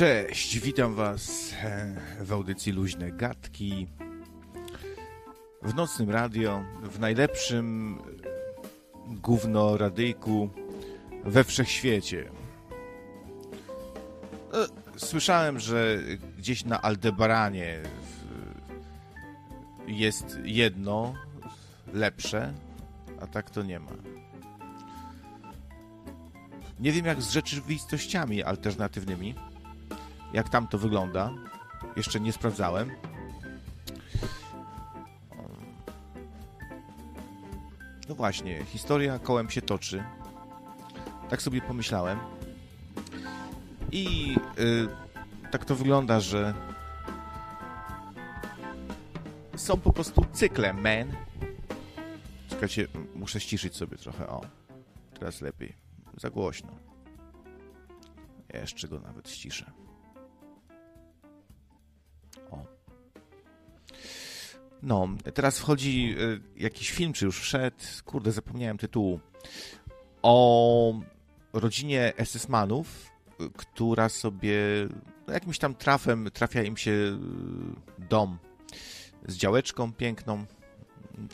[0.00, 3.86] Cześć, witam Was e, w audycji Luźne Gadki.
[5.62, 7.98] W nocnym radio, w najlepszym
[9.06, 10.50] gówno radyjku
[11.24, 12.30] we wszechświecie.
[14.54, 14.66] E,
[14.98, 15.98] słyszałem, że
[16.38, 17.82] gdzieś na Aldebaranie
[19.86, 21.14] jest jedno
[21.92, 22.54] lepsze,
[23.20, 23.92] a tak to nie ma.
[26.78, 29.34] Nie wiem jak z rzeczywistościami alternatywnymi,
[30.32, 31.30] jak tam to wygląda.
[31.96, 32.90] Jeszcze nie sprawdzałem.
[38.08, 40.04] No właśnie, historia kołem się toczy.
[41.28, 42.18] Tak sobie pomyślałem.
[43.92, 44.88] I yy,
[45.50, 46.54] tak to wygląda, że
[49.56, 51.12] są po prostu cykle, man.
[52.48, 54.28] Czekajcie, muszę ściszyć sobie trochę.
[54.28, 54.40] O,
[55.18, 55.76] teraz lepiej.
[56.16, 56.70] Za głośno.
[58.54, 59.79] Jeszcze go nawet ściszę.
[64.82, 69.20] No, teraz wchodzi y, jakiś film, czy już wszedł, kurde, zapomniałem tytułu,
[70.22, 70.94] o
[71.52, 72.84] rodzinie SS-manów,
[73.40, 74.58] y, która sobie
[75.26, 77.18] no, jakimś tam trafem trafia im się y,
[78.08, 78.38] dom
[79.28, 80.46] z działeczką piękną.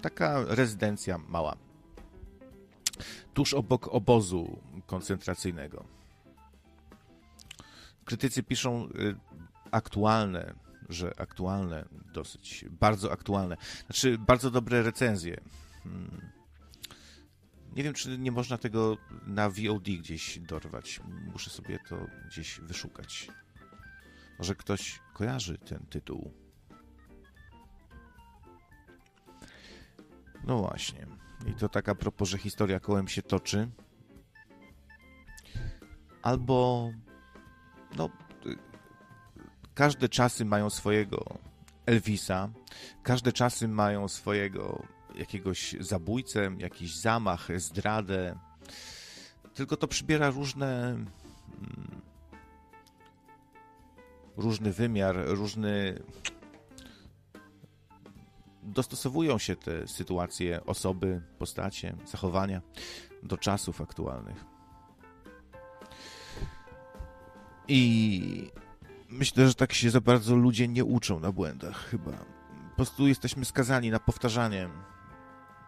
[0.02, 1.56] Taka rezydencja mała.
[3.34, 5.84] Tuż obok obozu koncentracyjnego.
[8.04, 8.88] Krytycy piszą
[9.70, 10.54] aktualne
[10.88, 13.56] że aktualne, dosyć, bardzo aktualne.
[13.86, 15.40] Znaczy, bardzo dobre recenzje.
[15.82, 16.30] Hmm.
[17.76, 21.00] Nie wiem, czy nie można tego na VOD gdzieś dorwać.
[21.32, 23.28] Muszę sobie to gdzieś wyszukać.
[24.38, 26.32] Może ktoś kojarzy ten tytuł.
[30.44, 31.06] No właśnie.
[31.46, 33.68] I to tak a propos, że historia kołem się toczy.
[36.22, 36.90] Albo
[37.96, 38.10] no,
[39.76, 41.38] każde czasy mają swojego
[41.86, 42.48] Elvisa,
[43.02, 44.82] każde czasy mają swojego
[45.14, 48.38] jakiegoś zabójcę, jakiś zamach, zdradę.
[49.54, 50.88] Tylko to przybiera różne.
[50.88, 52.00] Mm,
[54.36, 56.02] różny wymiar, różny.
[58.62, 62.62] Dostosowują się te sytuacje, osoby, postacie, zachowania
[63.22, 64.44] do czasów aktualnych.
[67.68, 68.50] I
[69.08, 72.12] myślę, że tak się za bardzo ludzie nie uczą na błędach chyba.
[72.70, 74.68] Po prostu jesteśmy skazani na powtarzanie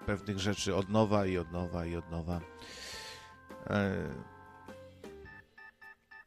[0.07, 2.41] pewnych rzeczy od nowa i od nowa i od nowa.
[3.67, 4.09] E...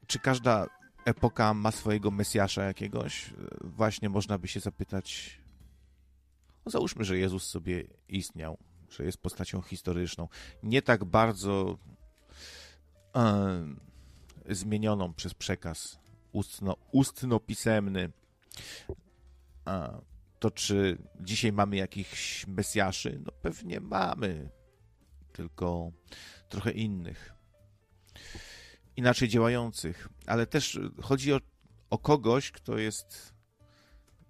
[0.07, 0.67] Czy każda
[1.05, 3.33] epoka ma swojego Mesjasza jakiegoś?
[3.61, 5.39] Właśnie można by się zapytać.
[6.66, 8.57] No załóżmy, że Jezus sobie istniał,
[8.89, 10.28] że jest postacią historyczną.
[10.63, 11.78] Nie tak bardzo
[13.16, 13.66] e...
[14.49, 16.00] zmienioną przez przekaz
[16.31, 18.11] ustno, ustno-pisemny,
[20.39, 23.21] to czy dzisiaj mamy jakichś mesjaszy?
[23.25, 24.49] No pewnie mamy,
[25.33, 25.91] tylko
[26.49, 27.33] trochę innych,
[28.95, 31.39] inaczej działających, ale też chodzi o,
[31.89, 33.33] o kogoś, kto jest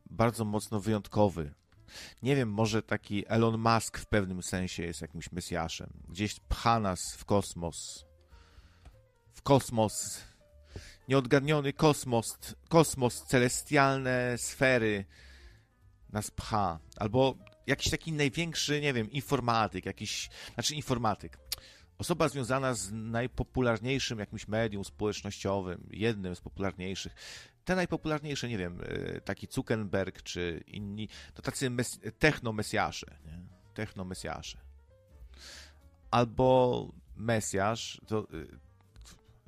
[0.10, 1.54] bardzo mocno wyjątkowy.
[2.24, 5.90] Nie wiem, może taki Elon Musk w pewnym sensie jest jakimś mesjaszem.
[6.10, 8.06] Gdzieś pcha nas w kosmos.
[9.34, 10.22] W kosmos
[11.12, 12.38] nieodgadniony kosmos,
[12.70, 15.06] kosmos, celestialne sfery
[16.10, 16.80] nas pcha.
[16.98, 17.36] Albo
[17.68, 21.38] jakiś taki największy, nie wiem, informatyk, jakiś, znaczy informatyk.
[21.98, 27.16] Osoba związana z najpopularniejszym jakimś medium społecznościowym, jednym z popularniejszych.
[27.66, 33.42] Te najpopularniejsze, nie wiem, y, taki Zuckerberg czy inni, to tacy mes technomesjasze, nie?
[33.74, 34.58] Technomesjasze.
[36.12, 38.71] Albo Mesjasz, to y,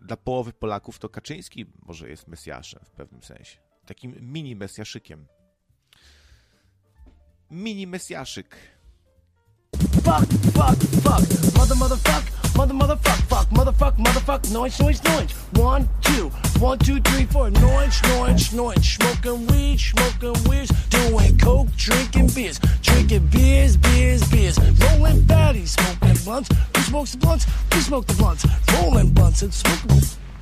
[0.03, 3.57] dla połowy Polaków to Kaczyński może jest Mesjaszem w pewnym sensie.
[3.85, 5.27] Takim mini Mesjaszykiem.
[7.51, 8.57] Mini Mesjaszyk.
[10.03, 11.55] Fuck, fuck, fuck.
[11.55, 12.23] Mother, mother, fuck.
[12.55, 13.51] Mother, mother, fuck, fuck.
[13.51, 14.49] Mother, fuck, mother, fuck.
[14.49, 15.31] Noise, noise, noise.
[15.53, 16.29] One, two.
[16.59, 17.49] One, two, three, four.
[17.49, 18.85] Noise, noise, noise.
[18.85, 20.69] Smoking weed, smoking weed.
[20.89, 22.59] Doing coke, drinking beers.
[22.81, 24.59] Drinking beers, beers, beers.
[24.59, 26.49] Rolling fatties, smoking blunts.
[26.75, 27.45] Who smokes the blunts?
[27.71, 28.45] We smoke the blunts.
[28.73, 30.01] Rolling blunts and smoking.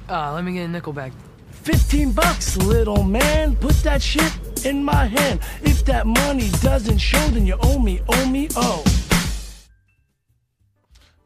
[0.09, 1.13] Uh, let me get a nickel back.
[1.51, 3.55] 15 bucks, little man.
[3.55, 4.33] Put that shit
[4.65, 5.39] in my hand.
[5.61, 8.83] If that money doesn't show, then you owe me, owe me, oh.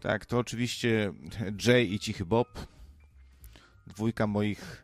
[0.06, 1.14] Tak, to oczywiście
[1.68, 2.68] Jay i Cichy Bob.
[3.88, 4.84] Dwójka moich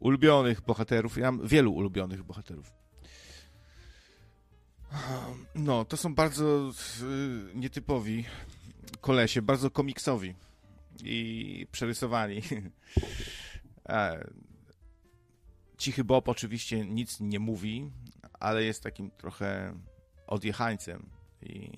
[0.00, 1.18] ulubionych bohaterów.
[1.18, 2.72] Ja mam wielu ulubionych bohaterów.
[5.54, 6.70] No, to są bardzo
[7.02, 8.24] y, nietypowi
[9.00, 10.34] kolesie, bardzo komiksowi
[11.04, 12.42] i przerysowani.
[15.78, 17.90] Cichy Bob oczywiście nic nie mówi,
[18.40, 19.74] ale jest takim trochę
[20.26, 21.10] odjechańcem
[21.42, 21.70] i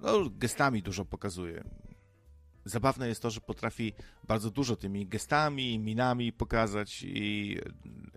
[0.00, 1.64] no, gestami dużo pokazuje.
[2.64, 3.92] Zabawne jest to, że potrafi
[4.28, 7.58] bardzo dużo tymi gestami, minami pokazać i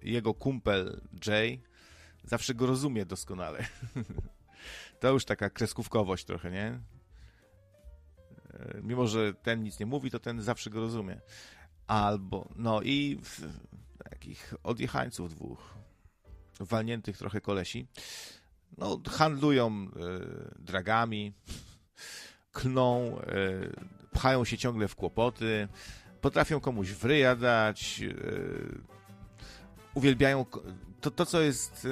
[0.01, 1.61] jego kumpel Jay
[2.23, 3.65] zawsze go rozumie doskonale.
[4.99, 6.79] to już taka kreskówkowość trochę, nie?
[8.81, 11.21] Mimo, że ten nic nie mówi, to ten zawsze go rozumie.
[11.87, 13.19] Albo, no i
[14.09, 15.73] takich odjechańców dwóch,
[16.59, 17.87] walniętych trochę kolesi,
[18.77, 19.89] no handlują y,
[20.59, 21.33] dragami,
[22.51, 25.67] klną, y, pchają się ciągle w kłopoty,
[26.21, 28.81] potrafią komuś wryja dać, y,
[29.93, 30.45] uwielbiają
[31.01, 31.87] to, to, co jest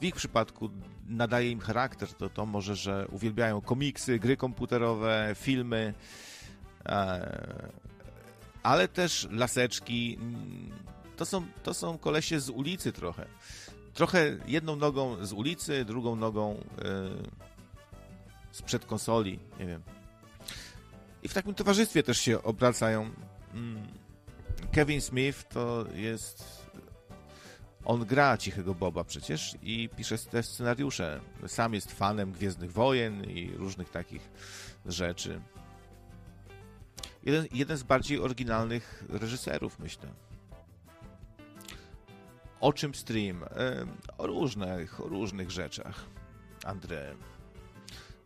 [0.00, 0.70] w ich przypadku
[1.06, 5.94] nadaje im charakter, to to może, że uwielbiają komiksy, gry komputerowe, filmy,
[8.62, 10.18] ale też laseczki.
[11.16, 13.26] To są, to są kolesie z ulicy trochę.
[13.96, 16.64] Trochę jedną nogą z ulicy, drugą nogą
[18.52, 19.82] sprzed konsoli, nie wiem.
[21.22, 23.10] I w takim towarzystwie też się obracają.
[23.54, 23.86] Mm.
[24.72, 26.66] Kevin Smith to jest.
[27.84, 31.20] On gra Cichego Boba przecież i pisze te scenariusze.
[31.46, 34.30] Sam jest fanem Gwiezdnych Wojen i różnych takich
[34.86, 35.40] rzeczy.
[37.22, 40.25] Jeden, jeden z bardziej oryginalnych reżyserów, myślę.
[42.60, 43.44] O czym stream?
[44.18, 46.04] O różnych, o różnych rzeczach.
[46.64, 47.14] André.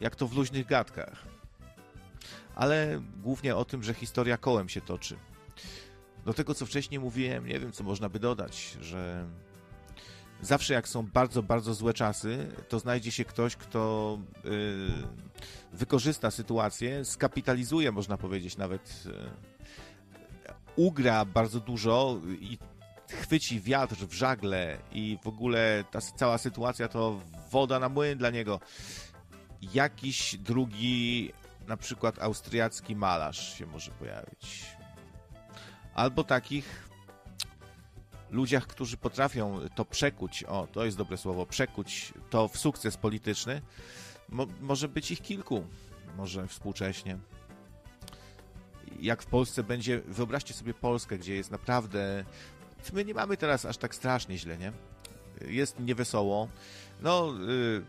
[0.00, 1.26] Jak to w luźnych gadkach
[2.54, 5.16] ale głównie o tym, że historia kołem się toczy.
[6.24, 9.26] Do tego, co wcześniej mówiłem, nie wiem, co można by dodać, że
[10.40, 14.50] zawsze jak są bardzo, bardzo złe czasy, to znajdzie się ktoś, kto yy,
[15.72, 19.12] wykorzysta sytuację, skapitalizuje, można powiedzieć, nawet yy,
[20.76, 22.58] ugra bardzo dużo i
[23.12, 27.20] chwyci wiatr w żagle i w ogóle ta cała sytuacja to
[27.50, 28.60] woda na młyn dla niego.
[29.74, 31.32] Jakiś drugi
[31.66, 34.66] na przykład austriacki malarz się może pojawić.
[35.94, 36.88] Albo takich
[38.30, 43.62] ludziach, którzy potrafią to przekuć, o, to jest dobre słowo, przekuć to w sukces polityczny,
[44.30, 45.64] Mo może być ich kilku,
[46.16, 47.18] może współcześnie.
[49.00, 52.24] Jak w Polsce będzie, wyobraźcie sobie Polskę, gdzie jest naprawdę,
[52.92, 54.72] my nie mamy teraz aż tak strasznie źle, nie?
[55.46, 56.48] Jest niewesoło.
[57.00, 57.84] No, yy,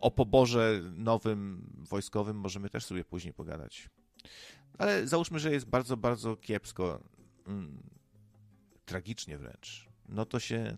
[0.00, 3.88] o poborze nowym wojskowym możemy też sobie później pogadać.
[4.78, 7.00] Ale załóżmy, że jest bardzo, bardzo kiepsko,
[7.46, 7.82] mm,
[8.84, 9.88] tragicznie wręcz.
[10.08, 10.76] No to się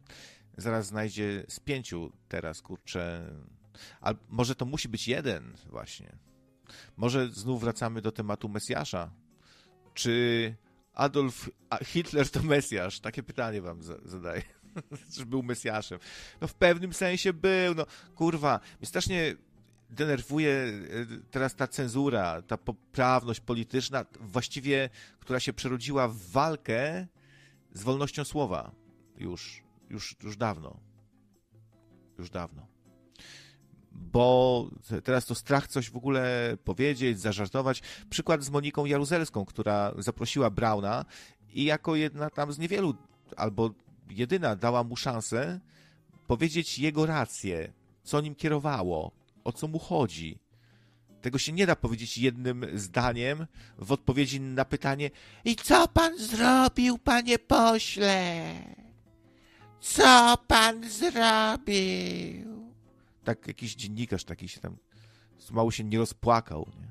[0.56, 3.30] zaraz znajdzie z pięciu teraz, kurczę.
[4.00, 6.16] A może to musi być jeden właśnie.
[6.96, 9.10] Może znów wracamy do tematu Mesjasza.
[9.94, 10.54] Czy
[10.98, 11.50] Adolf
[11.84, 13.00] Hitler to Mesjasz?
[13.00, 14.42] Takie pytanie wam zadaję.
[15.16, 15.98] że był Mesjaszem.
[16.40, 19.36] No w pewnym sensie był, no kurwa, mnie strasznie
[19.90, 20.72] denerwuje e,
[21.30, 24.90] teraz ta cenzura, ta poprawność polityczna, właściwie,
[25.20, 27.06] która się przerodziła w walkę
[27.72, 28.72] z wolnością słowa.
[29.16, 30.80] Już, już, już dawno.
[32.18, 32.66] Już dawno.
[34.00, 34.66] Bo
[35.04, 37.82] teraz to strach coś w ogóle powiedzieć, zażartować.
[38.10, 41.04] Przykład z Moniką Jaruzelską, która zaprosiła Brauna
[41.52, 42.94] i jako jedna tam z niewielu,
[43.36, 43.70] albo
[44.10, 45.60] jedyna dała mu szansę
[46.26, 49.12] powiedzieć jego rację, co nim kierowało,
[49.44, 50.38] o co mu chodzi.
[51.20, 53.46] Tego się nie da powiedzieć jednym zdaniem
[53.78, 55.10] w odpowiedzi na pytanie:
[55.44, 58.54] I co pan zrobił, panie pośle?
[59.80, 62.57] Co pan zrobił?
[63.28, 64.76] Tak jakiś dziennikarz taki się tam
[65.50, 66.68] mało się nie rozpłakał.
[66.80, 66.88] Nie?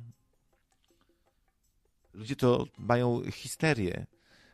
[2.13, 4.05] Ludzie to mają histerię.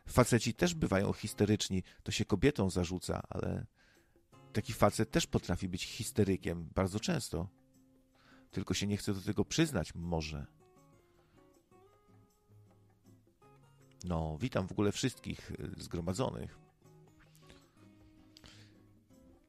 [0.08, 3.66] Faceci też bywają histeryczni, to się kobietom zarzuca, ale
[4.52, 7.48] taki facet też potrafi być histerykiem bardzo często.
[8.50, 10.46] Tylko się nie chce do tego przyznać, może.
[14.04, 16.63] No, witam w ogóle wszystkich y, zgromadzonych.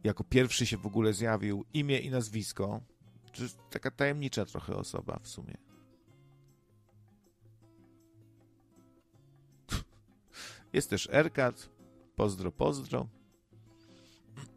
[0.05, 2.81] Jako pierwszy się w ogóle zjawił imię i nazwisko.
[3.33, 5.57] To jest taka tajemnicza trochę osoba w sumie.
[10.73, 11.69] Jest też Erkat.
[12.15, 13.07] Pozdro, pozdro.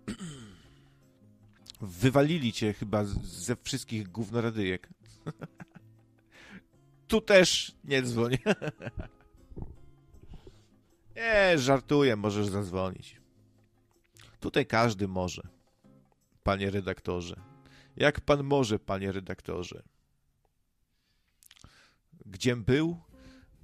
[1.80, 4.88] Wywalili cię chyba ze wszystkich gównoradyjek.
[7.08, 8.38] tu też nie dzwoń.
[11.16, 13.27] nie, żartuję, możesz zadzwonić.
[14.40, 15.42] Tutaj każdy może,
[16.42, 17.40] panie redaktorze.
[17.96, 19.82] Jak pan może, panie redaktorze?
[22.26, 22.96] Gdziem był?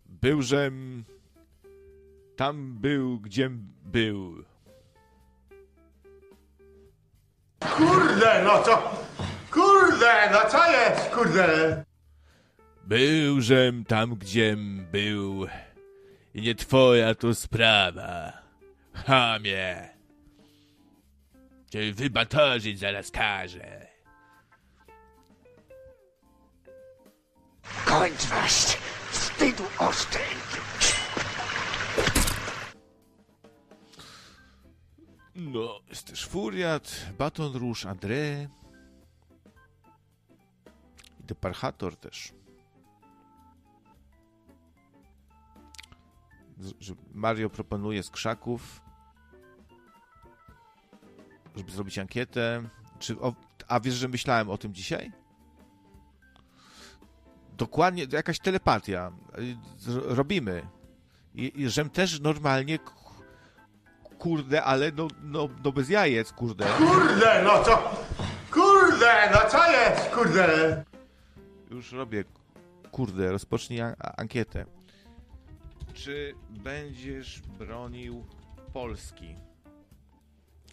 [0.06, 1.04] Byłżem.
[2.36, 4.44] Tam był, gdziem był.
[7.60, 8.90] Kurde, no co?
[9.50, 11.84] Kurde, no co jest, kurde?
[12.84, 15.46] Byłżem tam, gdziem był.
[16.34, 18.32] I nie twoja to sprawa.
[18.92, 19.93] Hamie.
[21.74, 23.86] Cię wybatorzyć zaraz każę.
[27.84, 28.76] Kończ was!
[29.10, 30.94] Wstydu oszczędzić!
[35.34, 38.48] No, jest też Furiat, Baton Rouge, André.
[41.20, 42.32] I Deparchator też.
[47.14, 48.83] Mario proponuje z krzaków,
[51.56, 52.62] żeby zrobić ankietę.
[52.98, 53.34] Czy, o,
[53.68, 55.12] a wiesz, że myślałem o tym dzisiaj?
[57.52, 59.12] Dokładnie, jakaś telepatia.
[60.04, 60.62] Robimy.
[61.34, 62.78] I, i żem też normalnie
[64.18, 66.66] kurde, ale no, no, no bez jajec, kurde.
[66.78, 67.90] Kurde, no co?
[68.50, 70.84] Kurde, no co jest, kurde?
[71.70, 72.24] Już robię,
[72.92, 73.80] kurde, rozpocznij
[74.16, 74.64] ankietę.
[75.94, 78.24] Czy będziesz bronił
[78.72, 79.36] Polski?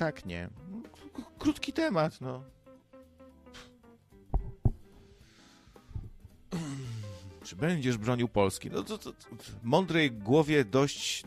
[0.01, 0.49] Tak, nie.
[0.71, 0.81] No,
[1.39, 2.43] Krótki temat, no.
[7.43, 8.69] Czy będziesz bronił Polski?
[8.69, 9.23] No to, to, to
[9.63, 11.23] mądrej głowie dość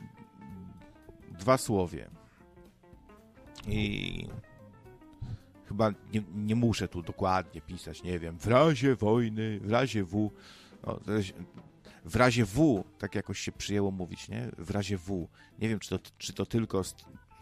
[1.38, 2.10] dwa słowie.
[3.66, 4.28] I
[5.68, 10.30] chyba nie, nie muszę tu dokładnie pisać, nie wiem, w razie wojny, w razie W.
[10.82, 11.32] O, to jest-
[12.04, 14.50] w razie W, tak jakoś się przyjęło mówić, nie?
[14.58, 15.28] W razie W.
[15.58, 16.82] Nie wiem, czy to, czy to tylko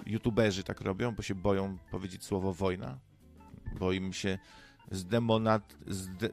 [0.07, 2.99] youtuberzy tak robią, bo się boją powiedzieć słowo wojna.
[3.79, 4.39] Bo im się
[4.91, 6.29] zdemonat, zde,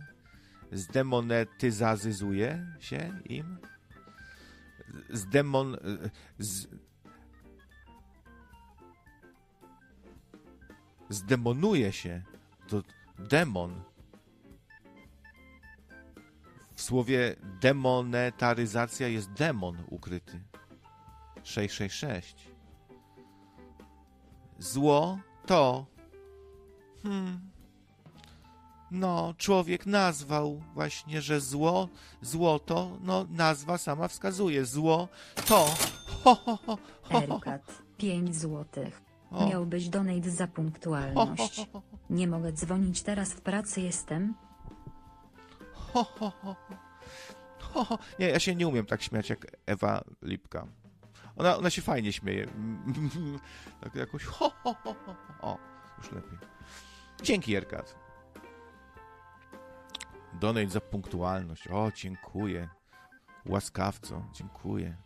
[0.71, 3.57] zdemonetyzazyzuje się im,
[5.09, 5.77] zdemon...
[6.39, 6.67] Z,
[11.09, 12.23] zdemonuje się.
[12.67, 12.83] To
[13.19, 13.83] demon.
[16.83, 20.39] W słowie demonetaryzacja jest demon ukryty.
[21.43, 22.47] 666.
[24.59, 25.85] Zło to.
[27.03, 27.39] Hmm.
[28.91, 31.89] No, człowiek nazwał właśnie, że zło,
[32.21, 34.65] złoto, no nazwa sama wskazuje.
[34.65, 35.07] Zło
[35.47, 35.65] to.
[36.23, 37.35] Ho, ho, ho, ho, ho, ho.
[37.35, 39.01] Erkat, 5 złotych.
[39.31, 39.49] O.
[39.49, 41.67] Miałbyś donate za punktualność.
[42.09, 44.33] Nie mogę dzwonić teraz w pracy jestem.
[45.93, 46.55] Ho, ho, ho.
[47.59, 47.99] Ho, ho.
[48.19, 50.67] Nie, ja się nie umiem tak śmiać jak Ewa Lipka.
[51.35, 52.47] Ona, ona się fajnie śmieje.
[53.81, 55.15] tak jakoś ho, ho, ho, ho.
[55.41, 55.57] O,
[55.97, 56.37] już lepiej.
[57.23, 57.95] Dzięki, Erkat.
[60.33, 61.67] Donate za punktualność.
[61.67, 62.69] O, dziękuję.
[63.45, 64.97] Łaskawco, dziękuję.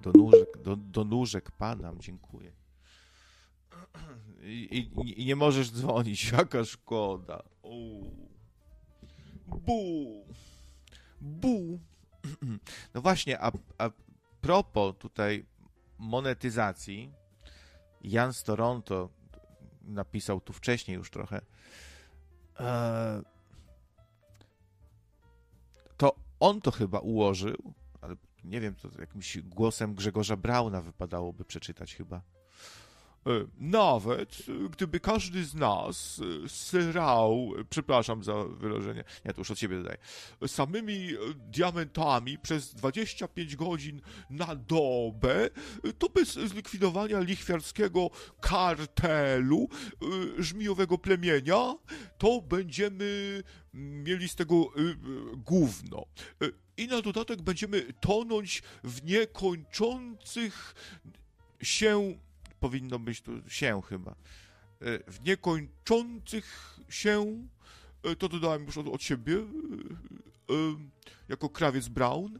[0.00, 2.52] Do nóżek, do, do nóżek padam, dziękuję.
[4.42, 7.42] I, i, I nie możesz dzwonić, jaka szkoda.
[7.62, 8.21] Uuu.
[9.60, 10.26] Bu.
[11.20, 11.80] Bu.
[12.94, 13.90] No właśnie, a, a
[14.40, 15.46] propos tutaj
[15.98, 17.12] monetyzacji,
[18.02, 19.08] Jan z Toronto
[19.82, 21.40] napisał tu wcześniej już trochę.
[22.60, 23.22] E,
[25.96, 31.94] to on to chyba ułożył, ale nie wiem, to jakimś głosem Grzegorza Brauna wypadałoby przeczytać
[31.94, 32.22] chyba.
[33.26, 39.50] E, Nawet e, gdyby każdy z nas e, srał, przepraszam za wyrażenie, nie, to już
[39.50, 39.98] od siebie dodaję,
[40.46, 41.08] samymi
[41.50, 44.00] diamentami przez 25 godzin
[44.30, 45.50] na dobę,
[45.98, 48.10] to bez zlikwidowania lichwiarskiego
[48.40, 49.68] kartelu
[50.38, 51.74] żmijowego plemienia,
[52.18, 53.42] to będziemy
[53.74, 54.66] mieli z tego
[55.36, 56.06] gówno.
[56.76, 60.74] I na dodatek będziemy tonąć w niekończących
[61.62, 62.14] się
[62.62, 64.10] powinno być tu się chyba.
[64.10, 67.48] E, W niekończących się,
[68.02, 69.44] e, to dodałem już od, od siebie, e,
[71.28, 72.38] jako krawiec Brown.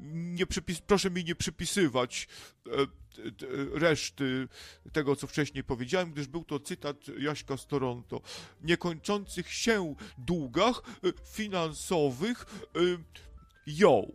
[0.00, 2.28] Nie przypis, proszę mi nie przypisywać
[3.72, 4.48] reszty
[4.92, 8.20] tego, co wcześniej powiedziałem, gdyż był to cytat Jaśka z Toronto.
[8.62, 10.82] Niekończących się długach
[11.32, 12.46] finansowych
[13.66, 14.12] ją.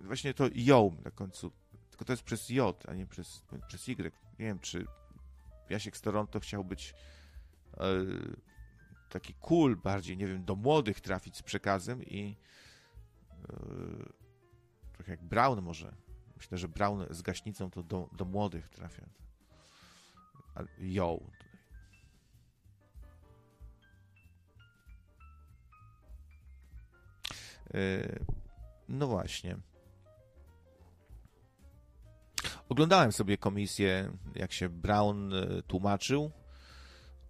[0.00, 1.52] Właśnie to ją na końcu
[1.98, 4.12] tylko to jest przez J, a nie przez, przez Y.
[4.38, 4.86] Nie wiem, czy
[5.70, 6.94] Jasiek z Toronto chciał być
[7.76, 7.84] e,
[9.08, 12.36] taki cool bardziej, nie wiem, do młodych trafić z przekazem i
[13.32, 13.56] e,
[14.92, 15.94] trochę jak Brown może.
[16.36, 19.08] Myślę, że Brown z gaśnicą to do, do młodych trafia.
[20.78, 21.20] Yo.
[27.74, 28.18] E,
[28.88, 29.67] no właśnie.
[32.68, 36.30] Oglądałem sobie komisję, jak się Brown e, tłumaczył.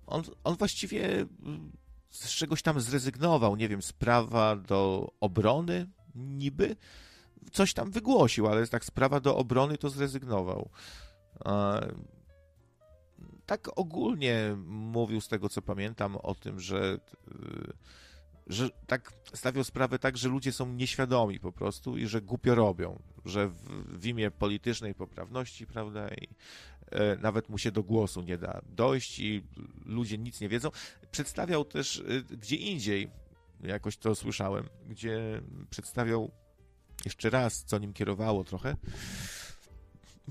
[0.07, 1.73] On, on właściwie mm,
[2.11, 6.77] z czegoś tam zrezygnował, nie wiem, z prawa do obrony niby.
[7.53, 10.71] Coś tam wygłosił, ale tak sprawa do obrony to zrezygnował.
[11.47, 11.81] E,
[13.47, 16.99] tak ogólnie mówił z tego, co pamiętam, o tym, że, e,
[18.49, 23.03] że tak stawiał sprawę tak, że ludzie są nieświadomi po prostu i że głupio robią,
[23.25, 23.55] że w,
[24.01, 26.29] w imię politycznej poprawności, prawda, i
[26.91, 29.45] e, nawet mu się do głosu nie da dojść i
[29.87, 30.71] ludzie nic nie wiedzą.
[31.11, 33.11] Przedstawiał też e, gdzie indziej,
[33.61, 35.41] jakoś to słyszałem, gdzie
[35.71, 36.31] przedstawiał
[37.05, 38.77] jeszcze raz, co nim kierowało trochę.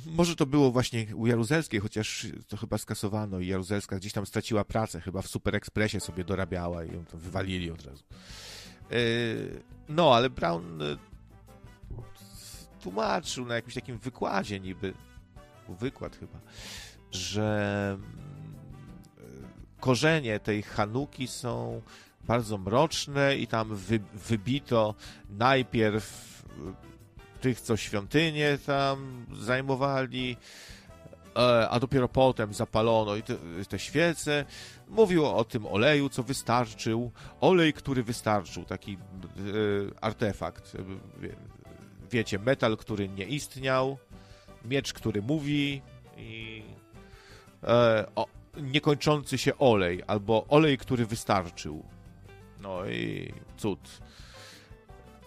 [0.06, 4.66] Może to było właśnie u Jaruzelskiej, chociaż to chyba skasowano i Jaruzelska gdzieś tam straciła
[4.66, 8.04] pracę, chyba w Super Expressie sobie dorabiała i ją to wywalili od razu.
[8.90, 8.98] Yy,
[9.90, 10.98] no, ale Brown yy,
[12.82, 14.94] tłumaczył na jakimś takim wykładzie niby,
[15.80, 16.40] wykład chyba,
[17.12, 17.98] że
[19.18, 19.24] yy,
[19.80, 21.82] korzenie tej Hanuki są
[22.22, 24.96] bardzo mroczne i tam wy, wybito
[25.30, 26.28] najpierw
[27.42, 30.38] tych, co świątynię tam zajmowali,
[31.36, 33.36] e, a dopiero potem zapalono i te,
[33.70, 34.46] te świece.
[34.88, 37.12] Mówił o tym oleju, co wystarczył.
[37.42, 38.98] Olej, który wystarczył, taki e,
[40.02, 40.78] artefakt.
[41.20, 41.36] Wie,
[42.12, 43.98] wiecie, metal, który nie istniał,
[44.66, 45.82] miecz, który mówi
[46.18, 46.64] i
[47.64, 48.28] e, o,
[48.62, 51.84] niekończący się olej, albo olej, który wystarczył.
[52.62, 53.80] No i cud.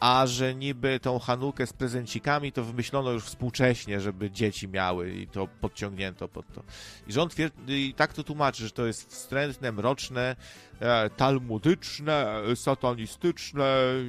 [0.00, 5.26] A że niby tą Hanukę z prezencikami to wymyślono już współcześnie, żeby dzieci miały i
[5.26, 6.62] to podciągnięto pod to.
[7.06, 10.36] I on twierdzi, i tak to tłumaczy, że to jest wstrętne, mroczne,
[10.80, 14.00] e, talmudyczne, e, satanistyczne, e,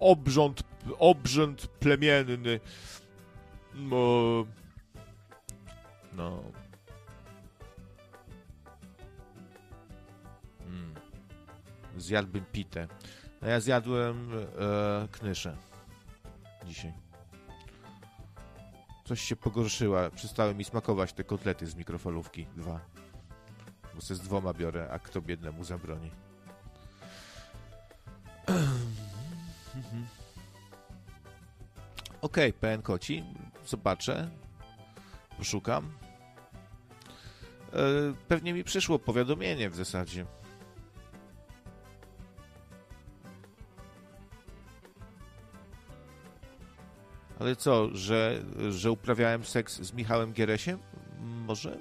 [0.00, 0.62] obrząd,
[0.98, 2.60] obrzęd plemienny.
[3.74, 4.46] No,
[6.12, 6.42] no.
[10.64, 10.94] Hmm.
[11.96, 12.88] Zjadłbym pitę.
[13.46, 15.56] No ja zjadłem e, knyszę
[16.64, 16.92] dzisiaj.
[19.04, 20.10] Coś się pogorszyła.
[20.10, 22.46] Przestały mi smakować te kotlety z mikrofalówki.
[22.56, 22.80] Dwa.
[23.94, 26.10] Bo se z dwoma biorę, a kto biednemu zabroni.
[32.20, 33.24] Okay, PN Koci.
[33.66, 34.30] Zobaczę.
[35.38, 35.92] Poszukam.
[37.72, 37.78] E,
[38.28, 40.26] pewnie mi przyszło powiadomienie w zasadzie.
[47.38, 50.78] Ale co, że, że uprawiałem seks z Michałem Gieresiem?
[51.20, 51.80] Może?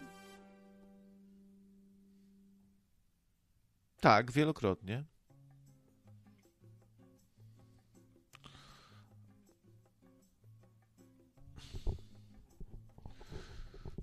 [4.00, 5.04] Tak, wielokrotnie.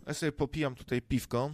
[0.07, 1.51] Ja sobie popijam tutaj piwko.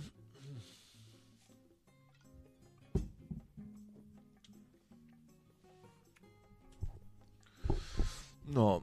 [8.46, 8.82] No,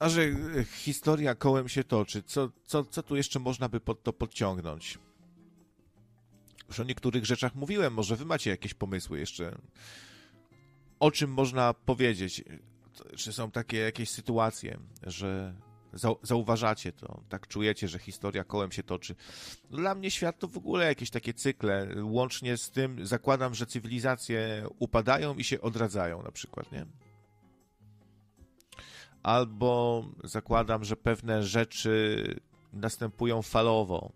[0.00, 4.02] a że e, historia kołem się toczy, co, co, co tu jeszcze można by pod
[4.02, 4.98] to podciągnąć?
[6.68, 9.58] Już o niektórych rzeczach mówiłem, może wy macie jakieś pomysły jeszcze.
[11.00, 12.44] O czym można powiedzieć?
[13.16, 15.54] Czy są takie jakieś sytuacje, że
[16.22, 19.14] zauważacie to, tak czujecie, że historia kołem się toczy.
[19.70, 24.66] Dla mnie świat to w ogóle jakieś takie cykle, łącznie z tym zakładam, że cywilizacje
[24.78, 26.86] upadają i się odradzają na przykład, nie?
[29.22, 32.24] Albo zakładam, że pewne rzeczy
[32.72, 34.12] następują falowo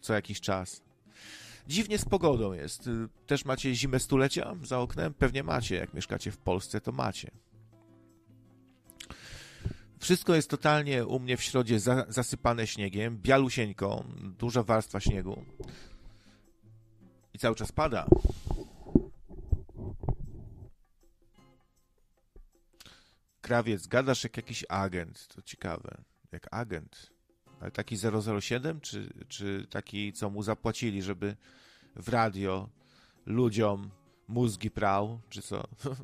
[0.00, 0.82] co jakiś czas.
[1.68, 2.90] Dziwnie z pogodą jest.
[3.26, 5.14] Też macie zimę stulecia za oknem?
[5.14, 5.76] Pewnie macie.
[5.76, 7.30] Jak mieszkacie w Polsce, to macie.
[9.98, 14.04] Wszystko jest totalnie u mnie w środzie za, zasypane śniegiem, bialusieńko,
[14.38, 15.44] duża warstwa śniegu.
[17.34, 18.06] I cały czas pada.
[23.40, 26.04] Krawiec, gadasz jak jakiś agent, to ciekawe.
[26.32, 27.10] Jak agent.
[27.60, 27.96] Ale taki
[28.30, 31.36] 007, czy, czy taki, co mu zapłacili, żeby
[31.96, 32.68] w radio
[33.26, 33.90] ludziom
[34.28, 35.64] mózgi prał, czy co?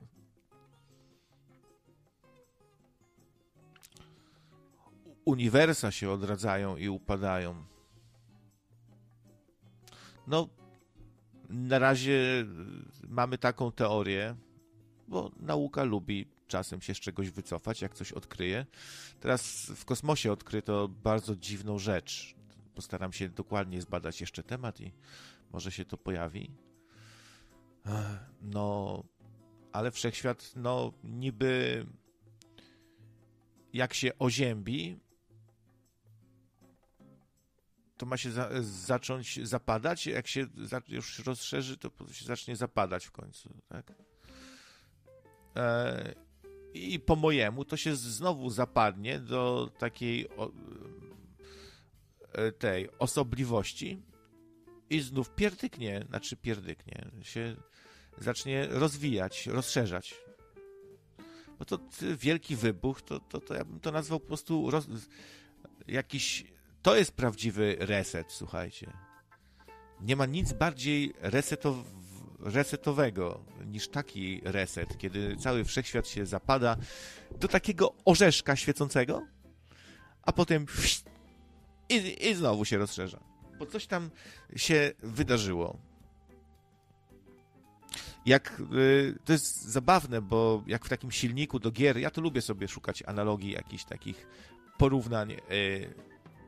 [5.24, 7.64] Uniwersa się odradzają i upadają.
[10.26, 10.48] No,
[11.48, 12.46] na razie
[13.08, 14.34] mamy taką teorię,
[15.08, 18.66] bo nauka lubi czasem się z czegoś wycofać, jak coś odkryje.
[19.20, 22.34] Teraz w kosmosie odkryto bardzo dziwną rzecz.
[22.74, 24.92] Postaram się dokładnie zbadać jeszcze temat i
[25.52, 26.50] może się to pojawi.
[28.42, 29.04] No,
[29.72, 31.86] ale wszechświat, no, niby
[33.72, 34.98] jak się oziębi,
[37.96, 40.06] to ma się za, zacząć zapadać.
[40.06, 43.92] Jak się za, już rozszerzy, to się zacznie zapadać w końcu, tak?
[45.56, 46.25] E,
[46.76, 50.50] I po mojemu to się znowu zapadnie do takiej o,
[52.32, 54.02] e, tej osobliwości
[54.90, 57.56] i znów pierdyknie, znaczy pierdyknie, się
[58.18, 60.14] zacznie rozwijać, rozszerzać.
[61.58, 61.78] Bo to
[62.16, 64.86] wielki wybuch, to, to, to ja bym to nazwał po prostu roz,
[65.88, 66.44] jakiś.
[66.82, 68.92] To jest prawdziwy reset, słuchajcie.
[70.00, 71.76] Nie ma nic bardziej resetow,
[72.40, 76.76] resetowego niż taki reset, kiedy cały wszechświat się zapada
[77.40, 79.26] do takiego orzeszka świecącego,
[80.22, 80.66] a potem
[81.88, 83.20] i, i znowu się rozszerza.
[83.58, 84.10] Bo coś tam
[84.56, 85.78] się wydarzyło
[88.26, 92.42] jak y, to jest zabawne, bo jak w takim silniku do gier, ja to lubię
[92.42, 94.26] sobie szukać analogii jakichś takich
[94.78, 95.32] porównań.
[95.32, 95.94] Y,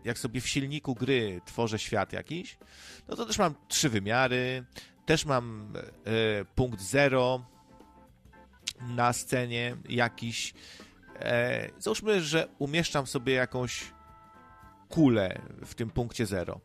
[0.04, 2.58] jak sobie w silniku gry tworzę świat jakiś,
[3.08, 4.64] no to też mam trzy wymiary,
[5.08, 5.72] też mam
[6.42, 7.44] y, punkt zero
[8.80, 10.54] na scenie jakiś.
[11.20, 13.92] E, załóżmy, że umieszczam sobie jakąś
[14.88, 16.60] kulę w tym punkcie zero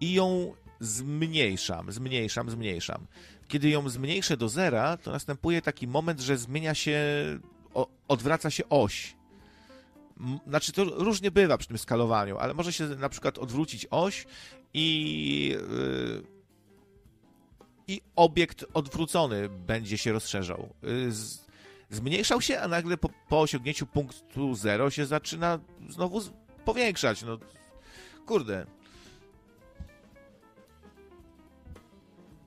[0.00, 3.06] i ją zmniejszam, zmniejszam, zmniejszam.
[3.48, 7.00] Kiedy ją zmniejszę do zera, to następuje taki moment, że zmienia się,
[8.08, 9.16] odwraca się oś.
[10.46, 14.26] Znaczy, to różnie bywa przy tym skalowaniu, ale może się na przykład odwrócić oś
[14.74, 15.56] i.
[17.88, 20.68] I obiekt odwrócony będzie się rozszerzał.
[20.82, 21.10] Yy,
[21.90, 26.20] zmniejszał się, a nagle po, po osiągnięciu punktu 0 się zaczyna znowu
[26.64, 27.22] powiększać.
[27.22, 27.38] No,
[28.26, 28.66] kurde.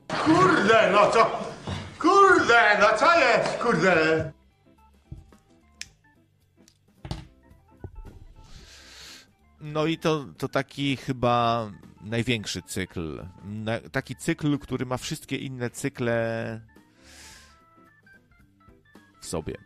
[0.08, 1.52] Kurde, no to...
[2.00, 4.32] Kurde, no co jest, kurde?
[9.62, 11.72] No i to, to taki chyba
[12.04, 13.28] największy cykl.
[13.44, 16.62] Na, taki cykl, który ma wszystkie inne cykle
[19.22, 19.58] w sobie.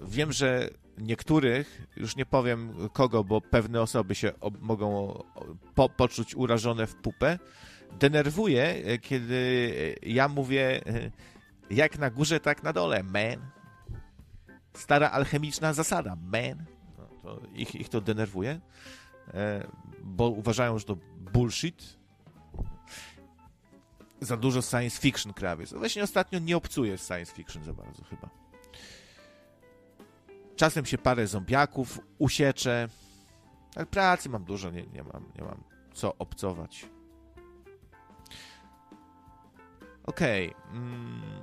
[0.00, 5.22] Wiem, że niektórych, już nie powiem kogo, bo pewne osoby się mogą
[5.74, 7.38] po poczuć urażone w pupę,
[7.98, 10.80] denerwuje, kiedy ja mówię
[11.70, 13.50] jak na górze, tak na dole, man.
[14.74, 16.75] Stara alchemiczna zasada, man.
[17.26, 18.60] No, to ich, ich to denerwuje,
[19.34, 19.66] e,
[20.02, 20.96] bo uważają, że to
[21.32, 21.96] bullshit.
[24.20, 25.72] Za dużo science fiction krawiec.
[25.72, 28.30] Właśnie ostatnio nie obcuję science fiction za bardzo chyba.
[30.56, 32.88] Czasem się parę zombiaków usiecze.
[33.74, 36.86] Ale pracy mam dużo, nie, nie, mam, nie mam co obcować.
[40.06, 40.54] Okej.
[40.54, 40.70] Okay.
[40.72, 41.42] Mm.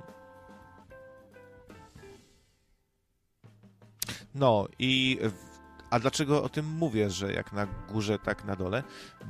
[4.34, 5.18] No i
[5.94, 8.82] a dlaczego o tym mówię, że jak na górze, tak na dole?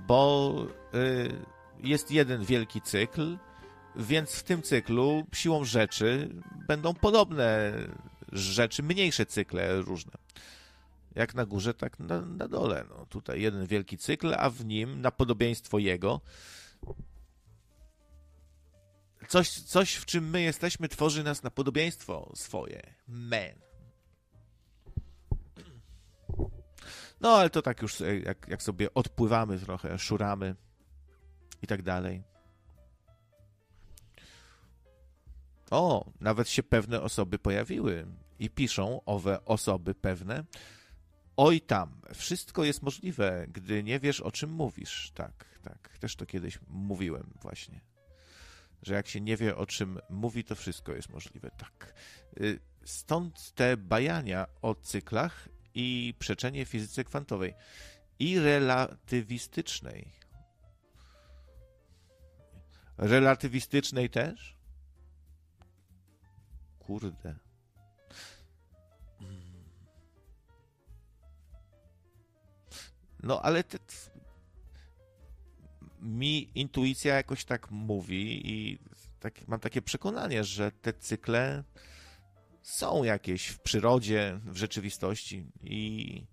[0.06, 1.32] Bo y,
[1.78, 3.38] jest jeden wielki cykl,
[3.96, 6.28] więc w tym cyklu siłą rzeczy
[6.68, 7.72] będą podobne
[8.32, 10.12] rzeczy, mniejsze cykle różne.
[11.14, 12.84] Jak na górze, tak na, na dole.
[12.88, 16.20] No, tutaj jeden wielki cykl, a w nim na podobieństwo jego
[19.28, 22.94] coś, coś, w czym my jesteśmy, tworzy nas na podobieństwo swoje.
[23.08, 23.63] Men.
[27.24, 30.54] No, ale to tak już, jak, jak sobie odpływamy trochę, szuramy
[31.62, 32.22] i tak dalej.
[35.70, 38.06] O, nawet się pewne osoby pojawiły
[38.38, 40.44] i piszą owe osoby pewne.
[41.36, 45.12] Oj tam, wszystko jest możliwe, gdy nie wiesz o czym mówisz.
[45.14, 47.80] Tak, tak, też to kiedyś mówiłem właśnie.
[48.82, 51.50] Że jak się nie wie o czym mówi, to wszystko jest możliwe.
[51.50, 51.94] Tak.
[52.40, 57.54] Y, stąd te bajania o cyklach i przeczenie fizyce kwantowej
[58.18, 60.12] i relatywistycznej.
[62.98, 64.56] Relatywistycznej też?
[66.78, 67.34] Kurde.
[73.22, 73.78] No ale te,
[76.00, 78.78] mi intuicja jakoś tak mówi i
[79.20, 81.64] tak, mam takie przekonanie, że te cykle
[82.64, 86.26] są jakieś w przyrodzie, w rzeczywistości i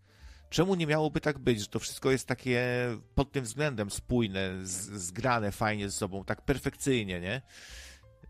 [0.49, 2.67] czemu nie miałoby tak być, że to wszystko jest takie
[3.15, 7.41] pod tym względem spójne, zgrane fajnie ze sobą, tak perfekcyjnie, nie?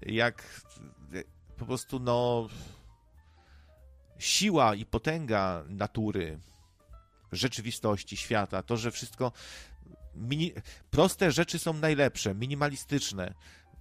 [0.02, 0.62] Jak
[1.58, 2.48] po prostu, no
[4.20, 6.40] siła i potęga natury
[7.32, 9.32] rzeczywistości, świata, to, że wszystko.
[10.16, 10.54] Mini...
[10.90, 13.34] Proste rzeczy są najlepsze, minimalistyczne.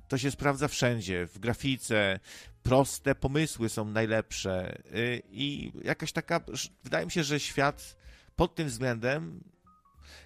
[0.09, 2.20] To się sprawdza wszędzie, w grafice.
[2.62, 4.83] Proste pomysły są najlepsze.
[4.94, 6.40] Y, I jakaś taka.
[6.85, 7.96] Wydaje mi się, że świat
[8.37, 9.44] pod tym względem,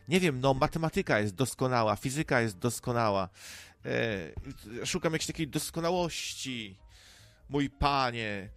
[0.09, 3.29] nie wiem, no matematyka jest doskonała, fizyka jest doskonała.
[3.85, 6.79] E, szukam jakiejś takiej doskonałości,
[7.49, 8.51] mój panie.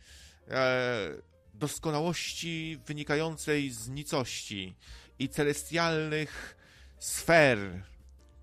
[0.50, 1.10] E,
[1.54, 4.76] doskonałości wynikającej z nicości
[5.20, 6.58] i celestialnych
[7.00, 7.84] sfer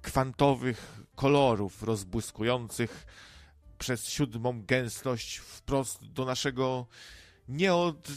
[0.03, 3.07] kwantowych kolorów rozbłyskujących
[3.79, 6.87] przez siódmą gęstość wprost do naszego
[7.49, 8.09] nieod,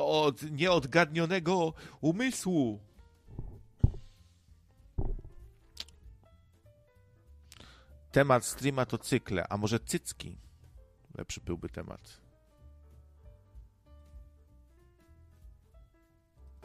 [0.00, 2.80] od, nieodgadnionego umysłu.
[8.12, 10.38] Temat streama to cykle, a może cycki?
[11.14, 12.25] Lepszy byłby temat.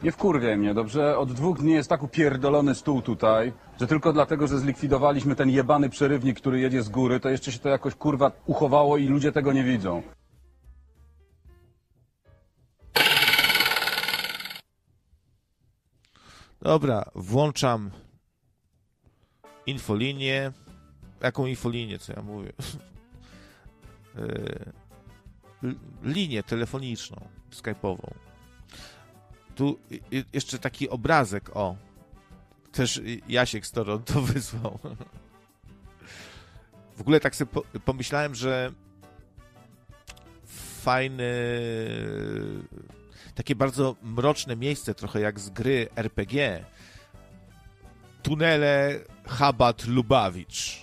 [0.02, 1.18] Nie wkurwiaj mnie, dobrze?
[1.18, 5.90] Od dwóch dni jest tak upierdolony stół tutaj, że tylko dlatego, że zlikwidowaliśmy ten jebany
[5.90, 9.52] przerywnik, który jedzie z góry, to jeszcze się to jakoś kurwa uchowało i ludzie tego
[9.52, 10.02] nie widzą.
[16.62, 17.90] Dobra, włączam
[19.66, 20.52] infolinię.
[21.20, 22.52] Jaką infolinię, co ja mówię?
[25.62, 28.10] L- linię telefoniczną, skype'ową.
[29.54, 29.78] Tu
[30.32, 31.76] jeszcze taki obrazek, o.
[32.72, 34.78] Też Jasiek Storon to wysłał.
[36.96, 37.50] W ogóle tak sobie
[37.84, 38.72] pomyślałem, że
[40.82, 41.32] fajny
[43.34, 46.64] takie bardzo mroczne miejsce, trochę jak z gry RPG.
[48.22, 50.81] Tunele Chabat Lubawicz.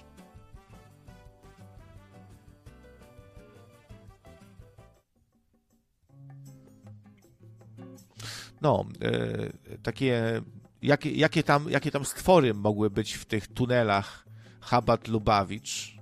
[8.62, 10.42] No, e, takie,
[10.82, 14.26] jakie, jakie, tam, jakie tam stwory mogły być w tych tunelach
[14.62, 16.00] Chabat Lubawicz?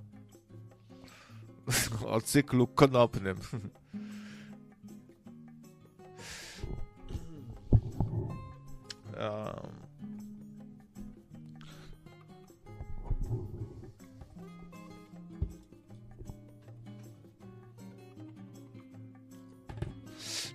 [2.06, 3.36] o cyklu konopnym.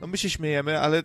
[0.01, 1.03] No my się śmiejemy, ale e,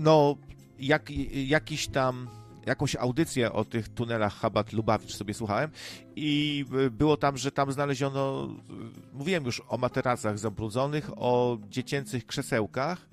[0.00, 0.36] no
[0.78, 2.28] jak, jakiś tam
[2.66, 5.70] jakąś audycję o tych tunelach Chabat Lubawicz sobie słuchałem
[6.16, 8.72] i e, było tam, że tam znaleziono, e,
[9.12, 13.08] mówiłem już o materacach zabrudzonych, o dziecięcych krzesełkach,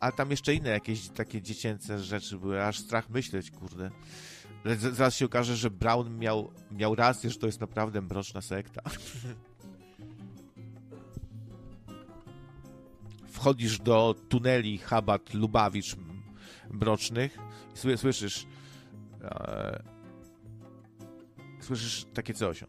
[0.00, 3.90] a tam jeszcze inne jakieś takie dziecięce rzeczy były, aż strach myśleć, kurde.
[4.78, 8.82] Zaraz się okaże, że Brown miał, miał rację, że to jest naprawdę mroczna sekta.
[13.42, 15.96] Wchodzisz do tuneli Chabat Lubawicz
[16.70, 17.38] mrocznych
[17.74, 18.46] i słyszysz
[19.22, 19.82] e,
[21.60, 22.64] słyszysz takie coś.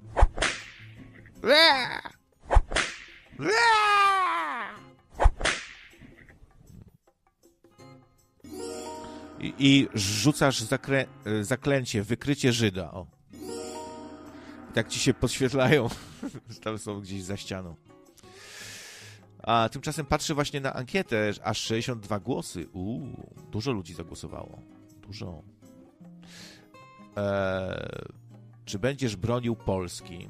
[9.40, 11.06] I, i rzucasz zakrę,
[11.42, 12.92] zaklęcie, wykrycie Żyda.
[12.92, 13.08] O.
[14.74, 15.90] tak ci się podświetlają,
[16.64, 17.93] tam są gdzieś za ścianą.
[19.44, 22.68] A tymczasem patrzę właśnie na ankietę, aż 62 głosy.
[22.74, 24.62] Uuu, dużo ludzi zagłosowało.
[25.08, 25.44] Dużo.
[27.16, 27.74] Eee,
[28.66, 30.30] czy będziesz bronił Polski?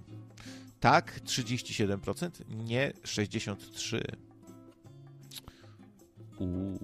[0.80, 4.02] Tak, 37%, nie 63%.
[6.40, 6.80] Uuu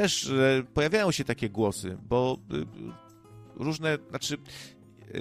[0.00, 5.18] też e, pojawiają się takie głosy, bo e, różne, znaczy e,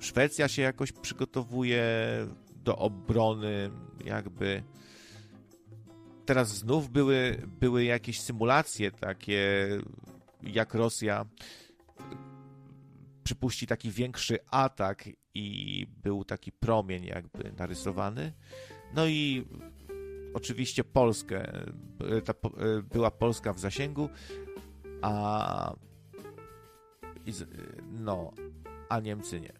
[0.00, 1.84] Szwecja się jakoś przygotowuje
[2.66, 3.70] do obrony,
[4.04, 4.62] jakby
[6.26, 9.68] teraz znów były, były jakieś symulacje takie,
[10.42, 11.26] jak Rosja
[13.24, 18.32] przypuści taki większy atak i był taki promień jakby narysowany.
[18.94, 19.46] No i
[20.34, 21.52] oczywiście Polskę.
[22.24, 22.34] Ta,
[22.92, 24.08] była Polska w zasięgu,
[25.02, 25.74] a
[27.92, 28.32] no,
[28.88, 29.52] a Niemcy nie.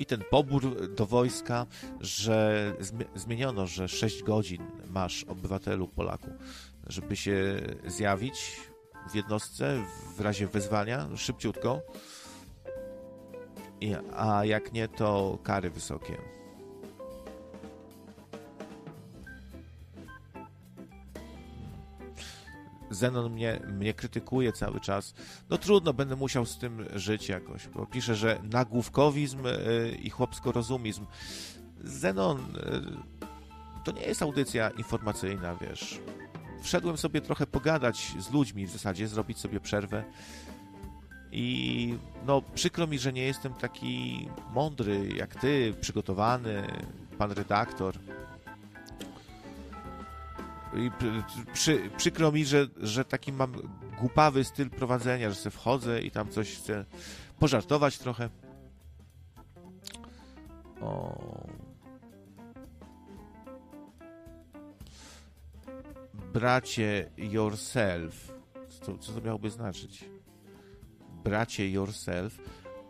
[0.00, 1.66] I ten pobór do wojska,
[2.00, 2.74] że
[3.14, 6.28] zmieniono, że 6 godzin masz obywatelu Polaku,
[6.86, 8.60] żeby się zjawić
[9.10, 9.84] w jednostce
[10.16, 11.80] w razie wezwania szybciutko.
[14.16, 16.39] A jak nie, to kary wysokie.
[23.00, 25.14] Zenon mnie, mnie krytykuje cały czas.
[25.50, 29.52] No trudno, będę musiał z tym żyć jakoś, bo pisze, że nagłówkowizm e,
[29.92, 31.06] i chłopsko-rozumizm.
[31.84, 32.80] Zenon, e,
[33.84, 36.00] to nie jest audycja informacyjna, wiesz.
[36.62, 40.04] Wszedłem sobie trochę pogadać z ludźmi w zasadzie, zrobić sobie przerwę.
[41.32, 41.94] I
[42.26, 46.66] no, przykro mi, że nie jestem taki mądry jak ty, przygotowany,
[47.18, 47.94] pan redaktor.
[51.52, 53.52] Przy, przykro mi, że, że taki mam
[54.00, 56.84] głupawy styl prowadzenia, że sobie wchodzę i tam coś chcę
[57.38, 58.28] pożartować trochę.
[60.80, 61.18] O.
[66.32, 68.32] Bracie yourself.
[68.82, 70.04] Co, co to miałoby znaczyć?
[71.24, 72.38] Bracie yourself.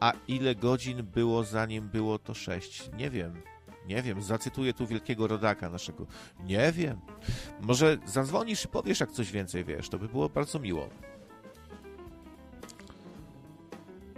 [0.01, 2.91] A ile godzin było zanim było to 6?
[2.97, 3.43] Nie wiem.
[3.91, 4.23] Nie wiem.
[4.23, 6.07] Zacytuję tu wielkiego rodaka naszego.
[6.45, 7.01] Nie wiem.
[7.61, 9.89] Może zadzwonisz i powiesz, jak coś więcej wiesz.
[9.89, 10.89] To by było bardzo miło.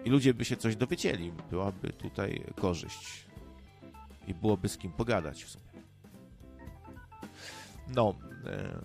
[0.05, 1.33] I ludzie by się coś dowiedzieli.
[1.51, 3.27] Byłaby tutaj korzyść.
[4.27, 5.65] I byłoby z kim pogadać w sumie.
[7.89, 8.15] No.
[8.47, 8.83] E,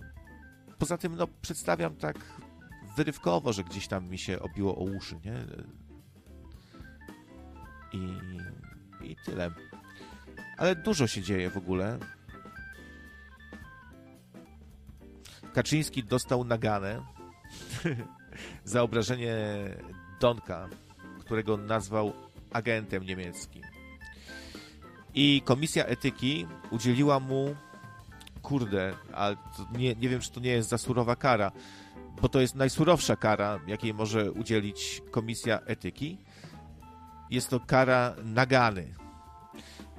[0.78, 2.16] poza tym, no, przedstawiam tak
[2.96, 5.44] wyrywkowo, że gdzieś tam mi się obiło o uszy, nie?
[7.92, 8.18] I,
[9.10, 9.50] i tyle.
[10.58, 11.98] Ale dużo się dzieje w ogóle.
[15.54, 17.02] Kaczyński dostał naganę
[18.64, 19.36] za obrażenie
[20.20, 20.68] Donka,
[21.20, 22.12] którego nazwał
[22.52, 23.62] agentem niemieckim.
[25.14, 27.56] I komisja etyki udzieliła mu
[28.42, 29.36] kurde, ale
[29.72, 31.52] nie, nie wiem, czy to nie jest za surowa kara,
[32.22, 36.18] bo to jest najsurowsza kara, jakiej może udzielić komisja etyki.
[37.30, 38.94] Jest to kara nagany.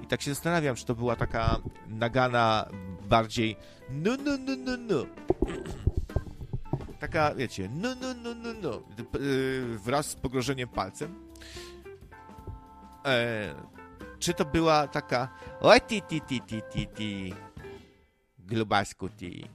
[0.02, 1.58] I tak się zastanawiam, czy to była taka
[1.88, 2.68] nagana
[3.08, 3.56] bardziej
[3.90, 5.06] no, no, no, no, no.
[6.98, 8.82] Taka, wiecie, no, no, no, no, no.
[9.84, 11.14] Wraz z pogrożeniem palcem.
[13.06, 13.54] E,
[14.18, 15.28] czy to była taka
[15.60, 17.34] oj, ti, ti, ti, ti, ti, ti.
[18.38, 19.48] Globasku, ti.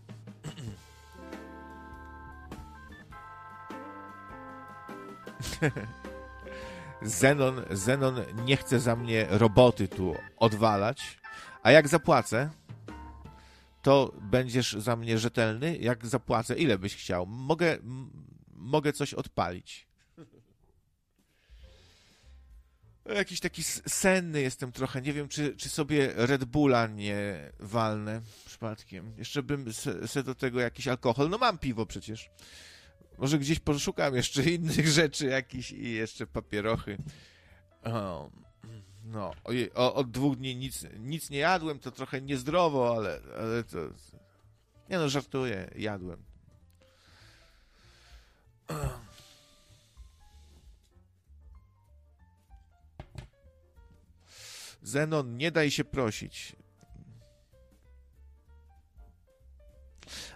[7.06, 8.16] Zenon, Zenon
[8.46, 11.18] nie chce za mnie roboty tu odwalać,
[11.64, 12.50] a jak zapłacę,
[13.82, 15.78] to będziesz za mnie rzetelny.
[15.78, 17.26] Jak zapłacę, ile byś chciał?
[17.26, 17.78] Mogę,
[18.50, 19.88] mogę coś odpalić.
[23.06, 25.02] Jakiś taki senny jestem trochę.
[25.02, 29.14] Nie wiem, czy, czy sobie Red Bulla nie walnę przypadkiem.
[29.18, 31.30] Jeszcze bym se, se do tego jakiś alkohol.
[31.30, 32.30] No mam piwo przecież.
[33.18, 36.98] Może gdzieś poszukam jeszcze innych rzeczy jakichś i jeszcze papierochy.
[39.06, 39.34] No,
[39.76, 43.78] o, od dwóch dni nic, nic nie jadłem, to trochę niezdrowo, ale, ale to...
[44.90, 46.24] Nie no, żartuję, jadłem.
[54.82, 56.56] Zenon, nie daj się prosić.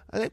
[0.07, 0.29] Ale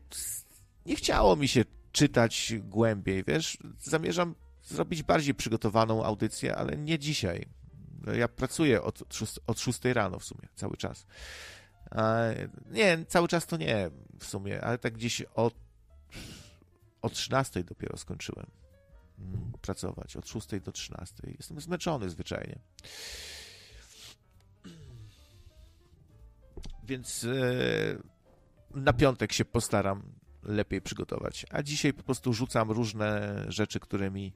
[0.87, 1.65] nie chciało mi się
[1.97, 3.59] czytać głębiej, wiesz?
[3.79, 7.47] Zamierzam zrobić bardziej przygotowaną audycję, ale nie dzisiaj.
[8.15, 9.03] Ja pracuję od,
[9.47, 11.07] od 6 rano w sumie, cały czas.
[12.71, 15.55] Nie, cały czas to nie w sumie, ale tak gdzieś od,
[17.03, 18.47] od 13 dopiero skończyłem
[19.19, 20.17] mm, pracować.
[20.17, 21.15] Od 6 do 13.
[21.39, 22.59] Jestem zmęczony zwyczajnie.
[26.85, 27.29] Więc e,
[28.75, 30.16] na piątek się postaram
[30.47, 31.47] lepiej przygotować.
[31.51, 34.33] A dzisiaj po prostu rzucam różne rzeczy, które mi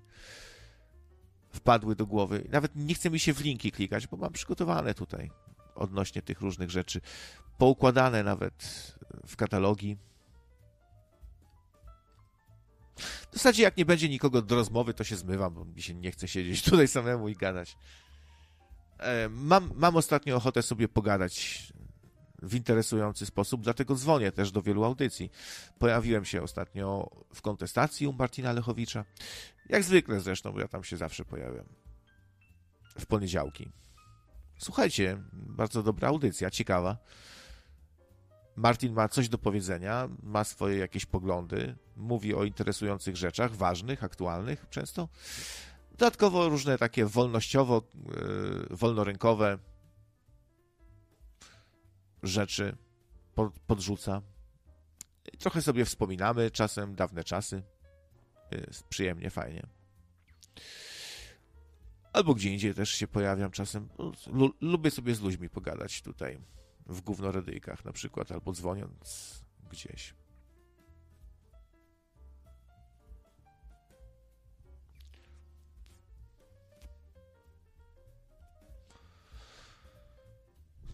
[1.53, 2.45] wpadły do głowy.
[2.49, 5.31] Nawet nie chce mi się w linki klikać, bo mam przygotowane tutaj
[5.75, 7.01] odnośnie tych różnych rzeczy.
[7.59, 8.55] Poukładane nawet
[9.27, 9.97] w katalogi.
[13.31, 16.11] W zasadzie jak nie będzie nikogo do rozmowy, to się zmywam, bo mi się nie
[16.11, 17.77] chce siedzieć tutaj samemu i gadać.
[18.99, 21.63] E, mam, mam ostatnio ochotę sobie pogadać
[22.43, 25.31] w interesujący sposób, dlatego dzwonię też do wielu audycji.
[25.79, 29.05] Pojawiłem się ostatnio w kontestacji u Martina Lechowicza.
[29.69, 31.67] Jak zwykle zresztą, bo ja tam się zawsze pojawiam.
[32.99, 33.71] W poniedziałki.
[34.59, 36.97] Słuchajcie, bardzo dobra audycja, ciekawa.
[38.57, 44.67] Martin ma coś do powiedzenia, ma swoje jakieś poglądy, mówi o interesujących rzeczach, ważnych, aktualnych
[44.71, 45.09] często.
[45.91, 47.83] Dodatkowo różne takie wolnościowo,
[48.71, 49.59] yy, wolnorynkowe
[52.23, 52.77] rzeczy
[53.35, 54.23] pod, podrzuca.
[55.39, 57.63] Trochę sobie wspominamy czasem dawne czasy.
[58.51, 59.67] Jest przyjemnie, fajnie.
[62.13, 63.89] Albo gdzie indziej też się pojawiam czasem.
[64.61, 66.41] lubię sobie z ludźmi pogadać tutaj
[66.87, 69.41] w gównoredyjkach na przykład, albo dzwoniąc
[69.71, 70.15] gdzieś.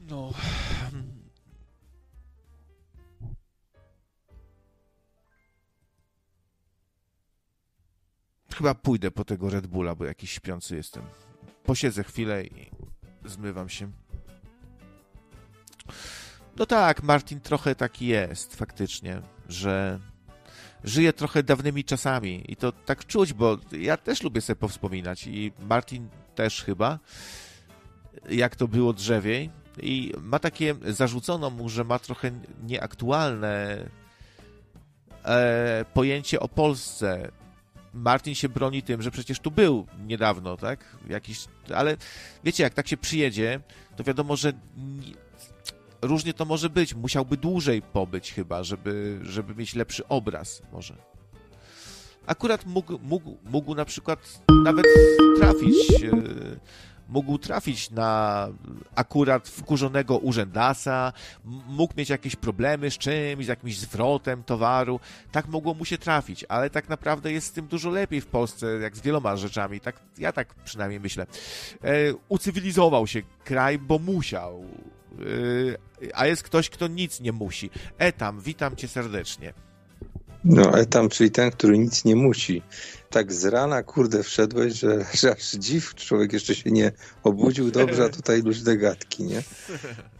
[0.00, 0.32] No.
[8.56, 11.02] Chyba pójdę po tego Red Bulla, bo jakiś śpiący jestem.
[11.64, 12.70] Posiedzę chwilę i
[13.24, 13.90] zmywam się.
[16.56, 20.00] No tak, Martin trochę taki jest, faktycznie, że
[20.84, 25.52] żyje trochę dawnymi czasami i to tak czuć, bo ja też lubię sobie powspominać i
[25.68, 26.98] Martin też chyba,
[28.30, 29.50] jak to było drzewiej
[29.82, 32.30] i ma takie, zarzucono mu, że ma trochę
[32.62, 33.78] nieaktualne
[35.24, 37.32] e, pojęcie o Polsce.
[37.96, 40.96] Martin się broni tym, że przecież tu był niedawno, tak?
[41.08, 41.44] Jakiś,
[41.74, 41.96] ale
[42.44, 43.60] wiecie, jak tak się przyjedzie,
[43.96, 45.14] to wiadomo, że nie,
[46.02, 46.94] różnie to może być.
[46.94, 50.96] Musiałby dłużej pobyć chyba, żeby, żeby mieć lepszy obraz może.
[52.26, 54.86] Akurat mógł, mógł, mógł na przykład nawet
[55.38, 56.10] trafić, e,
[57.08, 58.48] mógł trafić na
[58.94, 61.12] akurat wkurzonego urzędasa,
[61.68, 65.00] mógł mieć jakieś problemy z czymś, z jakimś zwrotem towaru.
[65.32, 68.66] Tak mogło mu się trafić, ale tak naprawdę jest z tym dużo lepiej w Polsce,
[68.66, 69.80] jak z wieloma rzeczami.
[69.80, 71.26] Tak, ja tak przynajmniej myślę.
[71.84, 71.94] E,
[72.28, 74.64] ucywilizował się kraj, bo musiał.
[76.02, 77.70] E, a jest ktoś, kto nic nie musi.
[77.98, 79.65] Etam, witam cię serdecznie.
[80.48, 82.62] No, etam, czyli ten, który nic nie musi.
[83.10, 86.92] Tak z rana, kurde, wszedłeś, że, że aż dziw, człowiek jeszcze się nie
[87.22, 89.42] obudził dobrze, a tutaj luźne gadki, nie?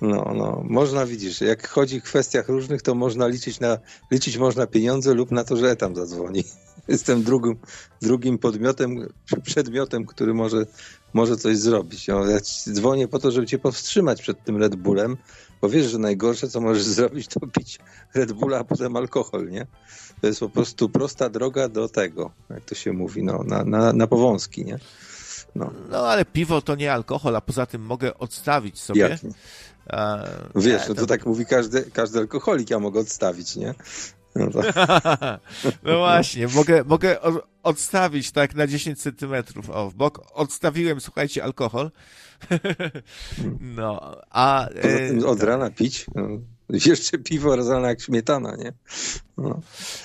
[0.01, 3.79] No, no, można, widzisz, jak chodzi w kwestiach różnych, to można liczyć na,
[4.11, 6.45] liczyć można pieniądze lub na to, że etam zadzwoni.
[6.89, 7.57] Jestem drugim,
[8.03, 9.09] drugim podmiotem,
[9.43, 10.67] przedmiotem, który może,
[11.15, 12.09] może coś zrobić.
[12.09, 15.17] No, ja dzwonię po to, żeby cię powstrzymać przed tym Red Bullem,
[15.61, 17.79] bo wiesz, że najgorsze, co możesz zrobić, to pić
[18.15, 19.67] Red Bulla, a potem alkohol, nie?
[20.21, 23.93] To jest po prostu prosta droga do tego, jak to się mówi, no, na, na,
[23.93, 24.79] na powązki, nie?
[25.55, 29.01] No, No ale piwo to nie alkohol, a poza tym mogę odstawić sobie.
[29.01, 29.21] jak?
[29.89, 30.19] A,
[30.55, 33.75] Wiesz, nie, no to tak mówi każdy, każdy alkoholik, ja mogę odstawić, nie?
[34.37, 34.61] No to,
[35.83, 37.19] No właśnie, mogę, mogę
[37.63, 40.23] odstawić tak na 10 centymetrów o, w bok.
[40.35, 41.91] Odstawiłem, słuchajcie, alkohol.
[43.61, 44.69] No, a...
[44.83, 46.29] poza E, od rana pić, no,
[46.69, 48.73] jeszcze piwo rana jak śmietana, nie?
[49.37, 49.61] No.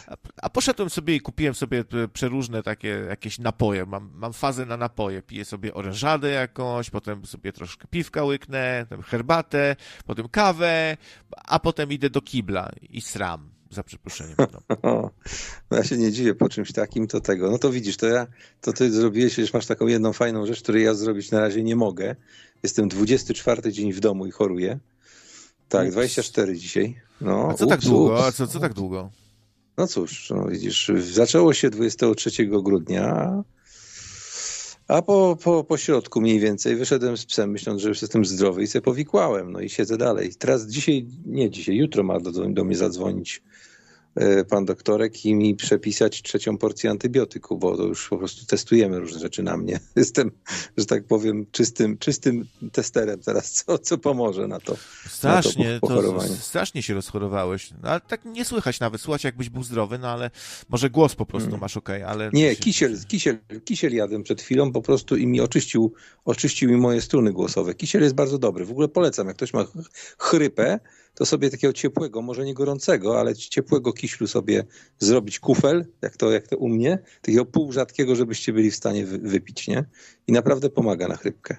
[0.08, 3.86] a, a poszedłem sobie i kupiłem sobie e, przeróżne takie jakieś napoje.
[3.86, 5.22] Mam, mam fazę na napoje.
[5.22, 9.76] Piję sobie orężadę jakąś, potem sobie troszkę piwka łyknę, herbatę,
[10.06, 10.98] potem kawę,
[11.46, 14.36] a potem idę do kibla i sram, za przeproszeniem.
[14.84, 15.10] No.
[15.72, 17.52] No ja się nie dziwię po czymś takim, to tego.
[17.52, 18.28] No to widzisz, to ja,
[18.62, 21.76] to ty zrobiłeś, już masz taką jedną fajną rzecz, której ja zrobić na razie nie
[21.76, 22.16] mogę.
[22.64, 24.80] Jestem 24 dzień w domu i choruję.
[25.70, 25.94] Tak, Ups.
[25.94, 26.96] 24 dzisiaj.
[27.22, 28.14] No, A co tak ups, długo?
[28.14, 28.22] ups.
[28.24, 29.10] A co, co tak długo?
[29.78, 33.44] No cóż, no widzisz, zaczęło się 23 grudnia,
[34.92, 38.64] a po, po, po środku mniej więcej wyszedłem z psem, myśląc, że już jestem zdrowy
[38.64, 40.34] i sobie powikłałem, no i siedzę dalej.
[40.40, 43.42] Teraz dzisiaj, nie dzisiaj, jutro ma do, do mnie zadzwonić
[44.50, 49.20] pan doktorek i mi przepisać trzecią porcję antybiotyku, bo to już po prostu testujemy różne
[49.20, 49.80] rzeczy na mnie.
[49.96, 50.32] Jestem,
[50.78, 54.78] że tak powiem, czystym, czystym testerem teraz, co, co pomoże na to.
[55.10, 56.36] Strasznie, po- to, pochorowanie.
[56.36, 57.72] strasznie się rozchorowałeś.
[57.84, 60.32] No, ale tak nie słychać nawet, słuchać jakbyś był zdrowy, no ale
[60.70, 62.30] może głos po prostu masz okej, ale...
[62.34, 65.94] Nie, to się- kisiel, kisiel, kisiel jadłem przed chwilą po prostu i mi oczyścił,
[66.26, 67.74] oczyścił mi moje struny głosowe.
[67.76, 68.66] Kisiel jest bardzo dobry.
[68.66, 69.70] W ogóle polecam, jak ktoś ma ch-
[70.18, 70.80] chrypę,
[71.16, 74.64] to sobie takiego ciepłego, może nie gorącego, ale ciepłego kiślu sobie
[75.00, 79.06] zrobić kufel, jak to, jak to u mnie, takiego pół rzadkiego, żebyście byli w stanie
[79.06, 79.86] wy, wypić, nie?
[80.28, 81.58] I naprawdę pomaga na chrypkę.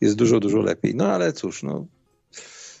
[0.00, 0.94] Jest dużo, dużo lepiej.
[0.94, 1.86] No ale cóż, no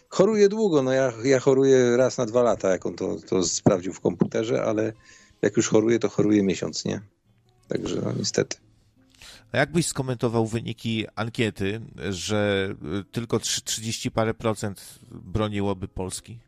[0.08, 3.92] choruję długo, no ja, ja choruję raz na dwa lata, jak on to, to sprawdził
[3.92, 4.92] w komputerze, ale
[5.42, 7.00] jak już choruję, to choruję miesiąc, nie?
[7.68, 8.65] Także no niestety.
[9.52, 11.80] A jak byś skomentował wyniki ankiety,
[12.10, 12.68] że
[13.00, 16.38] y, tylko trzy- 30 parę procent broniłoby Polski?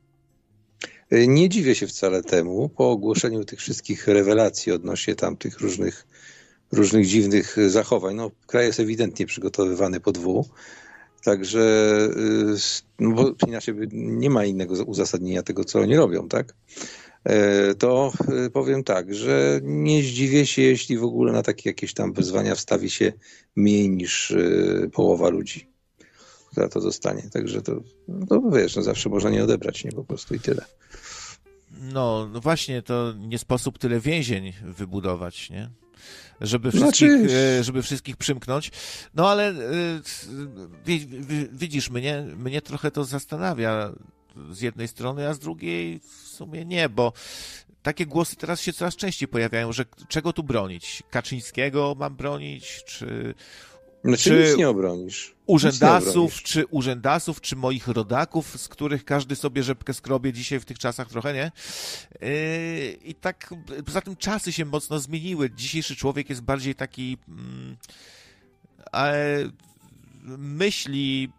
[1.12, 6.06] Y, Nie dziwię się wcale temu, po ogłoszeniu tych wszystkich rewelacji odnośnie tam tych różnych,
[6.72, 8.14] różnych dziwnych zachowań.
[8.16, 10.44] No, kraj jest ewidentnie przygotowywany pod W.
[11.24, 11.60] Także
[12.16, 12.56] y,
[12.98, 16.54] no bo inaczej nie ma innego uzasadnienia tego, co oni robią, tak?
[17.28, 18.12] E, To
[18.46, 22.54] y, powiem tak, że nie zdziwię się, jeśli w ogóle na takie jakieś tam wyzwania
[22.54, 23.12] wstawi się
[23.56, 25.68] mniej niż y, połowa ludzi,
[26.50, 27.22] która to zostanie.
[27.32, 30.64] Także to, no to wiesz, no zawsze można nie odebrać, nie po prostu i tyle.
[31.80, 35.70] No, no właśnie, to nie sposób tyle więzień wybudować, nie?
[36.40, 38.70] Żeby Znaczy- wszystkich, e, żeby wszystkich przymknąć.
[39.14, 39.54] No ale e,
[40.86, 43.92] wi- wi- widzisz, mnie, mnie trochę to zastanawia
[44.50, 47.12] z jednej strony, a z drugiej w sumie nie, bo
[47.82, 51.02] takie głosy teraz się coraz częściej pojawiają, że czego tu bronić?
[51.10, 53.34] Kaczyńskiego mam bronić, czy
[54.04, 55.28] Znaczy Czy nic nie obronisz.
[55.28, 56.42] Nie urzędasów, obronisz.
[56.42, 61.08] czy urzędasów, czy moich rodaków, z których każdy sobie rzepkę skrobie dzisiaj w tych czasach
[61.08, 61.52] trochę, nie?
[62.20, 63.54] Yy, I tak,
[63.86, 65.50] poza tym czasy się mocno zmieniły.
[65.50, 67.76] Dzisiejszy człowiek jest bardziej taki mm,
[68.94, 69.38] e,
[70.38, 71.32] myśli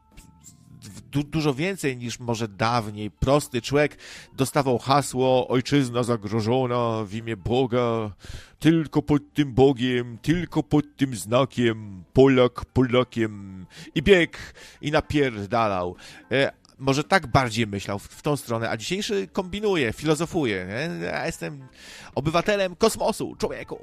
[1.12, 3.12] du dużo więcej niż może dawniej.
[3.12, 3.98] Prosty człowiek
[4.34, 8.12] dostawał hasło ojczyzna zagrożona w imię Boga,
[8.60, 13.66] tylko pod tym Bogiem, tylko pod tym znakiem, Polak Polakiem
[13.96, 15.96] i bieg i napierdalał.
[16.32, 20.68] E, może tak bardziej myślał w, w, tą stronę, a dzisiejszy kombinuje, filozofuje.
[20.68, 21.06] Nie?
[21.06, 21.68] Ja jestem
[22.16, 23.80] obywatelem kosmosu, człowieku.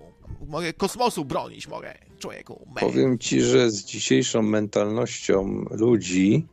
[0.47, 2.67] Mogę kosmosu bronić, mogę, człowieku.
[2.81, 6.47] Powiem ci, że z dzisiejszą mentalnością ludzi,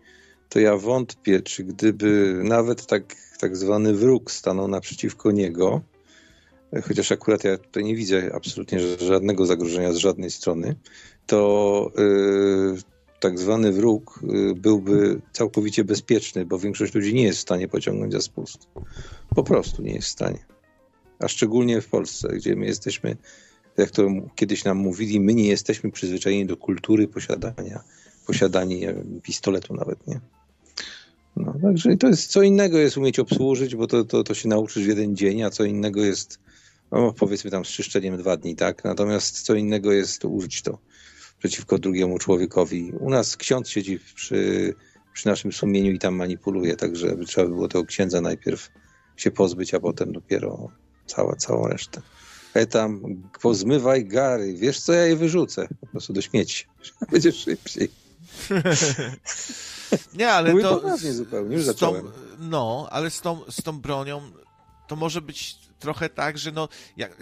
[0.49, 5.81] to ja wątpię, czy gdyby nawet tak, tak zwany wróg stanął naprzeciwko niego,
[6.81, 10.75] chociaż akurat ja tutaj nie widzę absolutnie żadnego zagrożenia z żadnej strony,
[11.25, 12.77] to yy,
[13.19, 18.13] tak zwany wróg yy, byłby całkowicie bezpieczny, bo większość ludzi nie jest w stanie pociągnąć
[18.13, 18.67] za spust.
[19.35, 20.45] Po prostu nie jest w stanie.
[21.19, 23.17] A szczególnie w Polsce, gdzie my jesteśmy,
[23.77, 27.83] jak to kiedyś nam mówili, my nie jesteśmy przyzwyczajeni do kultury posiadania,
[28.25, 28.93] posiadania
[29.23, 30.19] pistoletu nawet, nie?
[31.35, 34.83] No, także to jest co innego jest umieć obsłużyć, bo to, to, to się nauczysz
[34.83, 36.39] w jeden dzień, a co innego jest,
[36.91, 38.83] no, powiedzmy tam z czyszczeniem dwa dni, tak?
[38.83, 40.77] Natomiast co innego jest użyć to
[41.39, 42.91] przeciwko drugiemu człowiekowi.
[42.99, 44.73] U nas ksiądz siedzi przy,
[45.13, 48.69] przy naszym sumieniu i tam manipuluje, także trzeba by było tego księdza najpierw
[49.17, 50.69] się pozbyć, a potem dopiero
[51.05, 52.01] cała, całą resztę.
[52.53, 53.01] E tam,
[53.41, 56.65] pozmywaj gary, wiesz co, ja je wyrzucę po prostu do śmieci.
[57.11, 58.02] Będzie szybciej.
[60.13, 60.75] Nie, ale Mówię to.
[60.77, 62.11] poważnie zupełnie, już z tą, zacząłem.
[62.39, 64.21] no, ale z tą, z tą bronią
[64.87, 67.17] to może być trochę tak, że no, jak,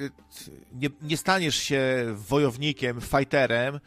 [0.74, 3.80] nie, nie staniesz się wojownikiem, fighterem,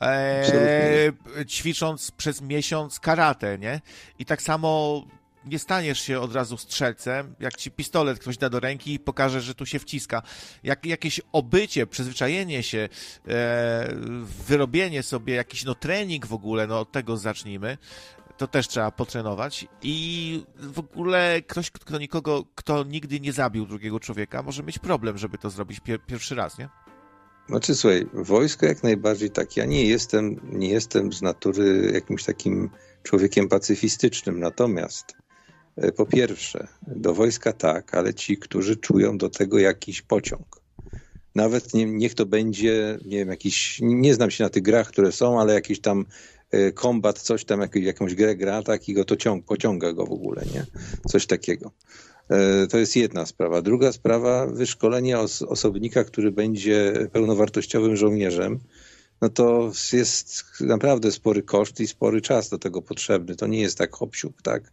[0.00, 1.12] e,
[1.48, 3.80] ćwicząc przez miesiąc karate, nie?
[4.18, 5.02] I tak samo
[5.46, 9.40] nie staniesz się od razu strzelcem, jak ci pistolet ktoś da do ręki i pokaże,
[9.40, 10.22] że tu się wciska.
[10.62, 12.88] Jak jakieś obycie, przyzwyczajenie się,
[13.28, 13.94] e,
[14.46, 17.78] wyrobienie sobie, jakiś no trening w ogóle, no od tego zacznijmy,
[18.36, 24.00] to też trzeba potrenować i w ogóle ktoś, kto nikogo, kto nigdy nie zabił drugiego
[24.00, 26.68] człowieka, może mieć problem, żeby to zrobić pier pierwszy raz, nie?
[27.48, 29.56] Znaczy słuchaj, wojsko jak najbardziej tak.
[29.56, 32.70] Ja nie jestem, nie jestem z natury jakimś takim
[33.02, 35.16] człowiekiem pacyfistycznym, natomiast
[35.96, 40.64] po pierwsze, do wojska tak, ale ci, którzy czują do tego jakiś pociąg.
[41.34, 45.12] Nawet nie, niech to będzie, nie wiem, jakiś, nie znam się na tych grach, które
[45.12, 46.06] są, ale jakiś tam
[46.50, 50.06] e, kombat, coś tam, jak, jakąś grę gra, tak, i go to ciąg, pociąga go
[50.06, 50.66] w ogóle, nie?
[51.08, 51.72] Coś takiego.
[52.28, 53.62] E, To jest jedna sprawa.
[53.62, 58.60] Druga sprawa, wyszkolenie os osobnika, który będzie pełnowartościowym żołnierzem,
[59.20, 63.36] no to jest naprawdę spory koszt i spory czas do tego potrzebny.
[63.36, 64.72] To nie jest tak hopsiuk, tak?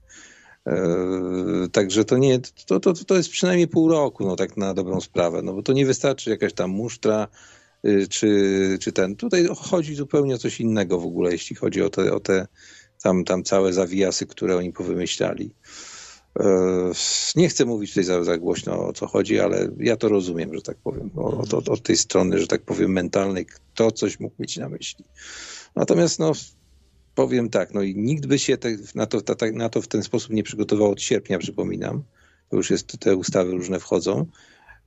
[0.67, 5.01] E, Także to nie, to, to, to jest przynajmniej pół roku, no tak na dobrą
[5.01, 7.27] sprawę, no bo to nie wystarczy jakaś tam musztra,
[7.85, 9.15] y, czy, czy ten.
[9.15, 12.47] Tutaj chodzi zupełnie o coś innego w ogóle, jeśli chodzi o te, o te
[13.03, 15.53] tam, tam całe zawijasy, które oni powymyślali.
[16.39, 16.91] E,
[17.35, 20.61] Nie chcę mówić tutaj za, za głośno o co chodzi, ale ja to rozumiem, że
[20.61, 24.57] tak powiem, od, od, od tej strony, że tak powiem, mentalnej, kto coś mógł mieć
[24.57, 25.05] na myśli.
[25.75, 26.31] Natomiast no,
[27.15, 28.57] powiem tak, no i nikt by się
[28.95, 32.03] na, to, ta, ta- na to w ten sposób nie przygotował od sierpnia, przypominam,
[32.51, 34.25] bo już jest, te ustawy różne wchodzą,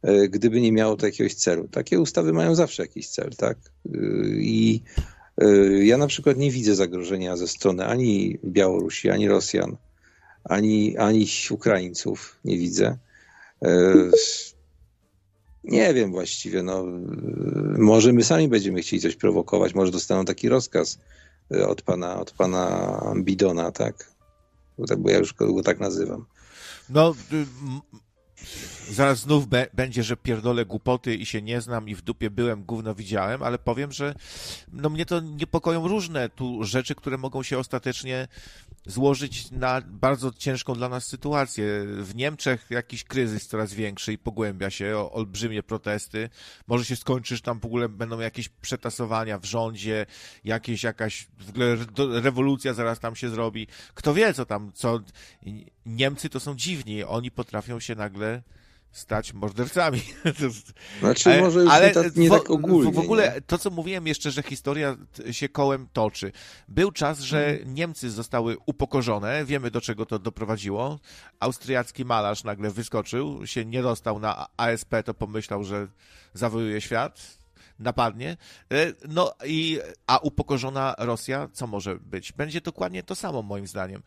[0.03, 1.69] e, gdyby nie miało to jakiegoś celu.
[1.69, 3.59] Takie ustawy mają zawsze jakiś cel, tak?
[3.59, 3.99] E,
[4.31, 4.83] I
[5.39, 5.47] e,
[5.85, 9.77] ja na przykład nie widzę zagrożenia ze strony ani Białorusi, ani Rosjan,
[10.45, 12.99] ani, ani Ukraińców nie widzę.
[15.65, 16.85] Nie wiem właściwie, no,
[17.79, 20.99] może my sami będziemy chcieli coś prowokować, może dostaną taki rozkaz
[21.51, 24.11] od pana, od pana Bidona, tak?
[24.79, 26.27] Bo, tak, ja już go, tak nazywam.
[26.89, 27.47] No, y,
[28.91, 32.65] zaraz znów be, będzie, że pierdolę głupoty i się nie znam i w dupie byłem,
[32.65, 34.15] gówno widziałem, ale powiem, że
[34.73, 38.29] no mnie to niepokoją różne tu rzeczy, które mogą się ostatecznie
[38.87, 41.65] złożyć na bardzo ciężką dla nas sytuację.
[41.87, 46.29] W Niemczech jakiś kryzys coraz większy i pogłębia się, o, olbrzymie protesty.
[46.67, 50.07] Może się skończyć, tam w ogóle będą jakieś przetasowania w rządzie,
[50.45, 53.67] jakieś jakaś w ogóle re- rewolucja zaraz tam się zrobi.
[53.95, 55.01] Kto wie, co tam, co...
[55.87, 58.43] Niemcy to są dziwni, oni potrafią się nagle
[58.95, 60.03] stać mordercami.
[61.01, 62.93] Znaczy, ale- może już ale nie, tak, nie w, tak ogólnie.
[62.93, 63.41] W, ogóle nie?
[63.41, 64.97] to, co mówiłem jeszcze, że historia
[65.31, 66.33] się kołem toczy.
[66.69, 67.75] Był czas, że Mhm.
[67.75, 70.99] Niemcy zostały upokorzone, wiemy do czego to doprowadziło.
[71.41, 75.89] Austriacki malarz nagle wyskoczył, się nie dostał na ASP, to pomyślał, że
[76.35, 77.44] zawojuje świat,
[77.79, 78.37] napadnie.
[78.73, 82.33] E, No i, a upokorzona Rosja, co może być?
[82.33, 84.03] Będzie dokładnie to samo, moim zdaniem.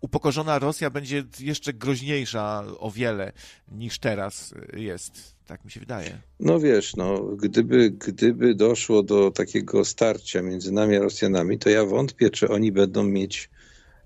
[0.00, 3.32] Upokorzona Rosja będzie jeszcze groźniejsza o wiele
[3.72, 5.34] niż teraz jest.
[5.46, 6.18] Tak mi się wydaje.
[6.40, 11.84] No wiesz, no, gdyby, gdyby doszło do takiego starcia między nami a Rosjanami, to ja
[11.84, 13.50] wątpię, czy oni będą mieć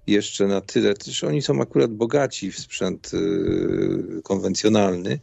[0.07, 5.21] jeszcze na tyle, też oni są akurat bogaci w sprzęt y, konwencjonalny.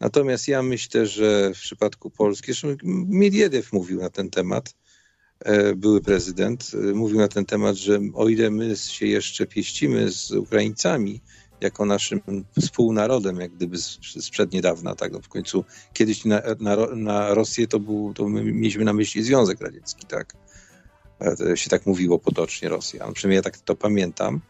[0.00, 2.76] Natomiast ja myślę, że w przypadku Polski, zresztą
[3.08, 4.74] Miediedew mówił na ten temat,
[5.40, 10.12] e, były prezydent, e, mówił na ten temat, że o ile my się jeszcze pieścimy
[10.12, 11.20] z Ukraińcami,
[11.60, 12.20] jako naszym
[12.60, 13.78] współnarodem, jak gdyby
[14.20, 18.44] sprzed niedawna, tak, no w końcu kiedyś na, na, na Rosję to był, to my
[18.44, 20.34] mieliśmy na myśli Związek Radziecki, tak,
[21.38, 24.40] to się tak mówiło potocznie Rosja, no przynajmniej ja tak to pamiętam,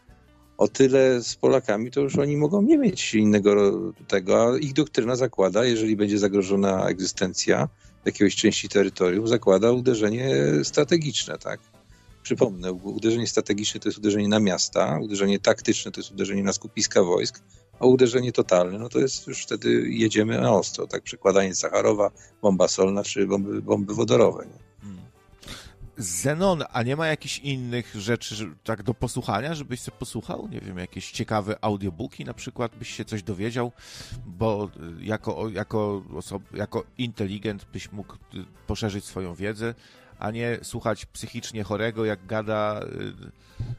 [0.61, 3.71] o tyle z Polakami to już oni mogą nie mieć innego
[4.07, 7.69] tego, a ich doktryna zakłada, jeżeli będzie zagrożona egzystencja
[8.05, 11.59] jakiejś części terytorium, zakłada uderzenie strategiczne, tak?
[12.23, 17.03] Przypomnę, uderzenie strategiczne to jest uderzenie na miasta, uderzenie taktyczne to jest uderzenie na skupiska
[17.03, 17.39] wojsk,
[17.79, 21.03] a uderzenie totalne, no to jest już wtedy jedziemy na ostro, tak?
[21.03, 24.45] Przekładanie Sacharowa, bomba solna czy bomby, bomby wodorowe.
[24.45, 24.60] Nie?
[26.01, 30.47] Zenon, a nie ma jakichś innych rzeczy tak do posłuchania, żebyś sobie posłuchał?
[30.47, 33.71] Nie wiem, jakieś ciekawe audiobooki na przykład, byś się coś dowiedział,
[34.25, 38.17] bo y, jako, jako, osob, jako inteligent byś mógł y,
[38.67, 39.73] poszerzyć swoją wiedzę,
[40.19, 42.81] a nie słuchać psychicznie chorego, jak gada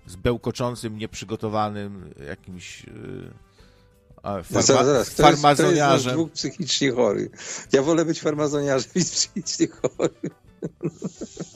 [0.07, 2.87] y, z bełkoczącym, nieprzygotowanym jakimś
[4.23, 5.11] farma, no zaraz, zaraz.
[5.11, 5.95] Kto farmazoniarzem.
[5.95, 7.31] Jest, kto jest psychicznie chory.
[7.73, 10.31] Ja wolę być farmazoniarzem niż psychicznie chory.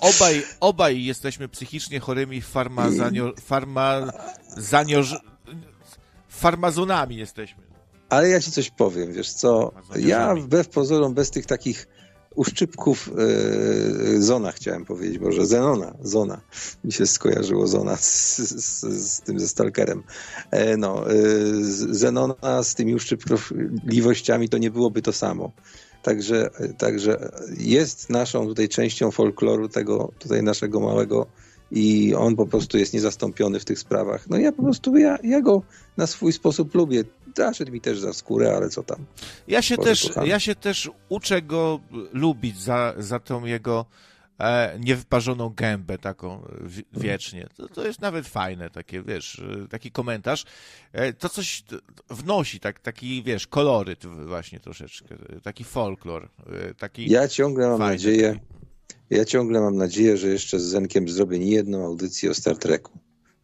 [0.01, 3.33] Obaj, obaj jesteśmy psychicznie chorymi farmazanio,
[6.29, 7.63] farmazonami jesteśmy.
[8.09, 11.87] Ale ja ci coś powiem, wiesz co, ja wbrew pozorom, bez tych takich
[12.37, 13.11] uszczypków
[14.17, 16.41] e, Zona chciałem powiedzieć, może Zenona, Zona,
[16.85, 20.03] mi się skojarzyło Zona z, z, z tym ze Stalkerem.
[20.51, 21.15] E, no, e,
[21.91, 25.53] Zenona z tymi uszczypliwościami to nie byłoby to samo.
[26.07, 31.27] Także, także jest naszą tutaj częścią folkloru tego tutaj naszego małego
[31.71, 34.29] i on po prostu jest niezastąpiony w tych sprawach.
[34.31, 35.63] No ja po prostu, ja, ja go
[35.97, 37.05] na swój sposób lubię.
[37.37, 38.99] Zaszedł mi też za skórę, ale co tam.
[39.49, 41.81] Ja się, też, ja się też uczę go
[42.13, 43.87] lubić za, za tą jego
[44.81, 46.43] niewyparzoną gębę taką
[46.93, 47.49] wiecznie.
[47.57, 50.45] To, to jest nawet fajne, takie, wiesz, e, taki komentarz.
[50.93, 51.65] E, to coś
[52.11, 56.29] wnosi, tak, taki, wiesz, koloryt właśnie troszeczkę, taki folklor.
[56.47, 58.45] E, taki ja ciągle mam nadzieję, taki.
[59.11, 62.99] ja ciągle mam nadzieję, że jeszcze z Zenkiem zrobię nie jedną audycję o Star Treku,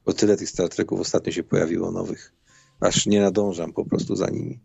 [0.04, 2.32] bo tyle tych Star Treków ostatnio się pojawiło nowych,
[2.80, 4.60] aż nie nadążam po prostu za nimi.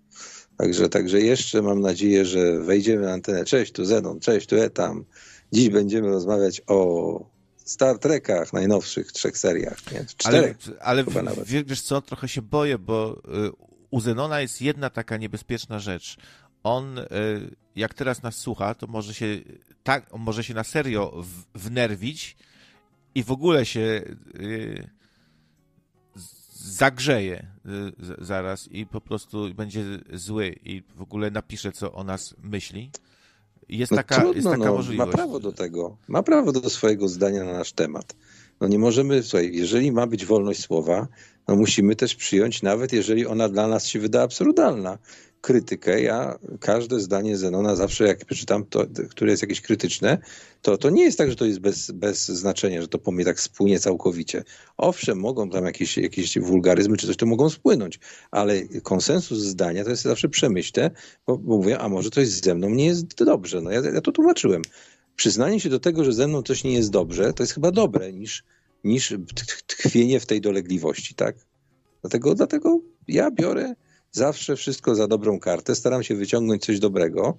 [0.57, 3.45] Także, także jeszcze mam nadzieję, że wejdziemy na antenę.
[3.45, 5.05] Cześć, tu Zenon, cześć, tu Etam.
[5.53, 9.91] Dziś będziemy rozmawiać o Star Trekach, najnowszych trzech seriach.
[9.91, 10.05] Nie?
[10.05, 11.35] Czterech, ale ale
[11.65, 13.51] wiesz co, trochę się boję, bo y,
[13.89, 16.17] u Zenona jest jedna taka niebezpieczna rzecz.
[16.63, 17.05] On, y,
[17.75, 19.25] jak teraz nas słucha, to może się,
[19.83, 21.23] tak, może się na serio
[21.55, 22.37] wnerwić
[23.15, 24.01] i w ogóle się
[24.35, 24.89] y,
[26.53, 27.47] zagrzeje
[28.17, 29.83] zaraz i po prostu będzie
[30.13, 32.91] zły i w ogóle napisze, co o nas myśli.
[33.69, 35.11] Jest no taka, trudno, jest taka no, możliwość.
[35.11, 35.97] Ma prawo do tego.
[36.07, 38.15] Ma prawo do swojego zdania na nasz temat.
[38.61, 41.07] No nie możemy, słuchaj, jeżeli ma być wolność słowa,
[41.47, 44.97] no musimy też przyjąć, nawet jeżeli ona dla nas się wyda absurdalna,
[45.41, 46.01] krytykę.
[46.01, 50.17] Ja każde zdanie Zenona zawsze jak przeczytam, to, które jest jakieś krytyczne,
[50.61, 53.25] to, to nie jest tak, że to jest bez, bez znaczenia, że to po mnie
[53.25, 54.43] tak spłynie całkowicie.
[54.77, 57.99] Owszem, mogą tam jakieś, jakieś wulgaryzmy czy coś, to mogą spłynąć,
[58.31, 60.91] ale konsensus zdania to jest zawsze przemyślę,
[61.27, 63.61] bo, bo mówię, a może coś ze mną nie jest dobrze.
[63.61, 64.61] No ja, ja to tłumaczyłem.
[65.15, 68.13] Przyznanie się do tego, że ze mną coś nie jest dobrze, to jest chyba dobre
[68.13, 68.43] niż,
[68.87, 69.15] niż
[69.67, 71.35] tkwienie w tej dolegliwości, tak?
[72.01, 73.75] Dlatego, dlatego ja biorę
[74.11, 75.75] Zawsze wszystko za dobrą kartę.
[75.75, 77.37] Staram się wyciągnąć coś dobrego.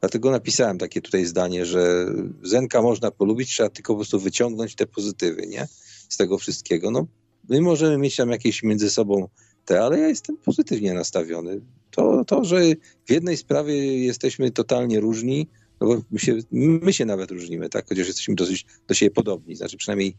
[0.00, 2.06] Dlatego napisałem takie tutaj zdanie, że
[2.42, 5.68] Zenka można polubić, trzeba tylko po prostu wyciągnąć te pozytywy, nie?
[6.08, 6.90] Z tego wszystkiego.
[6.90, 7.06] No,
[7.48, 9.28] my możemy mieć tam jakieś między sobą
[9.64, 11.60] te, ale ja jestem pozytywnie nastawiony.
[11.90, 12.60] To, to że
[13.06, 15.48] w jednej sprawie jesteśmy totalnie różni,
[15.80, 17.88] no bo my się, my się nawet różnimy, tak?
[17.88, 20.16] Chociaż jesteśmy dosyć do siebie podobni, znaczy przynajmniej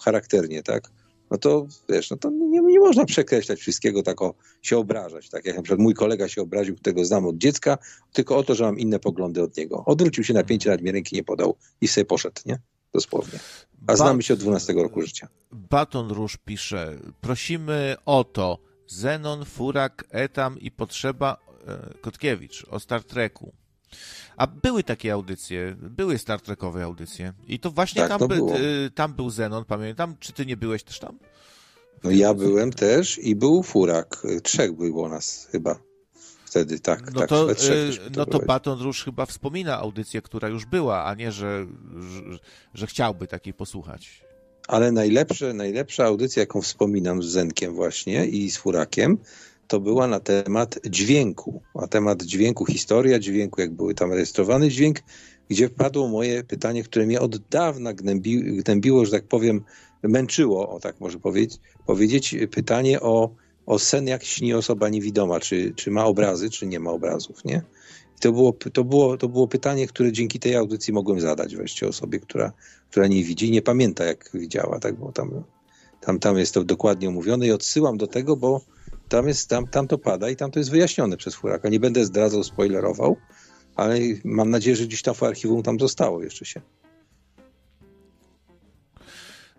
[0.00, 0.90] charakternie, tak?
[1.30, 5.28] no to wiesz, no to nie, nie można przekreślać wszystkiego, tak o, się obrażać.
[5.28, 7.78] Tak jak na przykład mój kolega się obraził, którego znam od dziecka,
[8.12, 9.84] tylko o to, że mam inne poglądy od niego.
[9.86, 12.58] Odwrócił się na pięć lat, mi ręki nie podał i sobie poszedł, nie?
[12.92, 13.38] Dosłownie.
[13.86, 15.28] A znamy się od 12 roku życia.
[15.52, 21.36] Baton Róż pisze, prosimy o to, Zenon, Furak, Etam i Potrzeba
[21.66, 23.52] e, Kotkiewicz o Star Treku.
[24.36, 27.32] A były takie audycje, były Star Trekowe audycje.
[27.46, 30.16] I to właśnie tak, tam, by, y, tam był Zenon, pamiętam.
[30.20, 31.18] Czy ty nie byłeś też tam?
[32.04, 34.22] No ja byłem też i był Furak.
[34.42, 35.78] Trzech było nas chyba.
[36.44, 37.28] Wtedy tak, no tak.
[37.28, 41.32] To, to y, no to Baton Rouge chyba wspomina audycję, która już była, a nie,
[41.32, 41.66] że,
[42.00, 42.38] że,
[42.74, 44.22] że chciałby takiej posłuchać.
[44.68, 49.18] Ale najlepsze, najlepsza audycja, jaką wspominam z Zenkiem właśnie i z Furakiem,
[49.70, 51.62] to była na temat dźwięku.
[51.74, 54.98] Na temat dźwięku, historia dźwięku, jak były tam rejestrowany dźwięk,
[55.48, 59.64] gdzie padło moje pytanie, które mnie od dawna gnębi, gnębiło, że tak powiem,
[60.02, 63.34] męczyło, o tak może powiedzieć, powiedzieć pytanie o,
[63.66, 67.62] o sen, jak śni osoba niewidoma, czy, czy ma obrazy, czy nie ma obrazów, nie?
[68.16, 71.88] I to było, to, było, to było pytanie, które dzięki tej audycji mogłem zadać wreszcie
[71.88, 72.52] osobie, która,
[72.90, 75.44] która nie widzi i nie pamięta, jak widziała, tak, bo tam,
[76.00, 78.60] tam, tam jest to dokładnie omówione i odsyłam do tego, bo
[79.10, 81.68] tam, jest, tam, tam to pada i tam to jest wyjaśnione przez Furaka.
[81.68, 83.16] Nie będę zdradzał, spoilerował,
[83.76, 86.60] ale mam nadzieję, że gdzieś tam w archiwum tam zostało jeszcze się.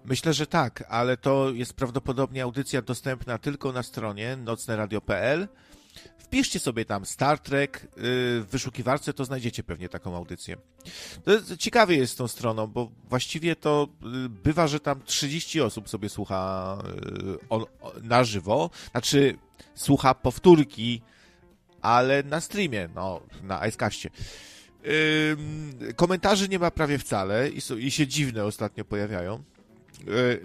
[0.05, 5.47] Myślę, że tak, ale to jest prawdopodobnie audycja dostępna tylko na stronie nocneradio.pl.
[6.31, 7.87] Wpiszcie sobie tam Star Trek y,
[8.41, 10.57] w wyszukiwarce, to znajdziecie pewnie taką audycję.
[11.23, 13.87] To ciekawie jest z tą stroną, bo właściwie to
[14.25, 16.77] y, bywa, że tam 30 osób sobie słucha
[18.01, 19.37] y, na żywo, znaczy
[19.75, 21.01] słucha powtórki,
[21.81, 24.09] ale na streamie, no, na Icecastie.
[25.95, 29.43] Komentarzy nie ma prawie wcale i, i się dziwne ostatnio pojawiają.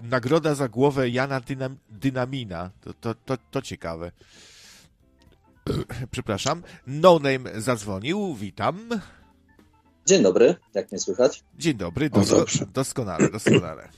[0.02, 2.70] Nagroda za głowę Jana Dynam, Dynamina.
[2.80, 4.12] To, to, to, to ciekawe.
[6.10, 6.62] Przepraszam.
[6.86, 8.34] No Name zadzwonił.
[8.34, 8.88] Witam.
[10.06, 11.44] Dzień dobry, jak mnie słychać?
[11.58, 12.44] Dzień dobry, dosko
[12.74, 13.88] doskonale, doskonale.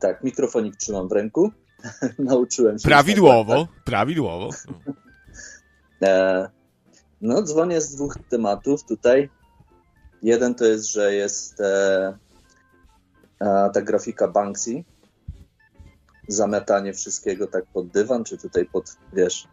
[0.00, 1.50] Tak, mikrofonik trzymam w ręku.
[2.18, 2.88] Nauczyłem się.
[2.88, 4.50] Prawidłowo, prawidłowo.
[6.02, 6.48] E,
[7.20, 9.30] no, dzwonię z dwóch tematów tutaj.
[10.22, 12.18] Jeden to jest, że jest e,
[13.40, 14.84] e, ta grafika Banksy.
[16.28, 19.48] Zamiatanie wszystkiego tak pod dywan, czy tutaj pod, wiesz,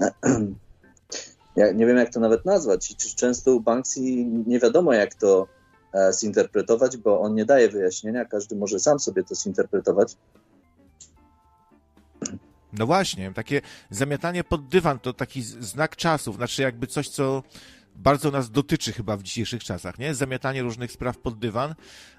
[1.56, 2.96] ja nie wiem, jak to nawet nazwać.
[2.96, 5.46] Czy często u Banksy nie wiadomo, jak to
[5.94, 10.16] e, zinterpretować, bo on nie daje wyjaśnienia, każdy może sam sobie to zinterpretować.
[12.72, 17.42] No właśnie, takie zamiatanie pod dywan to taki znak czasów, znaczy jakby coś, co
[17.96, 20.14] bardzo nas dotyczy chyba w dzisiejszych czasach, nie?
[20.14, 21.74] Zamiatanie różnych spraw pod dywan.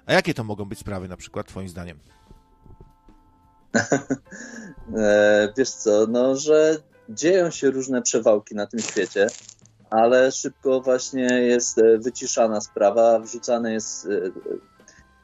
[0.06, 1.98] A jakie to mogą być sprawy na przykład, twoim zdaniem?
[4.96, 6.82] e, wiesz co, no, że
[7.14, 9.26] dzieją się różne przewałki na tym świecie,
[9.90, 14.10] ale szybko właśnie jest e, wyciszana sprawa, wrzucane jest, e,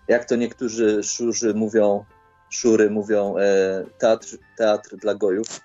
[0.08, 2.04] jak to niektórzy szurzy mówią,
[2.50, 4.26] szury mówią, e, teatr,
[4.56, 5.60] teatr dla gojów.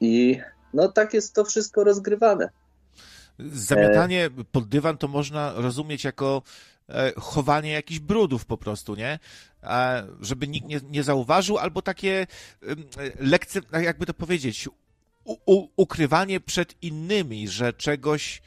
[0.00, 0.40] I
[0.74, 2.50] no tak jest to wszystko rozgrywane.
[3.52, 6.42] Zamiatanie pod dywan to można rozumieć jako
[7.16, 9.18] chowanie jakichś brudów po prostu, nie?
[10.20, 12.26] żeby nikt nie, nie zauważył, albo takie
[13.20, 14.68] lekce, jakby to powiedzieć,
[15.24, 18.42] u, u, ukrywanie przed innymi, że czegoś,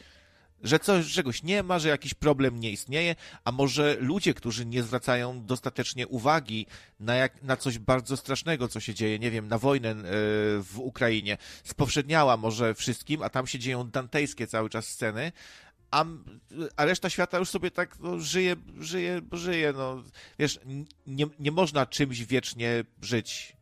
[0.63, 4.83] że coś, czegoś nie ma, że jakiś problem nie istnieje, a może ludzie, którzy nie
[4.83, 6.65] zwracają dostatecznie uwagi
[6.99, 9.95] na, jak, na coś bardzo strasznego, co się dzieje, nie wiem, na wojnę
[10.63, 15.31] w Ukrainie, spowszedniała może wszystkim, a tam się dzieją dantejskie cały czas sceny,
[15.95, 16.05] a,
[16.75, 19.73] a reszta świata już sobie tak no, żyje, żyje, żyje.
[19.73, 20.03] No.
[20.39, 20.59] Wiesz,
[21.07, 23.57] nie, nie można czymś wiecznie żyć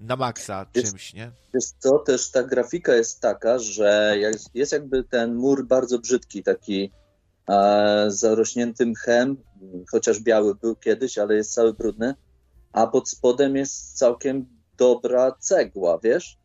[0.00, 1.30] na maksa czymś, nie?
[1.54, 6.42] Wiesz co, też ta grafika jest taka, że jest, jest jakby ten mur bardzo brzydki,
[6.42, 6.92] taki
[7.48, 9.36] e, zarośnięty mchem,
[9.90, 12.14] chociaż biały był kiedyś, ale jest cały brudny,
[12.72, 14.46] a pod spodem jest całkiem
[14.76, 16.38] dobra cegła, wiesz?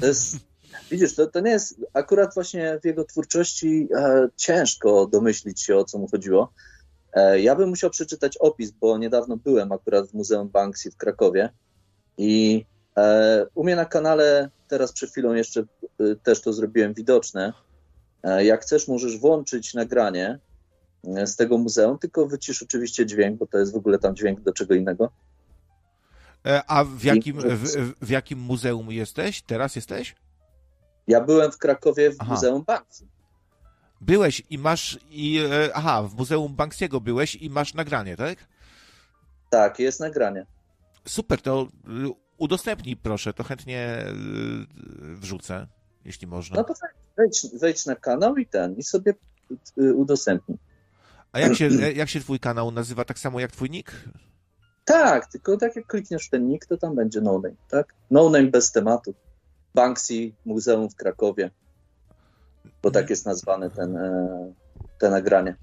[0.00, 0.51] To jest
[0.90, 5.84] Widzisz, to, to nie jest akurat właśnie w jego twórczości e, ciężko domyślić się, o
[5.84, 6.52] co mu chodziło.
[7.12, 11.50] E, ja bym musiał przeczytać opis, bo niedawno byłem akurat w Muzeum Banksy w Krakowie
[12.18, 12.64] i
[12.96, 15.64] e, u mnie na kanale, teraz przed chwilą jeszcze e,
[16.22, 17.52] też to zrobiłem widoczne,
[18.22, 20.38] e, jak chcesz, możesz włączyć nagranie
[21.16, 24.40] e, z tego muzeum, tylko wycisz oczywiście dźwięk, bo to jest w ogóle tam dźwięk
[24.40, 25.12] do czego innego.
[26.66, 29.42] A w jakim, w, w jakim muzeum jesteś?
[29.42, 30.14] Teraz jesteś?
[31.06, 32.34] Ja byłem w Krakowie w aha.
[32.34, 33.06] Muzeum Banksy.
[34.00, 38.38] Byłeś i masz i e, aha, w Muzeum Banksiego byłeś i masz nagranie, tak?
[39.50, 40.46] Tak, jest nagranie.
[41.08, 41.68] Super, to
[42.06, 45.66] y, udostępnij proszę, to chętnie y, wrzucę,
[46.04, 46.56] jeśli można.
[46.56, 46.74] No to
[47.16, 49.14] wejdź, wejdź na kanał i ten, i sobie
[49.76, 50.58] udostępnij.
[51.32, 51.68] A jak się,
[52.00, 53.92] jak się twój kanał nazywa tak samo jak twój nick?
[54.84, 57.94] Tak, tylko tak jak klikniesz ten nick, to tam będzie no name, tak?
[58.10, 59.14] No name bez tematu.
[59.74, 61.50] Banksy Muzeum w Krakowie,
[62.82, 64.52] bo tak jest nazwane ten, e,
[64.98, 65.56] te nagranie.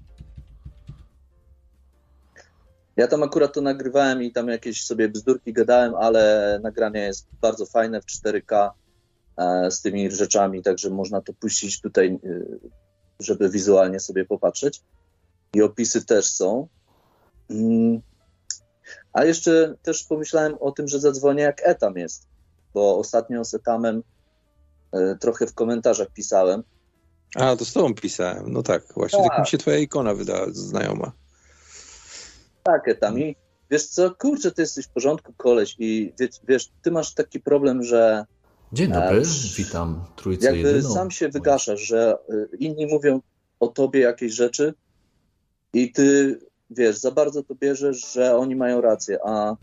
[2.96, 7.66] Ja tam akurat to nagrywałem i tam jakieś sobie bzdurki gadałem, ale nagranie jest bardzo
[7.66, 8.70] fajne w 4K
[9.36, 12.18] e, z tymi rzeczami, także można to puścić tutaj, e,
[13.20, 14.82] żeby wizualnie sobie popatrzeć.
[15.54, 16.68] I opisy też są.
[17.50, 18.00] Mm,
[19.12, 22.26] A jeszcze też pomyślałem o tym, że zadzwonię jak Etam jest,
[22.74, 24.02] bo ostatnio z Etamem
[24.92, 26.62] e, trochę w komentarzach pisałem.
[27.36, 28.52] A, to z tobą pisałem.
[28.52, 29.28] No tak, właśnie Tak.
[29.30, 31.12] tak mi się twoja ikona wydała, znajoma.
[32.62, 33.18] Tak, Etam.
[33.18, 33.36] I
[33.70, 37.82] wiesz co, kurczę, ty jesteś w porządku, koleś i wiesz, wiesz ty masz taki problem,
[37.82, 38.24] że
[38.72, 40.94] Dzień dobry, Eee, witam trójcę jakby jedyną.
[40.94, 43.20] sam się wygaszasz, że y, inni mówią
[43.60, 44.74] o tobie jakieś rzeczy
[45.72, 46.38] i ty,
[46.70, 49.56] wiesz, za bardzo to bierzesz, że oni mają rację, a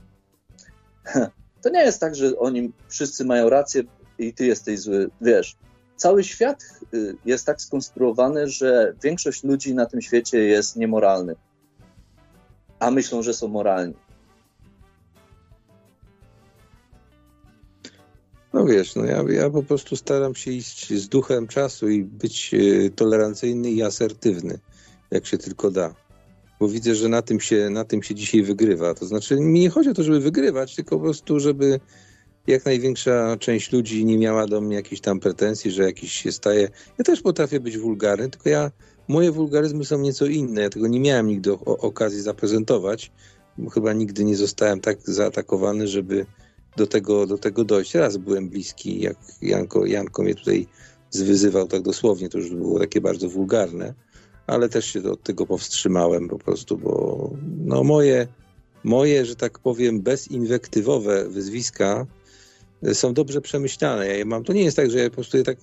[1.67, 3.83] to nie jest tak, że oni wszyscy mają rację
[4.19, 5.55] i ty jesteś zły, wiesz.
[5.95, 6.63] Cały świat
[6.93, 11.35] y, jest tak skonstruowany, że większość ludzi na tym świecie jest niemoralny,
[12.79, 13.93] a myślą, że są moralni.
[18.53, 22.53] No wiesz, no ja, ja po prostu staram się iść z duchem czasu i być
[22.53, 24.59] e, tolerancyjny i asertywny,
[25.11, 26.06] jak się tylko da.
[26.59, 28.93] Bo widzę, że na tym się, na tym się dzisiaj wygrywa.
[28.93, 31.79] To znaczy, mi nie chodzi o to, żeby wygrywać, tylko po prostu, żeby
[32.47, 36.69] jak największa część ludzi nie miała do mnie jakichś tam pretensji, że jakiś się staje.
[36.97, 38.71] Ja też potrafię być wulgarny, tylko ja,
[39.07, 40.61] moje wulgaryzmy są nieco inne.
[40.61, 43.11] Ja tego nie miałem nigdy o, okazji zaprezentować,
[43.73, 46.25] chyba nigdy nie zostałem tak zaatakowany, żeby
[46.77, 47.95] do tego, do tego dojść.
[47.95, 50.67] Raz byłem bliski, jak Janko, Janko mnie tutaj
[51.09, 53.93] zwyzywał tak dosłownie, to już było takie bardzo wulgarne,
[54.47, 58.27] ale też się od tego powstrzymałem po prostu, bo no moje,
[58.83, 62.05] moje, że tak powiem, bezinwektywowe wyzwiska
[62.93, 64.07] są dobrze przemyślane.
[64.07, 65.57] Ja je mam, to nie jest tak, że ja po prostu je tak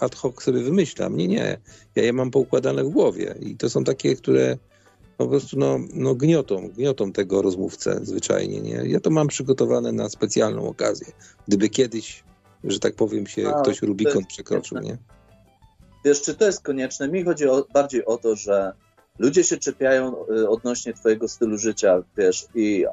[0.00, 1.16] ad hoc sobie wymyślam.
[1.16, 1.58] Nie, nie.
[1.96, 4.58] Ja je mam poukładane w głowie i to są takie, które
[5.16, 8.60] po prostu no, no gniotą, gniotą tego rozmówcę zwyczajnie.
[8.60, 8.82] Nie?
[8.86, 11.12] Ja to mam przygotowane na specjalną okazję.
[11.48, 12.24] Gdyby kiedyś,
[12.64, 14.98] że tak powiem, się A, ktoś to Rubikon przekroczył, nie?
[16.04, 17.08] Wiesz, czy to jest konieczne?
[17.08, 18.72] Mi chodzi o, bardziej o to, że
[19.18, 22.86] ludzie się czepiają y, odnośnie twojego stylu życia, wiesz, i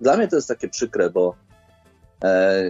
[0.00, 1.34] dla mnie to jest takie przykre, bo
[2.24, 2.62] e,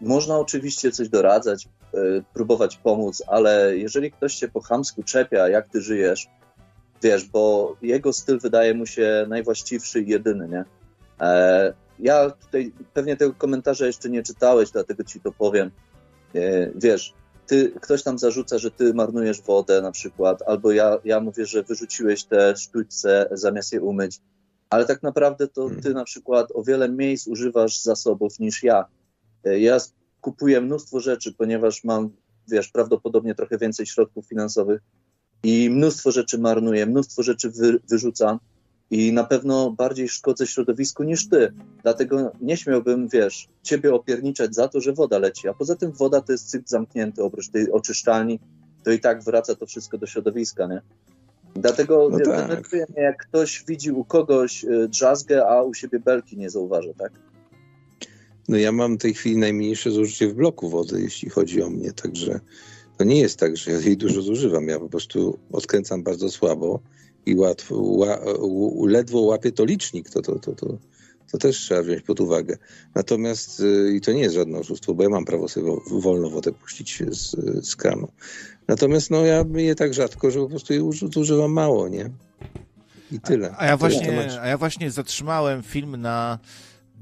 [0.00, 1.98] można oczywiście coś doradzać, e,
[2.34, 6.26] próbować pomóc, ale jeżeli ktoś się po chamsku czepia, jak ty żyjesz,
[7.02, 10.64] wiesz, bo jego styl wydaje mu się najwłaściwszy i jedyny, nie?
[11.20, 15.70] E, ja tutaj pewnie tego komentarza jeszcze nie czytałeś, dlatego ci to powiem.
[16.34, 16.40] E,
[16.74, 17.14] wiesz,
[17.46, 21.62] ty, ktoś tam zarzuca, że ty marnujesz wodę na przykład, albo ja, ja mówię, że
[21.62, 24.20] wyrzuciłeś te sztućce zamiast je umyć,
[24.70, 28.84] ale tak naprawdę to ty na przykład o wiele mniej zużywasz zasobów niż ja.
[29.44, 29.78] E, Ja
[30.20, 32.10] kupuję mnóstwo rzeczy, ponieważ mam,
[32.48, 34.80] wiesz, prawdopodobnie trochę więcej środków finansowych
[35.42, 38.38] i mnóstwo rzeczy marnuję, mnóstwo rzeczy wy, wyrzucam
[38.92, 41.52] i na pewno bardziej szkodzę środowisku niż ty.
[41.82, 45.48] Dlatego nie śmiałbym, wiesz, ciebie opierniczać za to, że woda leci.
[45.48, 48.40] A poza tym woda to jest cykl zamknięty, oprócz tej oczyszczalni,
[48.84, 50.82] to i tak wraca to wszystko do środowiska, nie?
[51.54, 52.72] Dlatego No tak.
[52.72, 57.12] mnie, jak ktoś widzi u kogoś y, drzazgę, a u siebie belki nie zauważa, tak?
[58.48, 61.92] No ja mam w tej chwili najmniejsze zużycie w bloku wody, jeśli chodzi o mnie,
[61.92, 62.40] także
[62.98, 64.68] to nie jest tak, że ja jej dużo zużywam.
[64.68, 66.80] Ja po prostu odkręcam bardzo słabo
[67.26, 68.18] i łatwo, ła,
[68.86, 70.10] ledwo łapię to licznik.
[70.10, 70.66] To, to, to, to,
[71.32, 72.56] to też trzeba wziąć pod uwagę.
[72.94, 76.30] Natomiast y, i to nie jest żadne oszustwo, bo ja mam prawo sobie wo- wolno
[76.30, 77.36] wodę puścić z,
[77.68, 78.08] z kranu.
[78.68, 82.10] Natomiast no ja je tak rzadko, że po prostu jej uży- zużywam mało, nie?
[83.12, 83.54] I tyle.
[83.58, 86.38] A ja Tyle właśnie, a ja właśnie zatrzymałem film na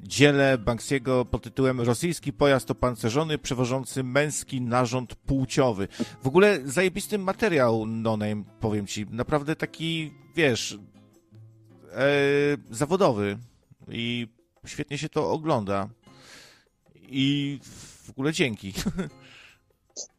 [0.02, 5.88] dziele Banksiego pod tytułem Rosyjski pojazd opancerzony przewożący męski narząd płciowy.
[6.22, 9.06] W ogóle zajebisty materiał, no name, powiem ci.
[9.10, 10.78] Naprawdę taki, wiesz,
[11.92, 12.06] e,
[12.70, 13.38] zawodowy
[13.88, 14.28] i
[14.66, 15.88] świetnie się to ogląda.
[16.94, 17.58] I
[18.04, 18.72] w ogóle dzięki.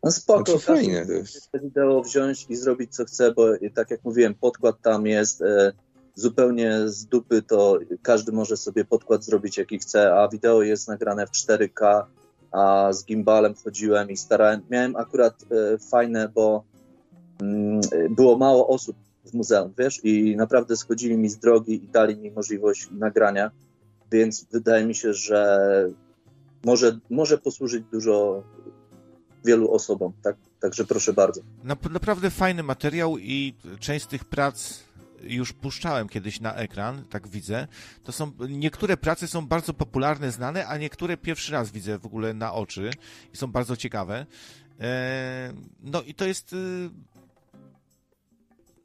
[0.04, 1.50] No spoko, Znaczy fajne to jest.
[1.64, 5.72] wideo wziąć i zrobić co chce, bo tak jak mówiłem, podkład tam jest e,
[6.16, 11.28] zupełnie z dupy, to każdy może sobie podkład zrobić jaki chce, a wideo jest nagrane
[11.28, 12.04] w 4K,
[12.52, 16.64] a z gimbalem chodziłem i starałem, miałem akurat e, fajne, bo
[17.42, 18.96] mm, było mało osób
[19.26, 23.52] w muzeum, wiesz, i naprawdę schodzili mi z drogi i dali mi możliwość nagrania,
[24.12, 25.60] więc wydaje mi się, że
[26.66, 28.44] może, może posłużyć dużo
[29.46, 30.36] wielu osobom, tak?
[30.60, 31.42] Także proszę bardzo.
[31.64, 34.80] Nap- naprawdę fajny materiał i część z tych prac
[35.24, 37.68] już puszczałem kiedyś na ekran, tak widzę.
[38.04, 42.34] To są, niektóre prace są bardzo popularne, znane, a niektóre pierwszy raz widzę w ogóle
[42.34, 42.92] na oczy
[43.34, 44.26] i są bardzo ciekawe.
[44.80, 45.54] E,
[45.84, 46.90] no i to jest, y,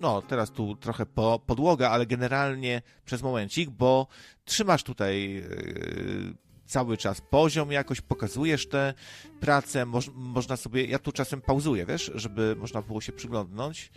[0.01, 4.07] no teraz tu trochę po, podłoga, ale generalnie przez momencik, bo
[4.45, 6.34] trzymasz tutaj y,
[6.66, 8.95] cały czas poziom jakoś, pokazujesz te
[9.41, 13.91] prace, moż, można sobie, ja tu czasem pauzuję, wiesz, żeby można było się przyglądnąć.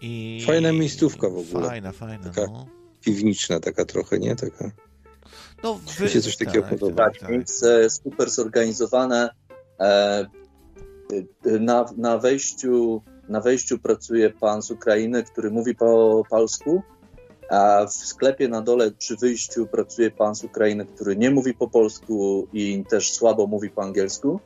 [0.00, 0.42] I...
[0.46, 1.68] Fajna miejscówka w ogóle.
[1.68, 2.66] Fajna, fajna, Taka- no.
[3.04, 4.36] Piwniczna taka trochę, nie?
[4.36, 4.70] Taka
[5.62, 6.04] No, wy...
[6.04, 7.04] Mi się coś takiego tak, podoba.
[7.04, 7.30] tak, Tak, tak.
[7.30, 9.30] więc super zorganizowane.
[9.80, 9.84] E,
[11.46, 16.82] e, na, na, wejściu, na wejściu pracuje pan z Ukrainy, który mówi po polsku,
[17.50, 21.68] a w sklepie na dole przy wyjściu pracuje pan z Ukrainy, który nie mówi po
[21.68, 24.40] polsku i też słabo mówi po angielsku.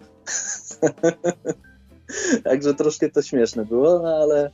[2.45, 4.51] Także troszkę to śmieszne było, no ale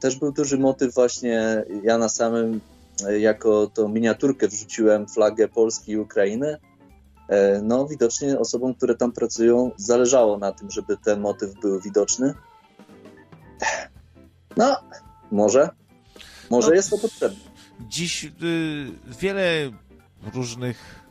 [0.00, 2.60] też był duży motyw właśnie, ja na samym
[3.06, 6.56] e, jako tą miniaturkę wrzuciłem flagę Polski i Ukrainy.
[7.28, 12.34] E, No, widocznie osobom, które tam pracują, zależało na tym, żeby ten motyw był widoczny.
[14.56, 14.76] No,
[15.30, 15.68] może.
[16.50, 17.38] Może No, jest to potrzebne.
[17.88, 18.30] Dziś y,
[19.20, 19.70] wiele
[20.34, 21.04] różnych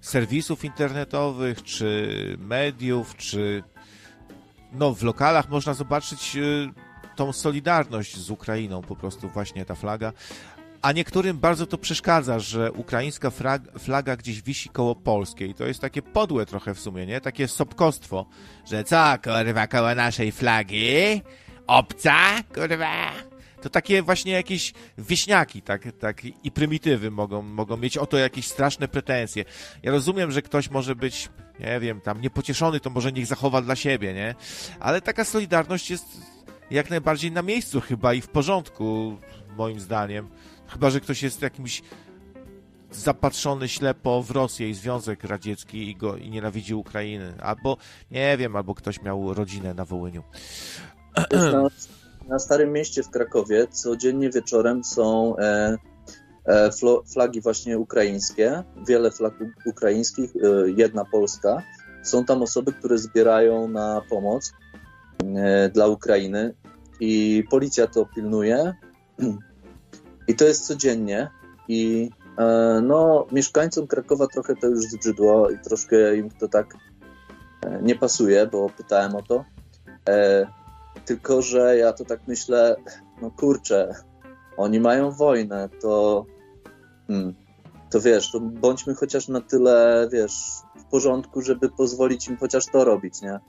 [0.00, 3.62] serwisów internetowych, czy mediów, czy
[4.72, 6.85] no, w lokalach można zobaczyć y,
[7.16, 10.12] tą solidarność z Ukrainą, po prostu właśnie ta flaga.
[10.82, 15.54] A niektórym bardzo to przeszkadza, że ukraińska flag, flaga gdzieś wisi koło polskiej.
[15.54, 17.20] To jest takie podłe trochę w sumie, nie?
[17.20, 18.26] Takie sobkostwo,
[18.70, 21.22] że co, kurwa, koło naszej flagi?
[21.66, 23.12] Obca, kurwa?
[23.62, 28.46] To takie właśnie jakieś wieśniaki, tak, tak i prymitywy mogą, mogą mieć o to jakieś
[28.46, 29.44] straszne pretensje.
[29.82, 31.28] Ja rozumiem, że ktoś może być,
[31.60, 34.34] nie wiem, tam niepocieszony, to może niech zachowa dla siebie, nie?
[34.80, 36.35] Ale taka solidarność jest
[36.70, 39.16] jak najbardziej na miejscu chyba i w porządku,
[39.56, 40.28] moim zdaniem.
[40.66, 41.82] Chyba, że ktoś jest jakimś
[42.92, 47.34] zapatrzony ślepo w Rosję i Związek Radziecki i, go, i nienawidzi Ukrainy.
[47.42, 47.76] Albo,
[48.10, 50.22] nie wiem, albo ktoś miał rodzinę na Wołyniu.
[51.32, 51.68] Na,
[52.28, 55.76] na Starym Mieście w Krakowie codziennie wieczorem są e,
[56.46, 56.70] e,
[57.12, 59.34] flagi właśnie ukraińskie, wiele flag
[59.66, 61.62] ukraińskich, e, jedna polska.
[62.02, 64.52] Są tam osoby, które zbierają na pomoc
[65.72, 66.54] dla Ukrainy
[67.00, 68.74] i policja to pilnuje.
[70.28, 71.30] I to jest codziennie.
[71.68, 76.74] I e, no, mieszkańcom Krakowa trochę to już zbrzydło i troszkę im to tak
[77.62, 79.44] e, nie pasuje, bo pytałem o to.
[80.08, 80.46] E,
[81.04, 82.76] tylko, że ja to tak myślę,
[83.22, 83.94] no kurczę,
[84.56, 86.24] oni mają wojnę, to,
[87.06, 87.34] hmm,
[87.90, 90.32] to wiesz, to bądźmy chociaż na tyle, wiesz,
[90.76, 93.40] w porządku, żeby pozwolić im chociaż to robić, nie?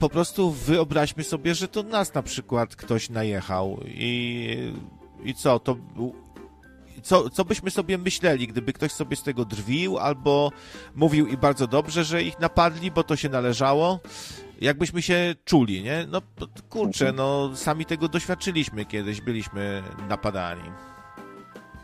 [0.00, 4.72] Po prostu wyobraźmy sobie, że to nas na przykład ktoś najechał i,
[5.24, 5.76] i co, to
[7.02, 10.52] co, co byśmy sobie myśleli, gdyby ktoś sobie z tego drwił albo
[10.94, 14.00] mówił i bardzo dobrze, że ich napadli, bo to się należało,
[14.60, 16.06] jakbyśmy się czuli, nie?
[16.08, 16.22] No
[16.68, 20.70] kurczę, no sami tego doświadczyliśmy kiedyś, byliśmy napadani.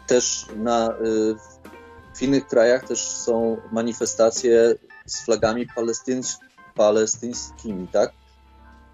[0.07, 1.37] Też na, y,
[2.17, 4.75] w innych krajach też są manifestacje
[5.07, 6.37] z flagami palestyńs-
[6.77, 8.13] palestyńskimi, tak?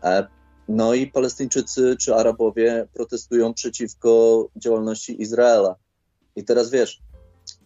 [0.04, 0.26] E,
[0.68, 5.76] No i Palestyńczycy czy Arabowie protestują przeciwko działalności Izraela.
[6.36, 7.00] I teraz wiesz,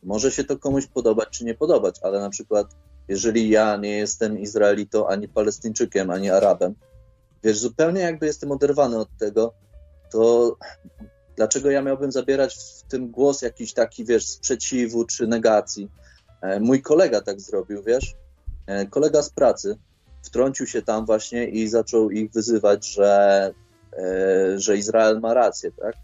[0.03, 2.67] może się to komuś podobać czy nie podobać, ale na przykład
[3.09, 6.75] jeżeli ja nie jestem Izraelitą, ani Palestyńczykiem, ani Arabem,
[7.45, 9.55] wiesz, zupełnie jakby jestem oderwany od tego,
[10.13, 10.57] to
[11.37, 15.91] dlaczego ja miałbym zabierać w tym głos jakiś taki, wiesz, sprzeciwu czy negacji?
[16.43, 18.17] E, Mój kolega tak zrobił, wiesz,
[18.67, 19.79] E, kolega z pracy
[20.27, 23.51] wtrącił się tam właśnie i zaczął ich wyzywać, że,
[23.93, 25.95] e, że Izrael ma rację, tak?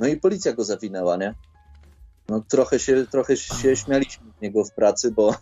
[0.00, 1.34] No i policja go zawinęła, nie?
[2.28, 5.34] No trochę się, trochę się śmialiśmy z niego w pracy, bo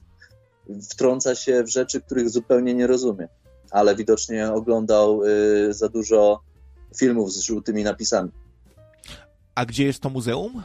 [0.90, 3.28] wtrąca się w rzeczy, których zupełnie nie rozumie.
[3.70, 6.40] Ale widocznie oglądał y, za dużo
[6.96, 8.30] filmów z żółtymi napisami.
[9.54, 10.62] A gdzie jest to muzeum?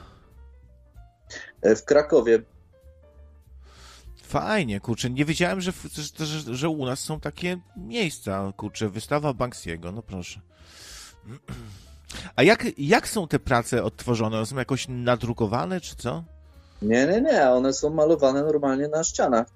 [1.62, 2.42] E, W Krakowie
[4.30, 5.72] Fajnie, kurczę, nie wiedziałem, że,
[6.20, 10.42] że, że, u nas są takie miejsca, kurczę, wystawa Banksiego, no proszę.
[12.36, 14.38] A jak, jak są te prace odtworzone?
[14.38, 16.24] One są jakoś nadrukowane, czy co?
[16.82, 19.48] Nie, nie, nie, one są malowane normalnie na ścianach.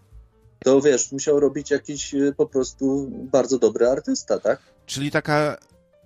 [0.59, 4.59] To wiesz, musiał robić jakiś y, po prostu bardzo dobry artysta, tak?
[4.86, 5.57] Czyli taka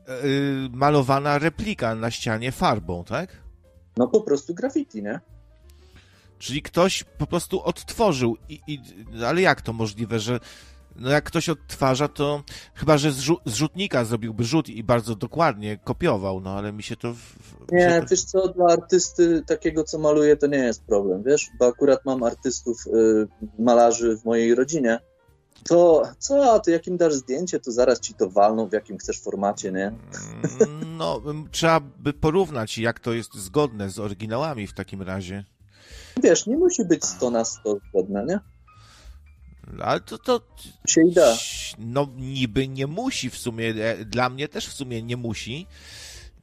[0.09, 3.30] y, malowana replika na ścianie farbą, tak?
[3.97, 5.20] No po prostu graffiti, nie?
[6.39, 8.38] Czyli ktoś po prostu odtworzył.
[8.49, 8.79] I, i,
[9.25, 10.39] ale jak to możliwe, że
[10.99, 15.77] no jak ktoś odtwarza, to chyba, że z, z rzutnika zrobiłby rzut i bardzo dokładnie
[15.83, 17.13] kopiował, no ale mi się to...
[17.71, 18.07] Nie, się to...
[18.07, 21.49] wiesz co, dla artysty takiego, co maluje, to nie jest problem, wiesz?
[21.59, 23.27] Bo akurat mam artystów, y,
[23.59, 24.99] malarzy w mojej rodzinie.
[25.63, 29.71] To co, to jakim dasz zdjęcie, to zaraz ci to walną, w jakim chcesz formacie,
[29.71, 29.88] nie?
[29.88, 31.21] Mm, No,
[31.51, 35.43] trzeba by porównać, jak to jest zgodne z oryginałami w takim razie.
[36.24, 38.39] Wiesz, nie musi być 100 na 100 zgodne, nie?
[39.82, 40.41] Ale to, to
[40.88, 41.38] Się da.
[41.78, 45.68] no niby nie musi w sumie, e, dla mnie też w sumie nie musi,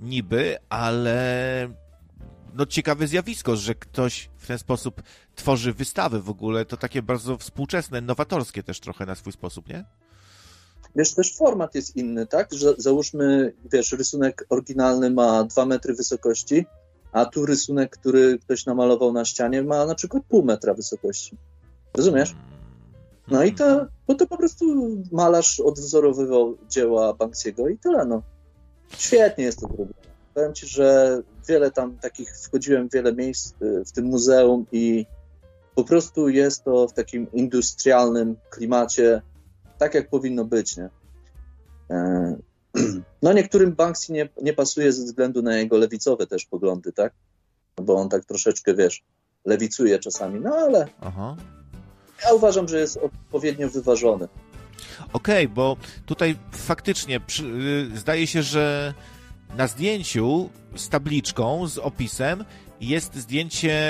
[0.01, 1.69] niby, ale
[2.55, 5.03] no, ciekawe zjawisko, że ktoś w ten sposób
[5.35, 6.65] tworzy wystawy w ogóle.
[6.65, 9.85] To takie bardzo współczesne, nowatorskie też trochę na swój sposób, nie?
[10.97, 12.53] Wiesz, też format jest inny, tak?
[12.53, 16.67] Że załóżmy, wiesz, rysunek oryginalny ma 2 metry wysokości,
[17.15, 21.37] a tu rysunek, który ktoś namalował na ścianie, ma na przykład pół metra wysokości.
[21.97, 22.35] Rozumiesz?
[23.29, 24.65] No i to, bo to po prostu
[25.13, 28.23] malarz odwzorowywał dzieła Banksiego i tyle, no.
[28.99, 29.93] Świetnie jest to zrobione.
[30.35, 35.07] Powiem ci, że wiele tam takich, wchodziłem w wiele miejsc y, w tym muzeum i
[35.75, 39.23] po prostu jest to w takim industrialnym klimacie,
[39.79, 40.89] tak jak powinno być, nie?
[43.23, 47.13] No niektórym Banksy nie, nie pasuje ze względu na jego lewicowe też poglądy, tak?
[47.83, 49.03] Bo on tak troszeczkę, wiesz,
[49.45, 51.37] lewicuje czasami, no ale Aha.
[52.25, 54.29] ja uważam, że jest odpowiednio wyważony.
[55.13, 57.45] Okej, bo tutaj faktycznie przy,
[57.95, 58.95] y, zdaje się, że
[59.57, 62.45] na zdjęciu z tabliczką, z opisem
[62.81, 63.81] jest zdjęcie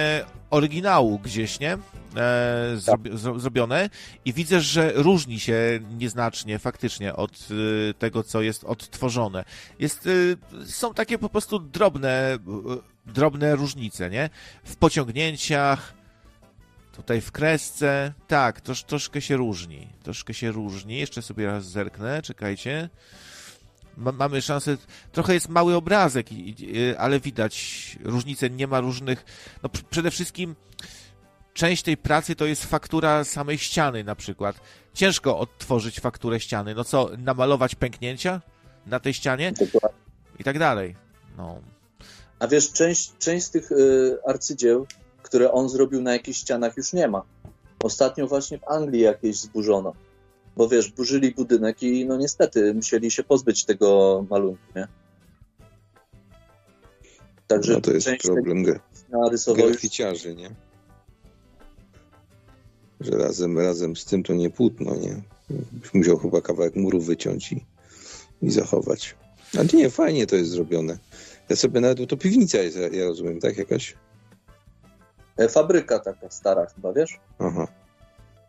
[0.51, 1.78] oryginału gdzieś, nie?
[2.16, 2.76] E,
[3.12, 3.91] zro, zrobione
[4.24, 9.45] i widzę, że różni się nieznacznie faktycznie od y, tego, co jest odtworzone.
[9.78, 14.30] Jest, y, są takie po prostu drobne, y, drobne różnice, nie?
[14.64, 15.95] W pociągnięciach,
[16.97, 19.89] Tutaj w kresce, tak, trosz, troszkę się różni.
[20.03, 20.99] Troszkę się różni.
[20.99, 22.89] Jeszcze sobie raz zerknę, czekajcie.
[23.97, 24.76] Ma, mamy szansę.
[25.12, 26.57] Trochę jest mały obrazek, i,
[26.99, 28.51] ale widać różnicę.
[28.51, 29.24] Nie ma różnych.
[29.62, 30.55] No, pr- przede wszystkim
[31.55, 34.57] część tej pracy to jest faktura samej ściany, na przykład.
[34.95, 36.74] Ciężko odtworzyć fakturę ściany.
[36.74, 38.40] No co, namalować pęknięcia
[38.86, 39.53] na tej ścianie
[40.38, 40.97] i tak dalej.
[41.36, 41.61] No.
[42.38, 44.86] A wiesz, część, część z tych y, arcydzieł,
[45.22, 47.22] które on zrobił na jakichś ścianach, już nie ma.
[47.82, 49.92] Ostatnio właśnie w Anglii jakieś zburzono.
[50.57, 54.88] Bo wiesz, burzyli budynek i no niestety musieli się pozbyć tego malunku, nie?
[57.46, 58.64] Także No to jest problem
[59.55, 60.50] graficiarzy, nie?
[63.00, 65.22] Że razem, razem z tym to nie płótno, nie?
[65.94, 67.64] Musiał chyba kawałek muru wyciąć i,
[68.42, 69.16] i zachować.
[69.55, 70.98] Ale nie, fajnie to jest zrobione.
[71.48, 73.96] Ja sobie nawet, to piwnica jest, ja, ja rozumiem, tak jakaś?
[75.36, 77.20] E, fabryka taka stara chyba, wiesz?
[77.38, 77.68] Aha.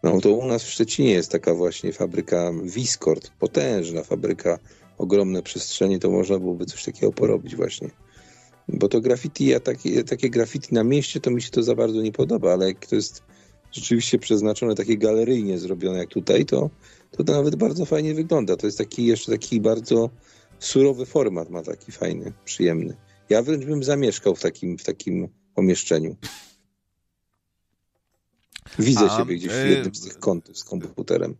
[0.05, 4.59] No to u nas w Szczecinie jest taka właśnie fabryka Wiskord, potężna fabryka,
[4.97, 7.89] ogromne przestrzenie, to można byłoby coś takiego porobić właśnie.
[8.67, 12.01] Bo to graffiti, ja takie, takie graffiti na mieście, to mi się to za bardzo
[12.01, 13.23] nie podoba, ale jak to jest
[13.71, 16.69] rzeczywiście przeznaczone takie galeryjnie zrobione jak tutaj, to,
[17.11, 18.55] to to nawet bardzo fajnie wygląda.
[18.55, 20.09] To jest taki jeszcze taki bardzo
[20.59, 22.95] surowy format ma taki fajny, przyjemny.
[23.29, 26.15] Ja wręcz bym zamieszkał w takim, w takim pomieszczeniu.
[28.79, 31.35] Widzę A, siebie gdzieś w y, jednym z tych kątów z komputerem.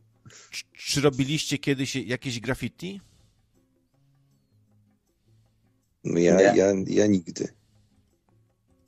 [0.51, 3.01] Czy, czy robiliście kiedyś jakieś graffiti?
[6.03, 6.43] No ja, Nie.
[6.43, 7.47] ja, ja nigdy.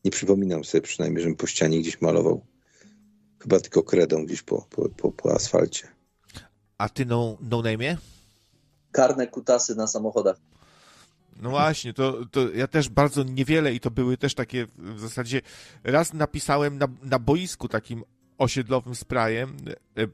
[0.05, 2.45] Nie przypominam sobie przynajmniej, żebym po ścianie gdzieś malował.
[3.39, 5.87] Chyba tylko kredą gdzieś po, po, po, po asfalcie.
[6.77, 7.97] A ty no, no name?
[8.91, 10.37] Karne kutasy na samochodach.
[11.41, 15.41] No właśnie, to, to ja też bardzo niewiele i to były też takie w zasadzie
[15.83, 18.03] raz napisałem na, na boisku takim
[18.37, 19.57] osiedlowym sprayem.
[19.97, 20.07] e,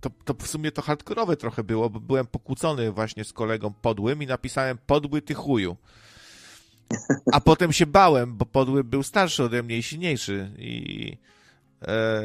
[0.00, 4.22] To, to w sumie to hardkorowe trochę było, bo byłem pokłócony właśnie z kolegą podłym
[4.22, 5.76] i napisałem podły ty chuju.
[7.32, 11.16] A potem się bałem, bo podły był starszy ode mnie i silniejszy i
[11.82, 12.22] e,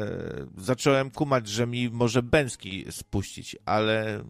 [0.56, 4.24] zacząłem kumać, że mi może Bęcki spuścić, ale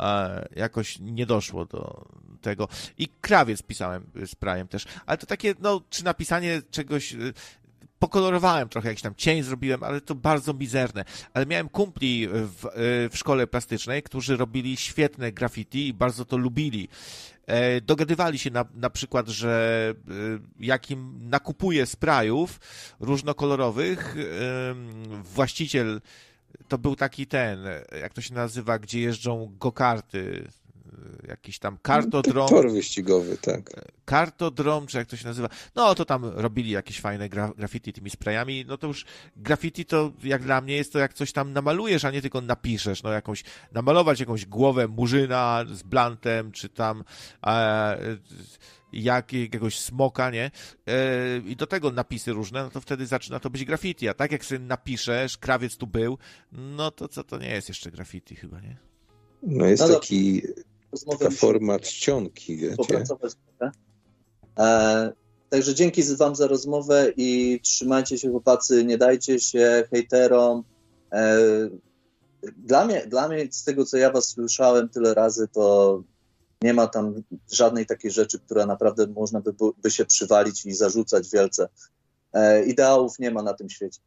[0.00, 2.08] e, jakoś nie doszło do
[2.40, 2.68] tego.
[2.98, 7.16] I krawiec pisałem z prajem też, ale to takie, no, czy napisanie czegoś.
[8.00, 11.04] Pokolorowałem trochę, jakiś tam cień zrobiłem, ale to bardzo mizerne.
[11.34, 16.36] Ale miałem kumpli w, y, w szkole plastycznej, którzy robili świetne graffiti i bardzo to
[16.36, 16.88] lubili.
[17.46, 19.94] E, Dogadywali się na, na przykład, że
[20.60, 22.60] jakim nakupuje sprayów
[23.00, 24.16] różnokolorowych,
[25.24, 26.00] właściciel
[26.68, 27.58] to był taki ten,
[28.02, 30.48] jak to się nazywa, gdzie jeżdżą go-karty,
[31.28, 33.70] jakiś tam kartodrom, Tor wyścigowy, tak.
[34.04, 35.48] kartodrom, czy jak to się nazywa.
[35.74, 38.64] No to tam robili jakieś fajne gra graffiti tymi sprayami.
[38.68, 39.04] No to już
[39.36, 43.02] graffiti to jak dla mnie jest to jak coś tam namalujesz, a nie tylko napiszesz.
[43.02, 47.04] No jakąś, namalować jakąś głowę murzyna z blantem, czy tam
[47.46, 47.98] e,
[48.92, 50.50] jak, jakiegoś smoka, nie?
[50.86, 54.08] E, I do tego napisy różne, no to wtedy zaczyna to być graffiti.
[54.08, 56.18] A tak jak sobie napiszesz, krawiec tu był,
[56.52, 58.76] no to co to nie jest jeszcze graffiti chyba, nie?
[59.42, 60.00] No jest No dobrze.
[60.00, 60.42] taki,
[60.92, 63.04] Rozmowę taka muszę forma czcionki, wiecie.
[64.58, 65.12] E,
[65.50, 70.64] także dzięki wam za rozmowę i trzymajcie się chłopacy, nie dajcie się hejterom.
[71.12, 71.38] E,
[72.56, 76.02] dla, mnie, dla mnie, z tego co ja was słyszałem tyle razy, to
[76.62, 77.22] Nie ma tam
[77.52, 79.52] żadnej takiej rzeczy, która naprawdę można by,
[79.82, 81.68] by się przywalić i zarzucać wielce.
[82.32, 84.00] E, ideałów nie ma na tym świecie.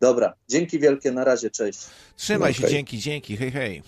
[0.00, 1.78] Dobra, dzięki wielkie, na razie, cześć.
[2.16, 2.70] Trzymaj No się, okej.
[2.70, 3.82] dzięki, dzięki, hej, hej.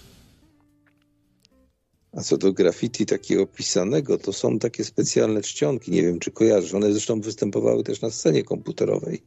[2.17, 6.75] A co do graffiti takiego pisanego, to są takie specjalne czcionki, nie wiem czy kojarzysz,
[6.75, 9.23] one zresztą występowały też na scenie komputerowej.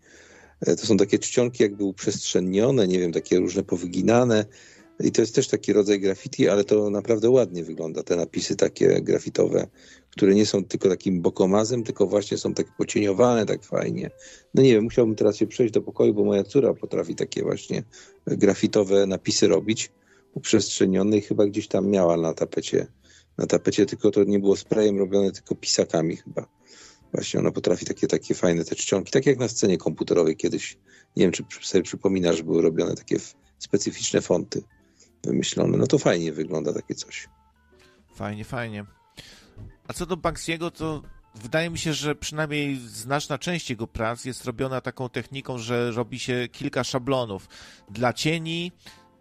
[0.61, 4.45] E, To są takie czcionki jakby uprzestrzenione, nie wiem, takie różne powyginane
[4.99, 9.01] i to jest też taki rodzaj graffiti, ale to naprawdę ładnie wygląda, te napisy takie
[9.01, 9.67] grafitowe,
[10.11, 14.09] które nie są tylko takim bokomazem, tylko właśnie są tak pocieniowane tak fajnie.
[14.53, 17.83] No nie wiem, musiałbym teraz się przejść do pokoju, bo moja córa potrafi takie właśnie
[18.27, 19.91] grafitowe napisy robić
[20.33, 22.87] uprzestrzeniony i chyba gdzieś tam miała na tapecie,
[23.37, 26.47] na tapecie, tylko to nie było sprayem robione, tylko pisakami chyba.
[27.13, 30.77] Właśnie ona potrafi takie, takie fajne te czcionki, tak jak na scenie komputerowej kiedyś.
[31.15, 33.17] Nie wiem, czy sobie przypominasz, były robione takie
[33.59, 34.63] specyficzne fonty
[35.23, 35.77] wymyślone.
[35.77, 37.27] No to fajnie wygląda takie coś.
[38.15, 38.85] Fajnie, fajnie.
[39.87, 41.01] A co do Banksiego, to
[41.35, 46.19] wydaje mi się, że przynajmniej znaczna część jego prac jest robiona taką techniką, że robi
[46.19, 47.47] się kilka szablonów
[47.89, 48.71] dla cieni,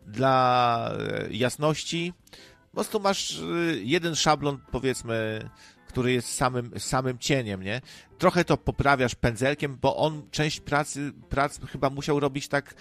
[0.09, 2.13] dla e, jasności.
[2.71, 3.45] Po prostu masz e,
[3.83, 5.49] jeden szablon, powiedzmy,
[5.89, 7.81] który jest samym, samym cieniem, nie?
[8.19, 12.75] Trochę to poprawiasz pędzelkiem, bo on część pracy, prac chyba musiał robić tak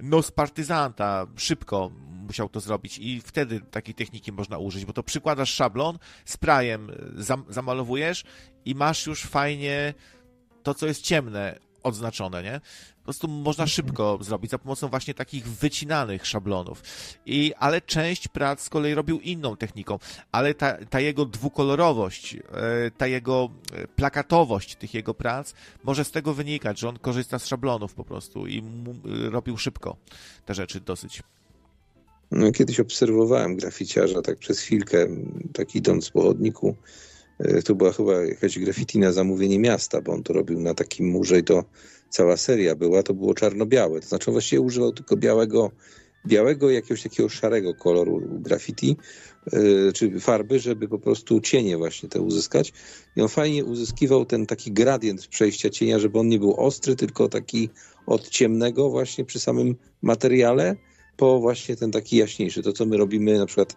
[0.00, 1.90] no z partyzanta, szybko
[2.26, 7.44] musiał to zrobić i wtedy takiej techniki można użyć, bo to przykładasz szablon, sprayem zam,
[7.48, 8.24] zamalowujesz
[8.64, 9.94] i masz już fajnie
[10.62, 12.60] to, co jest ciemne, odznaczone, nie?
[12.96, 16.82] Po prostu można szybko zrobić za pomocą właśnie takich wycinanych szablonów.
[17.26, 19.98] I, ale część prac z kolei robił inną techniką,
[20.32, 25.54] ale ta, ta jego dwukolorowość, e, ta jego e, plakatowość tych jego prac
[25.84, 29.96] może z tego wynikać, że on korzysta z szablonów po prostu i e, robił szybko
[30.46, 31.22] te rzeczy dosyć.
[32.30, 35.06] No, kiedyś obserwowałem graficiarza tak przez chwilkę,
[35.52, 36.76] tak idąc po chodniku.
[37.44, 41.06] E, To była chyba jakaś graffiti na zamówienie miasta, bo on to robił na takim
[41.06, 41.64] murze i to
[42.10, 44.00] cała seria była, to było czarno-białe.
[44.00, 45.70] To znaczy właściwie używał tylko białego,
[46.26, 48.96] białego jakiegoś takiego szarego koloru graffiti,
[49.52, 52.72] e, czy farby, żeby po prostu cienie właśnie te uzyskać.
[53.16, 57.28] I on fajnie uzyskiwał ten taki gradient przejścia cienia, żeby on nie był ostry, tylko
[57.28, 57.70] taki
[58.06, 60.76] od ciemnego właśnie przy samym materiale,
[61.16, 63.76] po właśnie ten taki jaśniejszy, to co my robimy na przykład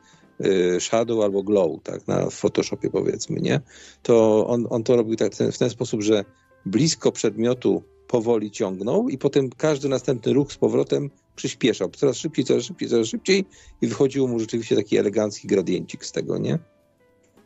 [0.79, 3.61] shadow albo glow, tak, na Photoshopie powiedzmy, nie?
[4.03, 6.25] To on, on to robił tak, ten, w ten sposób, że
[6.65, 11.89] blisko przedmiotu powoli ciągnął i potem każdy następny ruch z powrotem przyspieszał.
[11.89, 13.45] Coraz szybciej, coraz szybciej, coraz szybciej
[13.81, 16.59] i wychodził mu rzeczywiście taki elegancki gradiencik z tego, nie?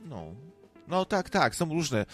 [0.10, 0.26] No,
[0.88, 2.06] no tak, tak, są różne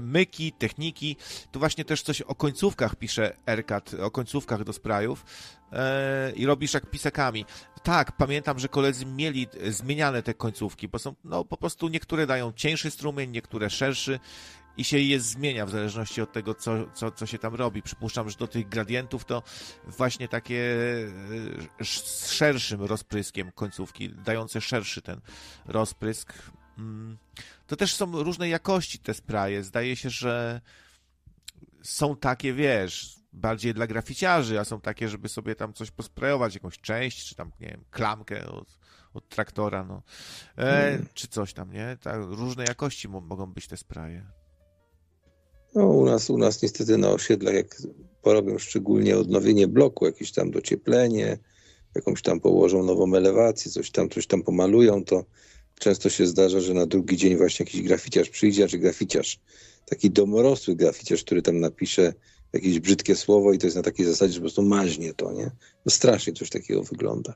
[0.00, 1.16] myki, techniki.
[1.52, 5.24] Tu właśnie też coś o końcówkach pisze Erkat, o końcówkach do sprayów
[5.72, 7.44] e, i robisz jak pisakami.
[7.82, 12.26] Tak, pamiętam, że koledzy mieli e, zmieniane te końcówki, bo są, no po prostu niektóre
[12.26, 14.20] dają cieńszy strumień, niektóre szerszy
[14.76, 17.82] i się je zmienia w zależności od tego, co, co, co się tam robi.
[17.82, 19.42] Przypuszczam, że do tych gradientów to
[19.86, 20.76] właśnie takie
[21.80, 25.20] e, z szerszym rozpryskiem końcówki, dające szerszy ten
[25.66, 26.34] rozprysk.
[26.78, 27.18] Mm.
[27.66, 29.62] To też są różnej jakości te spraye.
[29.62, 30.60] Zdaje się, że
[31.82, 36.78] są takie, wiesz, bardziej dla graficiarzy, a są takie, żeby sobie tam coś posprayować, jakąś
[36.80, 38.78] część, czy tam, nie wiem, klamkę od,
[39.14, 40.02] od traktora, no.
[40.58, 41.96] E, Czy coś tam, nie?
[42.02, 44.26] Tak, różnej jakości mo- mogą być te spraye.
[45.74, 47.76] No, u nas, u nas niestety na osiedlach, jak
[48.22, 51.38] porobią szczególnie odnowienie bloku, jakieś tam docieplenie,
[51.94, 55.24] jakąś tam położą nową elewację, coś tam, coś tam pomalują, to
[55.78, 59.40] często się zdarza, że na drugi dzień właśnie jakiś graficiarz przyjdzie, czy graficiarz,
[59.86, 62.12] taki domorosły graficiarz, który tam napisze
[62.52, 65.50] jakieś brzydkie słowo i to jest na takiej zasadzie, że po prostu maźnie to, nie?
[65.86, 67.34] No strasznie coś takiego wygląda.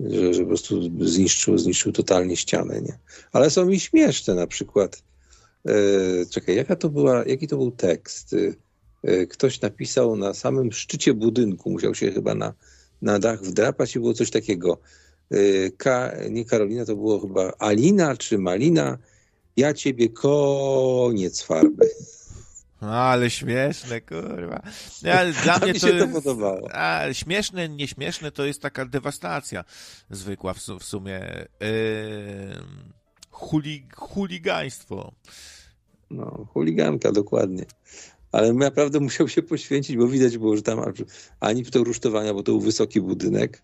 [0.00, 2.98] Że, że po prostu zniszczył, zniszczył totalnie ścianę, nie?
[3.32, 5.02] Ale są i śmieszne, na przykład
[5.66, 5.72] e,
[6.30, 8.34] czekaj, jaka to była, jaki to był tekst?
[8.34, 8.54] E,
[9.02, 12.54] e, ktoś napisał na samym szczycie budynku, musiał się chyba na,
[13.02, 14.78] na dach wdrapać i było coś takiego.
[15.30, 18.98] E, Ka, nie Karolina, to było chyba Alina czy Malina.
[19.56, 21.88] Ja ciebie koniec farby.
[22.80, 24.62] Ale śmieszne, kurwa.
[25.02, 26.68] No, ale dla mnie to, się to podobało.
[26.72, 29.64] A, śmieszne, nieśmieszne to jest taka dewastacja
[30.10, 31.46] zwykła w, w sumie.
[31.60, 31.68] Yy,
[33.30, 35.12] chuli, chuligaństwo.
[36.10, 37.64] No, chuliganka, dokładnie.
[38.32, 40.80] Ale naprawdę musiał się poświęcić, bo widać było, że tam
[41.40, 43.62] ani to rusztowania, bo to był wysoki budynek,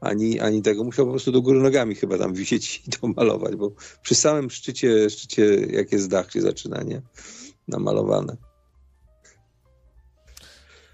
[0.00, 0.84] ani, ani tego.
[0.84, 3.72] Musiał po prostu do góry nogami chyba tam wisieć i to malować, bo
[4.02, 7.02] przy samym szczycie, szczycie jak jest dach się zaczyna, nie?
[7.68, 8.36] Namalowane.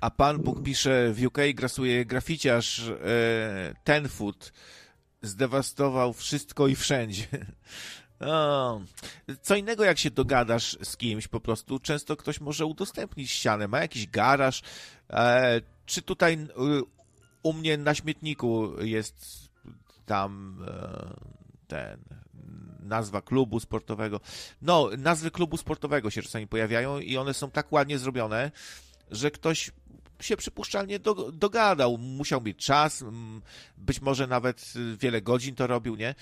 [0.01, 4.53] A Pan Bóg pisze, w UK grasuje graficiarz e, Ten Foot
[5.23, 7.27] zdewastował wszystko i wszędzie.
[8.20, 8.81] O,
[9.43, 13.81] co innego jak się dogadasz z kimś, po prostu często ktoś może udostępnić ścianę, ma
[13.81, 14.62] jakiś garaż,
[15.11, 16.95] e, czy tutaj y,
[17.47, 19.48] u mnie na śmietniku jest
[20.06, 21.14] tam e,
[21.66, 22.01] ten
[22.81, 24.20] nazwa klubu sportowego.
[24.62, 28.51] No, nazwy klubu sportowego się czasami pojawiają i one są tak ładnie zrobione,
[29.10, 29.70] że ktoś
[30.20, 33.05] się przypuszczalnie do, dogadał, musiał mieć czas,
[33.78, 36.14] być może nawet wiele godzin to robił, nie?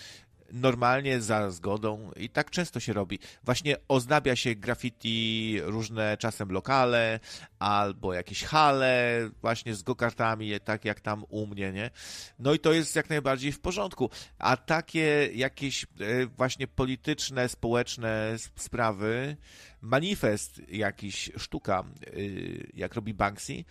[0.52, 3.18] Normalnie, za zgodą i tak często się robi.
[3.44, 7.20] Właśnie oznabia się graffiti różne czasem lokale
[7.58, 11.90] albo jakieś hale właśnie z gokartami, tak jak tam u mnie, nie?
[12.38, 14.10] No i to jest jak najbardziej w porządku.
[14.38, 15.86] A takie jakieś e,
[16.26, 19.36] właśnie polityczne, społeczne sprawy,
[19.80, 23.64] manifest jakiś, sztuka, y, jak robi Banksy,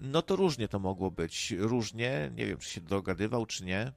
[0.00, 1.54] no to różnie to mogło być.
[1.58, 3.92] Różnie, nie wiem, czy się dogadywał, czy nie.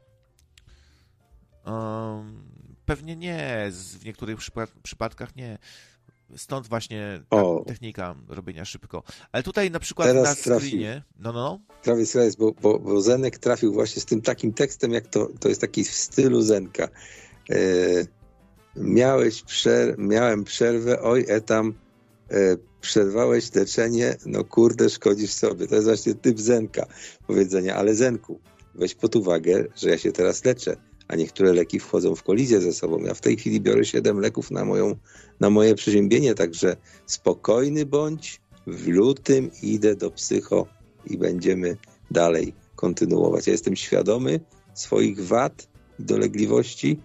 [1.66, 2.44] Um,
[2.86, 5.58] pewnie nie, w niektórych przypa- przypadkach nie.
[6.36, 7.24] Stąd właśnie
[7.66, 9.04] technika robienia szybko.
[9.32, 13.38] Ale tutaj na przykład Teraz na screenie, no, no, no, jest, bo, bo, bo Zenek
[13.38, 16.88] trafił właśnie z tym takim tekstem, jak to, to jest taki w stylu Zenka.
[17.50, 17.58] E,
[18.76, 21.74] miałeś przer, miałem przerwę, oj, etam,
[22.32, 25.68] e, przerwałeś leczenie, no kurde, szkodzisz sobie.
[25.68, 26.86] To jest właśnie typ Zenka
[27.28, 28.40] powiedzenia, ale Zenku,
[28.76, 30.78] weź pod uwagę, że ja się teraz leczę,
[31.12, 33.00] a niektóre leki wchodzą w kolizję ze sobą.
[33.00, 34.96] Ja w tej chwili biorę 7 leków na, moją,
[35.40, 40.68] na moje przeziębienie, także spokojny bądź, w lutym idę do psycho
[41.08, 41.78] i będziemy
[42.12, 43.48] dalej kontynuować.
[43.48, 44.40] Ja jestem świadomy
[44.74, 45.68] swoich wad
[46.00, 47.00] i dolegliwości,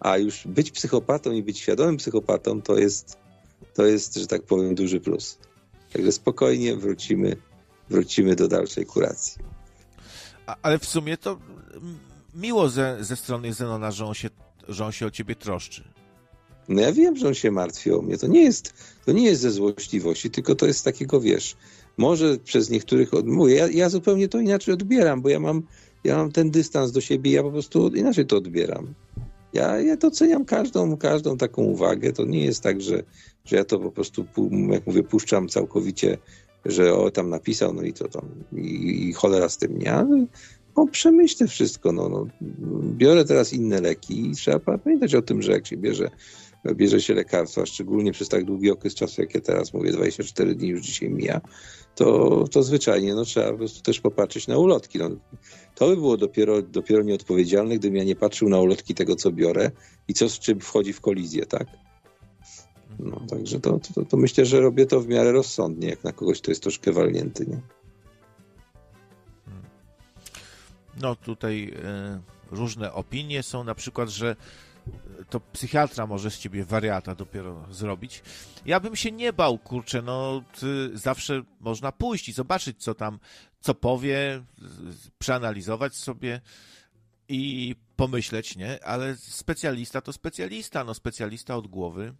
[0.00, 3.18] a już być psychopatą i być świadomym psychopatą to jest,
[3.74, 5.38] to jest, że tak powiem, duży plus.
[5.92, 7.36] Także spokojnie wrócimy,
[7.90, 9.42] wrócimy do dalszej kuracji.
[10.46, 11.38] A, ale w sumie to
[11.74, 14.28] mm, miło ze, ze strony Zenona, że on, się,
[14.68, 15.84] że on się o ciebie troszczy.
[16.68, 18.18] No ja wiem, że on się martwi o mnie.
[18.18, 18.74] To nie jest,
[19.06, 21.56] to nie jest ze złośliwości, tylko to jest takiego, wiesz,
[21.96, 23.54] może przez niektórych odmówię.
[23.54, 25.62] Ja, ja zupełnie to inaczej odbieram, bo ja mam,
[26.04, 28.94] ja mam ten dystans do siebie ja po prostu inaczej to odbieram.
[29.52, 32.12] Ja, ja doceniam każdą, każdą taką uwagę.
[32.12, 33.02] To nie jest tak, że,
[33.44, 34.26] że ja to po prostu,
[34.70, 36.18] jak mówię, puszczam całkowicie,
[36.64, 40.26] że o, tam napisał, no i to tam, i, i cholera z tym, nie?
[40.76, 42.26] Ale no, przemyślę wszystko, no, no.
[42.96, 46.10] Biorę teraz inne leki i trzeba pamiętać o tym, że jak się bierze
[46.74, 50.68] bierze się lekarstwa, szczególnie przez tak długi okres czasu, jak ja teraz mówię, 24 dni
[50.68, 51.40] już dzisiaj mija,
[51.94, 54.98] to, to zwyczajnie no, trzeba po prostu też popatrzeć na ulotki.
[54.98, 55.10] No,
[55.74, 59.70] to by było dopiero, dopiero nieodpowiedzialne, gdybym ja nie patrzył na ulotki tego, co biorę
[60.08, 61.66] i co z czym wchodzi w kolizję, tak?
[62.98, 66.40] No, także to, to, to myślę, że robię to w miarę rozsądnie, jak na kogoś,
[66.40, 67.81] kto jest troszkę walnięty, nie?
[71.00, 72.20] No tutaj e,
[72.50, 74.36] różne opinie są, na przykład, że
[75.30, 78.22] to psychiatra może z ciebie wariata dopiero zrobić.
[78.66, 80.44] Ja bym się nie bał, kurczę, no
[80.94, 83.18] zawsze można pójść i zobaczyć, co tam,
[83.60, 84.44] co powie,
[85.18, 86.40] przeanalizować sobie
[87.28, 88.84] i pomyśleć, nie?
[88.84, 92.14] Ale specjalista to specjalista, no specjalista od głowy.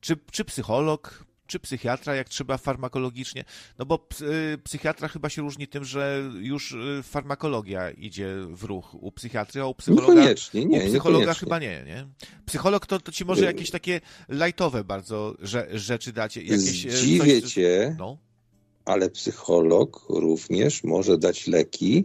[0.00, 3.44] Czy, czy psycholog, czy psychiatra, jak trzeba farmakologicznie.
[3.78, 4.06] No bo
[4.54, 9.60] y, psychiatra chyba się różni tym, że już y, farmakologia idzie w ruch u psychiatry,
[9.60, 11.40] a u psychologa, Niekoniecznie, nie, u psychologa niekoniecznie.
[11.46, 12.06] chyba nie, nie?
[12.46, 15.34] Psycholog to, to ci może Y- jakieś takie lightowe bardzo
[15.74, 16.42] rzeczy dacie.
[16.42, 18.18] Jakieś, Zdziwię coś- cię, No.
[18.84, 22.04] ale psycholog również może dać leki,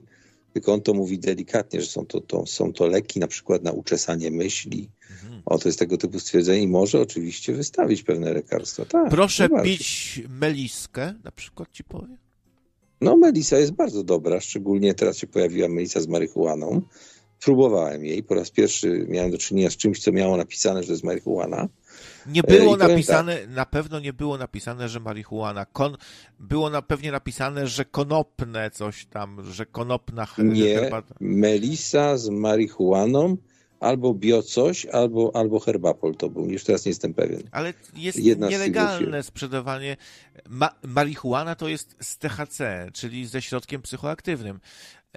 [0.53, 3.71] tylko on to mówi delikatnie, że są to, to, są to leki na przykład na
[3.71, 4.89] uczesanie myśli.
[5.11, 5.41] Mhm.
[5.45, 8.85] O, to jest tego typu stwierdzenie i może oczywiście wystawić pewne lekarstwa.
[8.85, 12.17] Tak, Proszę pić meliskę, na przykład ci powiem.
[13.01, 16.81] No, melisa jest bardzo dobra, szczególnie teraz się pojawiła melisa z marihuaną.
[17.41, 20.93] Próbowałem jej, po raz pierwszy miałem do czynienia z czymś, co miało napisane, że to
[20.93, 21.67] jest marihuana.
[22.25, 25.65] Nie było powiem napisane, na pewno nie było napisane, że marihuana.
[25.65, 25.97] Kon,
[26.39, 31.15] było na pewnie napisane, że konopne coś tam, że konopna Nie, herbata.
[31.19, 33.37] melisa z marihuaną,
[33.79, 37.41] albo bio coś, albo, albo herbapol to był, już teraz nie jestem pewien.
[37.51, 39.97] Ale jest Jedna nielegalne sprzedawanie.
[40.49, 44.59] Ma, marihuana to jest z THC, czyli ze środkiem psychoaktywnym.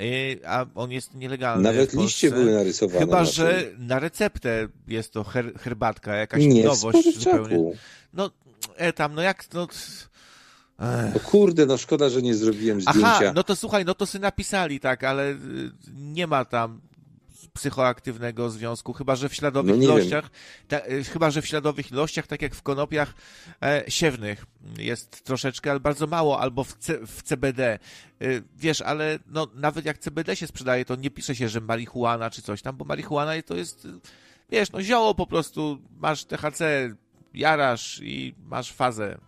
[0.01, 1.63] Y, A on jest nielegalny.
[1.63, 3.01] Nawet liście były narysowane.
[3.01, 7.73] Chyba, na że na receptę jest to her, herbatka, jakaś Nie, nowość zupełnie.
[8.13, 8.31] No,
[8.77, 9.69] e, tam, no jak, no...
[10.79, 11.15] Ech.
[11.15, 13.01] No kurde, no szkoda, że nie zrobiłem zdjęcia.
[13.05, 15.37] Aha, no to słuchaj, no to sobie napisali, tak, ale y,
[15.95, 16.81] nie ma tam
[17.49, 19.97] psychoaktywnego związku, chyba że w śladowych No nie wiem.
[19.97, 20.31] ilościach,
[20.69, 23.15] ta, y, chyba że w śladowych ilościach, tak jak w konopiach
[23.63, 24.47] e, siewnych
[24.79, 27.79] jest troszeczkę, ale bardzo mało, albo w, C, w CBD.
[28.23, 32.31] Y, wiesz, ale no, nawet jak CBD się sprzedaje, to nie pisze się, że marihuana
[32.31, 33.89] czy coś tam, bo marihuana to jest y,
[34.51, 36.61] wiesz, no zioło po prostu, masz THC,
[37.35, 39.19] jarasz i masz fazę.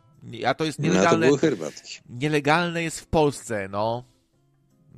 [0.46, 1.26] A to jest No to nielegalne.
[1.26, 1.98] były herbatki.
[2.08, 4.04] Nielegalne jest w Polsce, no.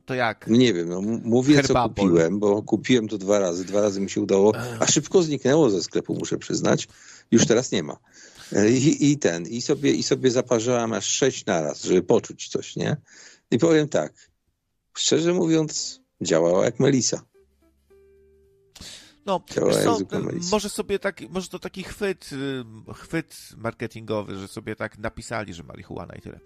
[0.09, 0.47] To jak?
[0.47, 2.07] Nie wiem, no, mówię co Herbapol.
[2.07, 5.83] kupiłem, bo kupiłem to dwa razy, dwa razy mi się udało, a szybko zniknęło ze
[5.83, 6.89] sklepu, muszę przyznać.
[7.31, 7.97] Już teraz nie ma.
[8.53, 12.77] E, I, i ten, i sobie, i sobie zaparzałem aż sześć naraz, żeby poczuć coś,
[12.77, 12.97] nie?
[13.51, 14.13] I powiem tak,
[14.97, 17.23] szczerze mówiąc, działała jak Melisa.
[19.29, 19.41] No,
[19.85, 19.99] co,
[20.51, 22.31] może sobie taki, może to taki chwyt,
[22.95, 26.41] chwyt marketingowy, że sobie tak napisali, że marihuana i tyle.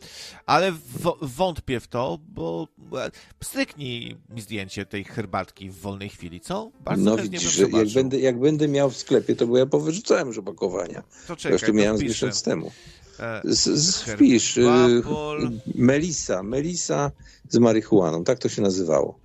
[0.46, 2.68] Ale w, wątpię w to, bo
[2.98, 3.10] e,
[3.44, 6.70] stryknij mi zdjęcie tej herbatki w wolnej chwili, co?
[6.80, 7.94] Bardzo No widzisz, jak zobaczył.
[7.94, 11.02] będę, jak będę miał w sklepie, to bo ja powyrzucałem już opakowania.
[11.26, 12.70] To czekaj, Zresztą miałem z miesiąc temu.
[13.20, 15.02] E, Z, z, wpisz, y.
[15.74, 17.10] Melisa, Melisa
[17.48, 19.18] z marihuaną, tak to się nazywało.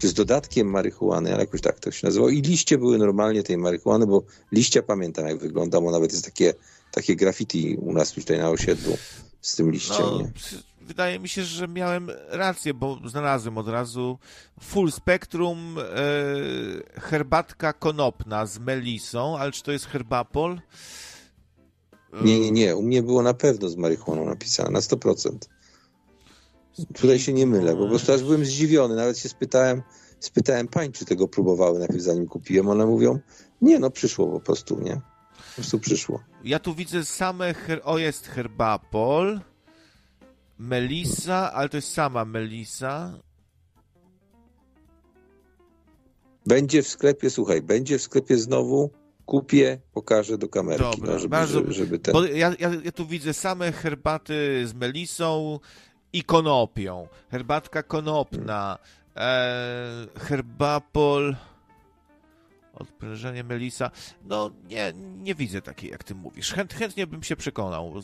[0.00, 2.30] Czy z dodatkiem marihuany, ale jakoś tak to się nazywało.
[2.30, 4.22] I liście były normalnie tej marihuany, bo
[4.52, 6.54] liścia pamiętam jak wygląda, bo nawet jest takie,
[6.90, 8.96] takie graffiti u nas tutaj na osiedlu
[9.40, 9.96] z tym liściem.
[10.00, 10.28] No,
[10.80, 14.18] wydaje mi się, że miałem rację, bo znalazłem od razu
[14.60, 20.60] full spektrum e, herbatka konopna z melisą, ale czy to jest herbapol?
[22.22, 22.76] Nie, nie, nie.
[22.76, 25.38] U mnie było na pewno z marihuaną napisane, na 100%.
[26.94, 28.96] Tutaj się nie mylę, bo po prostu aż byłem zdziwiony.
[28.96, 29.82] Nawet się spytałem,
[30.20, 32.68] spytałem pań, czy tego próbowały najpierw zanim kupiłem.
[32.68, 33.18] One mówią,
[33.62, 35.00] nie, no przyszło po prostu, nie?
[35.36, 36.20] Po prostu przyszło.
[36.44, 37.80] Ja tu widzę same, her...
[37.84, 39.40] o jest herbapol,
[40.58, 43.18] melisa, ale to jest sama melisa.
[46.46, 48.90] Będzie w sklepie, słuchaj, będzie w sklepie znowu,
[49.26, 52.14] kupię, pokażę do kamerki, Dobra, no, żeby, bardzo- żeby, żeby ten...
[52.34, 55.58] Ja, ja, ja tu widzę same herbaty z melisą
[56.12, 57.08] i konopią.
[57.30, 58.78] Herbatka konopna,
[59.16, 61.36] e, herbapol,
[62.74, 63.90] odprężenie melisa.
[64.24, 64.92] No nie,
[65.22, 66.52] nie widzę takiej, jak ty mówisz.
[66.52, 67.94] Chęt, chętnie bym się przekonał.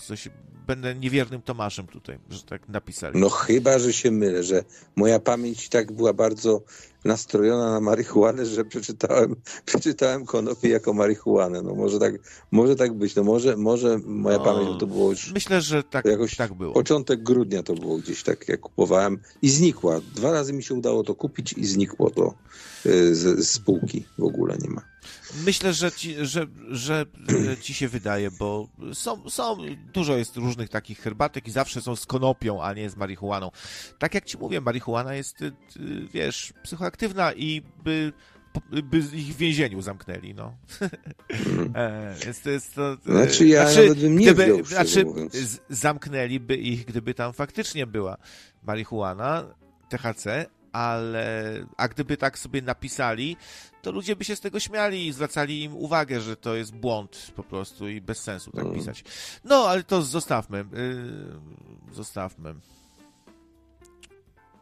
[0.67, 3.21] Będę niewiernym Tomaszem tutaj, że tak napisali.
[3.21, 4.65] No chyba, że się mylę, że
[4.97, 6.63] moja pamięć tak była bardzo
[7.07, 11.63] nastrojona na marihuanę, że przeczytałem, przeczytałem konopie jako marihuanę.
[11.63, 12.15] No może tak,
[12.51, 13.15] może tak być.
[13.15, 16.73] No może, może moja No, pamięć, to było już Myślę, że tak, jakoś tak było.
[16.75, 20.01] początek grudnia to było gdzieś tak, jak kupowałem i znikła.
[20.15, 22.35] Dwa razy mi się udało to kupić i znikło to
[22.87, 24.05] y, z, z spółki.
[24.19, 24.83] W ogóle nie ma.
[25.45, 27.07] Myślę, że ci, że, że
[27.61, 29.57] ci się wydaje, bo są, są,
[29.93, 33.51] dużo jest różnych takich herbatek i zawsze są z konopią, a nie z marihuaną.
[33.99, 35.53] Tak jak ci mówię, marihuana jest, y, y,
[36.13, 38.13] wiesz, psychoaktywna i by,
[38.83, 40.55] by ich w więzieniu zamknęli, no.
[41.75, 45.61] E, Jest, to jest to, e, Znaczy, ja nawet bym nie wziął, szczerze znaczy, z-
[45.69, 48.17] zamknęliby ich, gdyby tam faktycznie była
[48.63, 49.45] marihuana,
[49.89, 53.37] THC, ale a gdyby tak sobie napisali,
[53.87, 57.33] to ludzie by się z tego śmiali i zwracali im uwagę, że to jest błąd
[57.37, 58.77] po prostu i bez sensu tak Mm.
[58.77, 59.05] pisać.
[59.45, 60.59] No, ale to zostawmy.
[61.89, 62.55] Yy, zostawmy.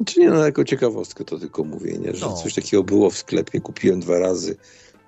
[0.07, 2.15] Czy nie, no jako ciekawostkę to tylko mówię, nie?
[2.15, 2.33] że No.
[2.33, 4.57] coś takiego było w sklepie, kupiłem dwa razy,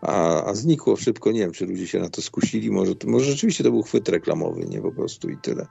[0.01, 1.33] a, a znikło szybko.
[1.33, 2.71] Nie wiem, czy ludzie się na to skusili.
[2.71, 5.67] Może, może rzeczywiście to był chwyt reklamowy, nie po prostu i tyle.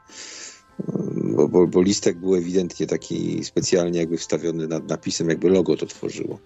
[1.36, 5.86] Bo, bo, bo listek był ewidentnie taki specjalnie jakby wstawiony nad napisem, jakby logo to
[5.86, 6.40] tworzyło.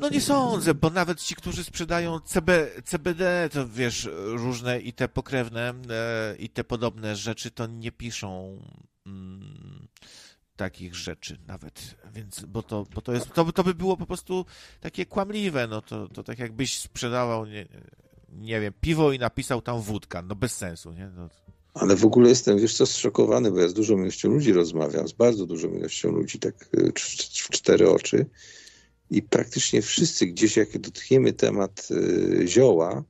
[0.00, 5.08] No nie sądzę, bo nawet ci, którzy sprzedają CB, CBD, to wiesz, różne i te
[5.08, 8.58] pokrewne, e, i te podobne rzeczy, to nie piszą
[9.06, 9.88] mm,
[10.56, 14.46] takich rzeczy nawet, więc, bo to, bo to jest, to, to by było po prostu
[14.80, 17.68] takie kłamliwe, no to, to tak jakbyś sprzedawał, nie,
[18.32, 21.10] nie wiem, piwo i napisał tam wódka, no bez sensu, nie?
[21.16, 21.28] No,
[21.74, 25.12] Ale w ogóle jestem, wiesz co, zszokowany, bo ja z dużą ilością ludzi rozmawiam, z
[25.12, 28.26] bardzo dużą ilością ludzi, tak cz- w cztery oczy.
[29.12, 33.04] I praktycznie wszyscy, gdzieś jak dotkniemy temat y, zioła,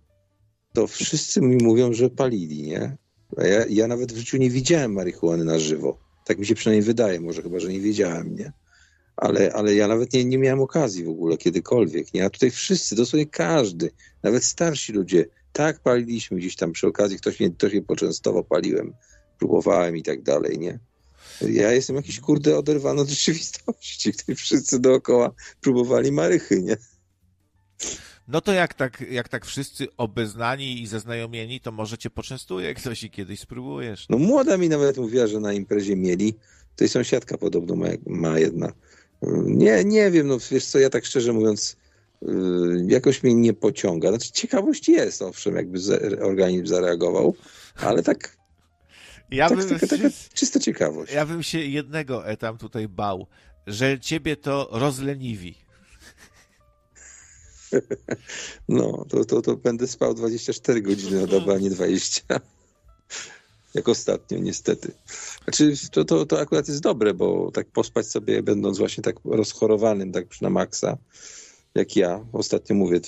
[0.72, 2.96] to wszyscy mi mówią, że palili, nie?
[3.36, 5.98] A ja, ja nawet w życiu nie widziałem marihuany na żywo.
[6.24, 8.52] Tak mi się przynajmniej wydaje, może chyba, że nie wiedziałem, nie?
[9.16, 12.24] Ale, ale ja nawet nie, nie miałem okazji w ogóle kiedykolwiek, nie?
[12.24, 13.90] A tutaj wszyscy, dosłownie każdy,
[14.22, 18.94] nawet starsi ludzie, tak paliliśmy gdzieś tam przy okazji, ktoś mnie, ktoś mnie poczęstował, paliłem,
[19.38, 20.78] próbowałem i tak dalej, nie?
[21.48, 26.76] Ja jestem jakiś kurde oderwany od rzeczywistości, tutaj wszyscy dookoła próbowali marychy, nie?
[28.28, 33.02] no to jak tak, jak tak wszyscy obeznani i zaznajomieni, to może cię poczęstuje ktoś
[33.02, 34.06] i kiedyś spróbujesz.
[34.08, 36.34] No młoda mi nawet mówiła, że na imprezie mieli,
[36.76, 38.72] to jest sąsiadka podobno ma, ma jedna.
[39.44, 41.76] Nie, nie wiem, no wiesz co, ja tak szczerze mówiąc,
[42.22, 44.08] yy, jakoś mnie nie pociąga.
[44.08, 45.78] Znaczy ciekawość jest, owszem, jakby
[46.20, 47.34] organizm zareagował,
[47.76, 48.36] ale tak,
[49.32, 51.12] Ja tak bym, taka, taka czysta ciekawość.
[51.12, 53.26] Ja bym się jednego etam tutaj bał,
[53.66, 55.54] że ciebie to rozleniwi.
[58.68, 62.22] No, to, to, to będę spał 24 godziny na dobę, a nie 20.
[63.74, 64.92] Jak ostatnio, niestety.
[65.44, 70.12] Znaczy, to, to, to akurat jest dobre, bo tak pospać sobie, będąc właśnie tak rozchorowanym,
[70.12, 70.98] tak na maksa,
[71.74, 72.26] jak ja.
[72.32, 73.00] Ostatnio mówię,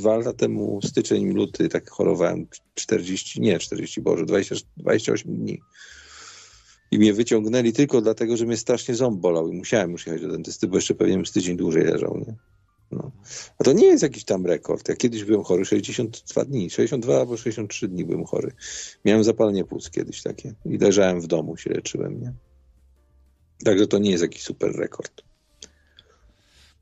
[0.00, 5.60] dwa lata temu, styczeń, luty, tak chorowałem 40, nie 40, Boże, 20, 28 dni.
[6.90, 10.28] I mnie wyciągnęli tylko dlatego, że mnie strasznie ząb bolał i musiałem już jechać do
[10.28, 12.34] dentysty, bo jeszcze pewnie bym z tydzień dłużej leżał, nie?
[12.92, 13.10] No.
[13.58, 14.88] A to nie jest jakiś tam rekord.
[14.88, 18.52] Ja kiedyś byłem chory 62 dni, 62 albo 63 dni byłem chory.
[19.04, 22.32] Miałem zapalenie płuc kiedyś takie i leżałem w domu, się leczyłem, nie?
[23.64, 25.29] Także to nie jest jakiś super rekord.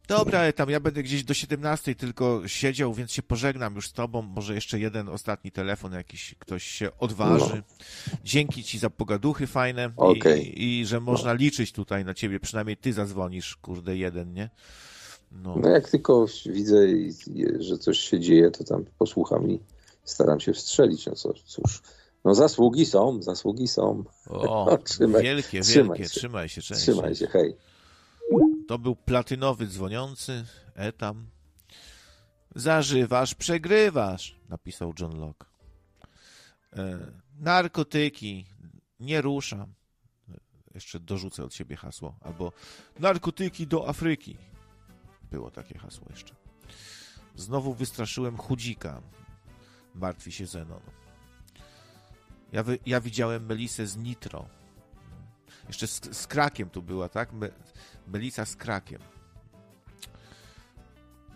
[0.08, 4.22] Dobra, tam ja będę gdzieś do 17 tylko siedział, więc się pożegnam już z tobą.
[4.22, 7.62] Może jeszcze jeden ostatni telefon jakiś ktoś się odważy.
[8.10, 8.16] No.
[8.24, 10.62] Dzięki ci za pogaduchy fajne Okej.
[10.62, 12.40] i, i że można liczyć tutaj na ciebie.
[12.40, 14.50] Przynajmniej ty zadzwonisz, kurde, jeden, nie?
[15.32, 15.56] No.
[15.62, 16.86] No jak tylko widzę,
[17.58, 19.60] że coś się dzieje, to tam posłucham i
[20.04, 21.06] staram się wstrzelić.
[21.06, 21.82] No co, cóż,
[22.24, 24.04] no zasługi są, zasługi są.
[24.28, 26.14] O, Trzymaj- wielkie, trzymaj wielkie.
[26.14, 26.20] się.
[26.20, 26.80] Trzymaj się, cześć.
[26.80, 27.54] Trzymaj się, hej.
[28.68, 31.30] To był platynowy dzwoniący, etam.
[32.54, 35.46] Zażywasz, przegrywasz, napisał John Locke.
[36.72, 36.98] E,
[37.38, 38.46] narkotyki,
[39.00, 39.74] nie ruszam.
[40.74, 42.18] Jeszcze dorzucę od siebie hasło.
[42.20, 42.52] Albo
[42.98, 44.36] narkotyki do Afryki.
[45.30, 46.34] Było takie hasło jeszcze.
[47.34, 49.02] Znowu wystraszyłem chudzika.
[49.94, 50.82] Martwi się Zenon.
[52.52, 54.48] Ja, wy, ja widziałem Melisę z Nitro.
[55.68, 57.32] Jeszcze z, z krakiem tu była, tak?
[57.32, 57.48] Me,
[58.06, 59.00] Melisa z krakiem.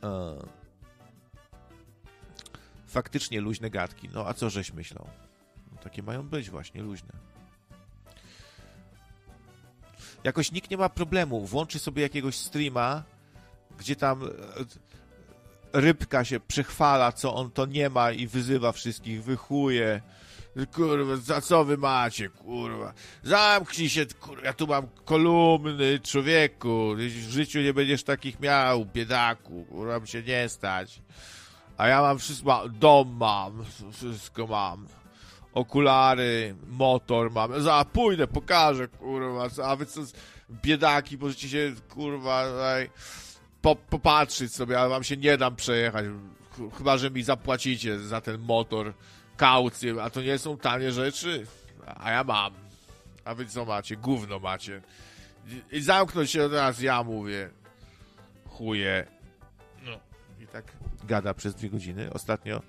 [0.03, 0.37] E,
[2.87, 4.09] faktycznie luźne gadki.
[4.13, 5.09] No a co żeś myślał?
[5.73, 7.13] No, takie mają być właśnie, luźne.
[10.25, 11.47] Jakoś nikt nie ma problemu.
[11.47, 13.03] Włączy sobie jakiegoś streama,
[13.79, 14.29] gdzie tam e,
[15.73, 20.03] rybka się przechwala, co on to nie ma i wyzywa wszystkich, wychuje.
[20.75, 22.93] Kurwa, za co wy macie, kurwa?
[23.23, 26.95] Zamknij się, kurwa, ja tu mam kolumny, człowieku.
[26.97, 31.03] W życiu nie będziesz takich miał, biedaku, kurwa, mi się nie stać.
[31.77, 34.87] A ja mam wszystko, dom mam, wszystko mam.
[35.55, 37.63] Okulary, motor mam.
[37.63, 39.49] Za pójdę, pokażę, kurwa.
[39.65, 40.01] A wy co,
[40.51, 42.91] biedaki, możecie się, kurwa, tutaj
[43.63, 46.05] po, popatrzeć sobie, ale wam się nie dam przejechać.
[46.51, 48.93] Ch- Chyba, że mi zapłacicie za ten motor
[49.37, 51.47] kaucję, a to nie są tanie rzeczy.
[51.87, 52.53] A ja mam.
[53.25, 53.97] A wy co macie?
[53.97, 54.83] Gówno macie.
[55.73, 57.51] I- zamknąć się teraz, ja mówię.
[58.49, 59.07] Chuje.
[59.85, 60.01] No.
[60.41, 60.73] I tak
[61.05, 62.13] gada przez dwie godziny.
[62.13, 62.63] Ostatnio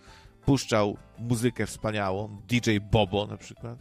[0.45, 2.41] puszczał muzykę wspaniałą.
[2.47, 3.77] DJ Bobo na przykład.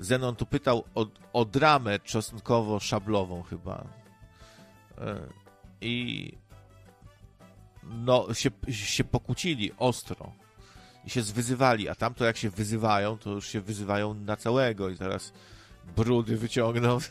[0.00, 3.84] Zenon tu pytał o, o dramę czosnkowo-szablową chyba.
[4.98, 5.20] E,
[5.80, 6.32] I
[7.90, 10.32] no, się, się pokłócili ostro
[11.04, 14.96] i się zwyzywali, a tamto jak się wyzywają, to już się wyzywają na całego i
[14.96, 15.32] teraz
[15.96, 16.98] brudy wyciągną.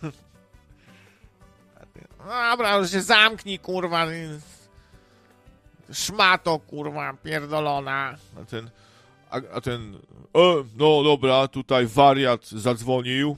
[2.52, 4.06] Dobra, już się zamknij, kurwa.
[5.94, 8.16] Szmato, kurwa, pierdolona.
[8.42, 8.70] A ten,
[9.30, 9.96] a, a ten,
[10.36, 13.38] e, no dobra, tutaj wariat zadzwonił.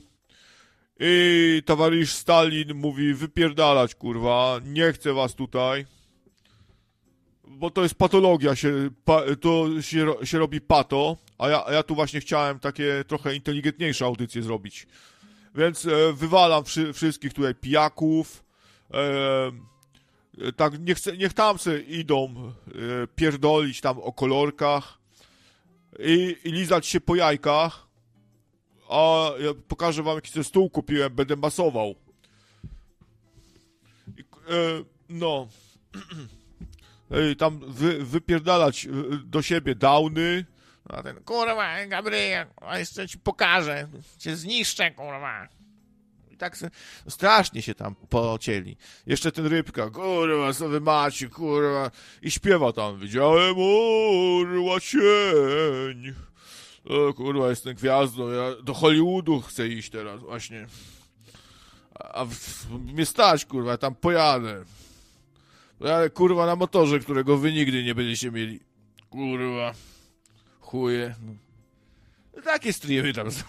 [1.00, 5.86] I towarzysz Stalin mówi, wypierdalać, kurwa, nie chcę was tutaj.
[7.50, 11.82] Bo to jest patologia, się, pa, to się, się robi pato, a ja, a ja
[11.82, 14.86] tu właśnie chciałem takie trochę inteligentniejsze audycje zrobić.
[15.54, 18.44] Więc e, wywalam wszy, wszystkich tutaj pijaków.
[18.90, 19.52] E,
[20.38, 21.56] e, tak, niech, niech tam
[21.88, 24.98] idą e, pierdolić tam o kolorkach
[25.98, 27.86] i, i lizać się po jajkach.
[28.90, 31.94] A ja pokażę wam, jaki stół kupiłem, będę masował.
[34.48, 35.48] E, no.
[37.38, 38.90] Tam wy, wypierdalać e,
[39.24, 40.44] do siebie downy.
[40.88, 43.88] A ten, kurwa, Gabriel, a jeszcze ci pokażę.
[44.18, 45.48] Cię zniszczę, kurwa.
[46.30, 46.70] I tak se,
[47.08, 48.76] strasznie się tam pocieli.
[49.06, 51.90] Jeszcze ten rybka, kurwa, co wy macie, kurwa.
[52.22, 56.14] I śpiewa tam, widziałem orła cień.
[56.84, 60.66] O, kurwa, jestem gwiazdą, ja do Hollywoodu chcę iść teraz, właśnie.
[61.94, 64.64] A w, mnie stać, kurwa, tam pojadę.
[65.80, 68.60] Ale kurwa na motorze, którego wy nigdy nie będziecie mieli.
[69.10, 69.72] Kurwa.
[70.60, 71.14] Chuje.
[72.36, 73.44] No, takie streamy tam są.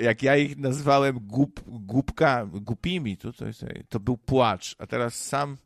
[0.00, 1.18] Jak ja ich nazwałem
[1.66, 4.76] głupka, głupimi, to, to, jest, to był płacz.
[4.78, 5.56] A teraz sam,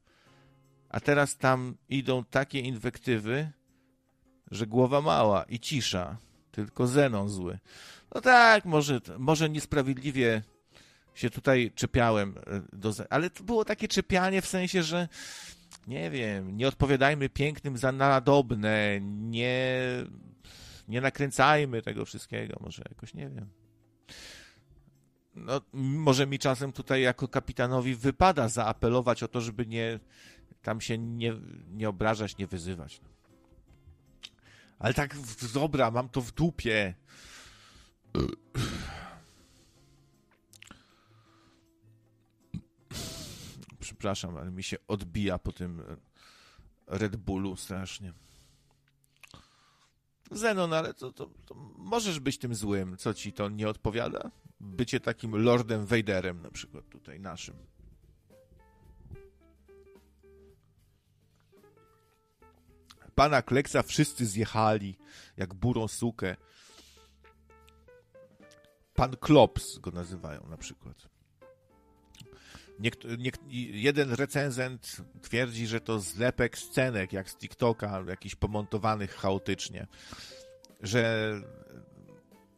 [0.88, 3.50] a teraz tam idą takie inwektywy,
[4.50, 6.16] że głowa mała i cisza.
[6.50, 7.58] Tylko Zenon zły.
[8.14, 10.42] No tak, może, może niesprawiedliwie
[11.18, 15.08] się tutaj czepiałem, e, do, ale to było takie czepianie w sensie, że
[15.86, 19.80] nie wiem, nie odpowiadajmy pięknym za nadobne, nie,
[20.88, 23.48] nie nakręcajmy tego wszystkiego, może jakoś, nie wiem.
[25.34, 30.00] No, może mi czasem tutaj jako kapitanowi wypada zaapelować o to, żeby nie
[30.62, 31.34] tam się nie,
[31.70, 33.00] nie obrażać, nie wyzywać.
[34.78, 35.16] Ale tak,
[35.54, 36.94] dobra, mam to w dupie.
[43.88, 45.82] Przepraszam, ale mi się odbija po tym
[46.86, 48.12] Red Bullu strasznie.
[50.30, 54.30] Zenon, ale to, to, to możesz być tym złym, co ci to nie odpowiada?
[54.60, 57.56] Bycie takim Lordem Vaderem na przykład tutaj naszym.
[63.14, 64.98] Pana Kleksa wszyscy zjechali,
[65.36, 66.36] jak burą sukę.
[68.94, 71.07] Pan Klops go nazywają na przykład.
[72.78, 73.00] Niekt,
[73.72, 79.86] jeden recenzent twierdzi, że to zlepek scenek, jak z TikToka, jakiś pomontowanych chaotycznie.
[80.80, 81.32] Że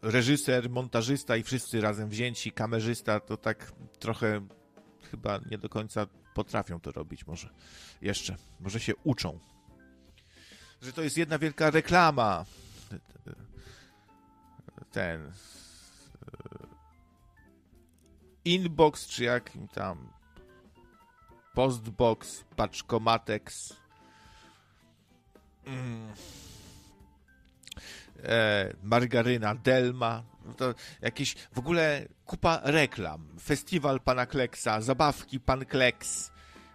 [0.02, 4.47] reżyser, montażysta i wszyscy razem wzięci, kamerzysta, to tak trochę
[5.10, 7.48] chyba nie do końca potrafią to robić może
[8.02, 8.36] jeszcze.
[8.60, 9.38] Może się uczą.
[10.82, 12.44] Że to jest jedna wielka reklama.
[14.92, 15.32] Ten
[18.44, 20.08] inbox, czy jakim tam
[21.54, 23.76] postbox, paczkomatex.
[25.66, 26.12] Mm.
[28.24, 30.22] E, margaryna Delma.
[30.56, 33.28] To jakieś w ogóle kupa reklam.
[33.42, 36.30] Festiwal pana Kleksa, zabawki pan Kleks,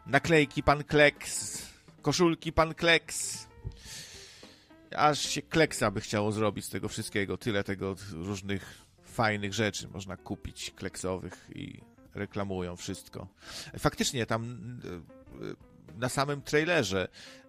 [0.05, 1.61] naklejki pan Kleks,
[2.01, 3.47] koszulki pan Kleks.
[4.95, 7.37] Aż się Kleksa by chciało zrobić z tego wszystkiego.
[7.37, 8.84] Tyle tego różnych
[9.15, 11.81] fajnych rzeczy można kupić kleksowych i
[12.15, 13.27] reklamują wszystko.
[13.77, 14.57] Faktycznie tam
[15.93, 17.07] e, na samym trailerze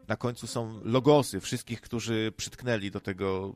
[0.09, 3.55] na końcu są logosy wszystkich, którzy przytknęli do tego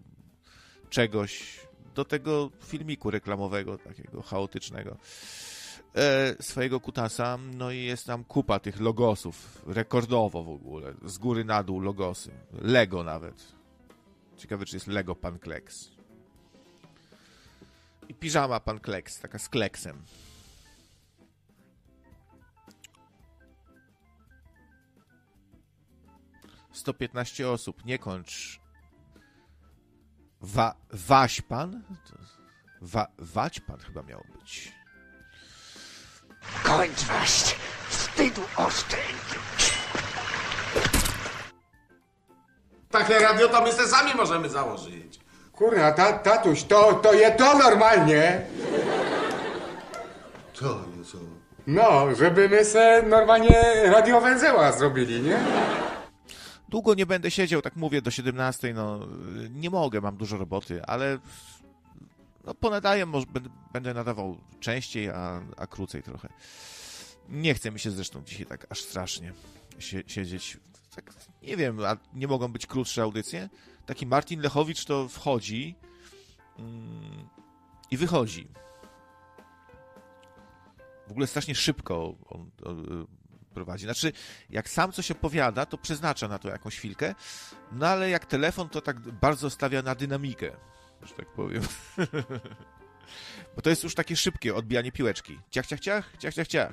[0.88, 1.60] czegoś,
[1.94, 4.96] do tego filmiku reklamowego, takiego chaotycznego
[5.94, 11.44] e, swojego kutasa, no i jest tam kupa tych logosów, rekordowo w ogóle, z góry
[11.44, 13.52] na dół logosy, Lego nawet.
[14.36, 15.99] Ciekawe, czy jest Lego Pan Kleks.
[18.10, 20.02] I piżama Pan Kleks, taka z kleksem.
[26.72, 28.60] Sto piętnaście osób, nie kończ.
[30.40, 31.82] Wa, waś pan?
[32.80, 34.72] Wa, wać pan chyba miał być.
[36.62, 37.56] Kończ waść!
[37.88, 39.74] Wstydu oszczędź!
[42.90, 45.29] Takie radio to my se sami możemy założyć.
[45.60, 48.46] Kurna, ta, tatuś, to, to je to normalnie.
[50.54, 51.18] Co jest co?
[51.66, 55.38] No, żeby my se normalnie radiowęzeła zrobili, nie?
[56.68, 59.00] Długo nie będę siedział, tak mówię, do 17, no
[59.50, 61.18] nie mogę, mam dużo roboty, ale
[62.44, 63.26] no, ponadaję, może
[63.72, 66.28] będę, nadawał częściej, a, a krócej trochę.
[67.28, 69.32] Nie chce mi się zresztą dzisiaj tak aż strasznie
[69.78, 70.56] sie, siedzieć.
[70.94, 71.12] Tak,
[71.42, 73.48] nie wiem, a nie mogą być krótsze audycje?
[73.90, 75.74] Taki Martin Lechowicz to wchodzi
[76.58, 77.28] mm,
[77.90, 78.48] i wychodzi.
[81.08, 83.06] W ogóle strasznie szybko on, on
[83.54, 83.84] prowadzi.
[83.84, 84.12] Znaczy,
[84.50, 87.14] jak sam coś opowiada, to przeznacza na to jakąś chwilkę,
[87.72, 90.56] no ale jak telefon, to tak bardzo stawia na dynamikę,
[91.02, 91.62] że tak powiem.
[93.60, 95.38] Bo to jest już takie szybkie odbijanie piłeczki.
[95.50, 96.72] Ciach, ciach, ciach, ciach, ciach, ciach.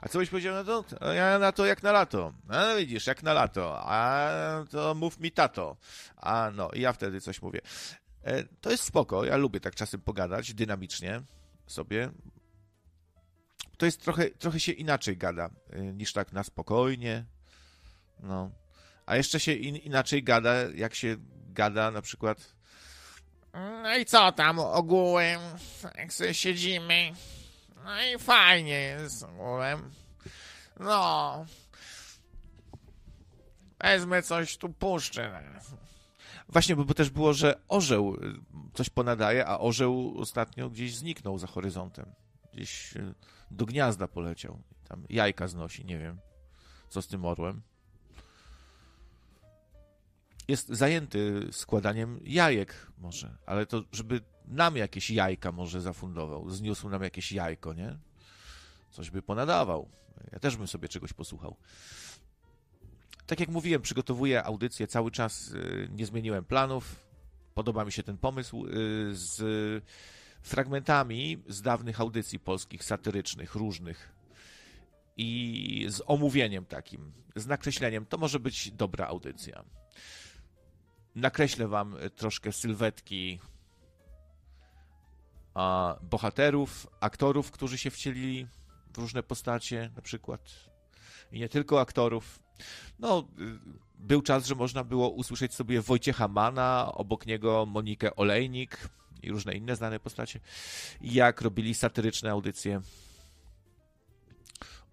[0.00, 0.84] A co byś powiedział na to?
[1.00, 2.32] A ja na to jak na lato.
[2.48, 3.78] A no widzisz, jak na lato.
[3.80, 4.30] A
[4.70, 5.76] to mów mi tato.
[6.16, 7.60] A no, i ja wtedy coś mówię.
[8.22, 11.22] E, to jest spoko, ja lubię tak czasem pogadać, dynamicznie
[11.66, 12.10] sobie.
[13.78, 17.24] To jest trochę, trochę się inaczej gada, e, niż tak na spokojnie.
[18.20, 18.50] No.
[19.06, 21.16] A jeszcze się in, inaczej gada, jak się
[21.48, 22.55] gada na przykład
[23.82, 25.40] no i co tam ogółem?
[25.98, 27.12] Jak sobie siedzimy.
[27.84, 29.90] No i fajnie jest ogółem.
[30.80, 31.46] No.
[33.80, 35.42] Wezmę coś tu puszczę.
[36.48, 38.16] Właśnie, bo, bo też było, że orzeł
[38.74, 42.14] coś ponadaje, a orzeł ostatnio gdzieś zniknął za horyzontem.
[42.52, 42.94] Gdzieś
[43.50, 44.62] do gniazda poleciał.
[44.88, 46.18] Tam jajka znosi, nie wiem,
[46.88, 47.62] co z tym orłem
[50.48, 57.02] jest zajęty składaniem jajek może, ale to żeby nam jakieś jajka może zafundował, zniósł nam
[57.02, 57.98] jakieś jajko, nie?
[58.90, 59.88] Coś by ponadawał.
[60.32, 61.56] Ja też bym sobie czegoś posłuchał.
[63.26, 65.54] Tak jak mówiłem, przygotowuję audycję cały czas,
[65.90, 67.06] nie zmieniłem planów.
[67.54, 68.66] Podoba mi się ten pomysł
[69.12, 69.84] z
[70.42, 74.12] fragmentami z dawnych audycji polskich, satyrycznych, różnych
[75.16, 78.06] i z omówieniem takim, z nakreśleniem.
[78.06, 79.64] To może być dobra audycja.
[81.16, 83.40] Nakreślę wam troszkę sylwetki
[86.02, 88.46] bohaterów, aktorów, którzy się wcielili
[88.94, 90.40] w różne postacie, na przykład.
[91.32, 92.38] I nie tylko aktorów.
[92.98, 93.58] No, y,
[93.98, 98.88] był czas, że można było usłyszeć sobie Wojciecha Mana, obok niego Monikę Olejnik
[99.22, 100.40] i różne inne znane postacie,
[101.00, 102.80] jak robili satyryczne audycje.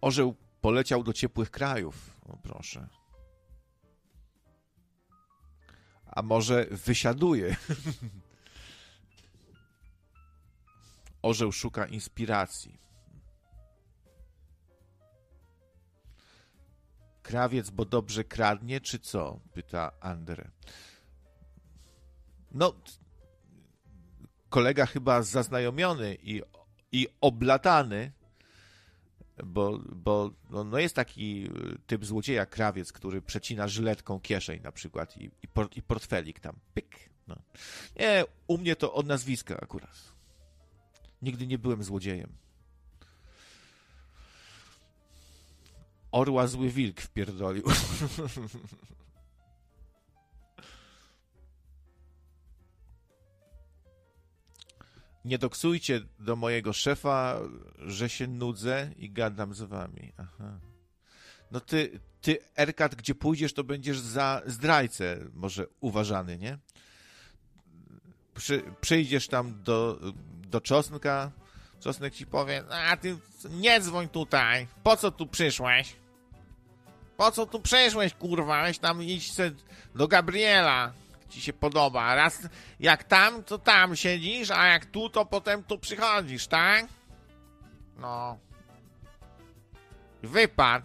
[0.02, 2.18] Orzeł poleciał do ciepłych krajów.
[2.26, 3.03] O, proszę.
[6.16, 7.56] A może wysiaduje?
[11.22, 12.80] Orzeł szuka inspiracji.
[17.24, 19.40] Krawiec, bo dobrze kradnie, czy co?
[19.54, 20.52] Pyta Andre.
[22.52, 22.74] No,
[24.50, 26.42] kolega chyba zaznajomiony i,
[26.92, 28.12] i oblatany,
[29.46, 31.50] bo, bo no, no jest taki
[31.88, 36.56] typ złodzieja, krawiec, który przecina żyletką kieszeń na przykład i, i, port, i portfelik tam,
[36.74, 37.10] pyk.
[37.28, 37.36] No.
[38.00, 40.14] Nie, u mnie to od nazwiska akurat.
[41.22, 42.30] Nigdy nie byłem złodziejem.
[46.12, 47.64] Orła zły wilk wpierdolił.
[55.26, 57.40] Nie doksujcie do mojego szefa,
[57.78, 60.14] że się nudzę i gadam z wami.
[60.18, 60.60] Aha.
[61.52, 66.58] No ty, ty, Erkat, gdzie pójdziesz, to będziesz za zdrajcę może uważany, nie?
[68.36, 70.00] Przy, przyjdziesz tam do,
[70.48, 71.32] do czosnka,
[71.80, 73.18] czosnek ci powie, a ty
[73.50, 75.96] nie dzwoń tutaj, po co tu przyszłeś?
[77.18, 78.64] Po co tu przyszłeś, kurwa?
[78.64, 79.34] Weź tam iść
[79.96, 80.94] do Gabriela.
[81.34, 82.16] Ci się podoba.
[82.16, 82.40] Raz
[82.80, 86.86] jak tam, to tam siedzisz, a jak tu, to potem tu przychodzisz, tak?
[87.98, 88.38] No.
[90.24, 90.84] Wypad.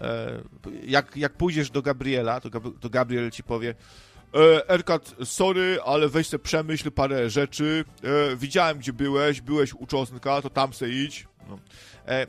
[0.00, 0.42] E,
[0.82, 2.50] jak, jak pójdziesz do Gabriela, to,
[2.80, 3.74] to Gabriel ci powie
[4.34, 7.84] e, Erkat, sorry, ale weź se przemyśl parę rzeczy.
[8.04, 11.26] E, widziałem, gdzie byłeś, byłeś u Czosnka, to tam se idź.
[11.48, 11.58] No.
[12.06, 12.26] E,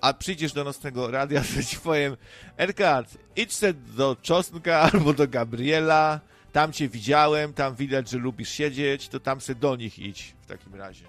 [0.00, 2.16] a przyjdziesz do nocnego radia, ci powiem,
[2.58, 6.20] Erkat, idź se do Czosnka albo do Gabriela,
[6.52, 10.46] tam cię widziałem, tam widać, że lubisz siedzieć, to tam se do nich idź w
[10.46, 11.04] takim razie.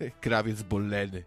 [0.20, 1.24] Krawiec boleny.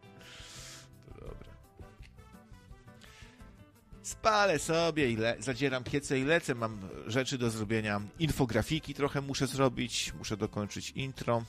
[4.01, 8.01] Spalę sobie i le- zadzieram piece i lecę, mam rzeczy do zrobienia.
[8.19, 11.43] Infografiki trochę muszę zrobić, muszę dokończyć intro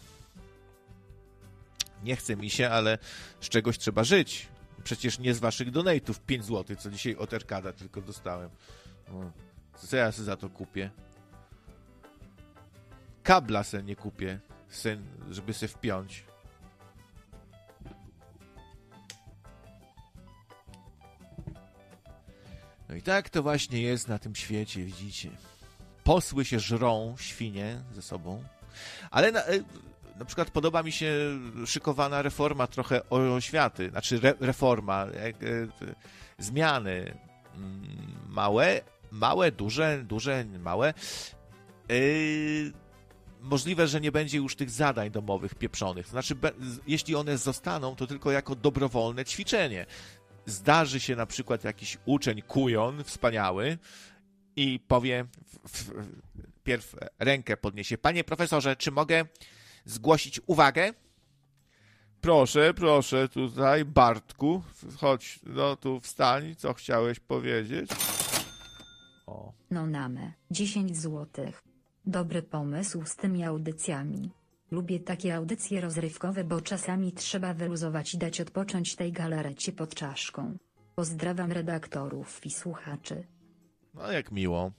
[2.04, 2.98] nie chce mi się, ale
[3.40, 4.48] z czegoś trzeba żyć.
[4.84, 8.50] Przecież nie z waszych donate'ów 5 zł, co dzisiaj od Erkada tylko dostałem.
[9.08, 9.32] No,
[9.76, 10.90] co ja za to kupię?
[13.22, 16.24] Kabla se nie kupię, syn, żeby se wpiąć.
[22.88, 25.30] No i tak to właśnie jest na tym świecie, widzicie.
[26.04, 28.44] Posły się żrą, świnie ze sobą.
[29.10, 29.42] Ale na,
[30.18, 31.12] na przykład podoba mi się
[31.66, 35.46] szykowana reforma trochę oświaty, znaczy re, reforma, jak, e,
[36.38, 37.18] zmiany
[37.56, 37.86] mm,
[38.28, 38.80] małe,
[39.10, 40.94] małe, duże, duże, małe.
[41.88, 42.72] Yy,
[43.40, 46.06] możliwe, że nie będzie już tych zadań domowych pieprzonych.
[46.06, 46.52] Znaczy, be,
[46.86, 49.86] jeśli one zostaną, to tylko jako dobrowolne ćwiczenie.
[50.46, 53.78] Zdarzy się na przykład jakiś uczeń kujon wspaniały
[54.56, 55.24] i powie,
[55.64, 55.92] w, w,
[56.64, 57.98] pierw rękę podniesie.
[57.98, 59.24] Panie profesorze, czy mogę
[59.84, 60.92] zgłosić uwagę?
[62.20, 64.62] Proszę, proszę, tutaj, Bartku,
[64.96, 67.90] chodź, no tu wstań, co chciałeś powiedzieć?
[69.26, 69.52] O.
[69.70, 71.62] No namę, 10 złotych.
[72.06, 74.30] Dobry pomysł z tymi audycjami.
[74.70, 80.56] Lubię takie audycje rozrywkowe, bo czasami trzeba wyluzować i dać odpocząć tej galarecie pod czaszką.
[80.94, 83.26] Pozdrawiam redaktorów i słuchaczy.
[83.94, 84.72] No jak miło.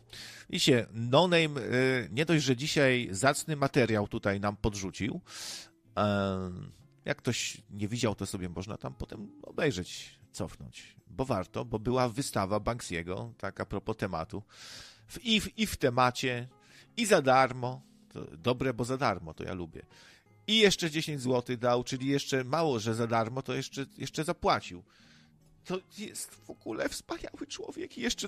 [0.50, 5.22] I się, No Name y, nie dość, że dzisiaj zacny materiał tutaj nam podrzucił.
[7.06, 10.96] Jak ktoś nie widział, to sobie można tam potem obejrzeć, cofnąć.
[11.08, 14.44] Bo warto, bo była wystawa Banksiego, tak a propos tematu.
[15.08, 16.48] W, i, w, I w temacie,
[16.98, 17.82] i za darmo.
[18.10, 19.86] To dobre, bo za darmo, to ja lubię.
[20.48, 24.84] I jeszcze 10 zł dał, czyli jeszcze mało, że za darmo, to jeszcze, jeszcze zapłacił
[25.66, 28.28] to jest w ogóle wspaniały człowiek i jeszcze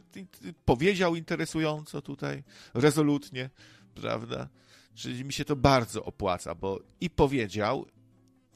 [0.65, 2.43] powiedział interesująco tutaj,
[2.73, 3.49] rezolutnie,
[3.95, 4.49] prawda?
[4.95, 7.85] Czyli mi się to bardzo opłaca, bo i powiedział,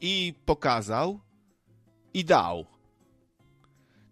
[0.01, 1.19] i pokazał,
[2.13, 2.65] i dał.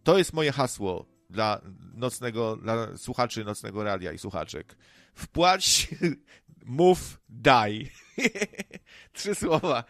[0.03, 1.61] To jest moje hasło dla
[1.93, 4.75] nocnego, dla słuchaczy nocnego radia i słuchaczek.
[5.13, 5.87] Wpłać
[6.65, 7.89] Move, die.
[9.13, 9.83] Trzy słowa.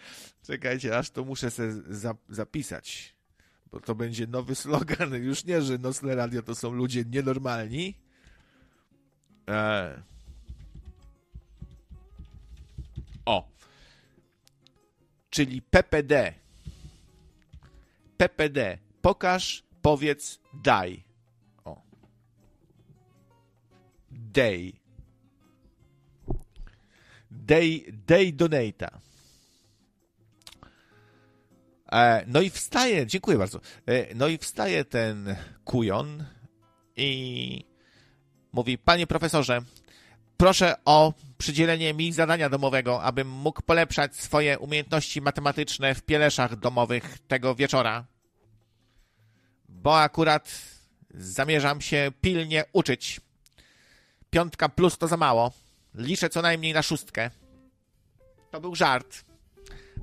[0.44, 3.19] Czekajcie, aż to muszę sobie za, zapisać.
[3.72, 5.14] Bo to będzie nowy slogan.
[5.24, 7.98] Już nie, że Nocne Radio to są ludzie nienormalni.
[9.50, 10.02] E...
[13.26, 13.48] O.
[15.30, 16.34] Czyli PPD.
[18.18, 18.78] PPD.
[19.02, 21.04] Pokaż, powiedz, daj.
[21.66, 21.82] O.
[24.12, 24.74] Day.
[27.32, 29.09] Day, day donata.
[31.92, 33.60] E, no i wstaje, dziękuję bardzo.
[33.86, 36.26] E, no i wstaje ten kujon
[36.96, 37.66] i
[38.52, 39.62] mówi: Panie profesorze,
[40.38, 47.18] proszę o przydzielenie mi zadania domowego, abym mógł polepszać swoje umiejętności matematyczne w pieleszach domowych
[47.28, 48.06] tego wieczora.
[49.70, 50.52] Bo akurat
[51.14, 53.22] zamierzam się pilnie uczyć.
[54.30, 55.52] Piątka plus to za mało.
[55.96, 57.30] Liczę co najmniej na szóstkę.
[58.52, 59.29] To był żart.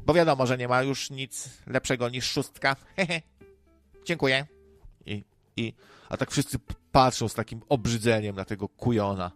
[0.07, 2.77] Bo wiadomo, że nie ma już nic lepszego niż szóstka.
[2.97, 3.23] Hehe.
[4.05, 4.47] Dziękuję.
[5.07, 5.25] I,
[5.57, 5.73] I,
[6.09, 6.59] a tak wszyscy
[6.93, 9.33] patrzą z takim obrzydzeniem na tego kujona.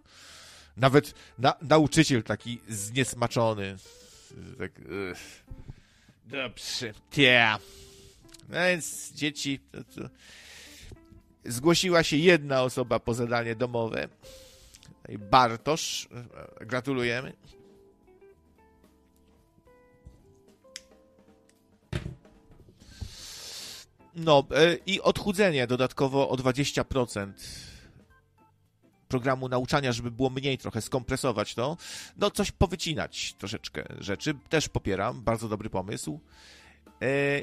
[0.77, 3.77] Nawet na, nauczyciel taki zniesmaczony.
[4.59, 4.73] Tak.
[6.25, 6.93] Dobrze.
[7.17, 7.61] Yeah.
[8.49, 9.61] No więc dzieci.
[9.73, 10.09] To, to...
[11.45, 14.09] Zgłosiła się jedna osoba po zadanie domowe.
[15.19, 16.09] Bartosz.
[16.61, 17.33] Gratulujemy.
[24.25, 24.45] No
[24.87, 27.33] i odchudzenie dodatkowo o 20%
[29.09, 31.77] programu nauczania, żeby było mniej trochę skompresować to.
[32.17, 34.35] No coś powycinać troszeczkę rzeczy.
[34.49, 36.21] Też popieram, bardzo dobry pomysł.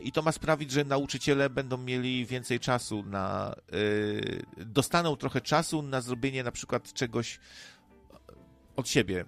[0.03, 3.55] I to ma sprawić, że nauczyciele będą mieli więcej czasu na.
[4.57, 7.39] dostaną trochę czasu na zrobienie na przykład czegoś
[8.75, 9.25] od siebie,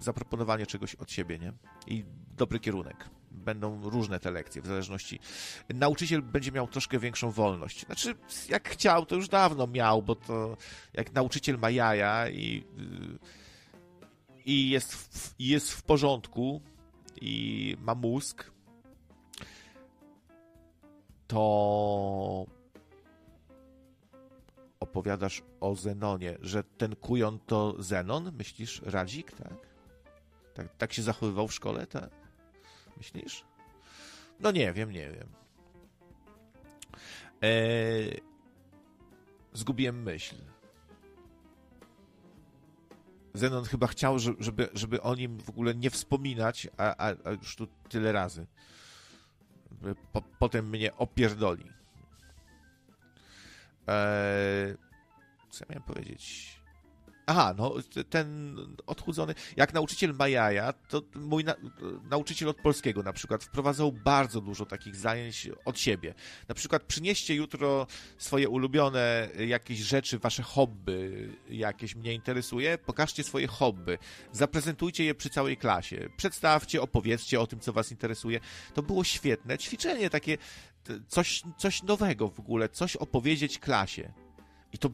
[0.00, 1.52] zaproponowanie czegoś od siebie, nie?
[1.86, 2.04] I
[2.36, 5.20] dobry kierunek będą różne te lekcje, w zależności.
[5.74, 7.86] Nauczyciel będzie miał troszkę większą wolność.
[7.86, 8.14] Znaczy,
[8.48, 10.56] jak chciał, to już dawno miał, bo to
[10.92, 12.64] jak nauczyciel ma jaja i,
[14.44, 16.60] i jest, w, jest w porządku
[17.20, 18.50] i ma mózg,
[21.26, 22.46] to
[24.80, 29.74] opowiadasz o Zenonie, że ten kujon to Zenon, myślisz, Radzik, tak?
[30.54, 32.23] Tak, tak się zachowywał w szkole, tak?
[32.96, 33.44] Myślisz?
[34.40, 35.28] No nie wiem, nie wiem.
[37.42, 38.20] Eee,
[39.52, 40.36] zgubiłem myśl.
[43.34, 47.56] Zenon chyba chciał, żeby, żeby o nim w ogóle nie wspominać, a, a, a już
[47.56, 48.46] tu tyle razy.
[50.12, 51.64] Po, potem mnie opierdoli.
[53.86, 54.76] Eee,
[55.50, 56.60] co ja miałem powiedzieć?
[57.26, 57.74] Aha, no
[58.10, 58.56] ten
[58.86, 59.34] odchudzony.
[59.56, 61.54] Jak nauczyciel ma jaja, to mój na,
[62.10, 66.14] nauczyciel od polskiego na przykład wprowadzał bardzo dużo takich zajęć od siebie.
[66.48, 67.86] Na przykład przynieście jutro
[68.18, 73.98] swoje ulubione jakieś rzeczy, wasze hobby, jakieś mnie interesuje, pokażcie swoje hobby,
[74.32, 78.40] zaprezentujcie je przy całej klasie, przedstawcie, opowiedzcie o tym, co was interesuje.
[78.74, 80.38] To było świetne ćwiczenie, takie
[81.08, 84.12] coś, coś nowego w ogóle, coś opowiedzieć klasie.
[84.72, 84.90] I to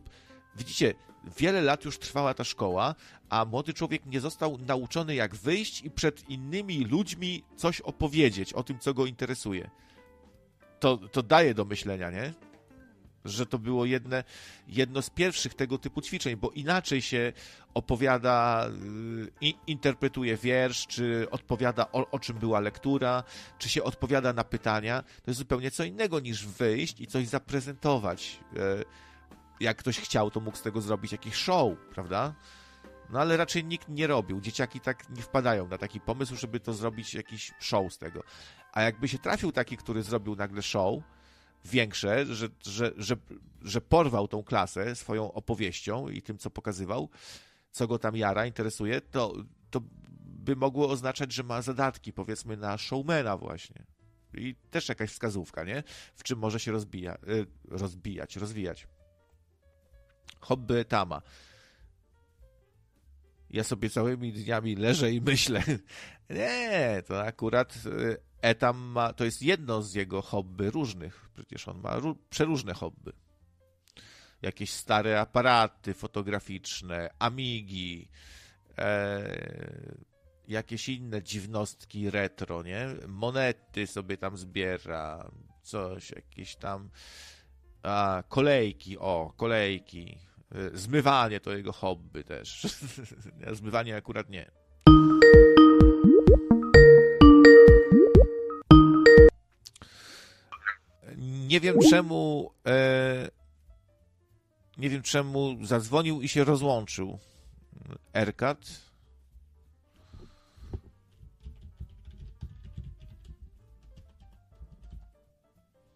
[0.57, 0.95] Widzicie,
[1.39, 2.95] wiele lat już trwała ta szkoła,
[3.29, 8.63] a młody człowiek nie został nauczony, jak wyjść i przed innymi ludźmi coś opowiedzieć o
[8.63, 9.71] tym, co go interesuje.
[10.81, 12.33] To, to daje do myślenia, nie?
[13.25, 14.25] Że to było jedne,
[14.69, 17.33] jedno z pierwszych tego typu ćwiczeń, bo inaczej się
[17.75, 18.69] opowiada,
[19.41, 23.25] i, interpretuje wiersz, czy odpowiada o, o czym była lektura,
[23.59, 25.03] czy się odpowiada na pytania.
[25.03, 28.41] To jest zupełnie co innego niż wyjść i coś zaprezentować.
[28.57, 28.85] E,
[29.61, 32.35] jak ktoś chciał, to mógł z tego zrobić jakiś show, prawda?
[33.11, 34.41] No ale raczej nikt nie robił.
[34.41, 38.23] Dzieciaki tak nie wpadają na taki pomysł, żeby to zrobić jakiś show z tego.
[38.73, 41.03] A jakby się trafił taki, który zrobił nagle show,
[41.65, 43.17] większe, że, że, że,
[43.63, 47.09] że porwał tą klasę swoją opowieścią i tym, co pokazywał,
[47.71, 49.35] co go tam jara, interesuje, to,
[49.71, 49.81] to
[50.25, 53.87] by mogło oznaczać, że ma zadatki, powiedzmy, na showmana właśnie.
[54.35, 55.83] I też jakaś wskazówka, nie?
[56.15, 58.87] W czym może się rozbija, y, rozbijać, rozwijać.
[60.41, 61.23] Hobby Tama.
[63.51, 65.63] Ja sobie całymi dniami leżę i myślę.
[66.31, 71.31] Nie, to akurat y, Etam ma, to jest jedno z jego hobby różnych.
[71.35, 71.97] Przecież on ma
[72.31, 73.13] przeróżne hobby.
[74.43, 78.09] Jakieś stare aparaty fotograficzne, amigi,
[78.79, 80.01] e,
[80.49, 82.87] jakieś inne dziwnostki retro, nie?
[83.09, 85.31] Monety sobie tam zbiera,
[85.63, 86.91] coś, jakieś tam
[87.83, 90.19] a, kolejki, o, kolejki.
[90.55, 92.67] E, zmywanie to jego hobby też.
[93.53, 94.51] Zmywanie akurat nie.
[101.49, 102.51] Nie wiem czemu.
[102.67, 103.31] E,
[104.79, 107.19] nie wiem czemu zadzwonił i się rozłączył.
[108.13, 108.90] Erkat.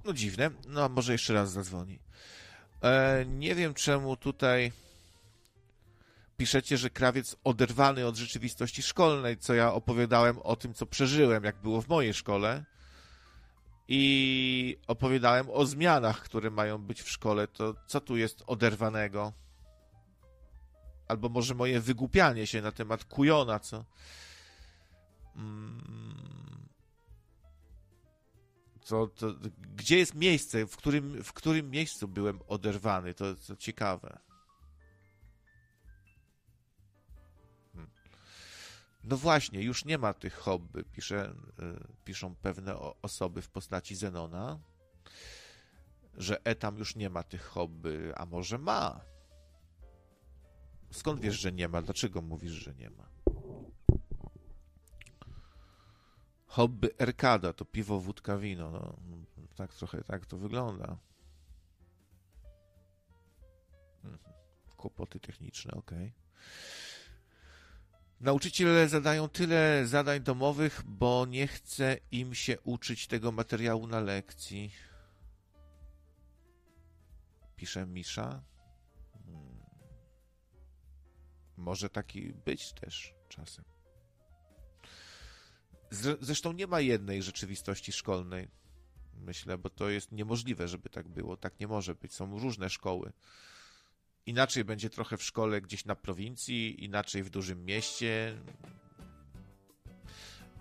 [0.04, 0.50] No dziwne.
[0.68, 1.98] No, może jeszcze raz zadzwoni.
[2.82, 4.72] E, nie wiem czemu tutaj
[6.36, 11.56] piszecie, że krawiec oderwany od rzeczywistości szkolnej, co ja opowiadałem o tym, co przeżyłem, jak
[11.56, 12.64] było w mojej szkole.
[13.88, 17.48] I opowiadałem o zmianach, które mają być w szkole.
[17.48, 19.32] To co tu jest oderwanego?
[21.08, 23.84] Albo może moje wygłupianie się na temat kujona, co.
[25.36, 26.33] Mm.
[28.84, 29.34] Co, to,
[29.76, 33.14] gdzie jest miejsce, w którym, w którym miejscu byłem oderwany?
[33.14, 34.18] To, to ciekawe.
[37.72, 37.90] Hmm.
[39.04, 41.34] No właśnie, już nie ma tych hobby, pisze,
[42.04, 44.58] piszą pewne osoby w postaci Zenona,
[46.14, 49.00] że Etam już nie ma tych hobby, a może ma?
[50.90, 51.82] Skąd wiesz, że nie ma?
[51.82, 53.13] Dlaczego mówisz, że nie ma?
[56.54, 58.70] Hobby Erkada to piwo, wódka, wino.
[58.70, 58.96] No,
[59.56, 60.98] tak trochę tak to wygląda.
[64.04, 64.34] Mhm.
[64.76, 65.90] Kłopoty techniczne, ok.
[68.20, 74.70] Nauczyciele zadają tyle zadań domowych, bo nie chce im się uczyć tego materiału na lekcji.
[77.56, 78.42] Pisze Misza.
[79.12, 79.58] Hmm.
[81.56, 83.73] Może taki być też czasem.
[86.20, 88.48] Zresztą nie ma jednej rzeczywistości szkolnej,
[89.20, 91.36] myślę, bo to jest niemożliwe, żeby tak było.
[91.36, 92.14] Tak nie może być.
[92.14, 93.12] Są różne szkoły.
[94.26, 98.38] Inaczej będzie trochę w szkole gdzieś na prowincji, inaczej w dużym mieście.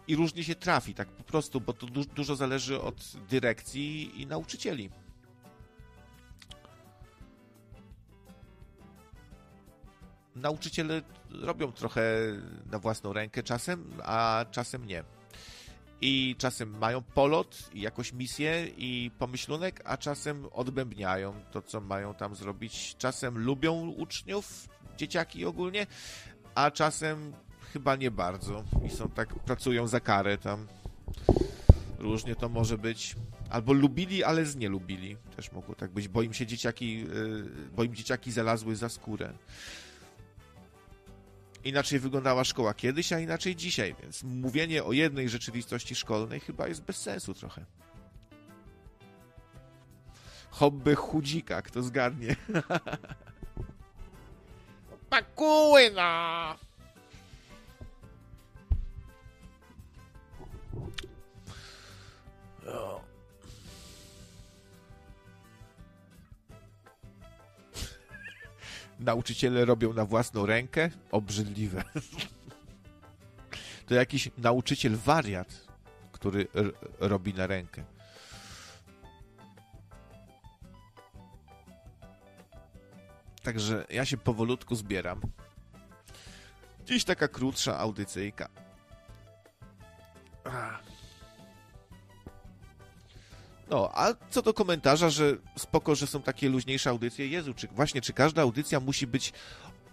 [0.08, 4.28] I różnie się trafi, tak po prostu, bo to du dużo zależy od dyrekcji i
[4.28, 4.90] nauczycieli.
[10.36, 12.04] Nauczyciele robią trochę
[12.66, 15.04] na własną rękę czasem, a czasem nie
[16.04, 22.14] i czasem mają polot i jakąś misję i pomyślunek, a czasem odbębniają to, co mają
[22.14, 22.96] tam zrobić.
[22.98, 25.88] Czasem lubią uczniów, dzieciaki ogólnie,
[26.56, 27.34] a czasem
[27.74, 30.68] chyba nie bardzo i są tak, pracują za karę tam.
[32.00, 33.16] Różnie to może być.
[33.50, 35.18] Albo lubili, ale znielubili.
[35.36, 39.34] Też mogło tak być, bo im się dzieciaki, yy, bo im dzieciaki zalazły za skórę
[41.64, 46.84] inaczej wyglądała szkoła kiedyś, a inaczej dzisiaj, więc mówienie o jednej rzeczywistości szkolnej chyba jest
[46.84, 47.66] bez sensu trochę.
[50.50, 52.36] Hobby chudzika, kto zgadnie.
[55.10, 56.56] Pakuły no!
[69.00, 70.90] Nauczyciele robią na własną rękę?
[71.12, 71.84] Obrzydliwe.
[73.86, 75.68] To jakiś nauczyciel wariat,
[76.12, 76.48] który
[77.00, 77.84] robi na rękę.
[83.44, 85.22] Także ja się powolutku zbieram.
[86.86, 88.50] Dziś taka krótsza audycyjka.
[93.70, 98.02] No, a co do komentarza, że spoko, że są takie luźniejsze audycje, Jezu, czy właśnie,
[98.02, 99.34] czy każda audycja musi być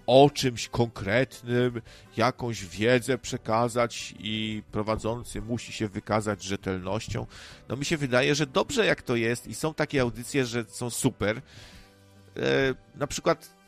[0.07, 1.83] o czymś konkretnym,
[2.17, 7.27] jakąś wiedzę przekazać i prowadzący musi się wykazać rzetelnością.
[7.69, 10.91] No mi się wydaje, że dobrze jak to jest i są takie audycje, że są
[10.91, 11.37] super.
[12.37, 13.60] E, na przykład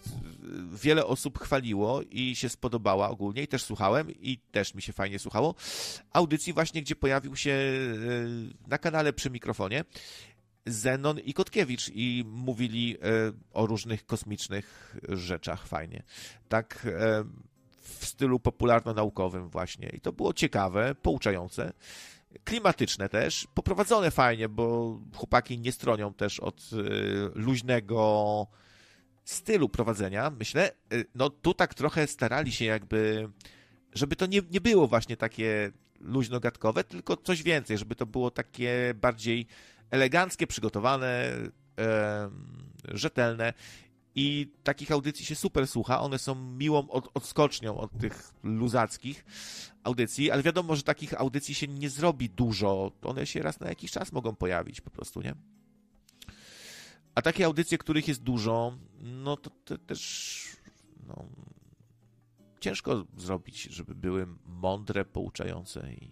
[0.72, 5.18] wiele osób chwaliło i się spodobała ogólnie i też słuchałem i też mi się fajnie
[5.18, 5.54] słuchało
[6.12, 9.84] audycji właśnie, gdzie pojawił się e, na kanale przy mikrofonie
[10.66, 12.98] Zenon i Kotkiewicz i mówili e,
[13.52, 16.02] o różnych kosmicznych rzeczach fajnie.
[16.48, 17.24] Tak e,
[17.82, 19.88] w stylu popularno-naukowym właśnie.
[19.88, 21.72] I to było ciekawe, pouczające
[22.44, 26.70] klimatyczne też, poprowadzone fajnie, bo chłopaki nie stronią też od
[27.34, 28.46] luźnego
[29.24, 33.28] stylu prowadzenia, myślę, y, no tu tak trochę starali się jakby,
[33.92, 38.94] żeby to nie, nie było właśnie takie luźno-gadkowe, tylko coś więcej, żeby to było takie
[39.00, 39.46] bardziej
[39.90, 41.32] eleganckie, przygotowane,
[41.78, 42.30] e,
[42.88, 43.52] rzetelne.
[44.14, 49.24] I takich audycji się super słucha, one są miłą od, odskocznią od tych luzackich
[49.82, 53.90] audycji, ale wiadomo, że takich audycji się nie zrobi dużo, one się raz na jakiś
[53.90, 55.34] czas mogą pojawić po prostu, nie?
[57.14, 60.42] A takie audycje, których jest dużo, no to te, też
[61.06, 61.24] no,
[62.60, 66.10] ciężko zrobić, żeby były mądre, pouczające i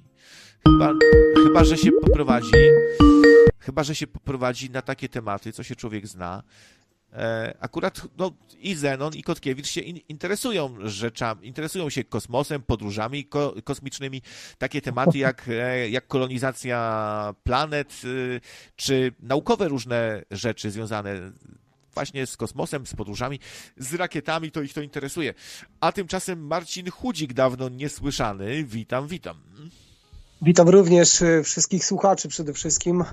[0.68, 0.94] chyba,
[1.44, 2.51] chyba że się poprowadzi
[3.60, 6.43] chyba, że się poprowadzi na takie tematy, co się człowiek zna.
[7.12, 13.24] E, akurat no, i Zenon, i Kotkiewicz się in, interesują rzeczami, interesują się kosmosem, podróżami
[13.24, 14.23] ko, kosmicznymi.
[14.59, 18.41] Takie tematy jak, e, jak kolonizacja planet, y,
[18.77, 21.32] czy naukowe różne rzeczy związane
[21.95, 23.41] właśnie z kosmosem, z podróżami,
[23.77, 25.35] z rakietami, to ich to interesuje.
[25.81, 28.65] A tymczasem Marcin Chudzik, dawno niesłyszany.
[28.65, 29.37] Witam, witam.
[30.43, 33.05] Witam również y, wszystkich słuchaczy przede wszystkim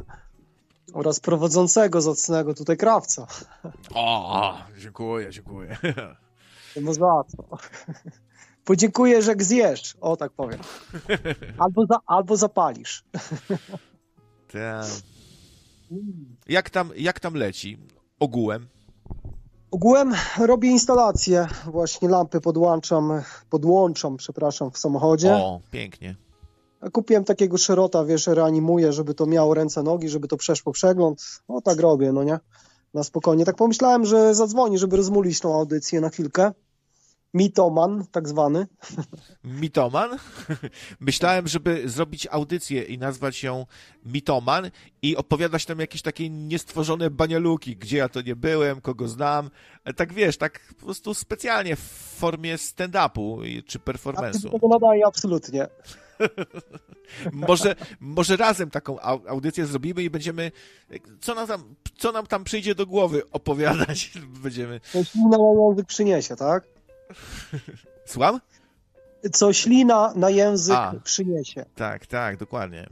[0.93, 3.27] oraz prowadzącego zacnego tutaj krawca.
[3.93, 5.77] O, dziękuję, dziękuję.
[6.81, 7.57] No za co?
[8.63, 10.59] Podziękuję, że zjesz, o tak powiem.
[11.57, 13.03] Albo, za, albo zapalisz.
[14.53, 14.85] Tak.
[16.47, 17.77] Jak tam, jak tam leci?
[18.19, 18.67] Ogółem?
[19.71, 25.33] Ogółem robię instalację, właśnie lampy podłączam, podłączam, przepraszam, w samochodzie.
[25.33, 26.15] O, pięknie.
[26.93, 31.41] Kupiłem takiego szerota, wiesz, reanimuję, żeby to miało ręce, nogi, żeby to przeszło przegląd.
[31.49, 32.39] No tak robię, no nie?
[32.93, 33.45] Na spokojnie.
[33.45, 36.51] Tak pomyślałem, że zadzwoni, żeby rozmulić tą audycję na chwilkę.
[37.33, 38.67] Mitoman, tak zwany.
[39.43, 40.09] Mitoman?
[40.99, 43.65] Myślałem, żeby zrobić audycję i nazwać ją
[44.05, 44.71] Mitoman
[45.01, 49.49] i opowiadać tam jakieś takie niestworzone banialuki, gdzie ja to nie byłem, kogo znam.
[49.95, 51.79] Tak wiesz, tak po prostu specjalnie w
[52.19, 54.59] formie stand-upu czy performance'u.
[54.59, 55.67] To nadaje absolutnie.
[57.31, 60.51] Może, może razem taką audycję zrobimy i będziemy,
[61.21, 64.11] co nam tam, co nam tam przyjdzie do głowy opowiadać.
[64.43, 64.79] Będziemy...
[64.93, 66.63] Co ślina na język przyniesie, tak?
[68.05, 68.39] Słucham?
[69.31, 71.65] Co ślina na język A, przyniesie.
[71.75, 72.89] Tak, tak, dokładnie.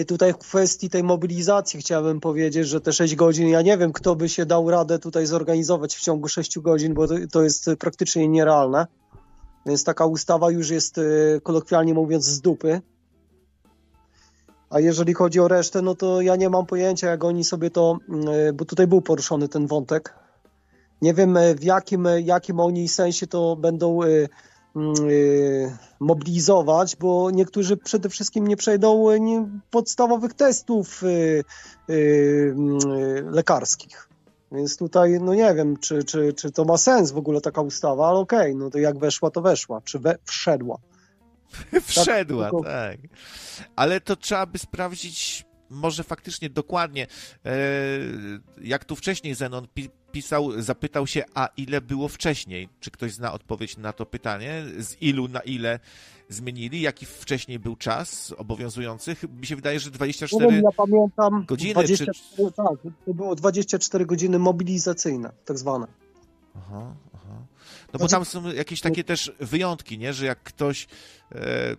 [0.00, 3.92] I tutaj w kwestii tej mobilizacji chciałbym powiedzieć, że te 6 godzin, ja nie wiem,
[3.92, 7.70] kto by się dał radę tutaj zorganizować w ciągu 6 godzin, bo to, to jest
[7.78, 8.86] praktycznie nierealne.
[9.66, 12.80] Więc taka ustawa już jest y, kolokwialnie mówiąc z dupy.
[14.70, 17.98] A jeżeli chodzi o resztę, no to ja nie mam pojęcia, jak oni sobie to,
[18.48, 20.14] y, bo tutaj był poruszony ten wątek.
[21.02, 24.00] Nie wiem, y, w jakim, jakim oni sensie to będą
[26.00, 29.06] mobilizować, bo niektórzy przede wszystkim nie przejdą
[29.70, 31.02] podstawowych testów
[33.30, 34.08] lekarskich.
[34.54, 38.08] Więc tutaj, no nie wiem, czy, czy, czy to ma sens w ogóle taka ustawa,
[38.08, 40.78] ale okej, okay, no to jak weszła, to weszła, czy we, wszedła.
[41.86, 42.98] Wszedła, tak, tak.
[43.76, 47.06] Ale to trzeba by sprawdzić może faktycznie dokładnie,
[47.44, 47.50] e,
[48.60, 49.66] jak tu wcześniej Zenon
[50.12, 52.68] pisał, zapytał się, a ile było wcześniej?
[52.80, 54.64] Czy ktoś zna odpowiedź na to pytanie?
[54.78, 55.78] Z ilu na ile
[56.28, 56.80] zmienili?
[56.80, 59.16] Jaki wcześniej był czas obowiązujący?
[59.40, 61.74] Mi się wydaje, że 24 wiem, ja pamiętam godziny.
[61.74, 62.52] 24, czy...
[62.56, 65.86] Tak, to było 24 godziny mobilizacyjne, tak zwane.
[66.56, 67.36] Aha, aha.
[67.92, 70.12] No bo tam są jakieś takie też wyjątki, nie?
[70.12, 70.86] Że jak ktoś
[71.32, 71.76] e,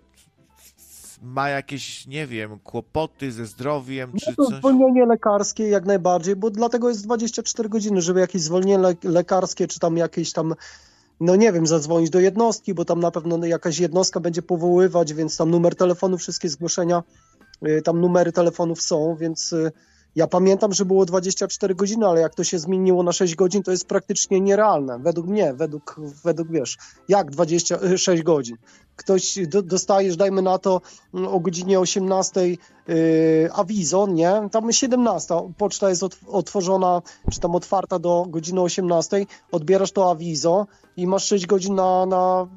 [1.22, 4.57] ma jakieś, nie wiem, kłopoty ze zdrowiem, no czy to coś?
[4.57, 9.80] zwolnienie lekarskie jak najbardziej, bo dlatego jest 24 godziny, żeby jakieś zwolnienie le lekarskie, czy
[9.80, 10.53] tam jakieś tam
[11.20, 15.38] no nie wiem, zadzwonić do jednostki, bo tam na pewno jakaś jednostka będzie powoływać, więc
[15.38, 17.04] tam numer telefonu, wszystkie zgłoszenia,
[17.68, 19.72] y, tam numery telefonów są, więc y,
[20.16, 23.72] ja pamiętam, że było 24 godziny, ale jak to się zmieniło na 6 godzin, to
[23.72, 25.00] jest praktycznie nierealne.
[25.00, 26.78] Według mnie, według, według wiesz,
[27.08, 28.58] jak 26 godzin?
[28.95, 30.81] Ktoś do, dostajesz, dajmy na to,
[31.13, 32.57] mm, o godzinie 18 yy,
[33.53, 34.49] awizo, nie?
[34.51, 37.01] Tam 17, poczta jest otworzona,
[37.31, 40.67] czy tam otwarta do godziny 18, odbierasz to awizo
[40.97, 42.47] i masz 6 godzin na, na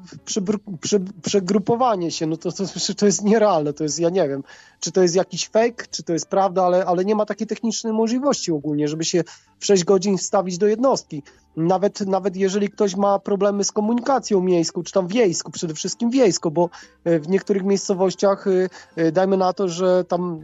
[1.21, 2.63] przegrupowanie się, no to, to,
[2.97, 4.43] to jest nierealne, to jest, ja nie wiem,
[4.79, 7.93] czy to jest jakiś fake, czy to jest prawda, ale, ale nie ma takiej technicznej
[7.93, 9.23] możliwości ogólnie, żeby się
[9.59, 11.23] w 6 godzin wstawić do jednostki.
[11.57, 16.49] Nawet, nawet jeżeli ktoś ma problemy z komunikacją miejską, czy tam wiejską, przede wszystkim wiejską,
[16.49, 16.69] bo
[17.03, 20.41] e, w niektórych miejscowościach e, e, dajmy na to, że tam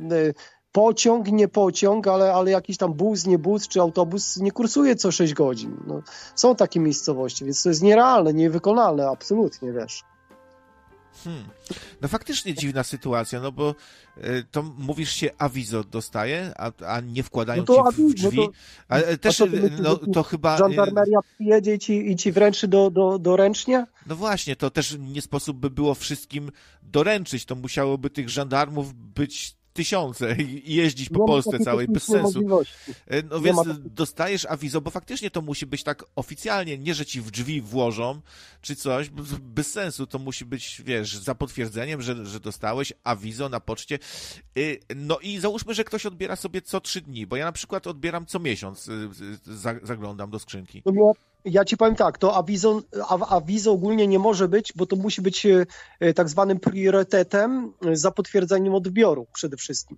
[0.72, 5.12] pociąg, nie pociąg, ale, ale jakiś tam bus, nie bus, czy autobus nie kursuje co
[5.12, 5.78] 6 godzin.
[5.88, 6.02] No,
[6.36, 10.04] są takie miejscowości, więc to jest nierealne, niewykonalne, absolutnie, wiesz.
[11.24, 11.44] Hmm.
[12.02, 13.76] No faktycznie dziwna sytuacja, no bo
[14.18, 18.38] y, to mówisz się awizo dostaje, a, a nie wkładają no to, ci w drzwi.
[18.38, 18.54] No to,
[18.88, 20.58] ale też a to, y, no, to chyba...
[20.58, 23.86] Żandarmeria przyjedzie ci, i ci wręczy do, do, doręcznie?
[24.08, 26.52] No właśnie, to też nie sposób by było wszystkim
[26.84, 32.40] doręczyć, to musiałoby tych żandarmów być tysiące i jeździć po Polsce całej bez sensu.
[33.08, 37.22] E, no więc dostajesz awizo, bo faktycznie to musi być tak oficjalnie, nie że ci
[37.22, 38.22] w drzwi włożą
[38.62, 39.10] czy coś,
[39.42, 40.08] bez sensu.
[40.08, 44.00] To musi być, wiesz, za potwierdzeniem, że, że dostałeś awizo na poczcie.
[44.58, 44.60] E,
[44.96, 48.26] no i załóżmy, że ktoś odbiera sobie co trzy dni, bo ja na przykład odbieram
[48.26, 50.82] co miesiąc, e, zaglądam do skrzynki.
[51.46, 52.82] Ja ci powiem tak, to awizo,
[53.30, 55.66] awizo ogólnie nie może być, bo to musi być e,
[56.00, 59.98] e, tak zwanym priorytetem e, za potwierdzeniem odbioru przede wszystkim.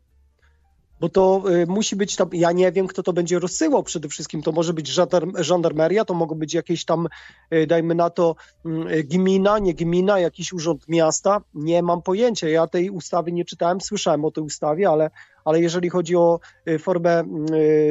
[1.00, 4.42] Bo to e, musi być tam, ja nie wiem, kto to będzie rozsyłał przede wszystkim.
[4.42, 7.08] To może być żandar- żandarmeria, to mogą być jakieś tam,
[7.50, 11.42] e, dajmy na to, mm, e, gmina, nie gmina, jakiś urząd miasta.
[11.54, 12.50] Nie mam pojęcia.
[12.50, 15.10] Ja tej ustawy nie czytałem, słyszałem o tej ustawie, ale,
[15.46, 17.26] ale jeżeli chodzi o e, formę e,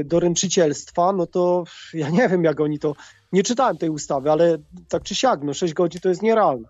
[0.05, 1.65] doręczycielstwa, no to
[1.95, 2.95] ja nie wiem, jak oni to.
[3.33, 4.59] Nie czytałem tej ustawy, ale
[4.89, 6.69] tak czy siak, no 6 godzin to jest nierealne.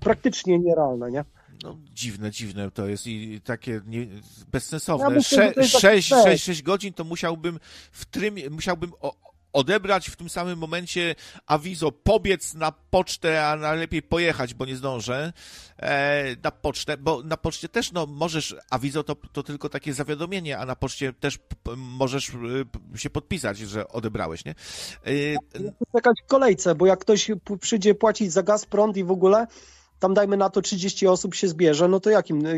[0.00, 1.24] Praktycznie nierealne, nie?
[1.62, 4.06] No, dziwne, dziwne to jest i takie nie,
[4.52, 5.04] bezsensowne.
[5.04, 6.30] Ja myślę, to jest taki 6, fake.
[6.30, 7.60] 6, 6 godzin to musiałbym
[7.92, 11.14] w trym, musiałbym o, odebrać w tym samym momencie
[11.46, 15.32] awizo, pobiec na pocztę, a najlepiej pojechać, bo nie zdążę
[15.78, 20.58] e, na pocztę, bo na poczcie też no możesz, awizo to, to tylko takie zawiadomienie,
[20.58, 21.38] a na poczcie też
[21.76, 24.54] możesz y, się podpisać, że odebrałeś, nie?
[25.06, 25.36] Y,
[25.92, 27.30] Czekać w kolejce, bo jak ktoś
[27.60, 29.46] przyjdzie płacić za gaz, prąd i w ogóle
[30.02, 32.42] tam dajmy na to 30 osób się zbierze, no to jakim?
[32.42, 32.48] No,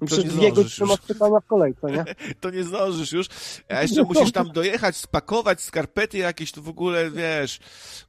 [0.00, 2.04] no przecież nie dwie godziny masz czekania w kolejce, nie?
[2.40, 3.26] to nie zdążysz już.
[3.68, 7.60] A jeszcze musisz tam dojechać, spakować skarpety jakieś, to w ogóle, wiesz,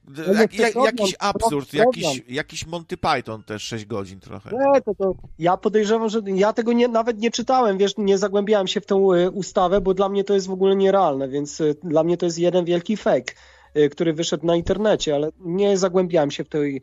[0.08, 4.50] No jak, jak, jakiś absurd, jakiś, jakiś Monty Python też 6 godzin trochę.
[4.50, 8.66] Nie, to, to ja podejrzewam, że ja tego nie, nawet nie czytałem, wiesz, nie zagłębiałem
[8.66, 11.74] się w tę e, ustawę, bo dla mnie to jest w ogóle nierealne, więc e,
[11.82, 13.32] dla mnie to jest jeden wielki fake,
[13.74, 16.82] e, który wyszedł na internecie, ale nie zagłębiałem się w tej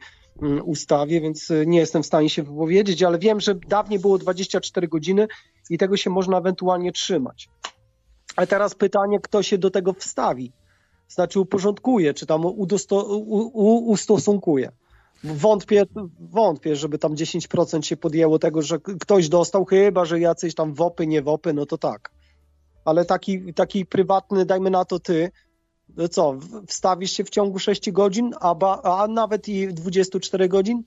[0.64, 4.88] ustawie, więc e, nie jestem w stanie się wypowiedzieć, ale wiem, że dawniej było 24
[4.88, 5.28] godziny
[5.70, 7.50] i tego się można ewentualnie trzymać.
[8.36, 10.52] A teraz pytanie, kto się do tego wstawi?
[11.08, 14.72] Znaczy uporządkuje, czy tam udosto, u, ustosunkuje.
[15.24, 15.86] Wątpię,
[16.20, 21.08] wątpię, żeby tam 10% się podjęło tego, że ktoś dostał, chyba że jacyś tam wopy,
[21.08, 22.12] nie wopy, no to tak.
[22.86, 25.32] Ale taki, taki prywatny, dajmy na to ty,
[26.08, 30.84] co, w- wstawisz się w ciągu 6 godzin, a, ba, a nawet i 24 godzin?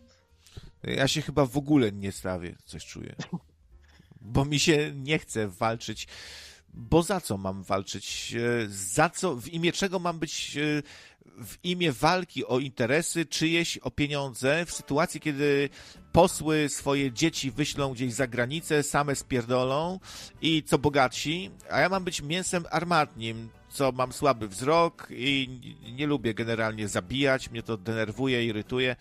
[0.83, 3.15] Ja się chyba w ogóle nie stawię, coś czuję.
[4.21, 6.07] Bo mi się nie chce walczyć.
[6.75, 8.35] Bo za co mam walczyć?
[8.65, 9.37] E, Za co?
[9.37, 10.57] W imię czego mam być?
[10.57, 10.83] e,
[11.45, 15.69] W imię walki o interesy czyjeś, o pieniądze, w sytuacji, kiedy
[16.13, 20.01] posły swoje dzieci wyślą gdzieś za granicę, same spierdolą
[20.43, 25.61] i co bogatsi, a ja mam być mięsem armatnim, co mam słaby wzrok i
[25.93, 28.97] nie lubię generalnie zabijać, mnie to denerwuje, irytuje.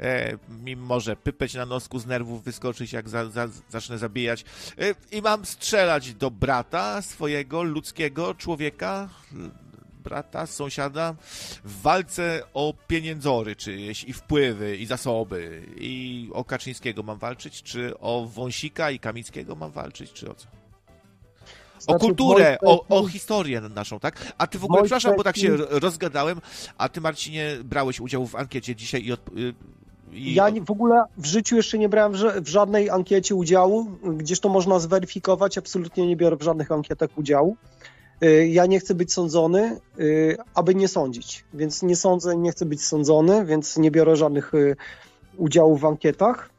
[0.00, 4.44] E, mi może pypeć na nosku z nerwów wyskoczyć, jak za, za, zacznę zabijać.
[4.78, 9.08] E, I mam strzelać do brata swojego, ludzkiego człowieka,
[10.04, 11.14] brata, sąsiada,
[11.64, 15.66] w walce o pieniędzory czyjeś i wpływy i zasoby.
[15.76, 20.53] I o Kaczyńskiego mam walczyć, czy o Wąsika i Kamickiego mam walczyć, czy o co?
[21.86, 24.32] O Znaczy, kulturę, w mojej o, o historię naszą, tak?
[24.38, 26.40] A ty w ogóle, mojej przepraszam, bo tak się rozgadałem,
[26.78, 29.54] a ty Marcinie brałeś udział w ankiecie dzisiaj i, od, y,
[30.12, 33.86] i Ja w ogóle w życiu jeszcze nie brałem w, ża- w żadnej ankiecie udziału,
[34.16, 37.56] gdzieś to można zweryfikować, absolutnie nie biorę w żadnych ankietach udziału.
[38.24, 42.66] Y, Ja nie chcę być sądzony, y, aby nie sądzić, więc nie sądzę, nie chcę
[42.66, 44.52] być sądzony, więc nie biorę żadnych
[45.36, 46.53] udziałów w ankietach.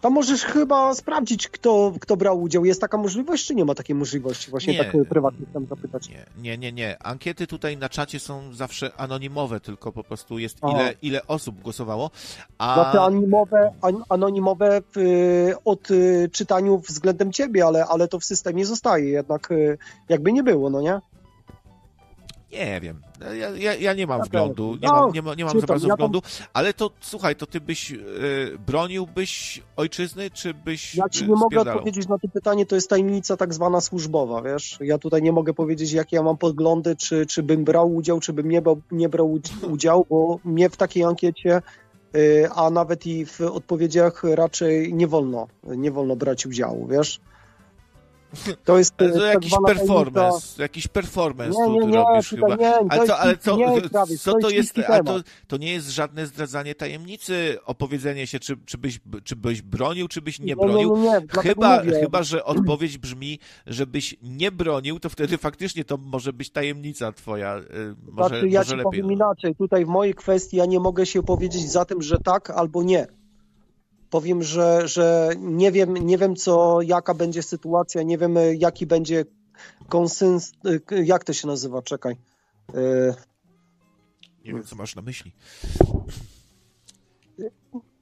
[0.00, 2.64] Tam możesz chyba sprawdzić, kto, kto brał udział.
[2.64, 4.50] Jest taka możliwość, czy nie ma takiej możliwości?
[4.50, 4.84] Właśnie Nie.
[4.84, 6.08] tak y, prywatnie chcę zapytać.
[6.08, 7.02] Nie, nie, nie, nie.
[7.02, 10.72] Ankiety tutaj na czacie są zawsze anonimowe, tylko po prostu jest Aha.
[10.74, 12.10] ile, ile osób głosowało.
[12.58, 18.66] A Znaczy anonimowe, an, anonimowe w y, odczytaniu względem ciebie, ale, ale to w systemie
[18.66, 19.48] zostaje jednak
[20.08, 21.00] jakby nie było, no nie?
[22.52, 23.00] Nie wiem.
[23.20, 25.88] Ja, ja, ja nie mam wglądu, nie No, mam, nie, ma, nie mam za bardzo
[25.88, 27.98] wglądu, ale to słuchaj, to ty byś y,
[28.66, 32.90] broniłbyś ojczyzny, czy byś Ja ci y, nie mogę odpowiedzieć na to pytanie, to jest
[32.90, 34.78] tajemnica tak zwana służbowa, wiesz?
[34.80, 38.32] Ja tutaj nie mogę powiedzieć, jakie ja mam poglądy, czy, czy bym brał udział, czy
[38.32, 41.62] bym nie brał, nie brał udzi- udziału, bo mnie w takiej ankiecie,
[42.16, 47.20] y, a nawet i w odpowiedziach raczej nie wolno, nie wolno brać udziału, wiesz?
[48.64, 52.48] To jest Ale to tak jakiś performance, jakiś performance Nie, nie, nie, robisz chyba.
[52.48, 55.72] nie, to ale co, ale co, nie, Travis, co to to jest to, to nie
[55.72, 60.56] jest żadne zdradzanie tajemnicy, opowiedzenie się, czy, czy, byś, czy byś bronił, czy byś nie
[60.56, 60.96] bronił.
[61.42, 67.12] chyba, chyba, że odpowiedź brzmi, żebyś nie bronił, to wtedy faktycznie to może być tajemnica
[67.12, 67.58] twoja.
[67.58, 67.62] y,
[68.12, 68.84] Może, Znaczy, ja może ci lepiej.
[68.84, 69.54] powiem inaczej.
[69.56, 73.06] Tutaj w mojej kwestii ja nie mogę się powiedzieć za tym, że tak albo nie.
[74.16, 79.24] Powiem, że, że nie wiem, nie wiem co, jaka będzie sytuacja, nie wiem jaki będzie
[79.88, 80.52] konsens,
[81.04, 82.16] jak to się nazywa, czekaj.
[82.74, 83.14] Y,
[84.44, 85.32] Nie wiem, co masz na myśli.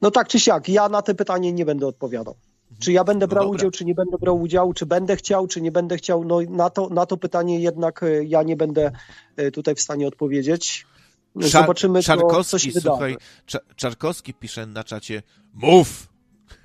[0.03, 2.35] No tak czy siak, ja na to pytanie nie będę odpowiadał.
[2.79, 3.57] Czy ja będę No brał dobra.
[3.57, 6.71] udział, czy nie będę brał udziału, czy będę chciał, czy nie będę chciał, no na
[6.71, 8.93] to, na to pytanie jednak y, ja nie będę
[9.41, 10.87] y, tutaj w stanie odpowiedzieć.
[11.35, 12.81] Zobaczymy, co, co Czarkowski, wydarzy.
[12.81, 13.17] słuchaj,
[13.47, 15.23] Cza- Czarkowski pisze na czacie,
[15.55, 16.09] mów!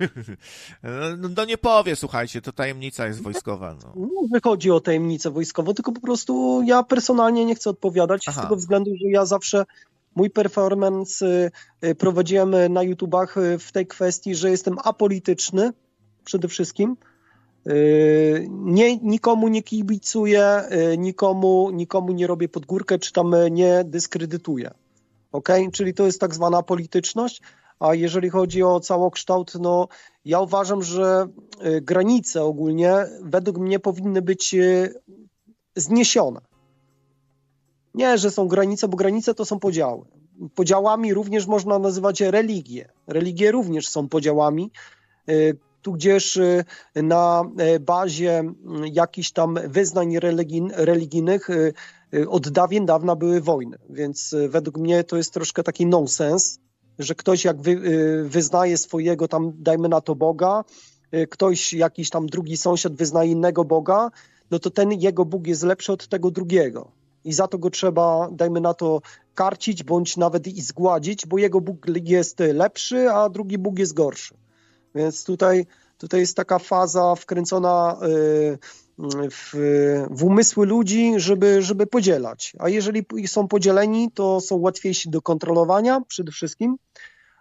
[1.20, 3.76] no, no nie powie, słuchajcie, to tajemnica jest wojskowa.
[3.84, 3.92] No.
[3.96, 8.40] Nie wychodzi o tajemnicę wojskową, tylko po prostu ja personalnie nie chcę odpowiadać Aha.
[8.40, 9.64] z tego względu, że ja zawsze
[10.14, 11.26] mój performance
[11.82, 15.72] y, y, prowadziłem na YouTubach y, w tej kwestii, że jestem apolityczny
[16.24, 16.96] przede wszystkim.
[17.66, 20.62] Y, Nie, nikomu nie kibicuję,
[20.92, 24.70] y, nikomu, nikomu nie robię pod górkę, czy tam y, nie dyskredytuję.
[25.32, 25.70] Okay?
[25.72, 27.42] Czyli to jest tak zwana polityczność.
[27.78, 29.88] A jeżeli chodzi o całokształt, no
[30.24, 31.26] ja uważam, że
[31.82, 34.54] granice ogólnie według mnie powinny być
[35.76, 36.40] zniesione.
[37.94, 40.04] Nie, że są granice, bo granice to są podziały.
[40.54, 42.92] Podziałami również można nazywać religie.
[43.06, 44.70] Religie również są podziałami.
[45.82, 47.44] Tudzież y, na
[47.74, 48.56] y, bazie mm,
[48.92, 51.74] jakichś tam wyznań religijn- religijnych y,
[52.28, 53.78] od dawien dawna były wojny.
[53.90, 56.58] Więc według mnie to jest troszkę taki nonsens,
[56.98, 57.80] że ktoś jak wy,
[58.24, 60.64] wyznaje swojego tam, dajmy na to Boga,
[61.30, 64.10] ktoś, jakiś tam drugi sąsiad wyznaje innego Boga,
[64.50, 66.92] no to ten jego Bóg jest lepszy od tego drugiego.
[67.24, 69.00] I za to go trzeba, dajmy na to,
[69.34, 74.34] karcić, bądź nawet i zgładzić, bo jego Bóg jest lepszy, a drugi Bóg jest gorszy.
[74.94, 75.66] Więc tutaj,
[75.98, 78.58] tutaj jest taka faza wkręcona y,
[79.30, 79.52] w,
[80.10, 82.52] w umysły ludzi, żeby, żeby podzielać.
[82.58, 86.76] A jeżeli są podzieleni, to są łatwiejsi do kontrolowania przede wszystkim,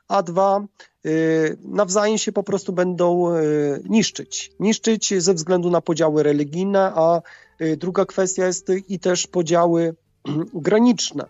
[0.08, 0.66] a dwa,
[1.06, 4.52] y, nawzajem się po prostu będą y, niszczyć.
[4.60, 7.22] Niszczyć ze względu na podziały religijne, a
[7.78, 9.96] druga kwestia jest i też podziały
[10.54, 11.26] graniczne.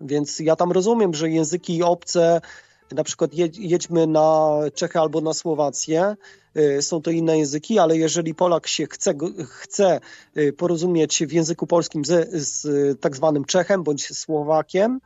[0.00, 2.40] Więc ja tam rozumiem, że języki obce,
[2.92, 6.16] na przykład jedź, jedźmy na Czechy albo na Słowację,
[6.56, 9.14] y, są to inne języki, ale jeżeli Polak się chce,
[9.48, 10.00] chce
[10.36, 15.00] y, porozumieć w języku polskim z, z tak zwanym Czechem bądź Słowakiem,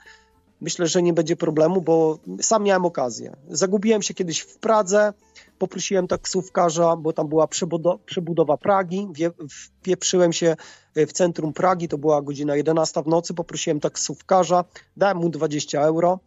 [0.60, 3.36] myślę, że nie będzie problemu, bo sam miałem okazję.
[3.48, 5.12] Zagubiłem się kiedyś w Pradze,
[5.58, 9.08] poprosiłem taksówkarza, bo tam była przebudo- przebudowa Pragi,
[9.50, 10.56] wpieprzyłem się
[10.96, 14.64] y, w centrum Pragi, to była godzina 11 w nocy, poprosiłem taksówkarza,
[14.96, 16.18] dałem mu 20 euro,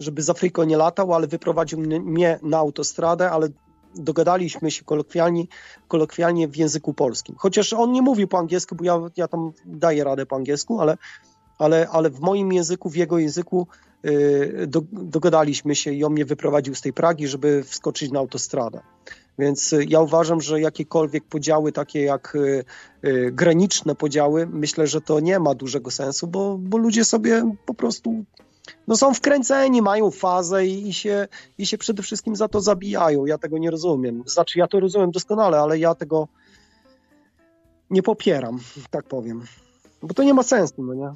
[0.00, 3.48] żeby z Afryką nie latał, ale wyprowadził mnie- na autostradę, ale
[3.94, 5.44] dogadaliśmy się kolokwialnie,
[5.88, 7.34] kolokwialnie w języku polskim.
[7.38, 10.96] Chociaż on nie mówił po angielsku, bo ja, ja tam daję radę po angielsku, ale,
[11.58, 13.66] ale, ale w moim języku, w jego języku
[14.06, 18.80] y, do, dogadaliśmy się i on mnie wyprowadził z tej Pragi, żeby wskoczyć na autostradę.
[19.38, 22.64] Więc y, ja uważam, że jakiekolwiek podziały, takie jak y,
[23.04, 27.74] y, graniczne podziały, myślę, że to nie ma dużego sensu, bo, bo ludzie sobie po
[27.74, 28.24] prostu
[28.86, 31.28] no są wkręceni, mają fazę i, i, się,
[31.58, 33.26] i się przede wszystkim za to zabijają.
[33.26, 34.22] Ja tego nie rozumiem.
[34.26, 36.28] Znaczy, ja to rozumiem doskonale, ale ja tego
[37.90, 39.44] nie popieram, tak powiem.
[40.02, 41.12] Bo to nie ma sensu, no nie?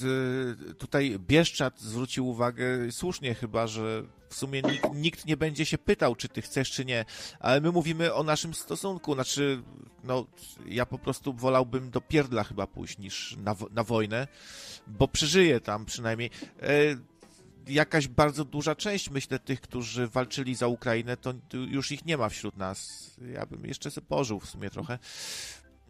[0.00, 5.78] Z, tutaj Bieszczat zwrócił uwagę, słusznie chyba, że w sumie nikt, nikt nie będzie się
[5.78, 7.04] pytał, czy ty chcesz, czy nie,
[7.40, 9.62] ale my mówimy o naszym stosunku, znaczy,
[10.04, 10.26] no,
[10.66, 14.28] ja po prostu wolałbym do pierdla chyba pójść niż na, na wojnę,
[14.86, 16.30] bo przeżyję tam przynajmniej.
[16.62, 16.66] E,
[17.68, 22.28] jakaś bardzo duża część, myślę, tych, którzy walczyli za Ukrainę, to już ich nie ma
[22.28, 23.10] wśród nas.
[23.32, 24.98] Ja bym jeszcze sobie pożył w sumie trochę.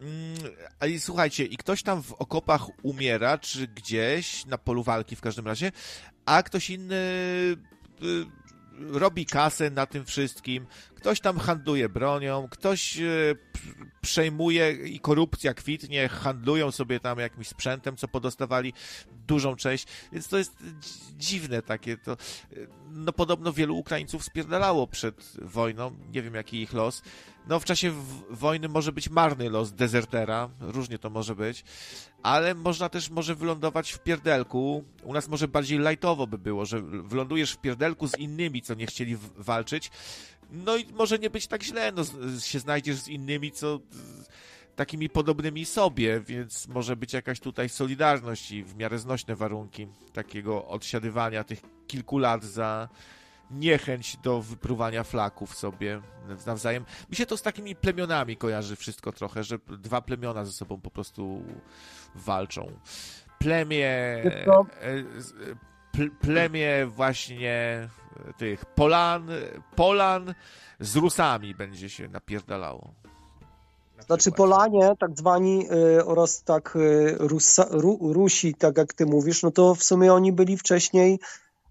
[0.01, 5.21] Mm, Ale słuchajcie, i ktoś tam w okopach umiera, czy gdzieś, na polu walki w
[5.21, 5.71] każdym razie,
[6.25, 8.25] a ktoś inny y,
[8.79, 10.67] robi kasę na tym wszystkim,
[11.01, 12.97] ktoś tam handluje bronią, ktoś
[13.53, 13.59] p-
[14.01, 18.73] przejmuje i korupcja kwitnie, handlują sobie tam jakimś sprzętem, co podostawali
[19.27, 22.17] dużą część, więc to jest dzi- dziwne takie, to
[22.53, 27.01] y, no podobno wielu Ukraińców spierdalało przed wojną, nie wiem jaki ich los,
[27.47, 27.91] no w czasie
[28.29, 31.63] wojny może być marny los dezertera, różnie to może być,
[32.23, 34.83] ale można też może wylądować w pierdelku.
[35.03, 38.85] U nas może bardziej lajtowo by było, że wylądujesz w pierdelku z innymi, co nie
[38.85, 39.91] chcieli walczyć.
[40.51, 42.03] No i może nie być tak źle, no
[42.39, 43.79] się znajdziesz z innymi, co
[44.75, 50.67] takimi podobnymi sobie, więc może być jakaś tutaj solidarność i w miarę znośne warunki takiego
[50.67, 52.89] odsiadywania tych kilku lat za
[53.51, 56.01] niechęć do wypruwania flaków sobie
[56.45, 56.85] nawzajem.
[57.09, 60.91] Mi się to z takimi plemionami kojarzy wszystko trochę, że dwa plemiona ze sobą po
[60.91, 61.43] prostu
[62.15, 62.71] walczą.
[63.39, 63.87] Plemię.
[64.81, 65.03] E,
[65.93, 67.89] pl- Plemię właśnie e,
[68.37, 69.27] tych Polan,
[69.75, 70.33] Polan
[70.79, 72.93] z Rusami będzie się napierdalało.
[73.97, 74.31] Na Znaczy.
[74.31, 75.67] Polanie, tak zwani
[75.97, 80.13] y, oraz tak y, Rusa, Ru, Rusi, tak jak ty mówisz, no to w sumie
[80.13, 81.19] oni byli wcześniej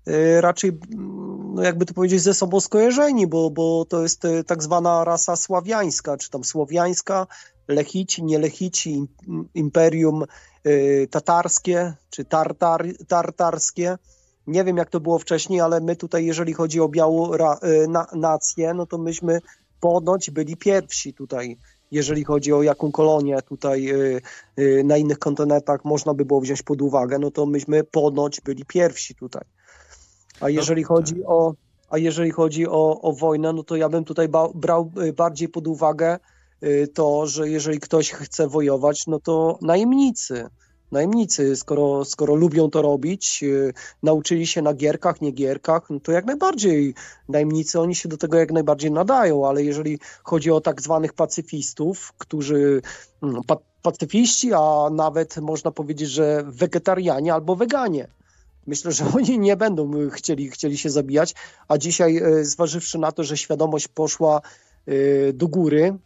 [0.09, 4.45] y, raczej, mm, no jakby to powiedzieć, ze sobą skojarzeni, bo, bo to jest y,
[4.45, 7.27] tak zwana rasa sławiańska, czy tam słowiańska,
[7.69, 10.25] lechici, nie lechici, im- imperium
[10.67, 13.99] y, tatarskie, czy tartar, tartarskie.
[14.51, 17.39] Nie wiem, jak to było wcześniej, ale my tutaj, jeżeli chodzi o białą y,
[17.89, 19.39] na, nację, no to myśmy
[19.81, 21.57] ponoć byli pierwsi tutaj,
[21.91, 24.21] jeżeli chodzi o jaką kolonię tutaj y,
[24.59, 28.65] y, na innych kontynentach można by było wziąć pod uwagę, no to myśmy ponoć byli
[28.65, 29.45] pierwsi tutaj.
[30.41, 31.55] A jeżeli chodzi o,
[31.91, 35.67] a jeżeli chodzi o, o wojnę, no to ja bym tutaj ba, brał bardziej pod
[35.67, 36.19] uwagę
[36.95, 40.47] to, że jeżeli ktoś chce wojować, no to najemnicy.
[40.93, 43.73] Najemnicy, skoro, skoro lubią to robić, y,
[44.03, 46.95] nauczyli się na gierkach, nie gierkach, no to jak najbardziej
[47.29, 52.13] najemnicy, oni się do tego jak najbardziej nadają, ale jeżeli chodzi o tak zwanych pacyfistów,
[52.19, 52.83] którzy,
[53.23, 58.09] mm, pa, pacyfiści, a nawet można powiedzieć, że wegetarianie albo weganie,
[58.67, 61.35] Myślę, że oni nie będą y, chcieli, chcieli się zabijać,
[61.69, 64.41] a dzisiaj, y, zważywszy na to, że świadomość poszła
[65.35, 65.99] do góry,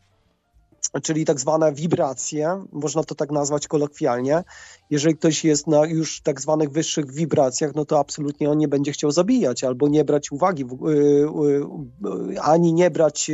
[1.02, 4.44] czyli tak zwane wibracje, można to tak nazwać kolokwialnie.
[4.90, 8.92] Jeżeli ktoś jest na już tak zwanych wyższych wibracjach, no to absolutnie on nie będzie
[8.92, 13.30] chciał zabijać albo nie brać uwagi, y, y, y, ani nie brać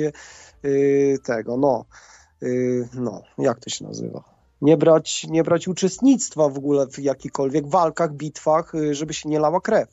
[1.24, 1.85] tego, no,
[2.94, 4.24] no, jak to się nazywa?
[4.62, 9.60] Nie brać, nie brać uczestnictwa w ogóle w jakichkolwiek walkach, bitwach, żeby się nie lała
[9.60, 9.89] krew.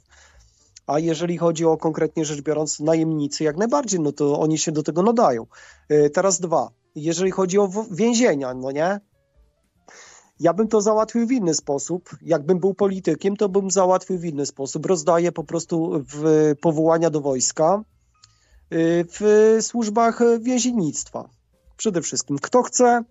[0.88, 4.84] A jeżeli chodzi o konkretnie rzecz biorąc najemnicy, jak najbardziej, no to oni się do
[4.84, 5.46] tego nadają.
[6.14, 6.70] Teraz dwa.
[6.98, 9.00] Jeżeli chodzi o więzienia, no nie?
[10.40, 12.10] Ja bym to załatwił w inny sposób.
[12.22, 14.86] Jakbym był politykiem, to bym załatwił w inny sposób.
[14.86, 17.84] Rozdaję po prostu w powołania do wojska
[18.74, 21.30] y, w służbach więziennictwa.
[21.78, 22.38] Przede wszystkim.
[22.42, 23.04] Kto chce,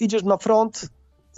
[0.00, 0.88] idziesz na front,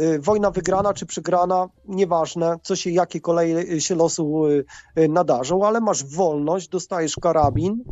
[0.01, 4.65] y, wojna wygrana czy przegrana, nieważne, co się, jakie koleje się losu y,
[5.09, 7.85] nadarzą, ale masz wolność, dostajesz karabin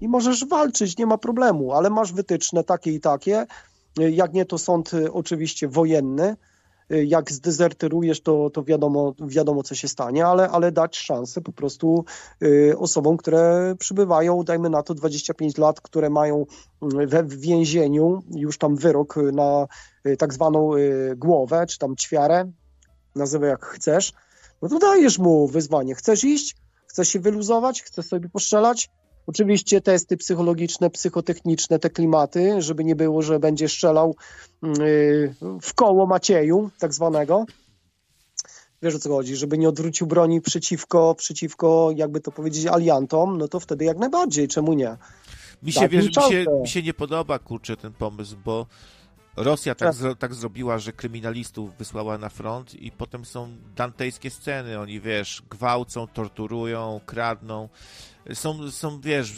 [0.00, 3.46] i możesz walczyć, nie ma problemu, ale masz wytyczne takie i takie.
[3.98, 6.36] Jak nie, to sąd y, oczywiście wojenny.
[6.92, 11.52] Y, Jak zdezerterujesz, to, to wiadomo, wiadomo, co się stanie, ale, ale dać szansę po
[11.52, 12.04] prostu
[12.42, 16.46] y, osobom, które przybywają, dajmy na to 25 lat, które mają
[16.82, 19.66] we w więzieniu już tam wyrok na
[20.18, 20.70] tak zwaną
[21.16, 22.52] głowę, czy tam ćwiarę,
[23.16, 24.12] nazywaj jak chcesz,
[24.62, 25.94] no to dajesz mu wyzwanie.
[25.94, 26.56] Chcesz iść?
[26.86, 27.82] Chcesz się wyluzować?
[27.82, 28.90] Chcesz sobie postrzelać?
[29.26, 34.16] Oczywiście testy psychologiczne, psychotechniczne, te klimaty, żeby nie było, że będzie strzelał
[34.62, 37.46] yy, w koło Macieju, tak zwanego.
[38.82, 43.48] Wiesz o co chodzi, żeby nie odwrócił broni przeciwko, przeciwko jakby to powiedzieć, aliantom, no
[43.48, 44.96] to wtedy jak najbardziej, czemu nie?
[45.62, 48.66] Mi się, Daj wiesz, mi się, mi się nie podoba, kurczę, ten pomysł, bo
[49.36, 49.94] Rosja tak, Tak.
[49.94, 54.78] zro, tak zrobiła, że kryminalistów wysłała na front i potem są dantejskie sceny.
[54.80, 57.68] Oni, wiesz, gwałcą, torturują, kradną.
[58.34, 59.32] Są, są wiesz,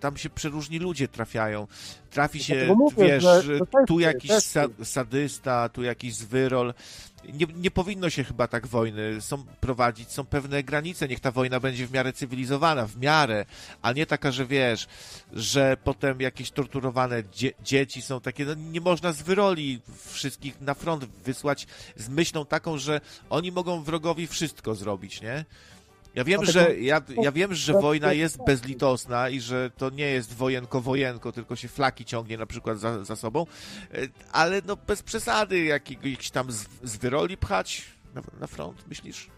[0.00, 1.66] tam się przeróżni ludzie trafiają.
[2.10, 4.60] Trafi się, mówię, wiesz, testy, tu jakiś testy.
[4.84, 6.74] sadysta, tu jakiś zwyrol.
[7.32, 10.10] Nie, nie powinno się chyba tak wojny są prowadzić.
[10.10, 11.08] Są pewne granice.
[11.08, 13.44] Niech ta wojna będzie w miarę cywilizowana, w miarę,
[13.82, 14.86] a nie taka, że wiesz,
[15.32, 18.44] że potem jakieś torturowane dzie dzieci są takie.
[18.44, 19.80] No, nie można z wyroli
[20.10, 21.66] wszystkich na front wysłać
[21.96, 23.00] z myślą taką, że
[23.30, 25.44] oni mogą wrogowi wszystko zrobić, nie?
[26.14, 30.04] Ja wiem, Dlatego- że ja, ja wiem, że wojna jest bezlitosna i że to nie
[30.10, 33.46] jest wojenko-wojenko, tylko się flaki ciągnie na przykład za, za sobą,
[33.94, 33.96] e,
[34.32, 37.84] ale no bez przesady jakiegoś tam z, z wyroli pchać
[38.14, 39.30] na, na front, myślisz?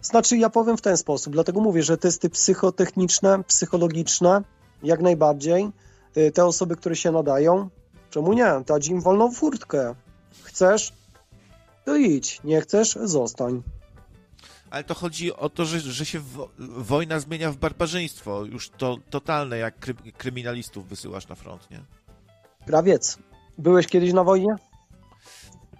[0.00, 4.42] Znaczy, ja powiem w ten sposób, dlatego mówię, że testy psychotechniczne, psychologiczne,
[4.82, 5.68] jak najbardziej.
[6.16, 7.68] Y, Te osoby, które się nadają,
[8.10, 8.62] czemu nie?
[8.66, 9.94] Dać im wolną furtkę.
[10.42, 10.92] Chcesz?
[11.84, 12.40] To idź.
[12.44, 12.98] Nie chcesz?
[13.02, 13.62] Zostań.
[14.76, 18.96] Ale to chodzi o to, że, że się wo wojna zmienia w barbarzyństwo, już to
[19.10, 21.80] totalne, jak kry kryminalistów wysyłasz na front, nie?
[22.66, 23.18] Krawiec,
[23.58, 24.56] byłeś kiedyś na wojnie?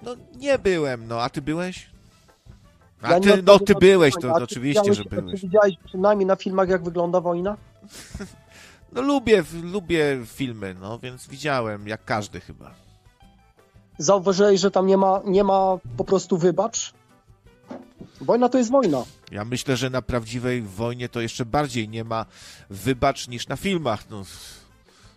[0.02, 1.90] No nie byłem, no, a ty byłeś?
[3.02, 5.40] A Ja ty, no ty byłeś, to, to oczywiście, że a ty byłeś.
[5.40, 7.56] widziałeś przynajmniej na filmach, jak wygląda wojna?
[8.92, 12.74] No lubię, lubię filmy, no, więc widziałem, jak każdy chyba.
[13.98, 16.92] Zauważyłeś, że tam nie ma, nie ma po prostu wybacz?
[18.20, 19.04] Wojna to jest wojna.
[19.30, 22.26] Ja myślę, że na prawdziwej wojnie to jeszcze bardziej nie ma
[22.70, 24.10] wybacz niż na filmach.
[24.10, 24.24] No,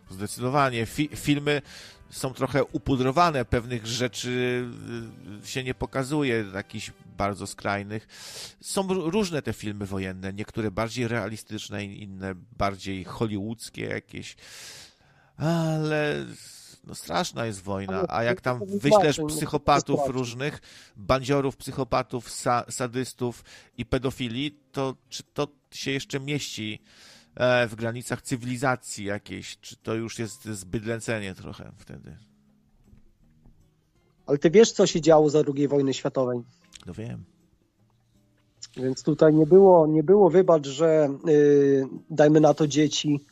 [0.09, 0.85] zdecydowanie.
[0.85, 1.61] Fi filmy
[2.09, 4.65] są trochę upudrowane, pewnych rzeczy
[5.43, 8.07] y, się nie pokazuje, jakichś bardzo skrajnych.
[8.61, 14.35] Są różne te filmy wojenne, niektóre bardziej realistyczne, inne bardziej hollywoodzkie jakieś,
[15.37, 16.25] ale
[16.83, 20.59] no straszna jest wojna, a jak tam wyślesz psychopatów różnych,
[20.97, 23.43] bandziorów, psychopatów, sa, sadystów
[23.77, 26.81] i pedofili, to czy to się jeszcze mieści
[27.35, 32.17] e, w granicach cywilizacji jakiejś, czy to już jest zbyt lęcenie trochę wtedy?
[34.25, 36.41] Ale ty wiesz, co się działo za II wojny światowej.
[36.85, 37.23] No wiem.
[38.77, 43.25] Więc tutaj nie było, nie było wybacz, że y, dajmy na to dzieci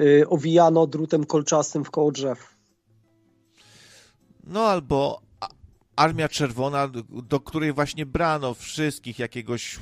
[0.00, 2.55] y, owijano drutem kolczastym w koło drzew.
[4.46, 5.20] No albo
[5.96, 9.78] Armia Czerwona, do której właśnie brano wszystkich jakiegoś,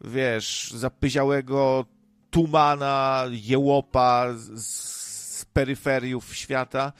[0.00, 1.84] wiesz, zapyziałego
[2.30, 6.92] tumana, jełopa z, z peryferiów świata,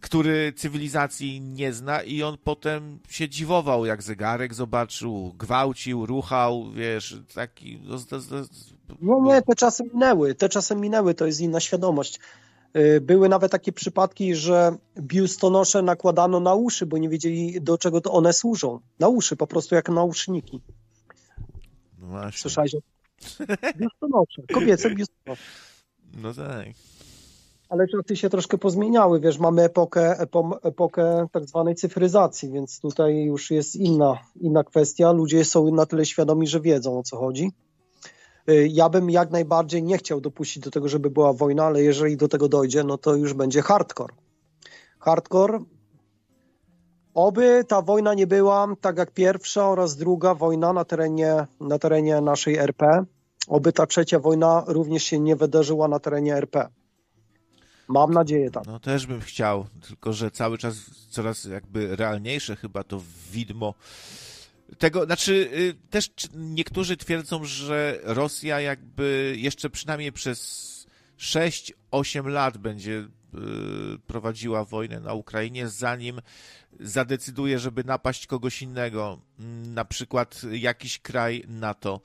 [0.00, 7.16] który cywilizacji nie zna i on potem się dziwował, jak zegarek zobaczył, gwałcił, ruchał, wiesz,
[7.34, 7.80] taki...
[7.84, 8.72] No, z- z-
[9.02, 12.20] Nie, nie, te czasy minęły, te czasy minęły, to jest inna świadomość.
[12.76, 18.00] Y, Były nawet takie przypadki, że biustonosze nakładano na uszy, bo nie wiedzieli, do czego
[18.00, 18.80] to one służą.
[18.98, 20.60] Na uszy, po prostu jak nauszniki.
[21.98, 22.40] no właśnie.
[22.40, 22.76] Słyszałeś
[23.76, 25.42] biustonosze, kobiece biustonosze.
[26.22, 26.66] No tak.
[27.68, 30.18] Ale czasy się troszkę pozmieniały, wiesz, mamy epokę,
[30.62, 35.12] epokę tak zwanej cyfryzacji, więc tutaj już jest inna, inna kwestia.
[35.12, 37.50] Ludzie są na tyle świadomi, że wiedzą o co chodzi.
[38.48, 42.16] Y, Ja bym jak najbardziej nie chciał dopuścić do tego, żeby była wojna, ale jeżeli
[42.16, 44.14] do tego dojdzie, no to już będzie hardcore.
[44.98, 45.58] Hardcore.
[47.14, 52.20] Oby ta wojna nie była tak jak pierwsza oraz druga wojna na terenie, na terenie
[52.20, 53.04] naszej RP.
[53.48, 56.68] Oby ta trzecia wojna również się nie wydarzyła na terenie RP.
[57.88, 58.66] Mam nadzieję tak.
[58.66, 60.76] No też bym chciał, tylko że cały czas
[61.10, 63.00] coraz jakby realniejsze chyba to
[63.32, 63.74] widmo
[64.78, 70.72] tego, znaczy y, też niektórzy twierdzą, że Rosja jakby jeszcze przynajmniej przez
[71.18, 73.08] 6-8 lat będzie y,
[74.06, 76.20] prowadziła wojnę na Ukrainie, zanim
[76.80, 82.00] zadecyduje, żeby napaść kogoś innego, mm, na przykład jakiś kraj NATO.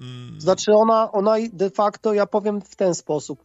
[0.00, 3.44] Mm, Znaczy ona, ona de facto, ja powiem w ten sposób.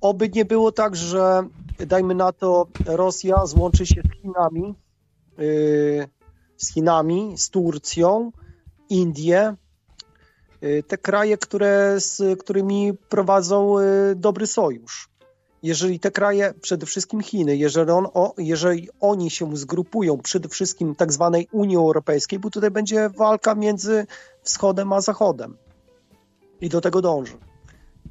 [0.00, 1.48] Oby nie było tak, że
[1.78, 4.74] dajmy na to Rosja złączy się z Chinami,
[5.38, 6.08] yy,
[6.56, 8.32] z Chinami, z Turcją,
[8.88, 9.54] Indie,
[10.60, 15.08] yy, te kraje, które, z którymi prowadzą yy, dobry sojusz.
[15.62, 20.94] Jeżeli te kraje, przede wszystkim Chiny, jeżeli, on, o, jeżeli oni się zgrupują przede wszystkim
[20.94, 24.06] tak zwanej Unii Europejskiej, bo tutaj będzie walka między
[24.42, 25.56] wschodem a zachodem
[26.60, 27.36] i do tego dąży.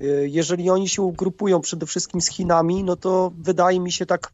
[0.02, 4.34] Y, Jeżeli oni się ugrupują przede wszystkim z Chinami, no to wydaje mi się tak,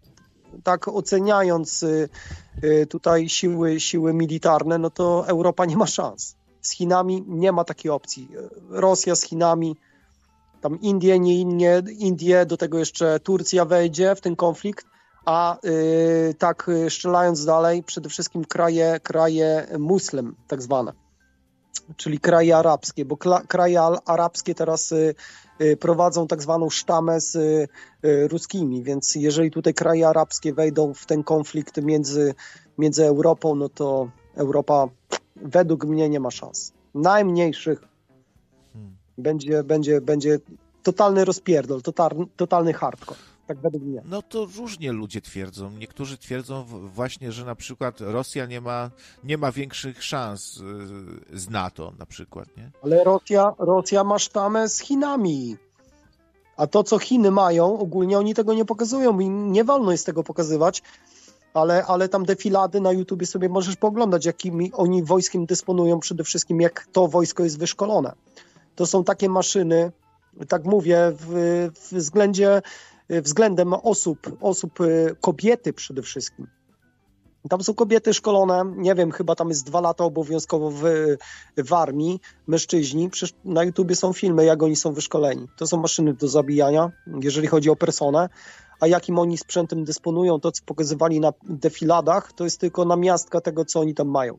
[0.63, 2.09] tak oceniając y,
[2.63, 6.35] y, tutaj siły, siły militarne, no to Europa nie ma szans.
[6.61, 8.27] Z Chinami nie ma takiej opcji.
[8.69, 9.75] Rosja z Chinami,
[10.61, 14.85] tam Indie, nie Indie, Indie do tego jeszcze Turcja wejdzie w ten konflikt,
[15.25, 20.93] a y, tak strzelając dalej, przede wszystkim kraje, kraje muslim, tak zwane
[21.97, 23.17] czyli kraje arabskie, bo
[23.47, 25.15] kraje arabskie teraz y,
[25.79, 27.67] prowadzą tak zwaną sztamę z y,
[28.05, 32.33] y, ruskimi, więc jeżeli tutaj kraje arabskie wejdą w ten konflikt między,
[32.77, 34.87] między Europą, no to Europa
[35.35, 36.73] według mnie nie ma szans.
[36.95, 37.81] Najmniejszych
[39.17, 40.39] będzie, będzie, będzie
[40.83, 43.19] totalny rozpierdol, totalny, totalny hardcore,
[43.51, 44.01] tak według mnie.
[44.05, 45.71] No to różnie ludzie twierdzą.
[45.71, 46.63] Niektórzy twierdzą
[46.93, 48.91] właśnie, że na przykład Rosja nie ma,
[49.23, 52.71] nie ma większych szans y, z NATO na przykład, nie?
[52.83, 55.57] Ale Rosja, Rosja ma sztamę z Chinami.
[56.57, 60.23] A to, co Chiny mają, ogólnie oni tego nie pokazują i nie wolno jest tego
[60.23, 60.83] pokazywać,
[61.53, 66.61] ale, ale tam defilady na YouTubie sobie możesz poglądać, jakimi oni wojskiem dysponują, przede wszystkim
[66.61, 68.13] jak to wojsko jest wyszkolone.
[68.75, 69.91] To są takie maszyny,
[70.47, 72.61] tak mówię, w, w względzie,
[73.11, 76.47] względem osób, osób, y, kobiety przede wszystkim.
[77.49, 80.83] Tam są kobiety szkolone, nie wiem, chyba tam jest dwa lata obowiązkowo w,
[81.57, 83.09] w armii, mężczyźni.
[83.09, 85.47] Przecież na YouTubie są filmy, jak oni są wyszkoleni.
[85.57, 88.29] To są maszyny do zabijania, jeżeli chodzi o personę.
[88.79, 93.65] A jakim oni sprzętem dysponują, to co pokazywali na defiladach, to jest tylko namiastka tego,
[93.65, 94.37] co oni tam mają.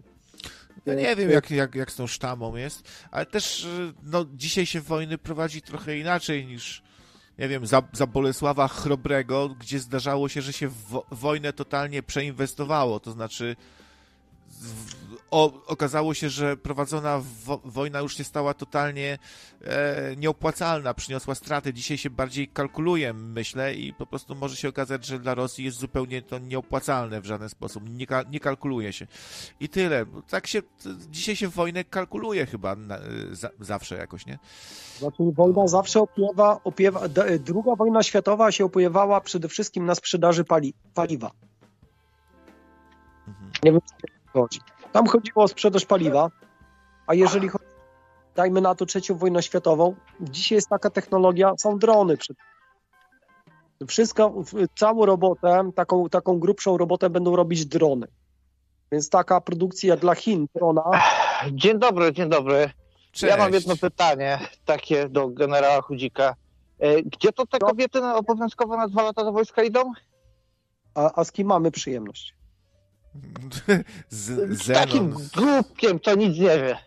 [0.87, 4.67] Ja nie wiem, jak, jak, jak z tą sztamą jest, ale też y, no, dzisiaj
[4.67, 6.83] się wojny prowadzi trochę inaczej niż,
[7.39, 12.03] nie wiem, za, za Bolesława Chrobrego, gdzie zdarzało się, że się w wo- wojnę totalnie
[12.03, 13.57] przeinwestowało, to znaczy
[15.33, 19.19] o, okazało się, że prowadzona wo, wojna już się stała totalnie
[19.65, 21.73] e, nieopłacalna, przyniosła straty.
[21.73, 25.79] Dzisiaj się bardziej kalkuluje, myślę, i po prostu może się okazać, że dla Rosji jest
[25.79, 27.85] zupełnie to nieopłacalne w żaden sposób.
[27.91, 29.07] Nie, nie kalkuluje się.
[29.61, 30.07] I tyle.
[30.29, 30.63] Tak się,
[31.11, 32.99] dzisiaj się wojnę kalkuluje chyba na,
[33.33, 34.39] za, zawsze jakoś, nie?
[34.99, 37.01] Znaczy wojna zawsze opiewa, opiewa
[37.41, 41.31] druga wojna światowa się opiewała przede wszystkim na sprzedaży pali, paliwa.
[43.65, 43.81] Nie wiem,
[44.33, 44.61] chodzi.
[44.93, 46.31] Tam chodziło o sprzedaż paliwa,
[47.07, 47.65] a jeżeli chodzi,
[48.35, 52.17] dajmy na to trzecią wojnę światową, dzisiaj jest taka technologia, są drony.
[53.89, 54.35] Wszystko,
[54.77, 58.07] całą robotę, taką, taką grubszą robotę będą robić drony.
[58.93, 60.83] Więc taka produkcja dla Chin drona.
[61.53, 62.71] Dzień dobry, dzień dobry.
[63.13, 63.31] Cześć.
[63.31, 66.35] Ja mam jedno pytanie takie do generała Chudzika.
[66.79, 69.93] E, Gdzie to te kobiety na obowiązkowo na dwa lata do wojska idą?
[70.95, 72.35] A, a z kim mamy przyjemność?
[74.09, 76.79] Z, Z takim głupkiem, co nic nie wie.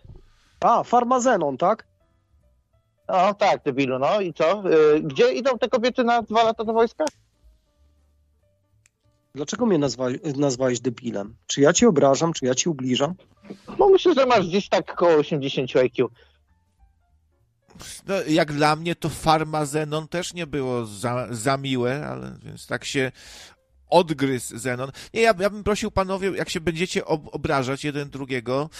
[0.60, 1.86] A, farmazenon, tak?
[3.08, 4.62] No tak, debilu, no i co?
[4.70, 7.04] E, Gdzie idą te kobiety na dwa lata do wojska?
[9.34, 11.36] Dlaczego mnie nazwałeś, nazwałeś debilem?
[11.46, 13.14] Czy ja ci obrażam, czy ja ci ubliżam?
[13.78, 16.08] Bo myślę, że masz gdzieś tak koło 80 IQ.
[18.06, 22.84] No, jak dla mnie to farmazenon też nie było za, za miłe, ale więc tak
[22.84, 23.12] się
[23.90, 24.90] odgryzł Zenon.
[25.14, 28.70] Nie, ja, ja bym prosił panowie, jak się będziecie ob, obrażać jeden drugiego,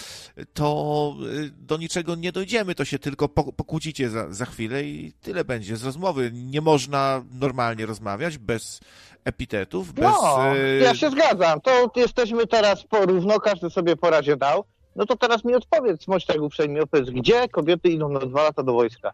[0.53, 5.13] to y, do niczego nie dojdziemy, to się tylko po, pokłócicie za, za chwilę i
[5.21, 6.31] tyle będzie z rozmowy.
[6.33, 8.79] Nie można normalnie rozmawiać bez
[9.23, 10.05] epitetów, bez...
[10.05, 11.61] No, ja się zgadzam.
[11.61, 14.63] To jesteśmy teraz porówno, każdy sobie po razie dał.
[14.95, 18.63] No to teraz mi odpowiedz, bądź tak uprzejmie, opowiedz, gdzie kobiety idą na dwa lata
[18.63, 19.11] do wojska?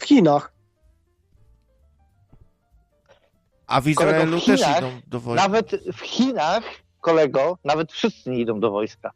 [0.00, 0.53] W Chinach.
[3.66, 5.42] A w Kolego, Izraelu w też Chinach, idą do wojny.
[5.42, 6.64] Nawet w Chinach,
[7.00, 9.10] kolego, nawet wszyscy nie idą do wojska.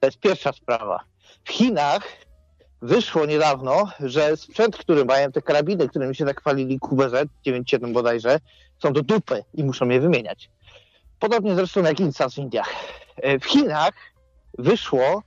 [0.00, 1.00] To jest pierwsza sprawa.
[1.44, 2.02] W Chinach
[2.82, 8.38] wyszło niedawno, że sprzęt, który mają, te karabiny, którymi się chwalili QBZ 97 bodajże,
[8.82, 10.50] są do dupy i muszą je wymieniać.
[11.18, 12.70] Podobnie zresztą jak Insas w Indiach.
[13.16, 13.94] E, W Chinach
[14.58, 15.22] wyszło,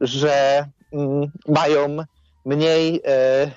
[0.00, 1.96] że mm, mają
[2.44, 3.50] mniej, e,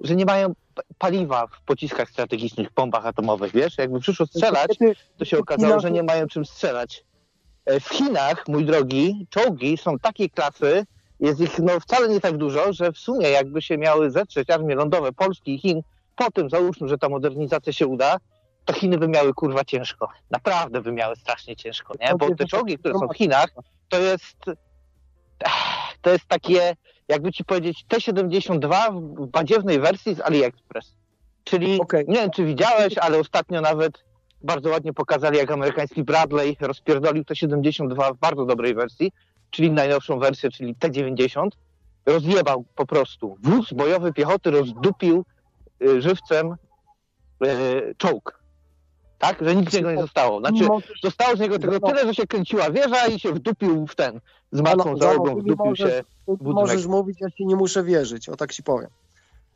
[0.00, 0.54] że nie mają
[0.98, 3.78] paliwa w pociskach strategicznych, bombach atomowych, wiesz?
[3.78, 4.78] Jakby przyszło strzelać,
[5.18, 7.04] to się okazało, że nie mają czym strzelać.
[7.66, 10.86] E, W Chinach, mój drogi, czołgi są takiej klasy,
[11.20, 14.74] jest ich no, wcale nie tak dużo, że w sumie jakby się miały zetrzeć armie
[14.74, 15.82] lądowe Polski i Chin,
[16.16, 18.16] po tym załóżmy, że ta modernizacja się uda,
[18.64, 20.08] to Chiny by miały kurwa ciężko.
[20.30, 22.14] Naprawdę by miały strasznie ciężko, nie?
[22.14, 23.50] Bo te czołgi, które są w Chinach,
[23.88, 24.36] to jest
[26.02, 26.76] to jest takie,
[27.08, 30.94] jakby ci powiedzieć, T-72 w badziewnej wersji z AliExpress.
[31.44, 34.04] Czyli, nie wiem czy widziałeś, ale ostatnio nawet
[34.42, 39.12] bardzo ładnie pokazali, jak amerykański Bradley rozpierdolił T-72 w bardzo dobrej wersji,
[39.50, 41.48] czyli najnowszą wersję, czyli T-90.
[42.06, 43.36] Rozjebał po prostu.
[43.42, 45.24] Wóz bojowy piechoty rozdupił
[45.82, 46.56] y, żywcem
[47.44, 48.41] y, czołg.
[49.22, 49.36] Tak?
[49.40, 50.40] Że nic z niego nie zostało.
[50.40, 50.66] Znaczy,
[51.02, 54.20] zostało z niego tylko tyle, że się kręciła wieża i się wdupił w ten.
[54.52, 56.54] Z matką załogą ty mi wdupił możesz- się budynek.
[56.54, 58.90] Możesz mówić, ja ci nie muszę wierzyć, o tak ci powiem.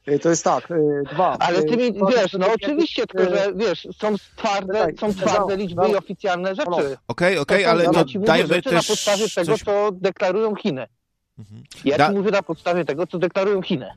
[0.08, 1.36] Y, To jest tak, y, dwa.
[1.40, 5.56] Ale ty mi, y, wiesz, no y, oczywiście, tylko że, wiesz, są twarde, są twarde
[5.56, 5.88] liczby no.
[5.88, 6.96] i oficjalne rzeczy.
[7.08, 9.52] Okej, okej, To są- ale ja to ci mówię dajmy rzeczy też na podstawie tego,
[9.52, 10.86] coś- co deklarują Chiny.
[11.84, 13.90] Ja Da- ci mówię na podstawie tego, co deklarują Chiny.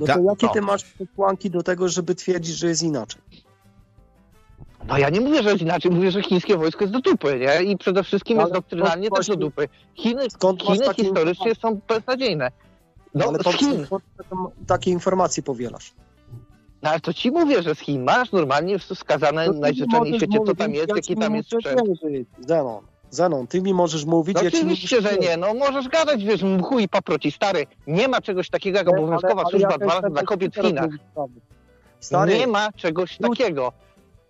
[0.00, 0.52] No Da- to jakie no.
[0.52, 3.22] ty masz przesłanki do tego, żeby twierdzić, że jest inaczej?
[4.88, 7.62] No ja nie mówię, że jest inaczej, mówię, że chińskie wojsko jest do dupy, nie?
[7.62, 9.68] I przede wszystkim Ale jest doktrynalnie skąd też do dupy.
[9.94, 10.22] Chiny,
[10.62, 12.50] Chiny takie historycznie są beznadziejne.
[13.14, 13.86] No, ale mi, Chin.
[14.66, 15.92] takie informacje powielasz?
[16.82, 20.38] No ale to ci mówię, że z Chin masz normalnie wskazane To w możesz świecie,
[20.46, 21.80] co tam jest, ja jaki tam jest sprzęt.
[22.46, 26.78] Zenon, Zenon, ty mi możesz mówić, No oczywiście, że nie, no możesz gadać, wiesz, mchu
[26.78, 30.54] i paproci, stary, nie ma czegoś takiego jak Ale- obowiązkowa ale służba ja dla kobiet
[30.56, 30.90] w Chinach.
[32.00, 33.72] Stary, Nie ma czegoś takiego.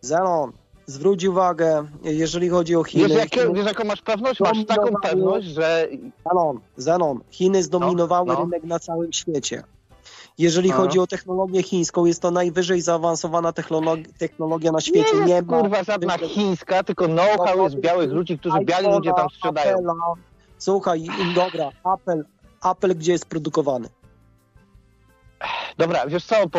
[0.00, 0.52] Zenon,
[0.86, 3.08] zwróć uwagę, jeżeli chodzi o Chiny.
[3.08, 4.40] Wiesz, jakie, wiesz jaką masz pewność?
[4.40, 5.88] Masz taką pewność, że
[6.28, 8.40] Zenon, Zenon, Chiny zdominowały No, no.
[8.40, 9.62] rynek na całym świecie.
[10.38, 15.16] Jeżeli chodzi o technologię chińską, jest to najwyżej zaawansowana technolog- technologia na nie świecie.
[15.16, 19.26] jest Nie, ma kurwa żadna chińska, tylko know-how jest białych ludzi, którzy biali ludzie tam
[19.30, 19.76] sprzedają.
[19.76, 19.94] Apple'a.
[20.58, 21.04] Słuchaj,
[21.34, 22.24] dobra, Apple,
[22.70, 23.88] Apple gdzie jest produkowany?
[25.78, 26.58] Dobra, wiesz co, bo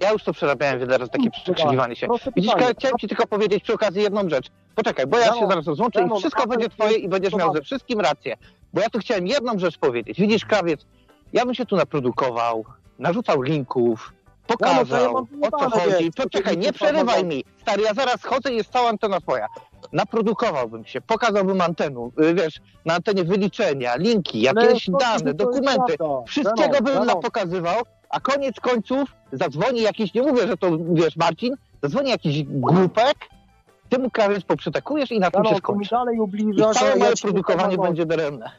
[0.00, 2.08] ja już to przerabiałem wiele razy, takie przekrzykiwanie się.
[2.36, 4.46] Widzisz, chciałem ci tylko powiedzieć przy okazji jedną rzecz.
[4.74, 7.62] Poczekaj, bo ja się zaraz rozłączę i Zenon, wszystko będzie twoje i będziesz miał ze
[7.62, 8.36] wszystkim rację.
[8.72, 10.20] Bo ja tu chciałem jedną rzecz powiedzieć.
[10.20, 10.86] Widzisz, krawiec,
[11.32, 12.64] ja bym się tu naprodukował,
[12.98, 14.12] narzucał linków,
[14.48, 16.10] No, no to ja pokazał, o co chodzi.
[16.12, 17.28] Poczekaj, nie przerywaj informacja.
[17.28, 17.44] mi.
[17.62, 19.46] Stary, ja zaraz chodzę i jest cała antena twoja.
[19.92, 26.76] Naprodukowałbym się, pokazałbym antenu, y, wiesz, na antenie wyliczenia, linki, jakieś to- dane, dokumenty, wszystkiego
[26.82, 27.06] bym zaraz.
[27.06, 33.16] napokazywał, a koniec końców zadzwoni jakiś, nie mówię, że to, wiesz, Marcin, zadzwoni jakiś głupek,
[33.88, 35.90] ty mu krawiec poprzytakujesz i na tym No, się mi skończy.
[35.90, 36.18] dalej
[36.72, 38.50] I całe ja moje ci produkowanie nie będzie daremne.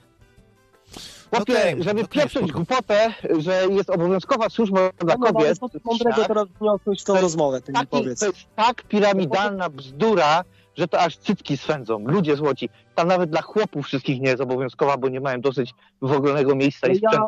[1.35, 2.53] Chłopie, Okej, żeby okej, pieprzyć spoko.
[2.53, 7.21] głupotę, że jest obowiązkowa służba dla No, no, kobiet, ty mądrego teraz wniosłeś w tą
[7.21, 8.19] rozmowę, ty mi taki, powiedz.
[8.19, 10.43] to jest tak piramidalna bzdura,
[10.79, 11.99] że to aż cycki swędzą.
[11.99, 12.69] Ludzie złoci.
[12.95, 16.91] Tam nawet dla chłopów wszystkich nie jest obowiązkowa, bo nie mają dosyć wolnego miejsca i
[16.91, 17.27] Ja, sprzętu.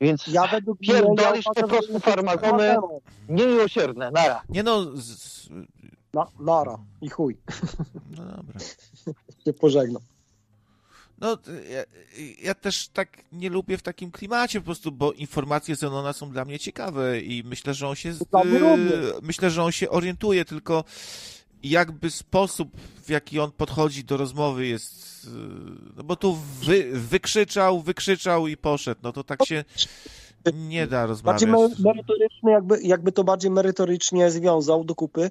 [0.00, 2.76] Więc ja według pierdolisz ja uważam, prostu farmazony
[3.28, 4.10] niemiłosierne.
[4.10, 4.42] Nara.
[4.48, 5.48] Nie no, z,
[6.14, 7.36] Na, nara i chuj.
[8.16, 8.60] no dobra.
[9.44, 10.02] Się pożegnam.
[11.20, 11.38] No,
[11.70, 11.84] ja,
[12.42, 16.44] ja też tak nie lubię w takim klimacie po prostu, bo informacje Zenona są dla
[16.44, 18.14] mnie ciekawe i myślę, że on się
[19.22, 20.84] myślę, że on się orientuje, tylko
[21.62, 22.68] jakby sposób,
[23.02, 25.28] w jaki on podchodzi do rozmowy jest y,
[25.96, 29.64] no bo tu wy, wykrzyczał, wykrzyczał i poszedł, no to tak się
[30.54, 31.44] nie da rozmawiać.
[31.44, 35.30] Bardziej me- merytoryczny, jakby, jakby to bardziej merytorycznie związał do kupy,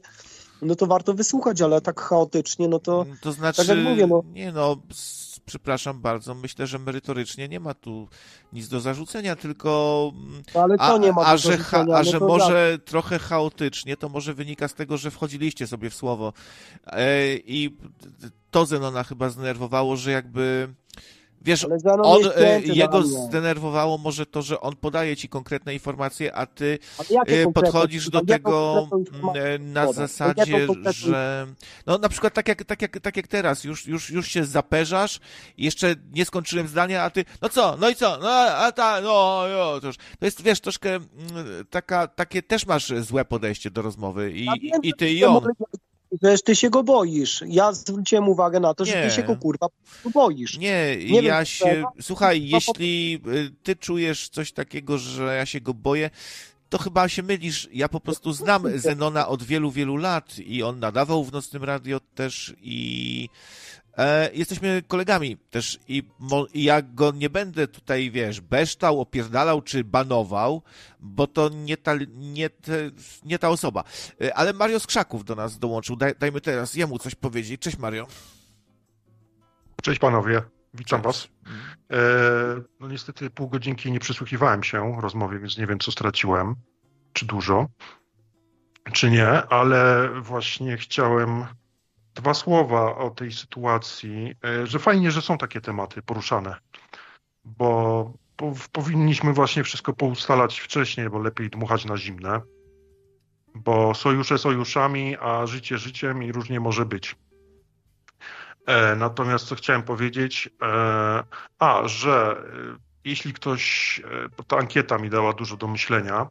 [0.62, 4.24] no to warto wysłuchać, ale tak chaotycznie, no to, To znaczy, tak jak mówię, no,
[4.34, 4.78] nie no,
[5.48, 8.08] przepraszam bardzo, myślę, że merytorycznie nie ma tu
[8.54, 10.12] nic do zarzucenia, tylko
[10.56, 11.96] No, ale co a, nie ma a że, zarzucenia?
[11.96, 15.90] a No że to może trochę chaotycznie, to może wynika z tego, że wchodziliście sobie
[15.90, 16.34] w słowo
[16.86, 17.78] e, i
[18.52, 20.74] to Zenona chyba zdenerwowało, że jakby
[21.42, 21.68] Wiesz,
[22.04, 23.10] on, e, jego mnie.
[23.10, 26.80] zdenerwowało może to, że on podaje ci konkretne informacje, a ty
[27.28, 28.88] e, podchodzisz do tego
[29.36, 31.48] e, na zasadzie, że
[31.86, 35.20] no na przykład tak jak, tak jak, tak jak teraz, już, już, już się zaperzasz,
[35.58, 39.44] jeszcze nie skończyłem zdania, a ty, no co, no i co, no a ta, no,
[39.50, 41.06] no to już, to jest, wiesz, troszkę mm,
[41.70, 44.48] taka, takie też masz złe podejście do rozmowy i,
[44.84, 45.48] i ty i on.
[46.22, 47.44] Wiesz, ty się go boisz.
[47.48, 49.10] Ja zwróciłem uwagę na to, że Nie.
[49.10, 50.58] ty się go kurwa po prostu boisz.
[50.58, 51.84] Nie, Nie ja wiem, się.
[52.02, 56.10] Słuchaj, jeśli y, ty czujesz coś takiego, że ja się go boję,
[56.70, 57.70] to chyba się mylisz.
[57.74, 62.00] Ja po prostu znam Zenona od wielu, wielu lat i on nadawał w nocnym radio
[62.16, 63.30] też i
[63.98, 69.62] e, jesteśmy kolegami też i, mo, i ja go nie będę tutaj, wiesz, beształ, opierdalał
[69.62, 70.62] czy banował,
[71.00, 72.92] bo to nie ta, nie, te,
[73.26, 73.84] nie ta osoba.
[74.22, 75.96] E, Ale Mario z Krzaków do nas dołączył.
[75.96, 77.62] Daj, dajmy teraz jemu coś powiedzieć.
[77.62, 78.08] Cześć Mario.
[79.82, 80.42] Cześć panowie,
[80.74, 81.28] witam was.
[81.92, 81.98] E,
[82.80, 86.56] no niestety pół godzinki nie przysłuchiwałem się rozmowie, więc nie wiem co straciłem,
[87.14, 87.68] czy dużo,
[88.94, 91.46] czy nie, ale właśnie chciałem
[92.18, 96.56] dwa słowa o tej sytuacji, e, że fajnie, że są takie tematy poruszane,
[97.46, 102.42] bo po, powinniśmy właśnie wszystko poustalać wcześniej, bo lepiej dmuchać na zimne,
[103.56, 107.16] bo sojusze sojuszami, a życie życiem i różnie może być.
[108.66, 111.24] E, Natomiast co chciałem powiedzieć, e,
[111.60, 112.44] a, że
[113.04, 114.02] jeśli ktoś,
[114.38, 116.28] bo ta ankieta mi dała dużo do myślenia,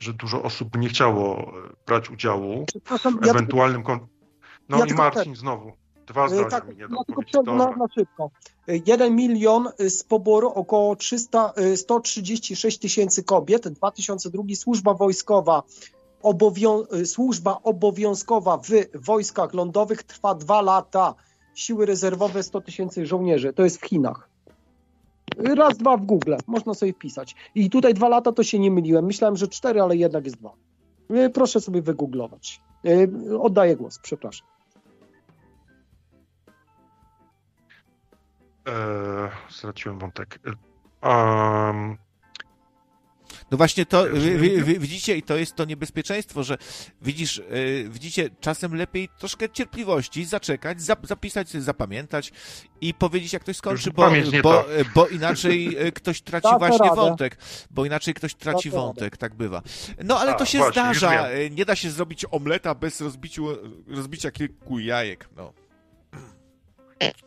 [0.00, 1.52] że dużo osób nie chciało
[1.86, 2.66] brać udziału
[3.20, 3.82] w ewentualnym...
[3.82, 4.17] Kon...
[4.68, 5.72] No ja i Marcin znowu,
[6.06, 8.30] dwa E, zdania Tak, mi nie ja tylko na, na szybko.
[8.66, 15.62] E, 1 milion y, z poboru około 300, y, 136 tysięcy kobiet, 2002 służba wojskowa,
[16.22, 18.70] obowią, służba obowiązkowa w
[19.04, 21.14] wojskach lądowych trwa dwa lata.
[21.54, 24.28] Siły rezerwowe 100 tysięcy żołnierzy, to jest w Chinach.
[25.38, 27.34] Raz, dwa w Google, można sobie wpisać.
[27.54, 29.04] I tutaj dwa lata to się nie myliłem.
[29.04, 30.52] Myślałem, że cztery, ale jednak jest dwa.
[31.34, 32.60] Proszę sobie wygooglować.
[33.40, 34.57] Oddaję głos, przepraszam.
[38.68, 40.38] E, straciłem wątek.
[40.46, 40.68] E,
[41.02, 41.98] Um,
[43.50, 46.58] No właśnie to, wy, wy, wy, widzicie, i to jest to niebezpieczeństwo, że
[47.02, 52.32] widzisz, yy, widzicie, czasem lepiej troszkę cierpliwości, zaczekać, zap, zapisać, zapamiętać
[52.80, 54.10] i powiedzieć, jak ktoś skończy, bo,
[54.42, 54.68] bo, ta.
[54.94, 56.96] bo inaczej yy, ktoś traci właśnie radę.
[56.96, 57.38] wątek,
[57.70, 59.62] bo inaczej ktoś traci wątek, tak bywa.
[60.04, 63.46] No ale A, to się właśnie, zdarza, yy, nie da się zrobić omleta bez rozbiciu,
[63.86, 65.52] rozbicia kilku jajek, no.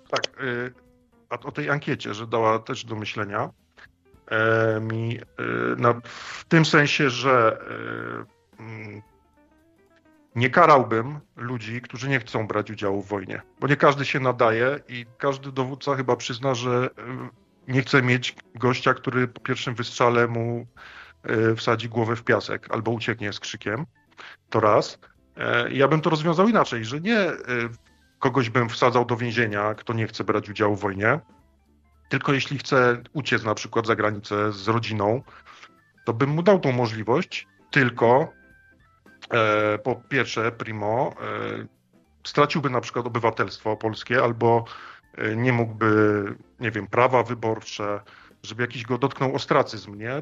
[0.10, 0.91] Tak, y, a
[1.32, 3.50] o tej ankiecie, że dała też do myślenia
[4.28, 5.20] e, mi
[5.78, 7.58] na, w tym sensie, że
[8.60, 9.02] y, mm,
[10.36, 14.80] nie karałbym ludzi, którzy nie chcą brać udziału w wojnie, bo nie każdy się nadaje
[14.88, 16.90] i każdy dowódca chyba przyzna, że
[17.68, 20.68] nie chce mieć gościa, który po pierwszym wystrzale mu
[21.56, 23.86] wsadzi głowę w piasek albo ucieknie z krzykiem.
[24.50, 25.00] To raz.
[25.38, 27.32] E, Ja bym to rozwiązał inaczej, że nie
[28.22, 31.20] kogoś bym wsadzał do więzienia, kto nie chce brać udziału w wojnie,
[32.10, 35.22] tylko jeśli chce uciec na przykład za granicę z rodziną,
[36.06, 38.34] to bym mu dał tą możliwość, tylko
[39.30, 41.68] e, po pierwsze, primo, e,
[42.28, 44.66] straciłby na przykład obywatelstwo polskie albo
[45.18, 46.24] e, nie mógłby,
[46.60, 48.00] nie wiem, prawa wyborcze,
[48.44, 50.22] żeby jakiś go dotknął ostracyzm, nie?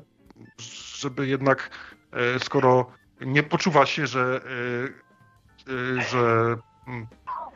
[0.95, 1.69] Żeby jednak,
[2.11, 4.41] e, skoro nie poczuwa się, że,
[5.67, 6.55] e, e, że
[6.87, 7.07] mm,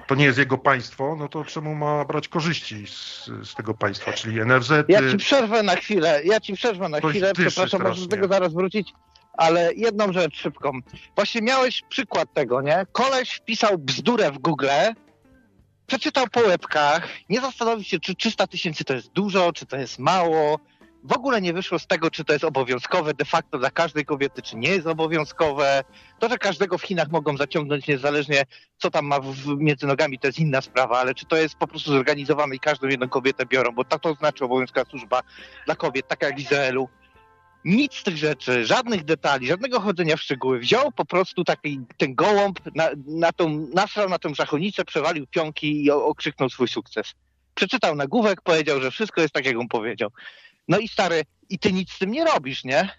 [0.07, 4.13] to nie jest jego państwo, no to czemu ma brać korzyści z, z tego państwa,
[4.13, 4.71] czyli NFZ?
[4.87, 8.53] Ja ci przerwę na chwilę, ja ci przerwę na chwilę, przepraszam, może do tego zaraz
[8.53, 8.93] wrócić,
[9.33, 10.79] ale jedną rzecz szybką.
[11.15, 12.85] Właśnie miałeś przykład tego, nie?
[12.91, 14.67] Koleś wpisał bzdurę w Google,
[15.87, 19.99] przeczytał po łebkach, nie zastanowił się, czy 300 tysięcy to jest dużo, czy to jest
[19.99, 20.59] mało.
[21.03, 24.41] W ogóle nie wyszło z tego, czy to jest obowiązkowe de facto dla każdej kobiety,
[24.41, 25.83] czy nie jest obowiązkowe.
[26.19, 28.43] To, że każdego w Chinach mogą zaciągnąć niezależnie,
[28.77, 31.67] co tam ma w, między nogami, to jest inna sprawa, ale czy to jest po
[31.67, 35.21] prostu zorganizowane i każdą jedną kobietę biorą, bo tak to znaczy obowiązkowa służba
[35.65, 36.89] dla kobiet, taka jak w Izraelu.
[37.65, 40.59] Nic z tych rzeczy, żadnych detali, żadnego chodzenia w szczegóły.
[40.59, 45.83] Wziął po prostu taki ten gołąb, na, na tą, nasrał na tą szachonicę, przewalił pionki
[45.83, 47.13] i okrzyknął swój sukces.
[47.55, 50.09] Przeczytał nagłówek, powiedział, że wszystko jest tak, jak on powiedział.
[50.67, 52.89] No i stary, i ty nic z tym nie robisz, nie?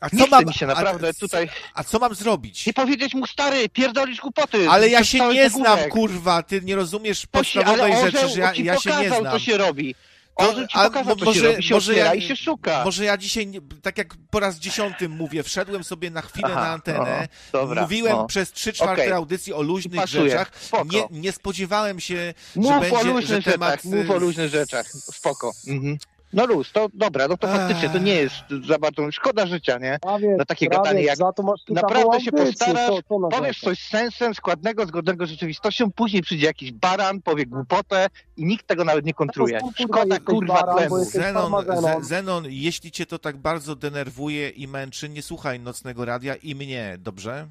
[0.00, 1.48] A co mam- się a- naprawdę tutaj...
[1.74, 2.66] A co mam zrobić?
[2.66, 4.70] Nie powiedzieć mu, stary, pierdolisz głupoty.
[4.70, 8.52] Ale ja się nie znam, kurwa, ty nie rozumiesz się- podstawowej ale rzeczy, że ja,
[8.52, 9.32] ci ja się nie znam.
[9.32, 9.94] co się robi.
[10.38, 12.84] To- ci a pokazał, co się robi, się ja, i się szuka.
[12.84, 13.52] Może ja dzisiaj,
[13.82, 17.82] tak jak po raz dziesiątym mówię, wszedłem sobie na chwilę Aha, na antenę, o, dobra,
[17.82, 18.26] mówiłem o.
[18.26, 19.12] przez trzy czwarte Okej.
[19.12, 20.52] audycji o luźnych Pasuje, rzeczach.
[20.92, 23.70] Nie, nie spodziewałem się, Mów że o będzie, że luźnych temat...
[23.82, 24.86] rzeczach, mów o luźnych rzeczach.
[24.92, 25.52] Spoko.
[25.66, 25.98] Mhm.
[26.34, 28.34] No luz, to dobra, no to faktycznie to nie jest
[28.68, 29.98] za bardzo, szkoda życia, nie?
[30.02, 33.18] Prawie, Na takie prawie, gadanie jak za to masz tu naprawdę się postarasz, co- co
[33.18, 33.40] narzekasz?
[33.40, 38.06] powiesz coś z sensem, składnego, zgodnego z rzeczywistością, później przyjdzie jakiś baran, powie głupotę
[38.36, 39.60] i nikt tego nawet nie kontruje.
[39.82, 41.52] Szkoda kurwa Zenon,
[42.00, 46.96] Zenon, jeśli cię to tak bardzo denerwuje i męczy, nie słuchaj nocnego radia i mnie,
[47.00, 47.46] dobrze?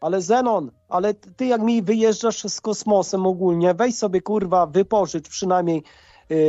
[0.00, 5.82] Ale Zenon, ale ty jak mi wyjeżdżasz z kosmosem ogólnie, weź sobie kurwa wypożycz przynajmniej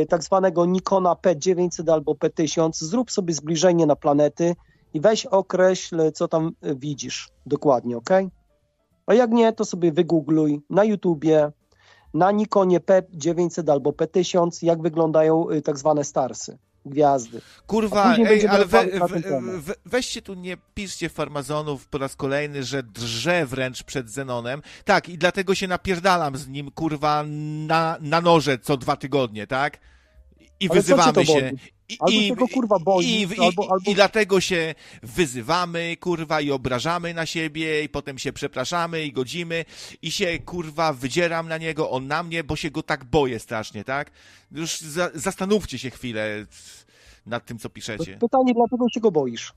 [0.08, 4.54] tak zwanego Nikona P900 albo P1000, zrób sobie zbliżenie na planety
[4.94, 7.28] i weź określ, co tam y, widzisz.
[7.46, 8.10] Dokładnie, ok?
[9.06, 11.52] A jak nie, to sobie wygoogluj na YouTubie,
[12.14, 17.40] na Nikonie P900 albo P1000, jak wyglądają y, tak zwane starsy, gwiazdy.
[17.66, 18.86] Kurwa, ej, ale we,
[19.58, 24.62] we, weźcie tu, nie piszcie farmazonów po raz kolejny, że drże wręcz przed Zenonem.
[24.84, 27.24] Tak, i dlatego się napierdalam z nim, kurwa,
[27.66, 29.78] na, na noże co dwa tygodnie, tak?
[30.60, 31.52] I Ale wyzywamy się.
[32.00, 36.50] Albo i, tego, kurwa, boi, i, i, albo- albo- I dlatego się wyzywamy, kurwa, i
[36.50, 39.64] obrażamy na siebie, i potem się przepraszamy i godzimy,
[40.02, 43.84] i się, kurwa, wydzieram na niego, on na mnie, bo się go tak boję strasznie,
[43.84, 44.10] tak?
[44.52, 46.46] Już za, zastanówcie się chwilę
[47.26, 48.18] nad tym, co piszecie.
[48.20, 49.52] Pytanie, dlaczego się go boisz?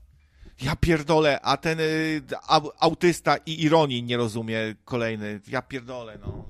[0.62, 5.40] Ja pierdolę, a ten y, au, autysta i ironii nie rozumie kolejny.
[5.48, 6.44] Ja pierdolę, no.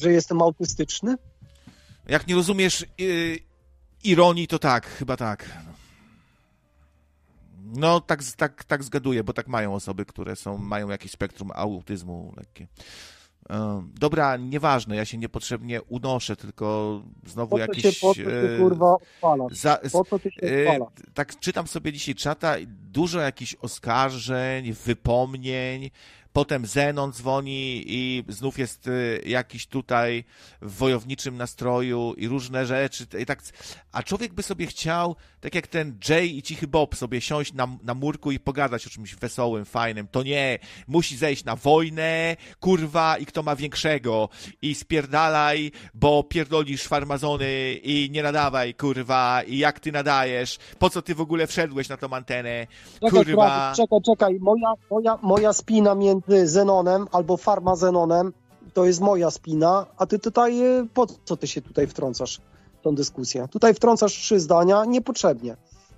[0.00, 1.14] Że jestem autystyczny?
[2.08, 3.38] Jak nie rozumiesz y,
[4.04, 5.44] ironii, to tak, chyba tak.
[7.74, 12.34] No, tak, tak, tak zgaduję, bo tak mają osoby, które są, mają jakieś spektrum autyzmu
[12.36, 12.66] lekkie.
[13.94, 17.82] Dobra, nieważne, ja się niepotrzebnie unoszę, tylko znowu Po jakieś...
[17.82, 19.52] cię, po co cię e, kurwa odpalasz?
[19.52, 20.92] za- Po co ty się e, odpalasz?
[21.14, 25.90] tak czytam sobie dzisiaj czata, dużo jakichś oskarżeń, wypomnień,
[26.32, 30.24] potem Zenon dzwoni i znów jest y, jakiś tutaj
[30.62, 33.06] w wojowniczym nastroju i różne rzeczy.
[33.18, 33.42] I tak,
[33.92, 37.68] a człowiek by sobie chciał, tak jak ten Jay i Cichy Bob, sobie siąść na,
[37.82, 40.08] na murku i pogadać o czymś wesołym, fajnym.
[40.08, 40.58] To nie,
[40.88, 44.28] musi zejść na wojnę, kurwa, i kto ma większego.
[44.62, 51.02] I spierdalaj, bo pierdolisz farmazony i nie nadawaj, kurwa, i jak ty nadajesz, po co
[51.02, 53.46] ty w ogóle wszedłeś na tą antenę, Czekaj, kurwa.
[53.46, 54.38] Kraków, czekaj, czekaj.
[54.40, 55.94] Moja, moja, moja spina
[56.28, 58.32] między Zenonem albo Farmazenonem
[58.74, 62.40] to jest moja spina, a ty tutaj, e, po co ty się tutaj wtrącasz
[62.80, 63.48] w tą dyskusję?
[63.50, 65.56] Tutaj wtrącasz trzy zdania niepotrzebnie.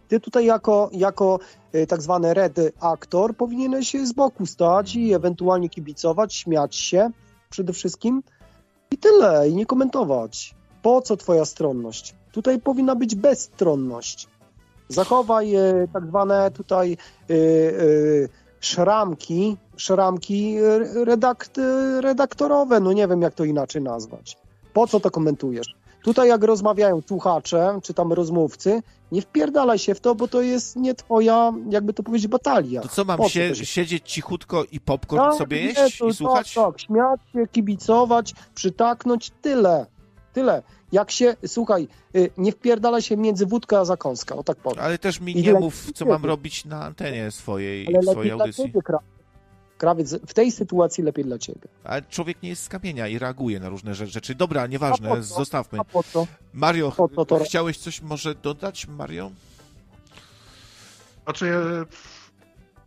[0.08, 1.38] Ty tutaj jako, jako
[1.72, 7.10] e, tak zwany red aktor powinieneś z boku stać i ewentualnie kibicować, śmiać się
[7.50, 8.22] przede wszystkim
[8.90, 10.54] i tyle, i nie komentować.
[10.82, 12.14] Po co twoja stronność?
[12.32, 14.28] Tutaj powinna być bezstronność.
[14.88, 16.96] Zachowaj e, tak zwane tutaj
[18.60, 20.56] szramki, szramki
[21.04, 21.60] redakt,
[22.00, 24.36] redaktorowe, no nie wiem jak to inaczej nazwać.
[24.72, 25.74] Po co to komentujesz?
[26.02, 28.82] Tutaj jak rozmawiają słuchacze, czy tam rozmówcy,
[29.12, 32.80] nie wpierdalaj się w to, bo to jest nie twoja, jakby to powiedzieć, batalia.
[32.80, 33.66] To co, mam się, się...
[33.66, 36.54] siedzieć cichutko i popcorn Tak, sobie nie, jeść to- i słuchać?
[36.54, 39.86] Tak, tak, śmiać się, kibicować, przytaknąć, tyle.
[40.32, 40.62] Tyle.
[40.92, 44.84] Jak się, słuchaj, y, nie wpierdala się między wódkę a zakąska, o tak powiem.
[44.84, 48.30] Ale też mi I nie mów, co mam robić na antenie swojej, Ale swojej lepiej
[48.36, 48.64] dla audycji.
[48.64, 48.98] ciebie, Kra-
[49.78, 51.68] Krawiec, w tej sytuacji lepiej dla ciebie.
[51.84, 54.34] Ale człowiek nie jest z kamienia i reaguje na różne rze- rzeczy.
[54.34, 55.22] Dobra, nieważne, A po co?
[55.22, 55.80] zostawmy.
[55.80, 56.26] A po co?
[56.52, 59.30] Mario, Po co to- chciałeś coś może dodać, Mario?
[61.24, 61.52] Znaczy,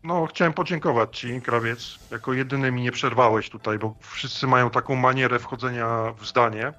[0.03, 1.99] no, chciałem podziękować Ci, krawiec.
[2.11, 6.73] Jako jedyny mi nie przerwałeś tutaj, bo wszyscy mają taką manierę wchodzenia w zdanie.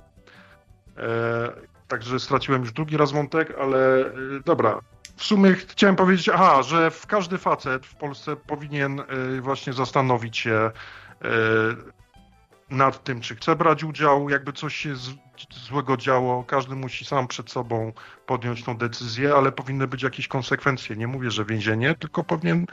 [0.99, 1.53] E,
[1.89, 4.13] także straciłem już drugi raz wątek, ale e,
[4.45, 4.81] dobra.
[5.17, 10.39] W sumie chciałem powiedzieć, aha, że w każdy facet w Polsce powinien e, właśnie zastanowić
[10.39, 10.71] się
[12.71, 14.95] nad tym, czy chce brać udział, jakby coś się
[15.69, 16.45] złego działo.
[16.45, 17.93] Każdy musi sam przed sobą
[18.27, 20.97] podjąć tą decyzję, ale powinny być jakieś konsekwencje.
[20.97, 22.67] Nie mówię, że więzienie, tylko powinien,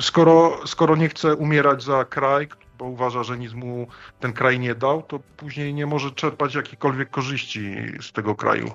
[0.00, 2.48] skoro, skoro nie chce umierać za kraj,
[2.80, 3.86] bo uważa, że nic mu
[4.20, 8.72] ten kraj nie dał, to później nie może czerpać jakichkolwiek korzyści z tego kraju.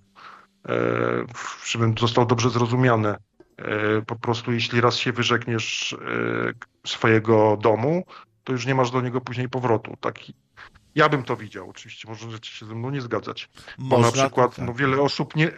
[0.69, 0.77] E,
[1.65, 3.09] żebym został dobrze zrozumiany.
[3.09, 8.03] E, Po prostu jeśli raz się wyrzekniesz e, swojego domu,
[8.43, 9.97] to już nie masz do niego później powrotu.
[9.99, 10.33] Taki,
[10.95, 13.49] ja bym to widział, oczywiście, możecie się ze mną nie zgadzać.
[13.77, 14.65] Bo Można, na przykład tak.
[14.65, 15.51] no, wiele osób nie,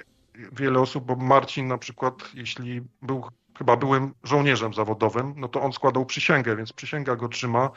[0.52, 3.24] wiele osób, bo Marcin na przykład, jeśli był,
[3.58, 7.70] chyba byłem żołnierzem zawodowym, no to on składał przysięgę, więc przysięga go trzyma,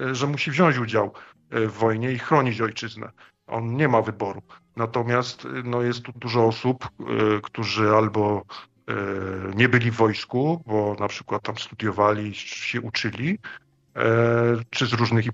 [0.00, 1.12] e, że musi wziąć udział
[1.50, 3.10] e, w wojnie i chronić ojczyznę.
[3.46, 4.42] On nie ma wyboru.
[4.76, 6.88] Natomiast e, no, jest tu dużo osób,
[7.42, 8.42] którzy albo
[9.54, 13.38] nie byli w wojsku, bo na przykład tam studiowali, się uczyli,
[14.70, 15.26] czy z różnych,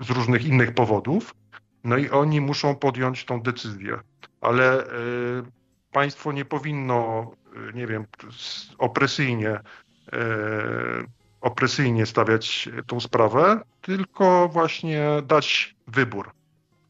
[0.00, 1.34] z różnych innych powodów.
[1.84, 3.98] No i oni muszą podjąć tą decyzję.
[4.40, 4.84] Ale
[5.92, 7.30] państwo nie powinno,
[7.70, 8.06] e, nie wiem,
[8.78, 9.60] opresyjnie, e,
[11.40, 16.30] opresyjnie stawiać tą sprawę, tylko właśnie dać wybór.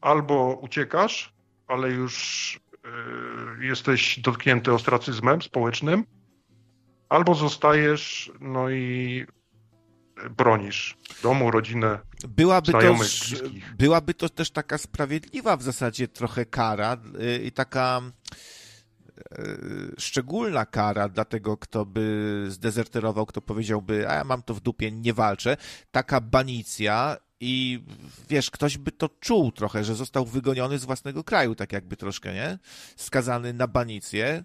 [0.01, 1.33] Albo uciekasz,
[1.67, 2.59] ale już
[3.59, 6.03] e, jesteś dotknięty ostracyzmem społecznym,
[7.09, 9.25] albo zostajesz, no i
[10.29, 12.95] bronisz domu, rodzinę, Byłaby to,
[13.77, 18.60] byłaby to też taka sprawiedliwa w zasadzie trochę kara y, i taka y,
[19.97, 24.91] szczególna kara dla tego, kto by zdezerterował, kto powiedziałby, a ja mam to w dupie,
[24.91, 25.57] nie walczę.
[25.91, 27.83] Taka banicja i
[28.29, 32.33] wiesz, ktoś by to czuł trochę, że został wygoniony z własnego kraju, tak jakby troszkę,
[32.33, 32.59] nie?
[32.95, 34.43] Skazany na banicję.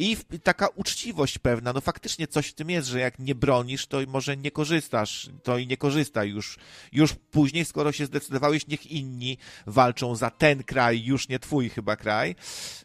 [0.00, 3.98] I taka uczciwość pewna, no faktycznie coś w tym jest, że jak nie bronisz, to
[4.08, 6.58] może nie korzystasz, to i nie korzystaj już,
[6.92, 11.96] już później, skoro się zdecydowałeś, niech inni walczą za ten kraj, już nie twój chyba
[11.96, 12.34] kraj,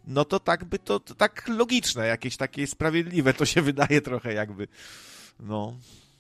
[0.08, 4.34] no to tak by to, to tak logiczne, jakieś takie sprawiedliwe, to się wydaje trochę
[4.34, 4.68] jakby,
[5.40, 5.78] no.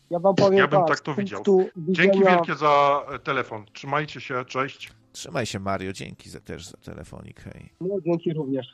[0.09, 1.43] Ja wam powiem Ja bym tak, tak to widział.
[1.43, 3.65] punktu Dzięki widzenia- wielkie za e, telefon.
[3.73, 4.91] Trzymajcie się, cześć.
[5.13, 7.69] Trzymaj się Mario, dzięki za, też za telefonik, hej.
[7.81, 8.67] No, dzięki również.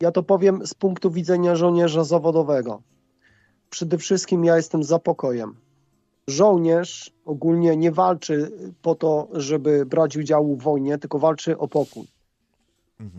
[0.00, 2.82] Ja to powiem z punktu widzenia żołnierza zawodowego.
[3.70, 5.54] Przede wszystkim ja jestem za pokojem.
[6.26, 12.06] Żołnierz ogólnie nie walczy po to, żeby brać udział w wojnie, tylko walczy o pokój.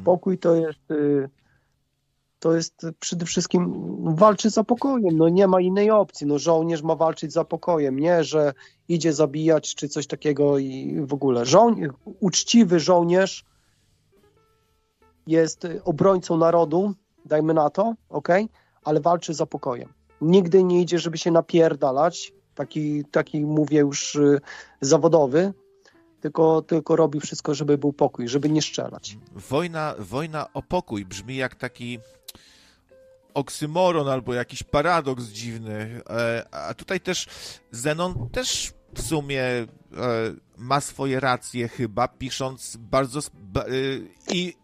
[0.04, 1.30] Pokój to jest, y,
[2.40, 3.74] to jest przede wszystkim
[4.16, 5.18] walczy za pokojem.
[5.18, 6.28] No nie ma innej opcji.
[6.28, 8.54] No żołnierz ma walczyć za pokojem, nie, że
[8.88, 11.46] idzie zabijać czy coś takiego i w ogóle.
[11.46, 11.76] Żoł,
[12.20, 13.46] uczciwy żołnierz
[15.28, 16.94] jest y, obrońcą narodu,
[17.26, 18.28] dajmy na to, ok,
[18.84, 19.94] ale walczy za pokojem.
[20.22, 24.42] Nigdy nie idzie, żeby się napierdalać, taki, taki mówię już y,
[24.82, 25.54] zawodowy,
[26.22, 29.18] tylko, tylko robi wszystko, żeby był pokój, żeby nie strzelać.
[29.50, 32.00] Wojna, wojna o pokój brzmi jak taki
[33.34, 36.02] oksymoron albo jakiś paradoks dziwny.
[36.10, 37.28] E, A tutaj też
[37.72, 39.68] Zenon też w sumie e,
[40.58, 43.20] ma swoje racje chyba, pisząc bardzo...
[43.70, 44.61] y, I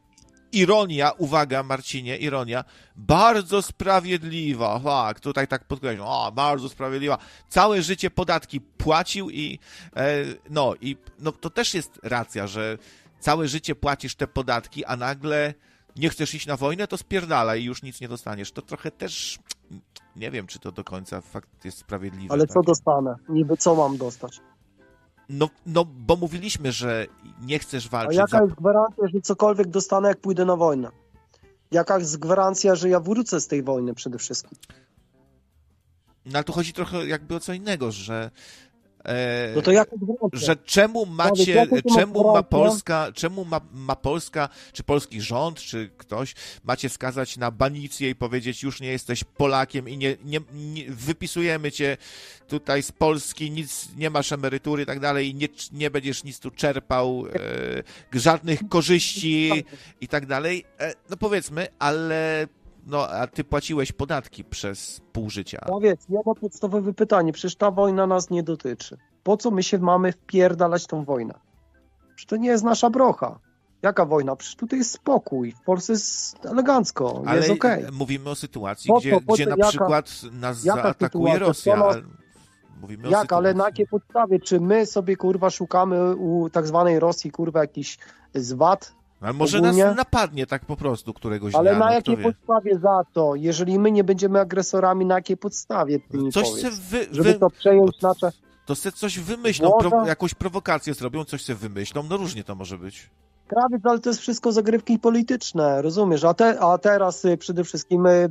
[0.52, 2.64] ironia, uwaga Marcinie, ironia,
[2.96, 7.18] bardzo sprawiedliwa, tak, tutaj tak podkreślam, o, bardzo sprawiedliwa.
[7.50, 9.60] Całe życie podatki płacił i
[9.96, 12.78] e, no i no to też jest racja, że
[13.20, 15.54] całe życie płacisz te podatki, a nagle
[15.96, 18.52] nie chcesz iść na wojnę, to spierdalaj i już nic nie dostaniesz.
[18.52, 19.40] To trochę też
[20.16, 22.34] nie wiem, czy to do końca fakt jest sprawiedliwe.
[22.34, 22.54] Ale tak?
[22.54, 23.16] co dostanę?
[23.30, 24.40] Niby co mam dostać?
[25.30, 27.08] No, no, bo mówiliśmy, że
[27.42, 28.44] nie chcesz A walczyć jaka za...
[28.44, 30.92] jest gwarancja, że cokolwiek dostanę, jak pójdę na wojnę?
[31.72, 34.58] Jaka jest gwarancja, że ja wrócę z tej wojny przede wszystkim?
[36.26, 38.32] No ale tu chodzi trochę jakby o co innego, że
[39.56, 39.88] No to gwarancja?
[40.34, 42.44] że czemu macie, czemu ma?
[42.44, 48.16] Polska, czemu ma, ma Polska, czy polski rząd, czy ktoś macie skazać na banicję i
[48.16, 51.98] powiedzieć już nie jesteś Polakiem i nie, nie, nie wypisujemy cię
[52.48, 56.40] tutaj z Polski, nic, nie masz emerytury i tak dalej i nie, nie będziesz nic
[56.40, 57.26] tu czerpał,
[58.14, 59.52] e, żadnych korzyści
[60.02, 60.66] i tak dalej.
[60.80, 62.48] E, no powiedzmy, ale
[62.88, 65.60] no a ty płaciłeś podatki przez pół życia.
[65.68, 68.98] Powiedz, jedno podstawowe pytanie, przecież ta wojna nas nie dotyczy.
[69.24, 71.34] Po co my się mamy wpierdalać tą wojnę?
[72.16, 73.40] Przecież to nie jest nasza brocha.
[73.82, 74.36] Jaka wojna?
[74.36, 75.52] Przecież tutaj jest spokój.
[75.52, 77.84] W Polsce jest elegancko, Ale jest okej.
[77.92, 81.40] mówimy o sytuacji, Po gdzie, po gdzie na jaka- przykład nas zaatakuje?
[81.40, 81.76] Rosja.
[81.76, 81.90] No-
[82.82, 83.36] Mówimy Jak, sytuacji.
[83.38, 84.40] ale na jakiej podstawie?
[84.40, 87.98] Czy my sobie, kurwa, szukamy u tak zwanej Rosji, kurwa, jakiś
[88.36, 88.94] zwad?
[89.22, 89.86] Ale może ogólnie?
[89.86, 91.80] nas napadnie tak po prostu któregoś Ale dnia.
[91.80, 93.36] na no, jakiej podstawie za to?
[93.36, 96.00] Jeżeli my nie będziemy agresorami, na jakiej podstawie?
[96.00, 98.32] Ty mi Coś powiedz, se wy- żeby wy- to przejąć nasze...
[98.66, 102.78] To se coś wymyślą, pro, jakąś prowokację zrobią, coś sobie wymyślą, no różnie to może
[102.78, 103.10] być.
[103.48, 106.24] Krawiec, ale to jest wszystko zagrywki polityczne, rozumiesz?
[106.24, 108.30] A, te, a teraz y, przede wszystkim y,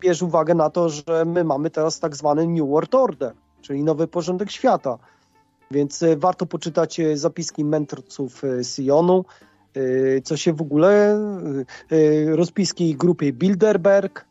[0.00, 4.08] bierz uwagę na to, że my mamy teraz tak zwany New World Order, czyli nowy
[4.08, 4.98] porządek świata.
[5.70, 9.24] Więc y, warto poczytać zapiski mędrców Sionu,
[10.24, 11.18] co się w ogóle,
[11.90, 14.24] y, y, rozpiski grupy Bilderberg,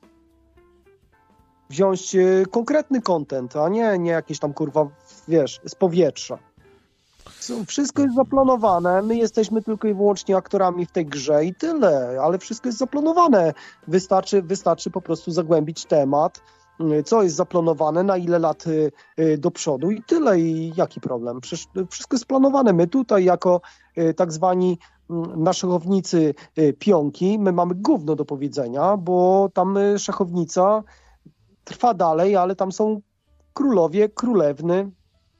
[1.69, 4.87] wziąć y, konkretny content, a nie, nie jakieś tam kurwa,
[5.27, 6.37] wiesz, z powietrza.
[7.67, 12.37] Wszystko jest zaplanowane, my jesteśmy tylko i wyłącznie aktorami w tej grze i tyle, ale
[12.37, 13.53] wszystko jest zaplanowane.
[13.87, 16.41] Wystarczy, wystarczy po prostu zagłębić temat,
[16.81, 20.39] y, co jest zaplanowane, na ile lat y, y, do przodu i tyle.
[20.39, 21.41] I jaki problem?
[21.41, 22.73] Przecież y, wszystko jest planowane.
[22.73, 23.61] My tutaj jako
[23.97, 24.79] y, tak zwani
[25.37, 30.83] na szachownicy y, pionki, my mamy gówno do powiedzenia, bo tam y, szachownica
[31.63, 33.01] trwa dalej, ale tam są
[33.53, 34.91] królowie, królewny,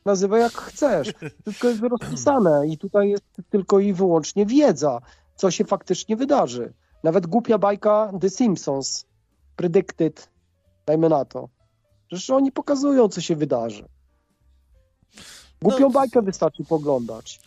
[0.06, 1.14] nazywaj jak chcesz.
[1.42, 5.02] Wszystko jest rozpisane i tutaj jest tylko i wyłącznie wiedza,
[5.36, 6.74] co się faktycznie wydarzy.
[7.04, 9.06] Nawet głupia bajka The Simpsons,
[9.56, 10.30] predicted,
[10.86, 11.50] dajmy na to.
[12.08, 13.86] Przecież oni pokazują, co się wydarzy.
[15.62, 17.40] Głupią No, bajkę wystarczy poglądać.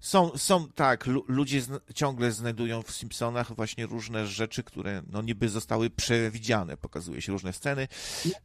[0.00, 5.22] Są, są tak, lu- ludzie zna- ciągle znajdują w Simpsonach właśnie różne rzeczy, które no
[5.22, 6.76] niby zostały przewidziane.
[6.76, 7.88] Pokazuje się różne sceny,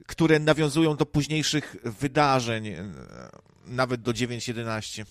[0.07, 2.83] które nawiązują do późniejszych wydarzeń, e,
[3.65, 5.05] nawet do 9.11.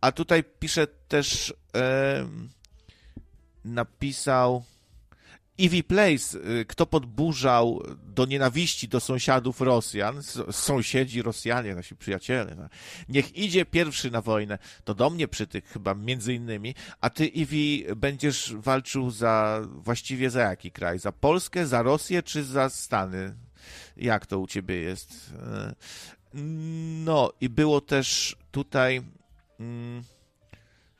[0.00, 2.48] A tutaj pisze też, em,
[3.64, 4.64] napisał
[5.58, 12.68] Ivy Place, y, kto podburzał do nienawiści do sąsiadów Rosjan, sąsiedzi Rosjanie, nasi przyjaciele, no.
[13.08, 17.94] niech idzie pierwszy na wojnę, to do mnie przytyk chyba między innymi, a ty Ivy
[17.96, 20.98] będziesz walczył za, właściwie za jaki kraj?
[20.98, 23.36] Za Polskę, za Rosję czy za Stany?
[23.96, 25.34] Jak to u ciebie jest?
[25.42, 25.74] E,
[27.04, 29.02] No i było też tutaj,
[29.60, 30.02] mm,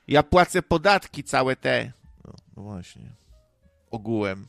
[0.09, 1.93] ja płacę podatki całe te,
[2.25, 3.26] no, no właśnie
[3.97, 4.47] ogółem.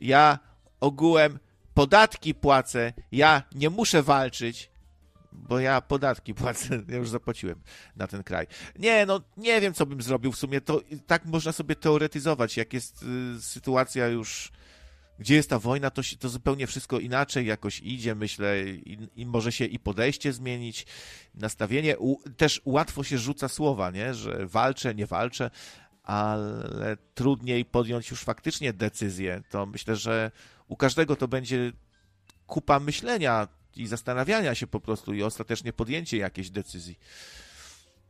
[0.00, 0.38] Ja
[0.80, 1.38] ogółem
[1.74, 4.70] podatki płacę, ja nie muszę walczyć,
[5.32, 7.60] bo ja podatki płacę, ja już zapłaciłem
[7.96, 8.46] na ten kraj.
[8.78, 12.72] Nie, no nie wiem, co bym zrobił w sumie, to tak można sobie teoretyzować, jak
[12.72, 13.02] jest
[13.36, 14.52] y, sytuacja już,
[15.18, 19.26] gdzie jest ta wojna, to, się, to zupełnie wszystko inaczej jakoś idzie, myślę, i, i
[19.26, 20.86] może się i podejście zmienić,
[21.34, 25.50] nastawienie, u, też łatwo się rzuca słowa, nie, że walczę, nie walczę,
[26.02, 29.42] ale trudniej podjąć już faktycznie decyzję.
[29.50, 30.30] To myślę, że
[30.68, 31.72] u każdego to będzie
[32.46, 36.98] kupa myślenia i zastanawiania się po prostu i ostatecznie podjęcie jakiejś decyzji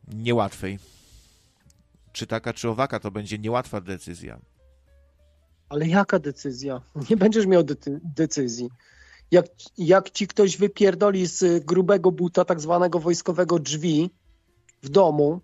[0.07, 0.79] niełatwej.
[2.11, 4.39] Czy taka, czy owaka, to będzie niełatwa decyzja.
[5.69, 6.81] Ale jaka decyzja?
[7.09, 8.69] Nie będziesz miał decy- decyzji.
[9.31, 9.45] Jak,
[9.77, 14.09] jak ci ktoś wypierdoli z grubego buta, tak zwanego wojskowego drzwi
[14.83, 15.41] w domu,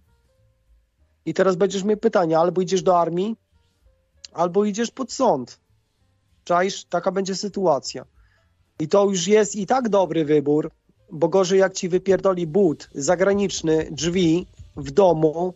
[1.30, 3.35] i teraz będziesz miał pytanie, albo idziesz do armii,
[4.33, 5.59] albo idziesz pod sąd.
[6.43, 6.85] Czaisz?
[6.85, 8.06] Taka będzie sytuacja.
[8.80, 10.72] I to już jest i tak dobry wybór,
[11.11, 15.53] bo gorzej jak ci wypierdoli but zagraniczny, drzwi w domu,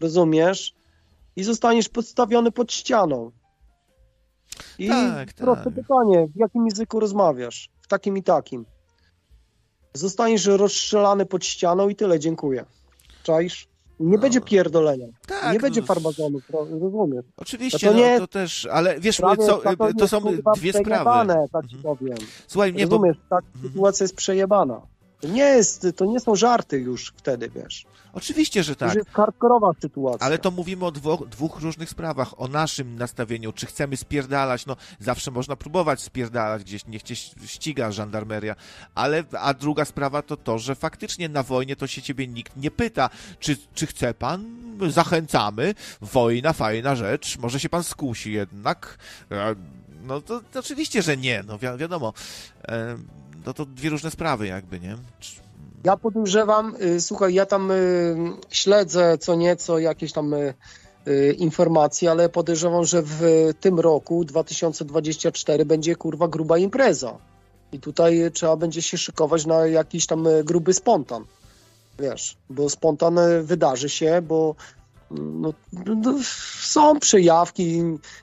[0.00, 0.74] rozumiesz?
[1.36, 3.30] I zostaniesz podstawiony pod ścianą.
[4.78, 5.74] I Tak, proste tak.
[5.74, 7.70] pytanie, w jakim języku rozmawiasz?
[7.82, 8.66] W takim i takim.
[9.94, 12.64] Zostaniesz rozstrzelany pod ścianą i tyle, dziękuję.
[13.22, 13.73] Czaisz?
[14.00, 15.06] Nie będzie pierdolenia.
[15.26, 15.86] Tak, nie będzie no.
[15.86, 17.24] farmazonu, pro- rozumiesz?
[17.36, 19.60] Oczywiście, No no, to nie- to też, ale wiesz, co,
[19.98, 20.20] to są
[20.56, 21.32] dwie sprawy.
[21.52, 22.16] tak ci powiem.
[22.46, 24.80] Słuchaj, nie, bo Rozumiesz, ta sytuacja jest przejebana.
[25.24, 27.84] To nie jest, to nie są żarty już wtedy, wiesz.
[28.12, 28.88] oczywiście, że To tak.
[28.88, 30.26] już jest hardkorowa sytuacja.
[30.26, 32.40] Ale to mówimy o dwóch, dwóch różnych sprawach.
[32.40, 34.66] O naszym nastawieniu, czy chcemy spierdalać.
[34.66, 38.56] No, zawsze można próbować spierdalać gdzieś, niech cię ściga żandarmeria.
[38.94, 42.70] Ale, a druga sprawa to to, że faktycznie na wojnie to się ciebie nikt nie
[42.70, 44.44] pyta, czy, czy chce pan?
[44.88, 45.74] Zachęcamy.
[46.00, 47.38] Wojna, fajna rzecz.
[47.38, 48.98] Może się pan skusi jednak.
[49.30, 49.54] E,
[50.06, 51.44] No to, to oczywiście, że nie.
[51.46, 52.12] No wi wiadomo.
[52.68, 52.96] E,
[53.46, 54.96] No to dwie różne sprawy jakby, nie?
[55.84, 58.16] Ja podejrzewam, y, słuchaj, ja tam y,
[58.50, 60.54] śledzę co nieco jakieś tam y,
[61.38, 67.18] informacji, ale podejrzewam, że w tym roku 2024 będzie kurwa gruba impreza.
[67.72, 71.24] I tutaj trzeba będzie się szykować na jakiś tam gruby spontan.
[71.98, 74.54] Wiesz, bo spontan wydarzy się, bo
[75.10, 76.14] no, no,
[76.62, 77.82] są przejawki,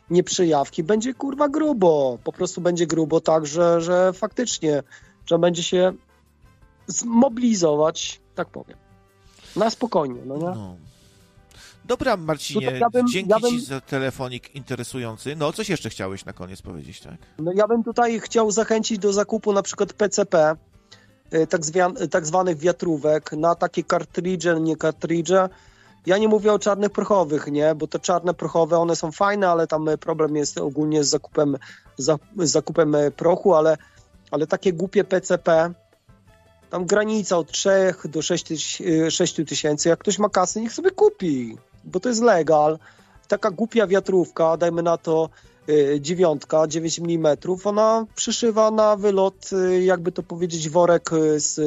[0.09, 2.17] nieprzejawki, będzie kurwa grubo.
[2.24, 4.83] Po prostu będzie grubo tak, że, że faktycznie
[5.25, 5.93] trzeba będzie się
[6.88, 8.77] zmobilizować, tak powiem.
[9.56, 10.43] Na spokojnie, no nie?
[10.43, 10.75] No.
[11.85, 13.51] Dobra, Marcinie, ja bym, dzięki ja bym...
[13.51, 15.35] Ci za telefonik interesujący.
[15.35, 17.16] No, coś jeszcze chciałeś na koniec powiedzieć, tak?
[17.40, 20.56] No, ja bym tutaj chciał zachęcić do zakupu na przykład PCP,
[21.33, 25.50] y, tak, zwian, tak zwanych wiatrówek, na takie kartridże, nie kartridże.
[26.06, 29.67] Ja nie mówię o czarnych prochowych, nie, bo te czarne prochowe, one są fajne, ale
[29.67, 31.58] tam problem jest ogólnie z zakupem,
[31.98, 33.77] z zakupem prochu, ale,
[34.32, 35.74] ale takie głupie PCP,
[36.69, 37.69] tam granica od 3
[38.06, 38.53] do 6,
[39.10, 39.90] 6 tysięcy.
[39.90, 42.80] Jak ktoś ma kasy, niech sobie kupi, bo to jest legal.
[43.27, 45.30] Taka głupia wiatrówka, dajmy na to
[45.69, 51.60] y, dziewiątka, 9 mm, ona przyszywa na wylot, y, jakby to powiedzieć, worek y, z,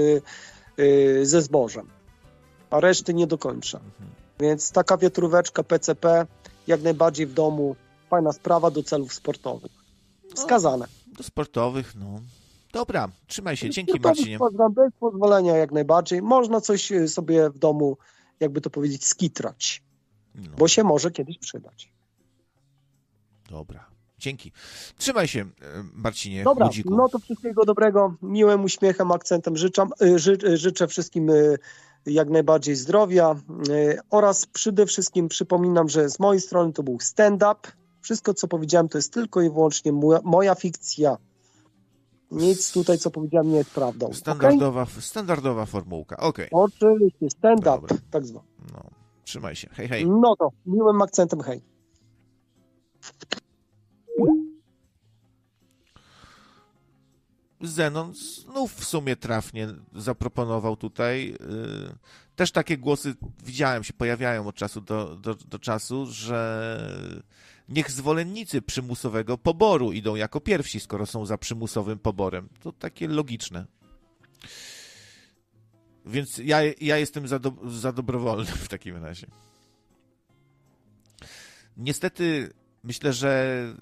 [1.23, 1.87] ze zbożem,
[2.71, 3.81] a reszty nie dokończa.
[4.41, 6.27] Więc taka wiatróweczka PCP
[6.67, 7.77] jak najbardziej w domu,
[8.11, 9.73] fajna sprawa do celów sportowych.
[10.35, 10.87] Wskazane.
[11.07, 12.21] No, do sportowych, no.
[12.75, 14.39] Dobra, trzymaj się, dzięki Marcinie.
[14.71, 16.23] Bez pozwolenia jak najbardziej.
[16.23, 17.97] Można coś y, sobie w domu,
[18.41, 19.83] jakby to powiedzieć, skitrać,
[20.35, 20.57] no.
[20.59, 21.93] bo się może kiedyś przydać.
[23.51, 23.87] Dobra,
[24.19, 24.53] dzięki.
[24.99, 25.45] Trzymaj się, y,
[25.95, 26.45] Marcinie.
[26.45, 31.31] Dobra, no to wszystkiego dobrego, miłym uśmiechem, akcentem życzę, y, ży, życzę wszystkim
[32.07, 33.35] jak najbardziej zdrowia
[34.11, 37.61] oraz przede wszystkim przypominam, że z mojej strony to był stand-up.
[38.01, 39.93] Wszystko, co powiedziałem, to jest tylko i wyłącznie
[40.25, 41.17] moja fikcja
[42.31, 44.13] nic tutaj, co powiedziałem, nie jest prawdą.
[44.13, 45.03] Standardowa, okay?
[45.03, 46.51] standardowa formułka, okej.
[46.51, 46.61] Okay.
[46.61, 48.47] Oczywiście, stand-up, tak zwany.
[48.73, 48.83] No,
[49.25, 50.07] trzymaj się, hej, hej.
[50.07, 51.63] No to, miłym akcentem hej.
[57.61, 61.37] Zenon znów w sumie trafnie zaproponował tutaj.
[61.41, 61.95] Yy,
[62.37, 67.23] też takie głosy widziałem się pojawiają od czasu do, do, do czasu, że
[67.69, 72.49] niech zwolennicy przymusowego poboru idą jako pierwsi, skoro są za przymusowym poborem.
[72.61, 73.67] To takie logiczne.
[76.07, 79.27] Więc ja, ja jestem za, do, za dobrowolny w takim razie.
[81.77, 82.53] Niestety
[82.83, 83.75] myślę, że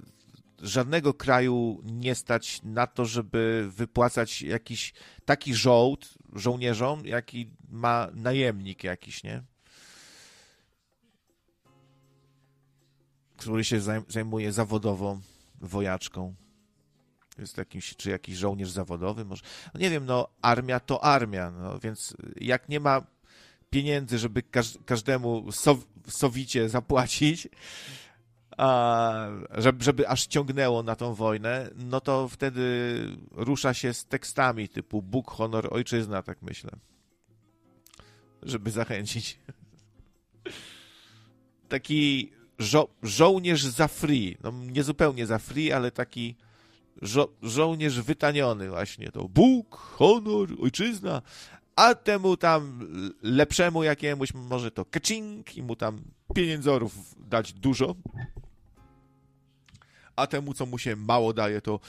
[0.62, 4.92] żadnego kraju nie stać na to, żeby wypłacać jakiś
[5.24, 9.42] taki żołd żołnierzom, jaki ma najemnik jakiś, nie?
[13.42, 15.18] Który się zajmuje zawodowo
[15.60, 16.34] wojaczką.
[17.38, 19.42] Jest jakimś, czy jakiś żołnierz zawodowy, może.
[19.74, 23.06] No nie wiem, no armia to armia, no więc jak nie ma
[23.70, 27.48] pieniędzy, żeby każ każdemu sow sowicie zapłacić,
[28.56, 32.62] a, żeby, żeby aż ciągnęło na tą wojnę, no to wtedy
[33.30, 36.70] rusza się z tekstami typu Bóg, honor, ojczyzna, tak myślę.
[38.42, 39.38] Żeby zachęcić.
[41.68, 44.36] Taki żo żołnierz za free.
[44.42, 46.34] No, nie zupełnie za free, ale taki
[47.02, 49.12] żo żołnierz wytaniony właśnie.
[49.12, 51.22] To Bóg, honor, ojczyzna,
[51.76, 52.88] a temu tam
[53.22, 56.00] lepszemu jakiemuś może to keczing i mu tam
[56.34, 56.94] pieniędzorów
[57.28, 57.94] dać dużo,
[60.16, 61.80] a temu, co mu się mało daje, to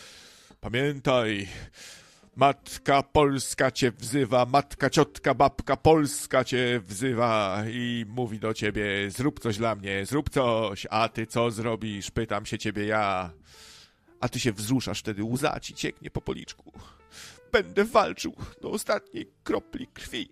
[0.61, 1.47] pamiętaj,
[2.35, 9.39] Matka Polska cię wzywa, matka, ciotka, babka Polska cię wzywa i mówi do ciebie, zrób
[9.39, 13.31] coś dla mnie, zrób coś, a ty co zrobisz, pytam się ciebie ja.
[14.19, 16.71] A ty się wzruszasz, wtedy łza ci cieknie po policzku.
[17.51, 20.29] Będę walczył do ostatniej kropli krwi.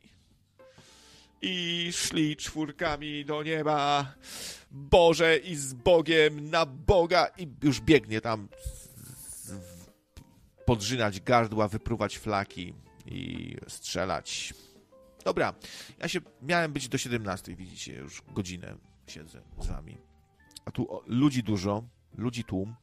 [1.41, 4.13] I szli czwórkami do nieba,
[4.71, 8.47] Boże i z Bogiem na Boga i już biegnie tam
[10.65, 12.73] podrzynać gardła, wypruwać flaki
[13.05, 14.53] i strzelać.
[15.25, 15.53] Dobra,
[15.99, 19.97] ja się miałem być do 17, widzicie, już godzinę siedzę z wami.
[20.65, 21.83] A tu o, ludzi dużo,
[22.17, 22.75] ludzi tłum,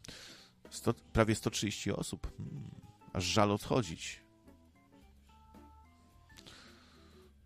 [0.71, 2.37] 100, prawie 130 osób.
[2.37, 2.71] Hmm,
[3.13, 4.23] aż żal odchodzić.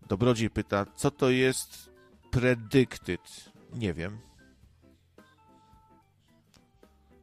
[0.07, 1.89] Dobrodziej pyta, co to jest
[2.31, 3.51] predicted?
[3.73, 4.19] Nie wiem.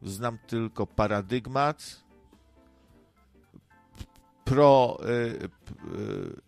[0.02, 2.05] Znam tylko paradygmat,
[4.50, 4.98] pro.
[5.04, 5.48] Y,
[5.96, 6.40] y,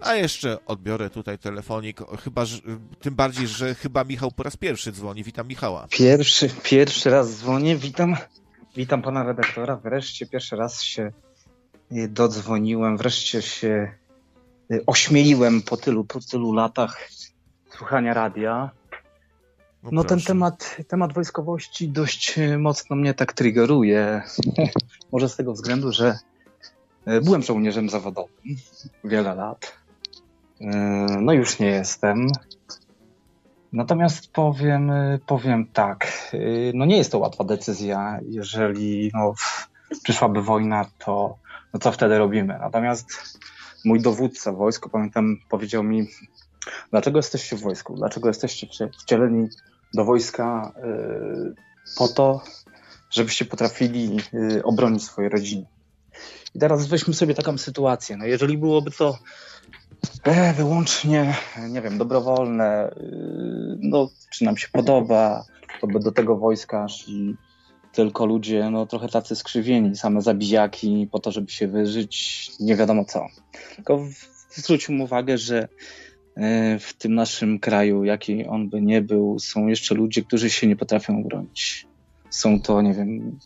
[0.00, 2.58] A jeszcze odbiorę tutaj telefonik, chyba, że,
[3.00, 5.24] tym bardziej, że chyba Michał po raz pierwszy dzwoni.
[5.24, 5.86] Witam Michała.
[5.90, 8.16] Pierwszy, pierwszy raz dzwonię, witam,
[8.76, 9.76] witam pana redaktora.
[9.76, 11.12] Wreszcie pierwszy raz się
[11.92, 13.92] y, dodzwoniłem, wreszcie się
[14.70, 17.08] y, ośmieliłem po tylu, po tylu latach
[17.76, 18.70] słuchania radia.
[19.92, 24.22] No ten temat, temat wojskowości dość y, mocno mnie tak triggeruje.
[25.12, 26.18] Może z tego względu, że
[27.08, 28.56] y, byłem żołnierzem zawodowym
[29.04, 29.72] wiele lat.
[30.60, 30.64] Y,
[31.20, 32.26] No już nie jestem.
[33.72, 34.92] Natomiast powiem,
[35.26, 36.30] powiem tak,
[36.74, 39.34] no nie jest to łatwa decyzja, jeżeli no,
[40.02, 41.38] przyszłaby wojna, to
[41.74, 42.58] no co wtedy robimy?
[42.58, 43.38] Natomiast
[43.84, 46.06] mój dowódca w wojsku, pamiętam, powiedział mi,
[46.90, 49.48] dlaczego jesteście w wojsku, dlaczego jesteście wcie- wcieleni
[49.96, 51.54] do wojska y,
[51.98, 52.40] po to,
[53.10, 55.66] żebyście potrafili y, obronić swoje rodziny.
[56.54, 59.18] I teraz weźmy sobie taką sytuację, no jeżeli byłoby to
[60.22, 61.34] E, wyłącznie,
[61.68, 62.94] nie wiem, dobrowolne,
[63.78, 65.44] no, czy nam się podoba,
[65.80, 67.36] to by do tego wojska szli
[67.92, 73.04] tylko ludzie, no, trochę tacy skrzywieni, same zabijaki po to, żeby się wyżyć, nie wiadomo
[73.04, 73.26] co.
[73.76, 74.00] Tylko
[74.50, 75.68] zwróćmy uwagę, że e,
[76.80, 80.76] w tym naszym kraju, jaki on by nie był, są jeszcze ludzie, którzy się nie
[80.76, 81.86] potrafią obronić.
[82.30, 83.38] Są to, nie wiem,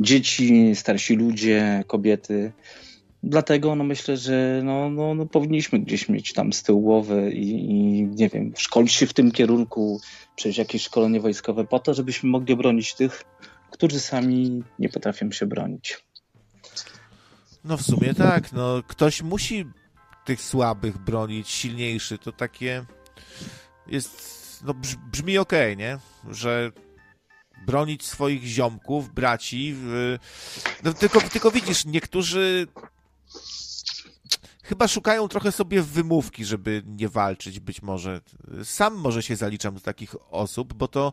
[0.00, 2.52] dzieci, starsi ludzie, kobiety,
[3.22, 7.50] Dlatego no myślę, że no, no, no powinniśmy gdzieś mieć tam z tyłu głowy i,
[7.50, 10.00] i nie wiem, szkolić się w tym kierunku,
[10.36, 13.24] przejść jakieś szkolenie wojskowe po to, żebyśmy mogli bronić tych,
[13.70, 16.04] którzy sami nie potrafią się bronić.
[17.64, 19.64] No w sumie tak, no ktoś musi
[20.28, 22.84] tych słabych bronić, silniejszy, to takie
[23.86, 25.98] jest, no brz, brzmi okej, nie?
[26.30, 26.72] Że
[27.66, 29.76] bronić swoich ziomków, braci,
[30.82, 32.66] no tylko, tylko widzisz, niektórzy
[34.62, 38.20] chyba szukają trochę sobie wymówki, żeby nie walczyć być może.
[38.64, 41.12] Sam może się zaliczam do takich osób, bo to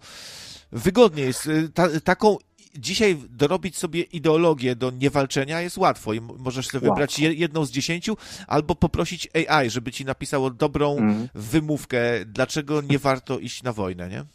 [0.72, 1.50] wygodnie jest.
[1.74, 2.38] Ta, taką
[2.77, 7.33] dzisiaj dorobić sobie ideologię do niewalczenia jest łatwo i możesz sobie wybrać Łatwo.
[7.35, 11.27] jedną z dziesięciu albo poprosić AI, żeby ci napisało dobrą Mhm.
[11.35, 14.25] wymówkę, dlaczego nie warto iść na wojnę, nie?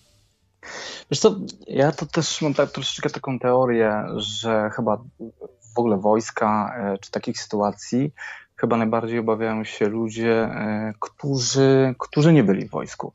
[1.10, 1.36] Wiesz co,
[1.66, 4.96] ja to też mam tak, troszeczkę taką teorię, że chyba
[5.74, 8.12] w ogóle wojska e, czy takich sytuacji
[8.56, 13.12] chyba najbardziej obawiają się ludzie, e, którzy, którzy nie byli w wojsku.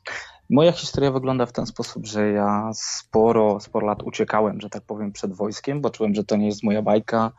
[0.50, 5.12] Moja historia wygląda w ten sposób, że ja sporo, sporo lat uciekałem, że tak powiem,
[5.12, 7.32] przed wojskiem, bo czułem, że to nie jest moja bajka.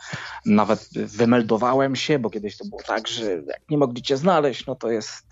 [0.45, 4.75] Nawet wymeldowałem się, bo kiedyś to było tak, że jak nie mogli cię znaleźć, no
[4.75, 5.27] to jest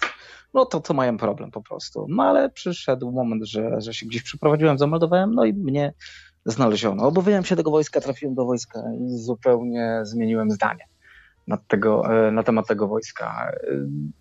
[0.54, 2.06] no to, to mają problem po prostu.
[2.10, 5.94] No ale przyszedł moment, że, że się gdzieś przeprowadziłem, zameldowałem, no i mnie
[6.46, 7.04] znaleziono.
[7.04, 10.88] Obawiałem się tego wojska, trafiłem do wojska i zupełnie zmieniłem zdanie
[11.68, 13.52] tego, e, na temat tego wojska.
[13.52, 13.72] E,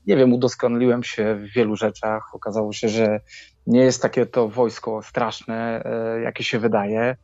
[0.07, 2.35] Nie wiem, udoskonaliłem się w wielu rzeczach.
[2.35, 3.21] Okazało się, że
[3.67, 7.17] nie jest takie to wojsko straszne, e, jakie się wydaje.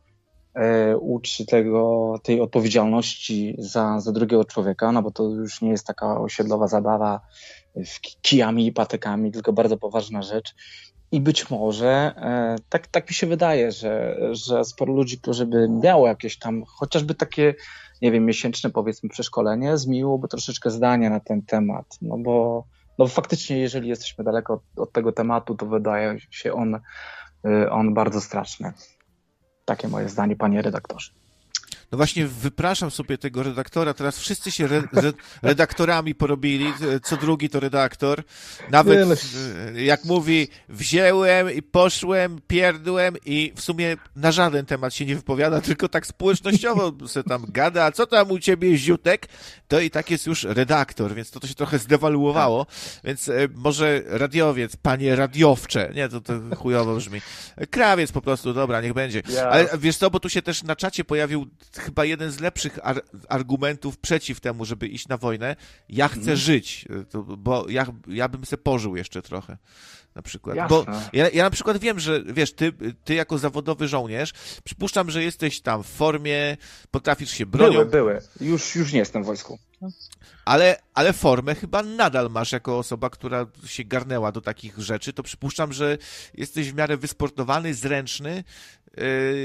[0.99, 6.21] Uczy tego, tej odpowiedzialności za, za drugiego człowieka, no bo to już nie jest taka
[6.21, 7.21] osiedlowa zabawa
[8.21, 10.55] kijami i patykami, tylko bardzo poważna rzecz.
[11.11, 12.13] I być może,
[12.69, 17.15] tak, tak mi się wydaje, że, że sporo ludzi, którzy by miało jakieś tam, chociażby
[17.15, 17.53] takie,
[18.01, 21.85] nie wiem, miesięczne powiedzmy przeszkolenie, zmieniłoby troszeczkę zdania na ten temat.
[22.01, 22.65] No bo,
[22.97, 26.79] no faktycznie, jeżeli jesteśmy daleko od, od tego tematu, to wydaje się on,
[27.45, 28.73] y, on bardzo straszny.
[29.65, 31.20] Takie moje zdanie, panie redaktorze.
[31.91, 37.49] No właśnie wypraszam sobie tego redaktora, teraz wszyscy się re, re, redaktorami porobili, co drugi
[37.49, 38.23] to redaktor.
[38.69, 39.15] Nawet Nie, no.
[39.75, 45.15] e, jak mówi, wzięłem i poszłem, pierdłem i w sumie na żaden temat się nie
[45.15, 49.27] wypowiada, tylko tak społecznościowo se tam gada, a co tam u ciebie ziutek,
[49.67, 52.65] to i tak jest już redaktor, więc to, to się trochę zdewaluowało,
[53.03, 57.21] więc e, może radiowiec, panie radiowcze, nie, to, to chujowo brzmi,
[57.69, 59.23] krawiec po prostu, dobra, niech będzie.
[59.51, 61.47] Ale wiesz co, bo tu się też na czacie pojawił
[61.81, 65.55] chyba jeden z lepszych ar argumentów przeciw temu, żeby iść na wojnę.
[65.89, 66.37] Ja chcę Mhm.
[66.37, 69.57] żyć, to, bo ja, ja bym se pożył jeszcze trochę.
[70.15, 70.55] Na przykład.
[70.55, 70.69] Jasne.
[70.77, 72.71] Bo ja, ja na przykład wiem, że wiesz, ty,
[73.03, 74.31] ty jako zawodowy żołnierz,
[74.63, 76.57] przypuszczam, że jesteś tam w formie,
[76.91, 78.21] potrafisz się bronią, Były, były.
[78.41, 79.59] Już, już nie jestem w wojsku.
[80.45, 85.23] ale, ale formę chyba nadal masz jako osoba, która się garnęła do takich rzeczy, to
[85.23, 85.97] przypuszczam, że
[86.33, 88.43] jesteś w miarę wysportowany, zręczny,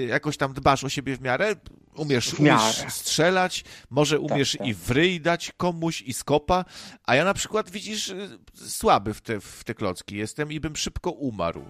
[0.09, 1.55] jakoś tam dbasz o siebie w miarę,
[1.97, 2.63] umiesz, W miarę.
[2.63, 4.67] umiesz strzelać, może umiesz tak.
[4.67, 6.65] i w ryj dać komuś i skopa,
[7.05, 10.77] a ja na przykład widzisz, yy, słaby w te, w te klocki jestem i bym
[10.77, 11.65] szybko umarł.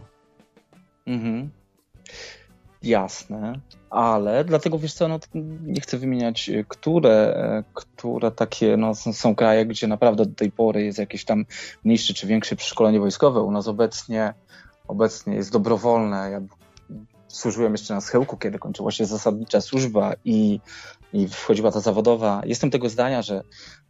[1.07, 1.51] Mhm.
[2.83, 5.19] Jasne, ale dlatego wiesz co, no,
[5.63, 10.53] nie chcę wymieniać, y, które, które takie no, są, są kraje, gdzie naprawdę do tej
[10.53, 11.47] pory jest jakieś tam
[11.85, 13.41] mniejsze czy większe przeszkolenie wojskowe.
[13.41, 14.35] U nas obecnie,
[14.89, 16.31] obecnie jest dobrowolne.
[16.31, 16.41] Ja
[17.29, 20.61] służyłem jeszcze na schyłku, kiedy kończyła się zasadnicza służba i,
[21.13, 22.43] i wchodziła ta zawodowa.
[22.45, 23.43] Jestem tego zdania, że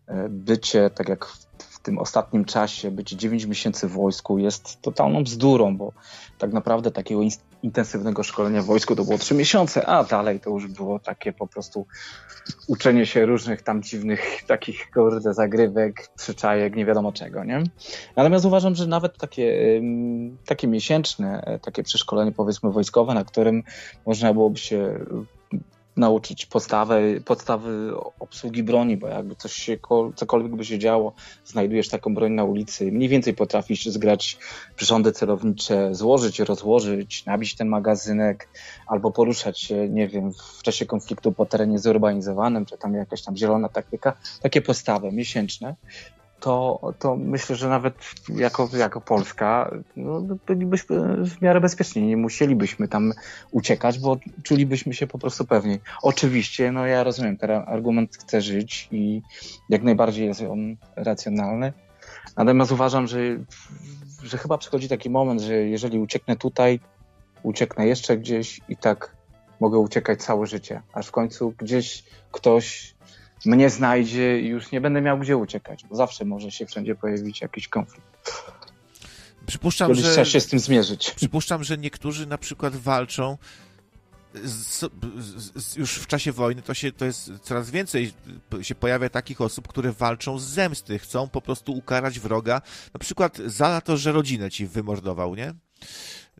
[0.07, 1.27] e, bycie, tak jak
[1.59, 5.93] w tym ostatnim czasie, bycie 9 miesięcy w wojsku jest totalną bzdurą, bo
[6.39, 7.23] tak naprawdę takiego
[7.67, 11.47] intensywnego szkolenia w wojsku to było 3 miesiące, a dalej to już było takie po
[11.47, 11.87] prostu
[12.67, 17.63] uczenie się różnych tam dziwnych takich kurde zagrywek, przyczajek, nie wiadomo czego, nie?
[18.17, 19.81] Natomiast uważam, że nawet takie,
[20.47, 23.63] takie miesięczne, e, takie przeszkolenie powiedzmy wojskowe, na którym
[24.07, 24.99] można byłoby się
[25.97, 29.79] nauczyć podstawy, podstawy obsługi broni, bo jakby coś się,
[30.17, 31.13] cokolwiek by się działo,
[31.45, 34.39] znajdujesz taką broń na ulicy, mniej więcej potrafisz zgrać
[34.77, 38.49] przyrządy celownicze, złożyć, rozłożyć, nabić ten magazynek,
[38.87, 43.37] albo poruszać się, nie wiem, w czasie konfliktu po terenie zurbanizowanym, czy tam jakaś tam
[43.37, 45.75] zielona taktyka, takie podstawy miesięczne,
[46.41, 47.95] to, to myślę, że nawet
[48.29, 52.03] jako, jako Polska no, bylibyśmy w miarę bezpieczni.
[52.03, 53.13] Nie musielibyśmy tam
[53.51, 55.81] uciekać, bo czulibyśmy się po prostu pewniej.
[56.03, 59.23] Oczywiście, no ja rozumiem, ten argument chce żyć i
[59.69, 61.73] jak najbardziej jest on racjonalny.
[62.37, 63.19] Natomiast uważam, że,
[64.23, 66.81] że chyba przychodzi taki moment, że jeżeli ucieknę tutaj,
[67.43, 69.17] ucieknę jeszcze gdzieś i tak
[69.61, 72.96] mogę uciekać całe życie, aż w końcu gdzieś ktoś
[73.45, 77.41] mnie znajdzie i już nie będę miał gdzie uciekać, bo zawsze może się wszędzie pojawić
[77.41, 78.07] jakiś konflikt.
[79.47, 81.11] Przypuszczam, że trzeba się z tym zmierzyć.
[81.11, 83.39] Przypuszczam, że niektórzy na przykład walczą
[84.45, 84.85] z,
[85.55, 88.13] z, już w czasie wojny to się to jest coraz więcej
[88.63, 92.63] się pojawia takich osób, które walczą z zemsty, chcą po prostu ukarać wroga,
[92.95, 95.55] na przykład za to, że rodzinę ci wymordował, nie?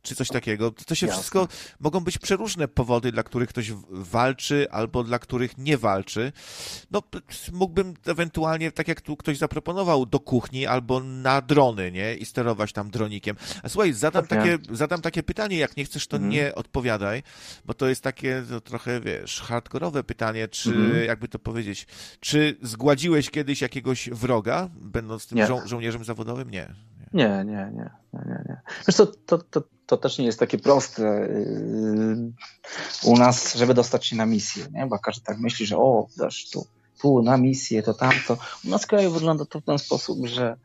[0.07, 0.71] Czy coś takiego.
[0.71, 1.21] To się Jasne.
[1.21, 1.49] wszystko
[1.81, 6.33] mogą być przeróżne powody, dla których ktoś walczy albo dla których nie walczy.
[6.91, 7.03] No,
[7.53, 12.15] mógłbym ewentualnie, tak jak tu ktoś zaproponował, do kuchni albo na drony, nie?
[12.15, 13.37] I sterować tam dronikiem.
[13.63, 16.33] A słuchaj, zadam, takie, zadam takie pytanie, jak nie chcesz, to mhm.
[16.33, 17.23] nie odpowiadaj,
[17.65, 21.05] bo to jest takie to trochę, wiesz, hardkorowe pytanie, czy, mhm.
[21.05, 21.87] jakby to powiedzieć,
[22.21, 26.51] czy zgładziłeś kiedyś jakiegoś wroga, będąc tym żo żołnierzem zawodowym?
[26.51, 26.75] Nie.
[27.13, 28.61] Nie, nie, nie, nie, nie.
[28.97, 32.33] to, to, to, to też nie jest takie proste yy,
[33.05, 34.87] u nas, żeby dostać się na misję, nie?
[34.87, 36.67] Bo każdy tak myśli, że o, dasz tu,
[37.03, 38.37] tu na misję, to tamto.
[38.65, 40.57] U nas w kraju wygląda to w ten sposób, że,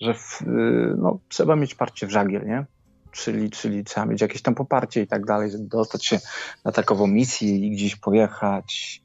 [0.00, 2.66] że w, yy, no, trzeba mieć parcie w żagiel, nie?
[3.10, 6.20] Czyli, czyli trzeba mieć jakieś tam poparcie i tak dalej, żeby dostać się
[6.64, 9.02] na takową misję i gdzieś pojechać.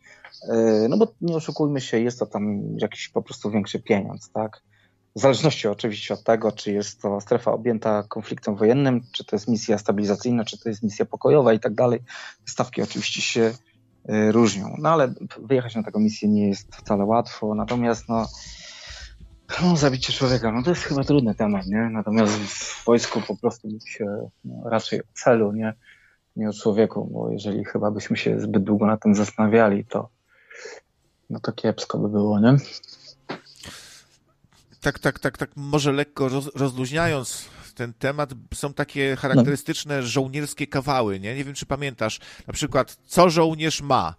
[0.50, 4.62] Yy, no bo nie oszukujmy się, jest to tam jakiś po prostu większy pieniądz, tak?
[5.16, 9.48] W zależności oczywiście od tego, czy jest to strefa objęta konfliktem wojennym, czy to jest
[9.48, 12.00] misja stabilizacyjna, czy to jest misja pokojowa i tak dalej.
[12.46, 13.54] Stawki oczywiście się
[14.10, 14.76] y, różnią.
[14.80, 17.56] No ale wyjechać na taką misję nie jest wcale łatwo.
[17.56, 18.28] Natomiast no,
[19.62, 21.90] no zabicie człowieka, no to jest chyba trudny temat, nie?
[21.92, 25.74] Natomiast w wojsku po prostu się no, raczej o celu, nie?
[26.36, 30.10] nie o człowieku, bo jeżeli chyba byśmy się zbyt długo na tym zastanawiali, to
[31.30, 32.56] no to kiepsko by było, nie?
[34.82, 41.20] Tak, tak, tak, tak, może lekko roz, rozluźniając ten temat, są takie charakterystyczne żołnierskie kawały,
[41.20, 41.36] nie?
[41.36, 44.16] Nie wiem, czy pamiętasz, na przykład, co żołnierz ma?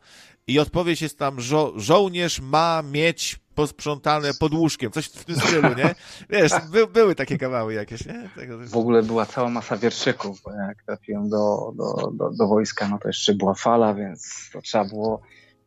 [0.47, 5.69] I odpowiedź jest tam, żo żołnierz ma mieć posprzątane pod łóżkiem, coś w tym stylu,
[5.75, 5.95] nie?
[6.31, 8.31] Wiesz, by, były takie kawały jakieś, nie?
[8.37, 8.59] Tego...
[8.59, 12.99] W ogóle była cała masa wierszyków, bo jak trafiłem do, do, do, do wojska, no
[12.99, 15.23] to jeszcze była fala, więc to trzeba było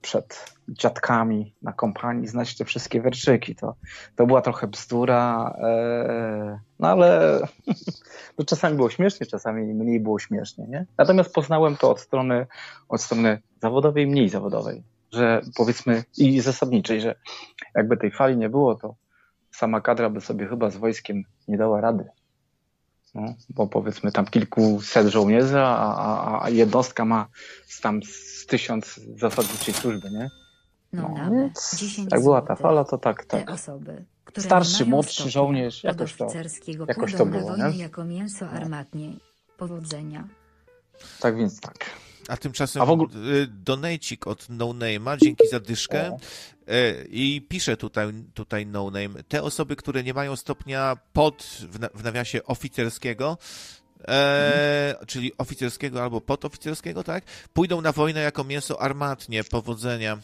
[0.06, 3.56] przed dziadkami na kompanii znać te wszystkie wierszyki.
[3.56, 3.76] To,
[4.16, 7.40] to była trochę bzdura, e, no ale
[8.38, 10.68] to czasami było śmiesznie, czasami mniej było śmiesznie.
[10.68, 10.86] Nie?
[10.98, 12.48] Natomiast poznałem to od strony,
[12.90, 17.16] od strony zawodowej, mniej zawodowej, że powiedzmy i zasadniczej, że
[17.76, 18.96] jakby tej fali nie było, to
[19.52, 22.06] sama kadra by sobie chyba z wojskiem nie dała rady.
[23.16, 27.28] No, bo powiedzmy tam kilkuset żołnierzy, a, a, a jednostka ma
[27.82, 30.30] tam z tysiąc zasadniczej służby, nie?
[30.94, 33.52] No, no więc jak była ta fala, to tak, tak.
[33.52, 34.06] Osoby,
[34.38, 36.28] Starszy, młodszy żołnierz, jakoś to,
[36.88, 37.78] jakoś to było, nie?
[37.78, 39.14] jako mięso armatnie.
[39.58, 40.28] Powodzenia.
[41.20, 41.86] Tak więc tak.
[42.28, 43.10] A tymczasem A ogóle...
[43.16, 46.12] Y, donejcik od No Name'a, dzięki za dyszkę.
[46.12, 46.18] O.
[46.72, 49.24] Y, I pisze tutaj, tutaj No Name.
[49.28, 51.44] Te osoby, które nie mają stopnia pod,
[51.94, 53.38] w nawiasie oficerskiego,
[54.08, 57.24] e, czyli oficerskiego albo podoficerskiego, tak?
[57.54, 60.16] Pójdą na wojnę jako mięso armatnie, powodzenia.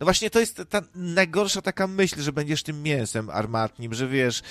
[0.00, 4.42] No właśnie to jest ta najgorsza taka myśl, że będziesz tym mięsem armatnim, że wiesz,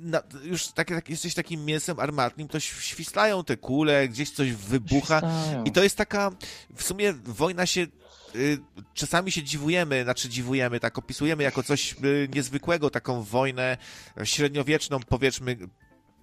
[0.00, 5.64] na, już tak jesteś takim mięsem armatnim, to świstają te kule, gdzieś coś wybucha Świstają.
[5.64, 6.30] i to jest taka,
[6.76, 7.86] w sumie wojna się
[8.34, 8.58] y,
[8.94, 13.76] czasami się dziwujemy, znaczy dziwujemy, tak opisujemy jako coś y, niezwykłego, taką wojnę
[14.24, 15.56] średniowieczną, powiedzmy,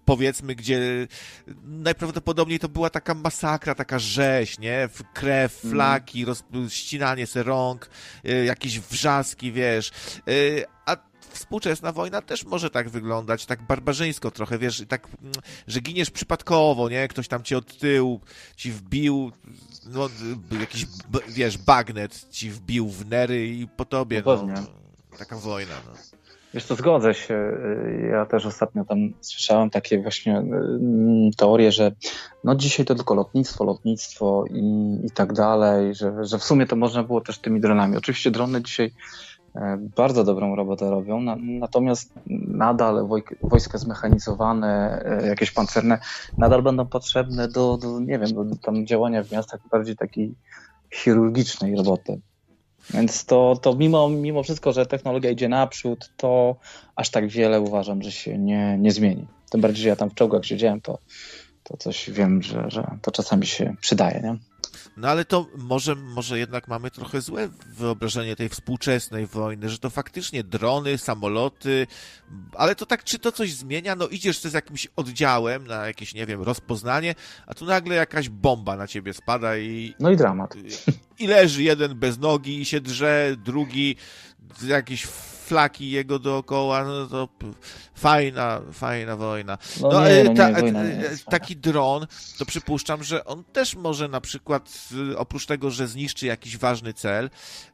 [0.08, 1.08] powiedzmy, gdzie
[1.64, 4.90] najprawdopodobniej to była taka masakra, taka rzeź, nie?
[5.14, 5.74] Krew, Mhm.
[5.74, 7.90] flaki, roz, ścinanie se rąk,
[8.26, 9.92] y, jakieś wrzaski, wiesz.
[10.30, 10.98] Y, a
[11.34, 15.34] współczesna wojna też może tak wyglądać, tak barbarzyńsko trochę, wiesz, tak, mm,
[15.68, 17.08] że giniesz przypadkowo, nie?
[17.08, 18.22] Ktoś tam cię od tyłu
[18.56, 19.32] ci wbił,
[19.86, 20.10] no,
[20.60, 20.86] jakiś,
[21.27, 25.18] wiesz, bagnet ci wbił w nery i po tobie, No no.
[25.18, 25.92] Taka wojna, no.
[26.58, 27.34] Wiesz, to zgodzę się.
[27.36, 31.92] Y, Ja też ostatnio tam słyszałem takie właśnie mm, teorie, że
[32.44, 34.61] no dzisiaj to tylko lotnictwo, lotnictwo i,
[35.06, 37.98] i tak dalej, że, że w sumie to można było też tymi dronami.
[37.98, 38.92] Oczywiście drony dzisiaj
[39.56, 42.14] e, bardzo dobrą robotę robią, na, natomiast
[42.48, 46.00] nadal woj, wojska zmechanizowane, e, jakieś pancerne,
[46.38, 50.36] nadal będą potrzebne do, do nie wiem, do tam działania w miastach bardziej takiej
[50.94, 52.22] chirurgicznej roboty.
[52.93, 56.56] Więc to, to mimo, mimo wszystko, że technologia idzie naprzód, to
[56.95, 59.27] aż tak wiele uważam, że się nie, nie zmieni.
[59.49, 60.98] Tym bardziej, że ja tam w czołgach siedziałem, to,
[61.64, 64.38] to coś wiem, że, że to czasami się przydaje, nie?
[64.98, 69.90] No ale to może, może jednak mamy trochę złe wyobrażenie tej współczesnej wojny, że to
[69.90, 71.88] faktycznie drony, samoloty,
[72.54, 73.96] ale to tak, czy to coś zmienia?
[73.96, 77.16] No idziesz z jakimś oddziałem na jakieś, nie wiem, rozpoznanie,
[77.48, 79.96] a tu nagle jakaś bomba na ciebie spada i...
[80.00, 80.56] No i dramat.
[81.20, 83.96] I leży jeden bez nogi i się drze, drugi
[84.68, 85.08] jakieś
[85.48, 87.27] flaki jego dookoła, no to
[87.95, 89.58] fajna, fajna wojna.
[89.82, 93.26] No nie, e, no nie, ta- wojna nie e, jest taki dron, to przypuszczam, że
[93.26, 97.30] on też może na przykład, oprócz tego, że zniszczy jakiś ważny cel,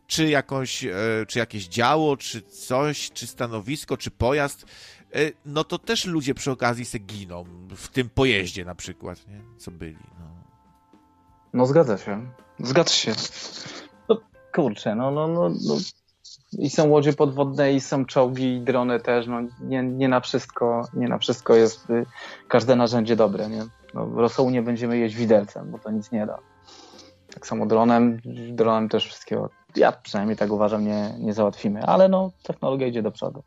[0.07, 0.91] czy jakąś, e,
[1.27, 4.65] czy jakieś działo, czy coś, czy stanowisko, czy pojazd,
[5.15, 7.45] e, no to też ludzie przy okazji se giną,
[7.75, 9.41] w tym pojeździe na przykład, nie?
[9.57, 9.97] co byli.
[10.19, 10.25] No.
[11.53, 12.31] No zgadza się.
[12.59, 13.13] Zgadza się.
[14.09, 14.21] No,
[14.55, 15.77] kurczę, no, no, no, no.
[16.59, 19.27] I są łodzie podwodne, i są czołgi, i drony też.
[19.27, 22.05] No, nie, nie, na wszystko, nie na wszystko jest y,
[22.47, 23.49] każde narzędzie dobre.
[23.49, 23.63] Nie?
[23.93, 26.39] No, rosołu nie będziemy jeść widelcem, bo to nic nie da.
[27.33, 28.19] Tak samo dronem,
[28.51, 31.83] dronem też wszystkiego, ja przynajmniej tak uważam, nie, nie załatwimy.
[31.83, 33.43] Ale no, technologia idzie do przodu.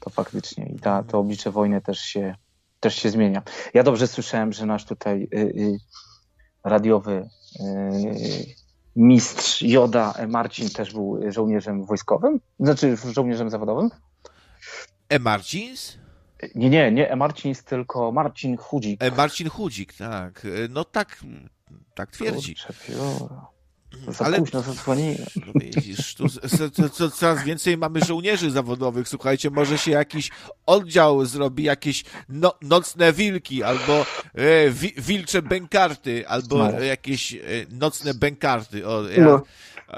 [0.00, 0.66] To faktycznie.
[0.66, 2.34] I ta, to oblicze wojny też się,
[2.80, 3.42] też się zmienia.
[3.74, 5.78] Ja dobrze słyszałem, że nasz tutaj y, y,
[6.64, 7.28] radiowy
[7.60, 8.67] y,
[8.98, 12.40] mistrz Joda e, Marcin też był żołnierzem wojskowym?
[12.60, 13.90] Znaczy żołnierzem zawodowym?
[15.08, 15.18] E.
[15.18, 15.98] Marcins?
[16.54, 17.16] Nie, nie, nie E.
[17.16, 19.02] Marcins, tylko Marcin Chudzik.
[19.02, 19.10] E.
[19.10, 20.44] Marcin Chudzik, tak.
[20.44, 21.18] E, No tak,
[21.94, 22.54] tak twierdzi.
[22.54, 22.74] Kurczę.
[24.08, 25.26] Za Ale- późno zadzwoniłem.
[25.36, 29.08] No Widzisz, tu coraz więcej mamy żołnierzy zawodowych.
[29.08, 30.30] Słuchajcie, może się jakiś
[30.66, 36.80] oddział zrobi, jakieś no, nocne wilki, albo e, wi, wilcze bękarty, albo No.
[36.80, 37.38] jakieś e,
[37.70, 38.86] nocne bękarty.
[38.88, 39.42] O, ja, No.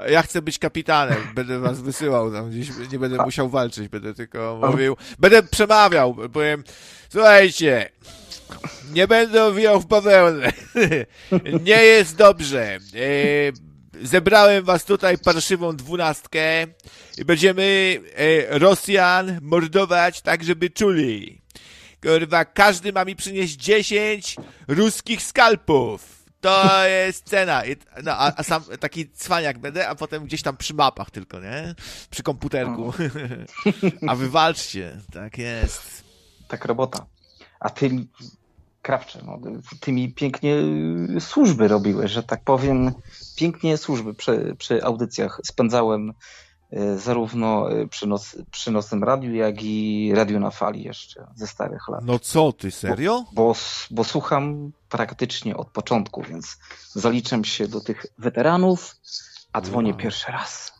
[0.09, 4.59] ja chcę być kapitanem, będę was wysyłał tam gdzieś, nie będę musiał walczyć, będę tylko
[4.71, 6.63] mówił, będę przemawiał, powiem,
[7.09, 7.89] słuchajcie,
[8.93, 10.53] nie będę owijał w bawełnę.
[11.63, 12.75] Nie jest dobrze.
[12.75, 13.70] E,
[14.03, 16.67] Zebrałem was tutaj parszywą dwunastkę
[17.17, 21.41] i będziemy e, Rosjan mordować tak, żeby czuli.
[22.03, 24.35] Kurwa, każdy ma mi przynieść 10
[24.67, 26.21] ruskich skalpów.
[26.41, 27.63] To jest cena.
[28.03, 31.75] No, a, a sam taki cwaniak będę, a potem gdzieś tam przy mapach tylko, nie?
[32.09, 32.93] Przy komputerku.
[34.07, 34.97] A wywalczcie.
[35.13, 36.03] Tak jest.
[36.47, 37.05] Tak robota.
[37.59, 37.89] A ty,
[38.81, 39.39] Krawcze, no,
[39.79, 40.55] ty mi pięknie
[41.15, 42.91] y, służby robiłeś, że tak powiem.
[43.35, 46.13] Pięknie służby przy, przy audycjach spędzałem
[46.73, 51.47] y, zarówno y, przy, noc, przy nocnym radiu, jak i radiu na fali jeszcze ze
[51.47, 52.01] starych lat.
[52.05, 53.25] No co ty, serio?
[53.33, 53.55] Bo, bo,
[53.91, 56.57] bo słucham praktycznie od początku, więc
[56.93, 58.95] zaliczam się do tych weteranów,
[59.53, 60.73] a dzwonię pierwszy raz.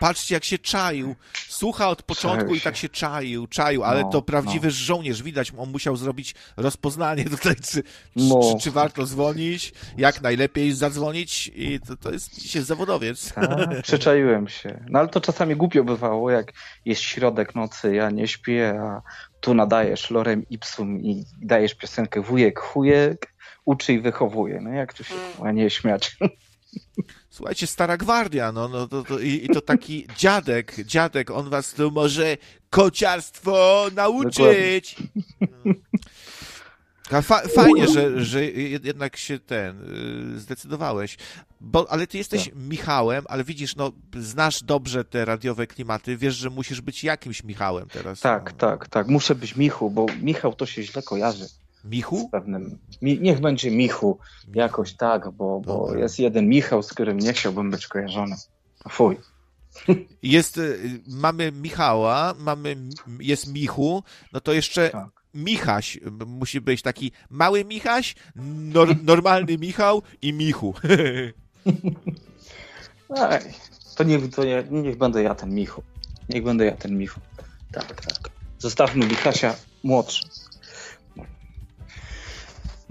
[0.00, 1.14] Patrzcie, jak się czaił.
[1.48, 2.80] Słucha od początku Czaił i tak się.
[2.82, 4.72] się czaił, czaił, ale No, to prawdziwy no.
[4.72, 5.22] żołnierz.
[5.22, 7.82] Widać, on musiał zrobić rozpoznanie tutaj, czy,
[8.16, 8.40] No.
[8.58, 13.32] czy, czy warto dzwonić, jak najlepiej zadzwonić i to, to jest dzisiaj zawodowiec.
[13.32, 14.84] Tak, przyczaiłem się.
[14.88, 16.52] No ale to czasami głupio bywało, jak
[16.84, 19.02] jest środek nocy, ja nie śpię, a
[19.40, 24.60] tu nadajesz lorem ipsum i dajesz piosenkę wujek, chujek, uczy i wychowuje.
[24.60, 26.16] No jak tu się ma nie śmiać?
[27.32, 31.72] Słuchajcie, stara gwardia, no, no to, to, i, i to taki dziadek, dziadek, on was
[31.72, 32.36] tu może
[32.70, 34.96] kociarstwo nauczyć.
[37.22, 39.80] Fa fajnie, że, że jed- jednak się ten
[40.36, 41.16] y, zdecydowałeś.
[41.60, 42.54] Bo, ale ty jesteś Tak.
[42.54, 47.88] Michałem, ale widzisz, no, znasz dobrze te radiowe klimaty, wiesz, że musisz być jakimś Michałem
[47.88, 48.20] teraz.
[48.20, 49.08] Tak, tak, tak.
[49.08, 51.46] Muszę być Michu, bo Michał to się źle kojarzy.
[51.84, 52.28] Michu?
[52.28, 52.78] Pewnym.
[53.02, 54.18] Mi, niech będzie Michu
[54.54, 58.36] jakoś tak, bo, bo jest jeden Michał, z którym nie chciałbym być kojarzony.
[58.90, 59.16] Fuj.
[60.22, 62.76] Jest, y, mamy Michała, mamy,
[63.20, 64.02] jest Michu,
[64.32, 65.08] no to jeszcze Tak.
[65.34, 65.98] Michaś.
[66.26, 68.14] Musi być taki mały Michaś,
[68.74, 70.74] nor, normalny Michał i Michu.
[73.16, 73.40] Ej,
[73.96, 75.82] to niech, to nie, niech będę ja ten Michu.
[76.28, 77.20] Niech będę ja ten Michu.
[77.72, 78.30] Tak, tak.
[78.58, 80.28] Zostawmy Michasia młodszy.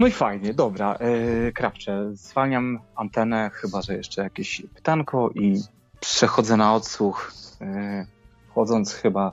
[0.02, 0.98] No i fajnie, dobra.
[1.00, 5.60] Yy, Krawcze, zwalniam antenę, chyba że jeszcze jakieś pytanko i
[6.00, 7.32] przechodzę na odsłuch.
[7.60, 8.06] Yy,
[8.50, 9.32] wchodząc chyba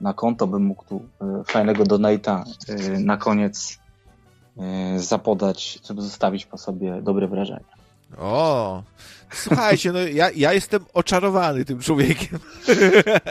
[0.00, 2.44] na konto bym mógł tu yy, fajnego donata
[2.98, 3.78] na koniec
[4.96, 7.79] zapodać, żeby zostawić po sobie dobre wrażenie.
[8.18, 8.82] O,
[9.32, 12.38] słuchajcie, no ja, ja jestem oczarowany tym człowiekiem.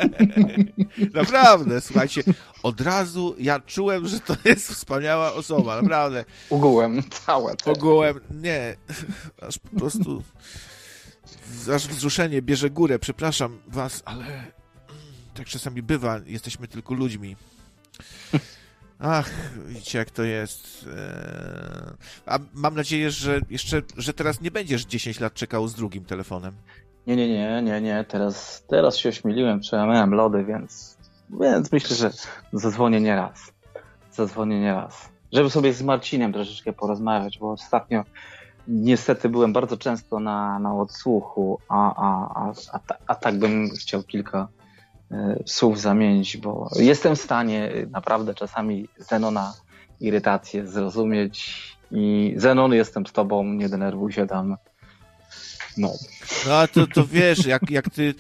[1.14, 2.24] naprawdę, słuchajcie,
[2.64, 6.26] od razu ja czułem, że to jest wspaniała osoba, naprawdę.
[6.50, 7.56] Ogółem, całe.
[7.56, 7.72] Te.
[7.72, 8.76] Ogółem, nie,
[9.42, 10.24] aż po prostu,
[11.76, 14.26] aż wzruszenie bierze górę, przepraszam was, ale
[15.34, 17.36] tak czasami bywa, jesteśmy tylko ludźmi.
[19.00, 19.32] Ach,
[19.68, 20.88] widzicie jak to jest.
[20.88, 21.94] Eee,
[22.26, 26.54] a mam nadzieję, że jeszcze, że teraz nie będziesz 10 lat czekał z drugim telefonem.
[27.08, 28.06] Nie, nie, nie, nie, nie.
[28.08, 30.98] Teraz, teraz się ośmieliłem, przełamałem lody, więc,
[31.42, 32.12] więc myślę, że
[32.54, 33.54] zadzwonię nie raz.
[34.12, 35.10] Zadzwonię nie raz.
[35.34, 38.04] Żeby sobie z Marcinem troszeczkę porozmawiać, bo ostatnio
[38.68, 44.04] niestety byłem bardzo często na, na odsłuchu, a, a, a, a, a tak bym chciał
[44.04, 44.48] kilka
[45.46, 49.54] słów zamienić, bo jestem w stanie naprawdę czasami Zenona
[50.00, 51.56] irytację zrozumieć
[51.92, 54.58] i Zenon jestem z tobą, nie denerwuj się tam.
[55.78, 55.94] No.
[56.48, 58.14] No to, to wiesz, jak, jak ty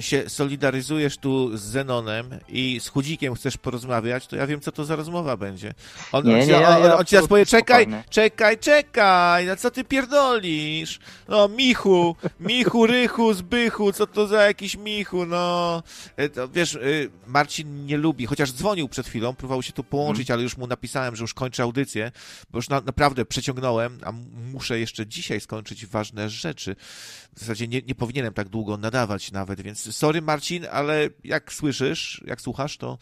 [0.00, 4.84] się solidaryzujesz tu z Zenonem i z Chudzikiem chcesz porozmawiać, to ja wiem, co to
[4.84, 5.74] za rozmowa będzie.
[6.12, 8.04] On, nie, on, nie, ci, ja, on, ja on ci teraz powie, czekaj, spokojny.
[8.10, 10.98] czekaj, czekaj, na co ty pierdolisz?
[11.28, 15.82] No, Michu, Michu, Rychu, Zbychu, co to za jakiś Michu, no.
[16.16, 20.30] E, To, wiesz, y, Marcin nie lubi, chociaż dzwonił przed chwilą, próbował się tu połączyć,
[20.30, 22.12] ale już mu napisałem, że już kończę audycję,
[22.50, 24.12] bo już na, naprawdę przeciągnąłem, a
[24.52, 26.76] muszę jeszcze dzisiaj skończyć ważne rzeczy.
[27.36, 32.22] W zasadzie nie, nie powinienem tak długo nadawać nawet, więc sorry Marcin, ale jak słyszysz,
[32.26, 32.98] jak słuchasz, to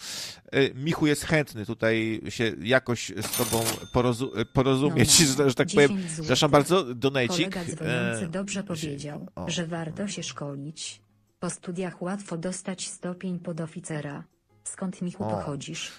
[0.54, 5.48] y, Michu jest chętny tutaj się jakoś z tobą porozu y, porozumieć, No, no.
[5.50, 6.00] że, tak 10 powiem.
[6.02, 6.14] złotych.
[6.14, 7.54] Przepraszam bardzo, donajcik.
[7.54, 9.50] Kolega dzwoniący E, dobrze powiedział, o.
[9.50, 11.00] że warto się szkolić.
[11.40, 14.24] Po studiach łatwo dostać stopień podoficera.
[14.64, 15.30] Skąd Michu O.
[15.30, 15.92] pochodzisz?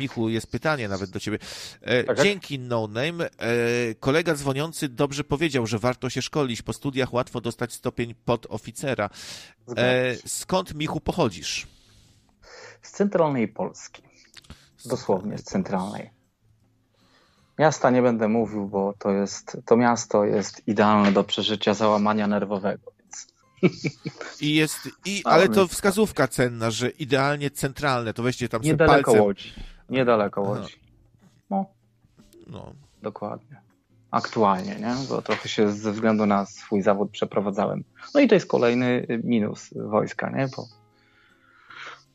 [0.00, 1.38] Michu, jest pytanie nawet do ciebie.
[1.80, 2.26] E, Tak, tak.
[2.26, 3.30] Dzięki No Name.
[3.38, 6.62] E, kolega dzwoniący dobrze powiedział, że warto się szkolić.
[6.62, 9.10] Po studiach łatwo dostać stopień podoficera.
[9.76, 11.66] E, skąd Michu pochodzisz?
[12.82, 14.02] Z centralnej Polski.
[14.84, 16.10] Dosłownie z centralnej.
[17.58, 22.97] Miasta nie będę mówił, bo to jest, to miasto jest idealne do przeżycia załamania nerwowego.
[24.40, 28.14] I jest, i, ale to więc- wskazówka cenna, że idealnie centralne.
[28.14, 29.24] To weźcie tam Niedaleko palcem.
[29.24, 29.52] Łodzi.
[29.90, 30.40] Niedaleko.
[30.42, 30.74] Łodzi.
[31.50, 31.66] No,
[32.46, 32.72] No.
[33.02, 33.60] dokładnie.
[34.10, 34.94] Aktualnie, nie?
[35.08, 37.84] Bo trochę się ze względu na swój zawód przeprowadzałem.
[38.14, 40.48] No i to jest kolejny minus wojska, nie?
[40.56, 40.68] Bo,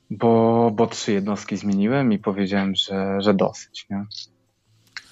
[0.09, 4.05] bo, bo trzy jednostki zmieniłem i powiedziałem, że, że dosyć, nie?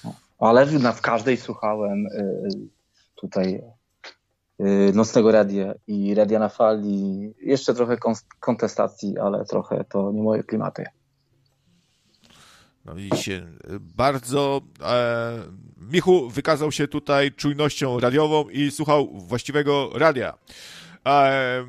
[0.03, 0.15] No.
[0.39, 2.49] Ale w, w każdej słuchałem y,
[3.15, 3.61] tutaj y,
[4.93, 7.33] Nocnego Radia i Radia na Fali.
[7.41, 10.85] Jeszcze trochę kon- kontestacji, ale trochę to nie moje klimaty.
[12.85, 13.47] No widzicie,
[13.79, 15.33] bardzo e,
[15.77, 20.33] Michu wykazał się tutaj czujnością radiową i słuchał właściwego radia.
[21.07, 21.65] E,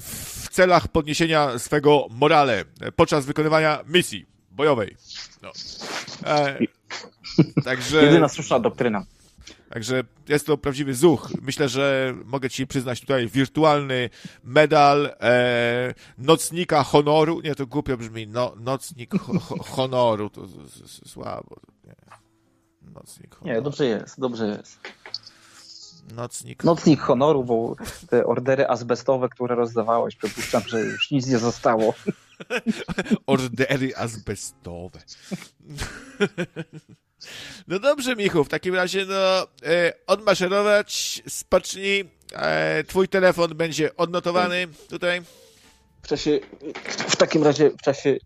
[0.00, 2.64] w celach podniesienia swego morale
[2.96, 4.96] podczas wykonywania misji bojowej.
[5.42, 5.52] No.
[6.24, 6.58] E,
[7.64, 9.04] także, Jedyna słuszna doktryna.
[9.72, 11.28] Także jest to prawdziwy zuch.
[11.42, 14.10] Myślę, że mogę ci przyznać tutaj wirtualny
[14.44, 17.40] medal e, nocnika honoru.
[17.40, 18.26] Nie, to głupio brzmi.
[18.26, 20.30] No, nocnik ho, ho, honoru.
[20.30, 21.56] To z, z, słabo.
[21.84, 21.94] Nie.
[22.94, 23.56] Nocnik honoru.
[23.56, 24.80] Nie, dobrze jest, dobrze jest.
[26.14, 26.64] Nocnik.
[26.64, 27.76] Nocnik honoru, bo
[28.08, 31.94] te ordery azbestowe, które rozdawałeś, przypuszczam, że już nic nie zostało.
[33.26, 34.98] Ordery azbestowe.
[37.68, 42.10] No dobrze, Michu, w takim razie no, e, odmaszerować, spocznij.
[42.32, 45.22] E, twój telefon będzie odnotowany tutaj.
[46.02, 46.40] W czasie,
[47.08, 48.16] w takim razie, w czasie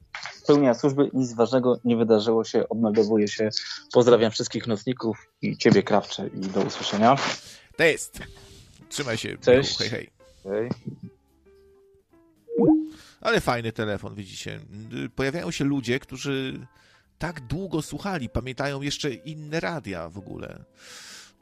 [0.47, 3.51] pełnienia służby nic ważnego nie wydarzyło się, odmeldowuję się.
[3.93, 7.17] Pozdrawiam wszystkich nocników i ciebie, Krawcze, i do usłyszenia.
[7.77, 8.19] To jest.
[8.89, 9.81] Trzymaj się, Cześć.
[9.81, 9.91] Michu.
[9.91, 10.11] Hej, hej.
[10.53, 10.71] Hej.
[13.21, 14.61] Ale fajny telefon, widzicie.
[15.15, 16.67] Pojawiają się ludzie, którzy
[17.19, 20.65] tak długo słuchali, pamiętają jeszcze inne radia w ogóle.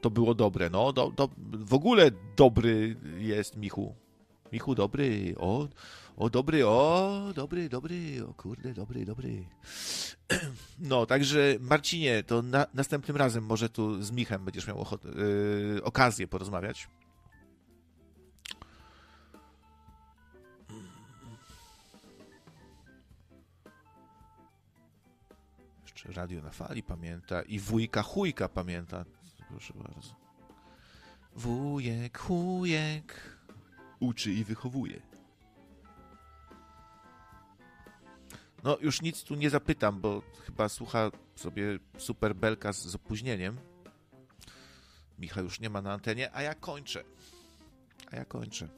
[0.01, 0.93] To było dobre, no.
[0.93, 3.95] Do, do, w ogóle dobry jest Michu.
[4.51, 5.67] Michu, dobry, o,
[6.17, 9.45] o, dobry, o, dobry, dobry, o kurde, dobry, dobry.
[10.79, 15.83] No, także Marcinie, to na, następnym razem może tu z Michem będziesz miał ochotę, yy,
[15.83, 16.87] okazję porozmawiać.
[26.05, 29.05] Radio na fali pamięta i wujka chujka pamięta.
[29.49, 30.15] Proszę bardzo.
[31.35, 33.35] Wujek, chujek
[33.99, 35.01] uczy i wychowuje.
[38.63, 43.57] No, już nic tu nie zapytam, bo chyba słucha sobie super belka z, opóźnieniem.
[45.19, 47.03] Michał już nie ma na antenie, a ja kończę.
[48.11, 48.69] A ja kończę.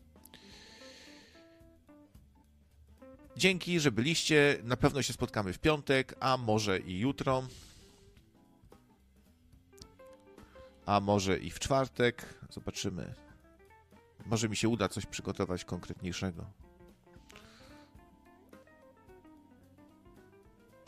[3.37, 4.57] Dzięki, że byliście.
[4.63, 7.47] Na pewno się spotkamy w piątek, a może i jutro.
[10.85, 12.39] A może i w czwartek.
[12.49, 13.13] Zobaczymy.
[14.25, 16.45] Może mi się uda coś przygotować konkretniejszego.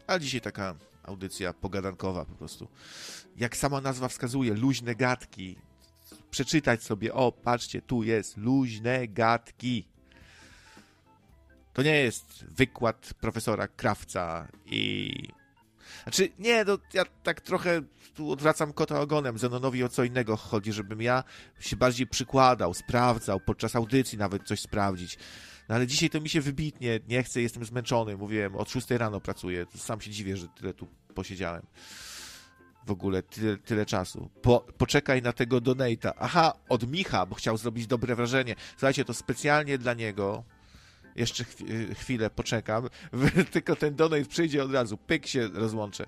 [0.07, 2.67] A dzisiaj taka audycja pogadankowa po prostu.
[3.37, 5.55] Jak sama nazwa wskazuje, luźne gadki.
[6.31, 9.88] Przeczytać sobie, o, patrzcie, tu jest luźne gadki.
[11.73, 15.13] To nie jest wykład profesora Krawca i...
[16.03, 17.81] Znaczy, nie, no, ja tak trochę
[18.15, 19.37] tu odwracam kota ogonem.
[19.37, 21.23] Zenonowi o co innego chodzi, żebym ja
[21.59, 25.17] się bardziej przykładał, sprawdzał, podczas audycji nawet coś sprawdzić.
[25.69, 28.17] No ale dzisiaj to mi się wybitnie nie chce, jestem zmęczony.
[28.17, 29.65] Mówiłem, od 6 rano pracuję.
[29.75, 31.65] Sam się dziwię, że tyle tu posiedziałem.
[32.85, 34.29] W ogóle tyle, tyle czasu.
[34.41, 36.13] Po, poczekaj na tego donata.
[36.17, 38.55] Aha, od Micha, bo chciał zrobić dobre wrażenie.
[38.71, 40.43] Słuchajcie, to specjalnie dla niego.
[41.15, 41.43] Jeszcze
[41.95, 42.89] chwilę poczekam.
[43.51, 44.97] Tylko ten donate przyjdzie od razu.
[44.97, 46.05] Pyk się rozłączę.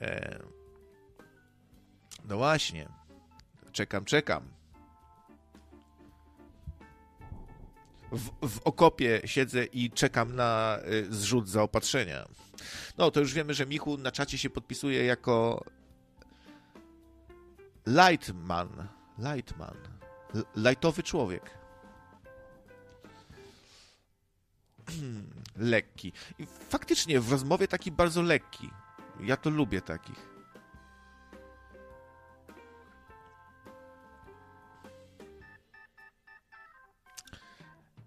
[0.00, 0.38] E...
[2.28, 2.88] No właśnie.
[3.72, 4.56] Czekam, czekam.
[8.12, 12.28] w, w okopie siedzę i czekam na y, zrzut zaopatrzenia.
[12.98, 15.64] No, to już wiemy, że Michu na czacie się podpisuje jako
[17.86, 18.88] Lightman.
[19.18, 19.76] Lightman.
[20.56, 21.50] Lightowy człowiek.
[25.56, 26.12] lekki.
[26.38, 28.70] I faktycznie w rozmowie taki bardzo lekki.
[29.20, 30.36] Ja to lubię takich.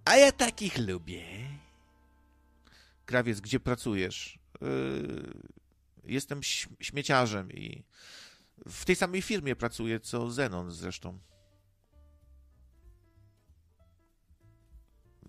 [0.06, 1.24] A ja takich lubię.
[3.06, 4.40] Krawiec, gdzie pracujesz?
[4.61, 5.33] Yy,
[6.03, 6.41] jestem
[6.80, 7.83] śmieciarzem i
[8.67, 11.19] w tej samej firmie pracuję co Zenon zresztą.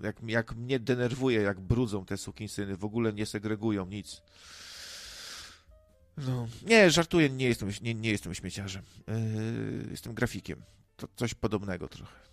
[0.01, 4.23] Jak, jak mnie denerwuje, jak brudzą te sukinsyny, w ogóle nie segregują nic.
[6.17, 8.83] No, nie, żartuję, nie jestem, nie, nie jestem śmieciarzem.
[9.07, 10.63] Yy, jestem grafikiem.
[10.97, 12.31] To coś podobnego trochę.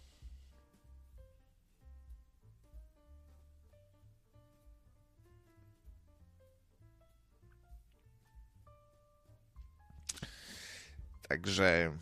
[11.28, 11.98] Także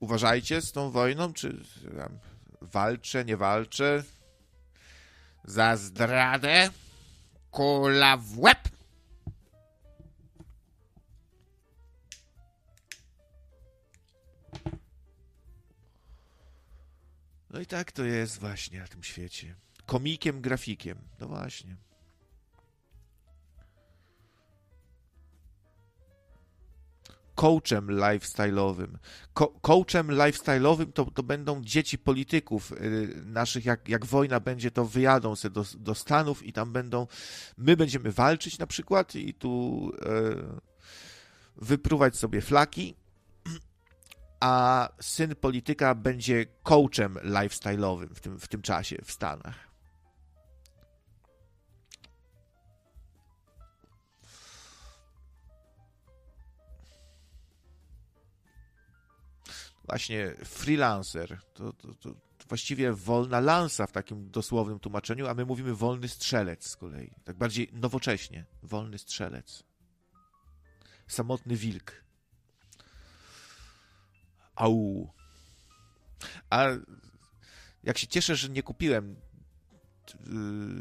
[0.00, 1.62] uważajcie z tą wojną, czy
[2.60, 4.04] walczę, nie walczę.
[5.46, 6.70] Za zdradę
[7.50, 8.68] kula w łeb.
[17.50, 19.54] No i tak to jest właśnie na tym świecie.
[19.86, 20.98] Komikiem, grafikiem.
[21.20, 21.76] No właśnie.
[27.36, 28.88] Coachem lifestyle'owym.
[29.34, 34.84] Co coachem lifestyle'owym to, to będą dzieci polityków y, naszych, jak, jak wojna będzie, to
[34.84, 37.06] wyjadą sobie do, do Stanów i tam będą,
[37.58, 40.60] my będziemy walczyć na przykład i tu y,
[41.56, 42.94] wypruwać sobie flaki,
[44.40, 49.65] a syn polityka będzie coachem lifestyle'owym w tym, w tym czasie w Stanach.
[59.86, 62.14] Właśnie freelancer, to, to, to,
[62.48, 67.14] właściwie wolna lansa w takim dosłownym tłumaczeniu, a my mówimy wolny strzelec z kolei.
[67.24, 68.44] Tak bardziej nowocześnie.
[68.62, 69.64] Wolny strzelec.
[71.06, 72.04] Samotny wilk.
[74.54, 75.12] Au.
[76.50, 76.66] A
[77.82, 79.16] jak się cieszę, że nie kupiłem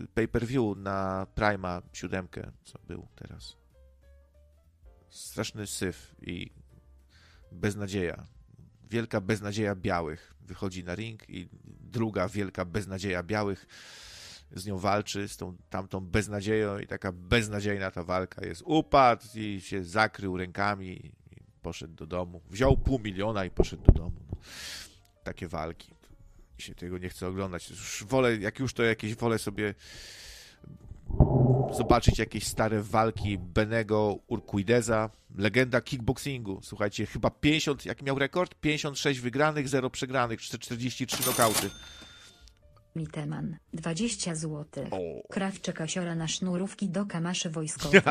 [0.04, 3.56] y, pay-per-view na Prima siódemkę, co był teraz.
[5.10, 6.52] Straszny syf i
[7.52, 8.35] beznadzieja
[8.90, 11.50] wielka beznadzieja białych wychodzi na ring i
[11.92, 13.66] druga wielka beznadzieja białych
[14.52, 18.62] z nią walczy, z tą tamtą beznadzieją i taka beznadziejna ta walka jest.
[18.66, 21.12] Upadł i się zakrył rękami i
[21.62, 22.42] poszedł do domu.
[22.50, 24.22] Wziął pół miliona i poszedł do domu.
[25.24, 25.96] Takie walki.
[26.58, 27.70] się tego nie chcę oglądać.
[27.70, 29.74] Już wolę, jak już to jakieś wolę sobie
[31.78, 36.60] zobaczyć jakieś stare walki Benego Urquideza, legenda kickboxingu.
[36.64, 38.56] Słuchajcie, chyba 50, jaki miał rekord?
[38.56, 41.70] 56 wygranych, 0 przegranych, 43 nokauty.
[42.96, 44.66] Miteman, 20 zł.
[45.30, 48.02] Krawcze kasiora na sznurówki do kamaszy wojskowej.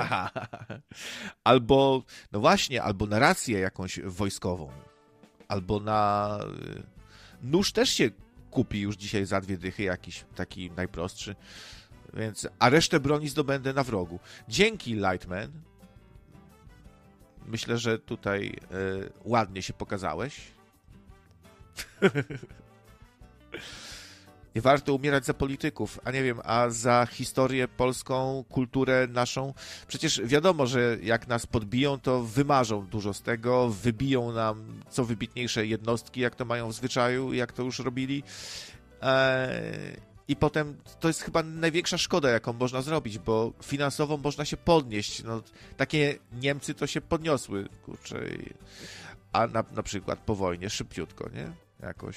[1.45, 4.71] albo, no właśnie, albo narrację jakąś wojskową.
[5.49, 6.39] Albo na...
[6.77, 6.83] y,
[7.43, 8.11] Nóż też się
[8.51, 11.37] kupi już dzisiaj za dwie dychy, jakiś taki najprostszy.
[12.17, 14.19] Więc, a resztę broni zdobędę na wrogu.
[14.49, 15.51] Dzięki, Lightman.
[17.47, 20.41] Myślę, że tutaj y, ładnie się pokazałeś.
[24.55, 29.55] Nie warto umierać za polityków, a nie wiem, a za historię polską, kulturę naszą.
[29.87, 35.67] Przecież wiadomo, że jak nas podbiją, to wymarzą dużo z tego, wybiją nam co wybitniejsze
[35.67, 38.23] jednostki, jak to mają w zwyczaju, jak to już robili.
[39.03, 44.57] Eee, I potem to jest chyba największa szkoda, jaką można zrobić, bo finansowo można się
[44.57, 45.23] podnieść.
[45.23, 45.43] No,
[45.77, 48.21] takie Niemcy to się podniosły, kurczę.
[49.33, 51.53] A na, na przykład po wojnie szybciutko, nie?
[51.87, 52.17] Jakoś.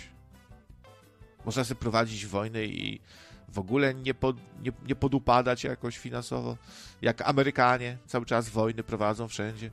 [1.45, 3.01] Można sobie prowadzić wojnę i
[3.49, 6.57] w ogóle nie, pod, nie, nie podupadać jakoś finansowo,
[7.01, 9.71] jak Amerykanie cały czas wojny prowadzą wszędzie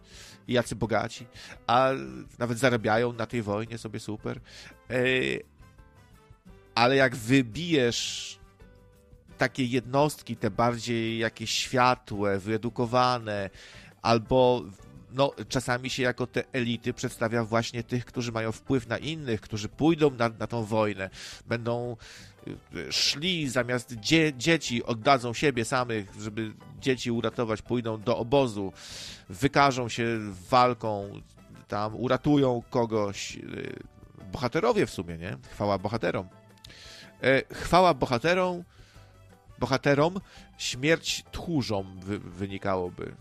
[0.49, 1.27] i jacy bogaci,
[1.67, 1.91] a
[2.39, 4.41] nawet zarabiają na tej wojnie sobie super.
[6.75, 8.39] Ale jak wybijesz
[9.39, 13.51] takie jednostki, te bardziej jakieś światłe, wyedukowane,
[14.03, 14.63] albo
[15.15, 19.69] no, czasami się jako te elity przedstawia właśnie tych, którzy mają wpływ na innych, którzy
[19.69, 21.11] pójdą na, na tą wojnę,
[21.47, 21.97] będą
[22.77, 28.73] y, szli zamiast dzie dzieci, oddadzą siebie samych, żeby dzieci uratować, pójdą do obozu,
[29.29, 30.07] wykażą się
[30.51, 31.21] walką,
[31.69, 33.37] tam uratują kogoś.
[33.37, 33.83] Y,
[34.33, 35.37] bohaterowie w sumie, nie?
[35.51, 36.29] Chwała bohaterom.
[37.23, 38.65] E, chwała bohaterom,
[39.59, 40.21] bohaterom,
[40.59, 43.15] śmierć tchórzom wy wynikałoby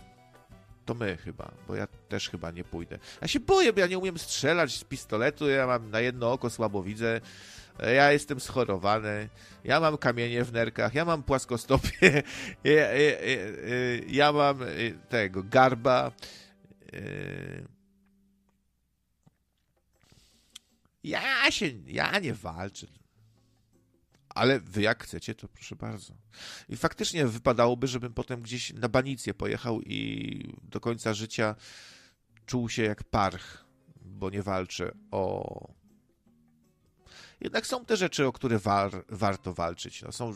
[0.85, 2.99] to my chyba, bo ja też chyba nie pójdę.
[3.21, 6.49] Ja się boję, bo ja nie umiem strzelać z pistoletu, ja mam na jedno oko
[6.49, 7.21] słabo widzę,
[7.95, 9.29] ja jestem schorowany,
[9.63, 12.23] ja mam kamienie w nerkach, ja mam płaskostopie,
[12.63, 13.17] ja, ja, ja,
[14.07, 16.11] ja mam y, tego garba.
[21.03, 22.87] Ja się, ja nie walczę.
[24.35, 26.13] Ale wy jak chcecie, to proszę bardzo.
[26.69, 31.55] I faktycznie wypadałoby, żebym potem gdzieś na banicję pojechał i do końca życia
[32.45, 33.65] czuł się jak parch,
[34.01, 35.73] bo nie walczę o...
[37.41, 40.01] Jednak są te rzeczy, o które war, warto walczyć.
[40.01, 40.33] No, są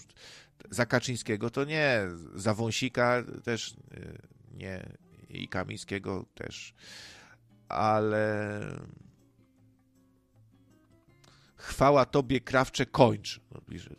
[0.69, 2.01] za Kaczyńskiego to nie,
[2.35, 4.17] za Wąsika też y,
[4.53, 4.97] nie
[5.29, 6.73] i Kamińskiego też,
[7.69, 8.61] ale
[11.67, 13.41] chwała tobie, krawcze, kończ.
[13.51, 13.95] No, bliżej.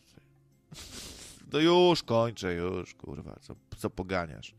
[1.52, 4.54] no już kończę, już, kurwa, co, co poganiasz?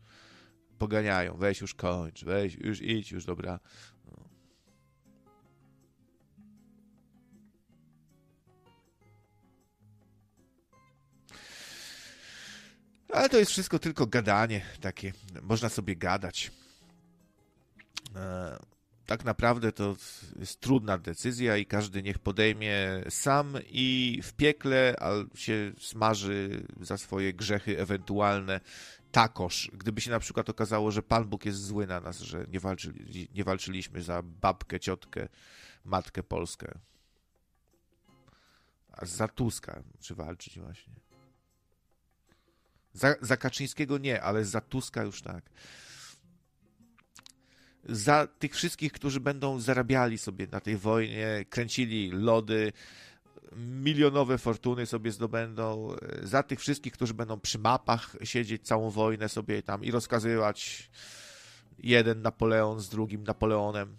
[0.78, 3.60] Poganiają, weź już kończ, weź, już idź, już, dobra.
[4.06, 4.24] No.
[13.12, 15.12] Ale to jest wszystko tylko gadanie takie.
[15.42, 16.50] Można sobie gadać.
[18.16, 18.58] E,
[19.10, 19.96] tak naprawdę to
[20.38, 24.96] jest trudna decyzja i każdy niech podejmie sam i w piekle
[25.34, 28.60] się smaży za swoje grzechy ewentualne
[29.12, 29.70] takoż.
[29.72, 33.28] Gdyby się na przykład okazało, że Pan Bóg jest zły na nas, że nie, walczyli,
[33.34, 35.28] nie walczyliśmy za babkę, ciotkę,
[35.84, 36.78] matkę Polskę.
[38.92, 40.94] A za Tuska czy walczyć właśnie.
[42.92, 45.50] Za, za Kaczyńskiego nie, ale za Tuska już tak
[47.84, 52.72] za tych wszystkich, którzy będą zarabiali sobie na tej wojnie, kręcili lody,
[53.56, 59.62] milionowe fortuny sobie zdobędą, za tych wszystkich, którzy będą przy mapach siedzieć całą wojnę sobie
[59.62, 60.90] tam i rozkazywać
[61.78, 63.96] jeden Napoleon z drugim Napoleonem,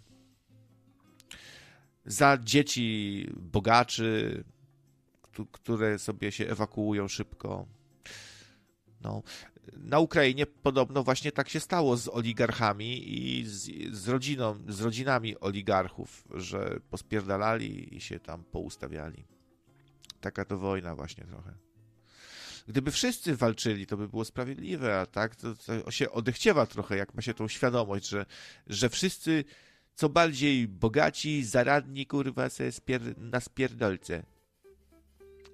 [2.06, 4.44] za dzieci bogaczy,
[5.52, 7.66] które sobie się ewakuują szybko.
[9.00, 9.22] No,
[9.76, 15.40] na Ukrainie podobno właśnie tak się stało z oligarchami i z, z, rodziną, z rodzinami
[15.40, 19.24] oligarchów, że pospierdalali i się tam poustawiali.
[20.20, 21.54] Taka to wojna właśnie trochę.
[22.68, 27.14] Gdyby wszyscy walczyli, to by było sprawiedliwe, a tak to, to się odechciewa trochę, jak
[27.14, 28.26] ma się tą świadomość, że,
[28.66, 29.44] że wszyscy
[29.94, 34.22] co bardziej bogaci, zaradni, kurwa, se spier na spierdolce.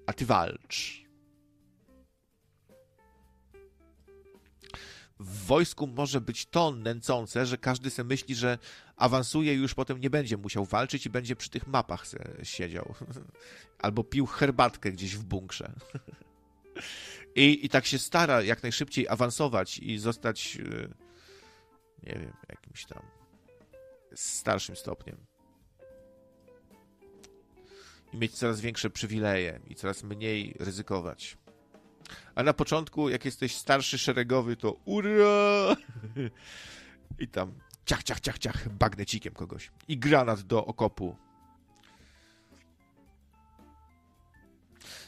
[0.05, 1.08] A ty walcz.
[5.19, 8.57] W wojsku może być to nęcące, że każdy sobie myśli, że
[8.95, 12.05] awansuje i już potem nie będzie musiał walczyć i będzie przy tych mapach
[12.43, 12.95] siedział.
[13.79, 15.73] Albo pił herbatkę gdzieś w bunkrze.
[17.35, 20.93] I, I tak się stara jak najszybciej awansować i zostać, y,
[22.03, 23.03] nie wiem, jakimś tam
[24.15, 25.17] starszym stopniem.
[28.13, 31.37] I mieć coraz większe przywileje i coraz mniej ryzykować.
[32.35, 35.75] A na początku, jak jesteś starszy, szeregowy, to ura!
[37.19, 37.53] I tam
[37.85, 39.71] ciach, ciach, ciach, ciach, bagnecikiem kogoś.
[39.87, 41.15] I granat do okopu.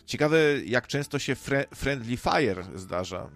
[0.05, 1.35] Ciekawe, jak często się
[1.75, 3.29] friendly fire zdarza,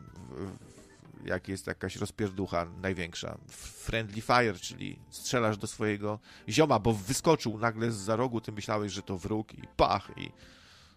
[1.26, 3.38] jak jest jakaś rozpierducha największa.
[3.50, 6.20] Friendly fire, czyli strzelasz do swojego
[6.50, 10.32] zioma, bo wyskoczył nagle z za rogu, ty myślałeś, że to wróg i pach i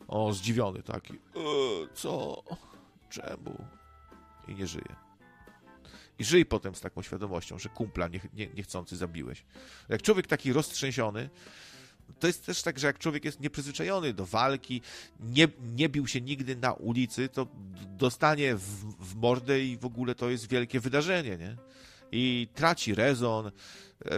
[0.08, 1.14] o, zdziwiony taki.
[1.14, 1.18] E,
[1.94, 2.42] co?
[3.10, 3.64] Czemu?
[4.48, 4.96] I nie żyje.
[6.18, 9.44] I żyj potem z taką świadomością, że kumpla nie, nie, niechcący zabiłeś.
[9.88, 11.30] Jak człowiek taki roztrzęsiony,
[12.20, 14.80] to jest też tak, że jak człowiek jest nieprzyzwyczajony do walki,
[15.20, 17.46] nie, nie bił się nigdy na ulicy, to
[17.96, 21.56] dostanie w, w mordę i w ogóle to jest wielkie wydarzenie, nie?
[22.12, 23.50] I traci rezon,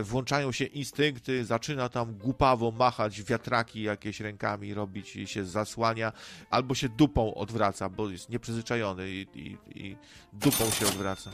[0.02, 6.12] włączają się instynkty, zaczyna tam głupawo machać wiatraki jakieś rękami, robić i się zasłania,
[6.50, 9.97] albo się dupą odwraca, bo jest nieprzyzwyczajony i, i, i
[10.33, 11.31] dupą się odwraca.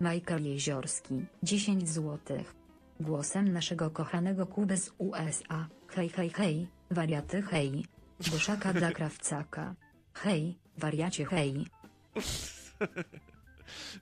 [0.00, 2.54] Michael Jeziorski, 10 złotych.
[3.00, 5.68] Głosem naszego kochanego Kuby z USA.
[5.88, 7.84] Hej, hej, hej, wariaty, hej.
[8.20, 9.74] Dyszaka dla krawcaka.
[10.14, 11.66] Hej, wariacie, hej.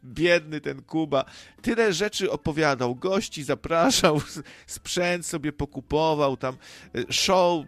[0.05, 1.25] Biedny ten Kuba.
[1.63, 4.21] Tyle rzeczy opowiadał, gości zapraszał,
[4.67, 6.57] sprzęt sobie pokupował, tam
[6.95, 7.65] e, show,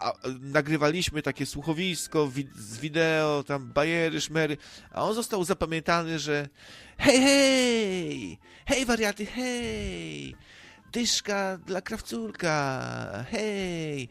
[0.00, 4.56] a, nagrywaliśmy takie słuchowisko wi z wideo, tam bajery, szmery,
[4.90, 6.48] a on został zapamiętany, że
[6.98, 10.36] hej, hej, hej wariaty, hej,
[10.92, 14.08] dyszka dla krawculka, hej,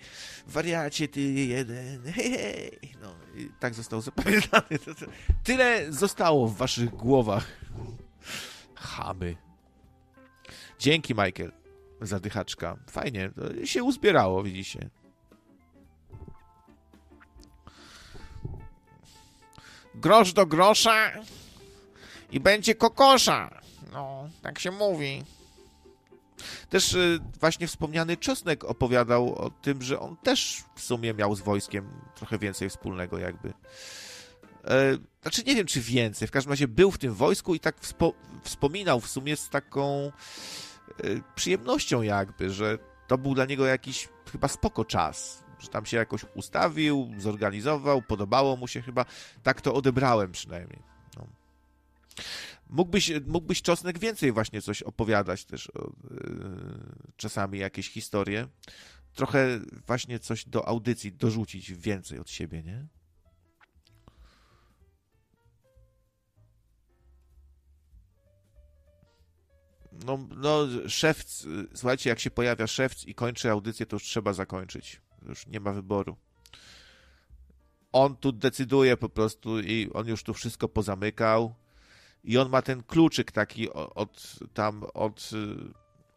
[0.47, 2.79] wariacie ty jeden, hej, hej.
[3.01, 4.79] No, i tak został zapamiętany.
[5.43, 7.45] Tyle zostało w waszych głowach.
[8.75, 9.35] Chamy.
[10.79, 11.51] Dzięki, Michael,
[12.01, 12.77] za dychaczka.
[12.89, 14.89] Fajnie, to się uzbierało, widzicie.
[19.95, 21.11] Grosz do grosza
[22.31, 23.61] i będzie kokosza.
[23.91, 25.23] No, tak się mówi.
[26.69, 31.41] Też y, właśnie wspomniany Czosnek opowiadał o tym, że on też w sumie miał z
[31.41, 33.53] wojskiem trochę więcej wspólnego jakby.
[34.67, 36.27] E, znaczy nie wiem, czy więcej.
[36.27, 40.11] W każdym razie był w tym wojsku i tak wspo wspominał w sumie z taką
[41.03, 41.03] e,
[41.35, 46.25] przyjemnością jakby, że to był dla niego jakiś chyba spoko czas, że tam się jakoś
[46.35, 49.05] ustawił, zorganizował, podobało mu się chyba.
[49.43, 50.79] Tak to odebrałem przynajmniej.
[51.17, 51.27] No.
[52.69, 58.47] Mógłbyś, mógłbyś Czosnek więcej właśnie coś opowiadać też, o, yy, czasami jakieś historie.
[59.13, 62.87] Trochę właśnie coś do audycji dorzucić więcej od siebie, nie?
[70.05, 75.01] No, no szewc, słuchajcie, jak się pojawia szewc i kończy audycję, to już trzeba zakończyć.
[75.21, 76.17] Już nie ma wyboru.
[77.91, 81.55] On tu decyduje po prostu i on już tu wszystko pozamykał
[82.23, 85.29] i on ma ten kluczyk taki od tam, od,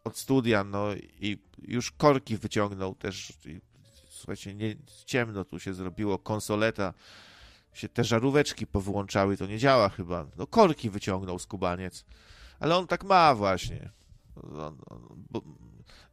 [0.03, 0.87] od studia, no
[1.19, 3.33] i już korki wyciągnął też.
[3.45, 3.61] I,
[4.09, 6.93] słuchajcie, nie, ciemno tu się zrobiło, konsoleta,
[7.73, 10.27] się te żaróweczki powyłączały, to nie działa chyba.
[10.37, 12.05] No korki wyciągnął skubaniec.
[12.59, 13.89] Ale on tak ma właśnie.
[14.35, 15.27] On, on,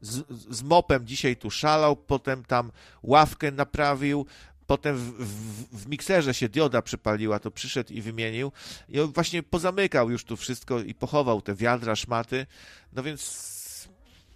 [0.00, 0.24] z,
[0.56, 4.26] z mopem dzisiaj tu szalał, potem tam ławkę naprawił,
[4.68, 8.52] Potem w, w, w, mikserze się dioda przypaliła, to przyszedł i wymienił.
[8.88, 12.46] I on właśnie pozamykał już tu wszystko i pochował te wiadra, szmaty.
[12.92, 13.88] No więc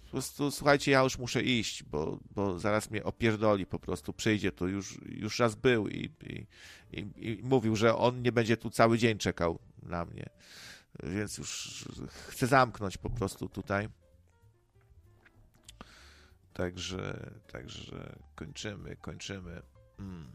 [0.03, 4.51] po prostu, słuchajcie, ja już muszę iść, bo, bo zaraz mnie opierdoli po prostu, przyjdzie
[4.51, 6.45] tu, już, już raz był i, i,
[6.91, 10.29] i, i mówił, że on nie będzie tu cały dzień czekał na mnie.
[11.03, 11.85] Więc już
[12.27, 13.89] chcę zamknąć po prostu tutaj.
[16.53, 19.72] Także, także kończymy, kończymy.
[19.97, 20.25] Hmm.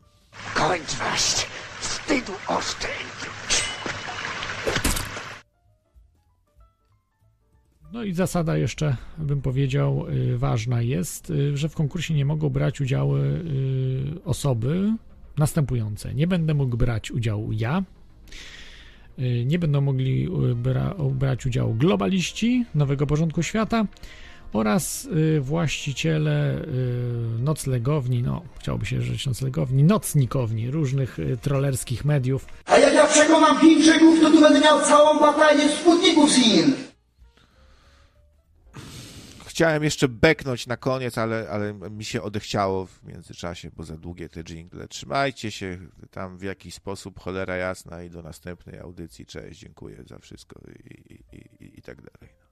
[0.54, 1.46] Kończ wreszcie!
[1.80, 3.18] Wstydu oszczędź!
[7.92, 12.48] No i zasada jeszcze, bym powiedział, y, ważna jest, y, że w konkursie nie mogą
[12.48, 14.92] brać udziału y, osoby
[15.38, 16.14] następujące.
[16.14, 17.82] Nie będę mógł brać udziału ja,
[19.46, 23.86] nie będą mogli bra brać udziału globaliści nowego porządku świata,
[24.52, 32.46] oraz y, właściciele y, noclegowni, no chciałoby się rzeć noclegowni, nocnikowni różnych y, trollerskich mediów.
[32.66, 36.72] A jak ja przekonam Chińczyków, to tu będę miał całą batalię sputników z Chin.
[39.46, 44.28] Chciałem jeszcze beknąć na koniec, ale, ale mi się odechciało w międzyczasie, bo za długie
[44.28, 44.88] te jingle.
[44.88, 45.78] Trzymajcie się
[46.10, 49.26] tam w jakiś sposób, cholera jasna i do następnej audycji.
[49.26, 50.60] Cześć, dziękuję za wszystko
[50.90, 52.47] i, i, i, i tak dalej.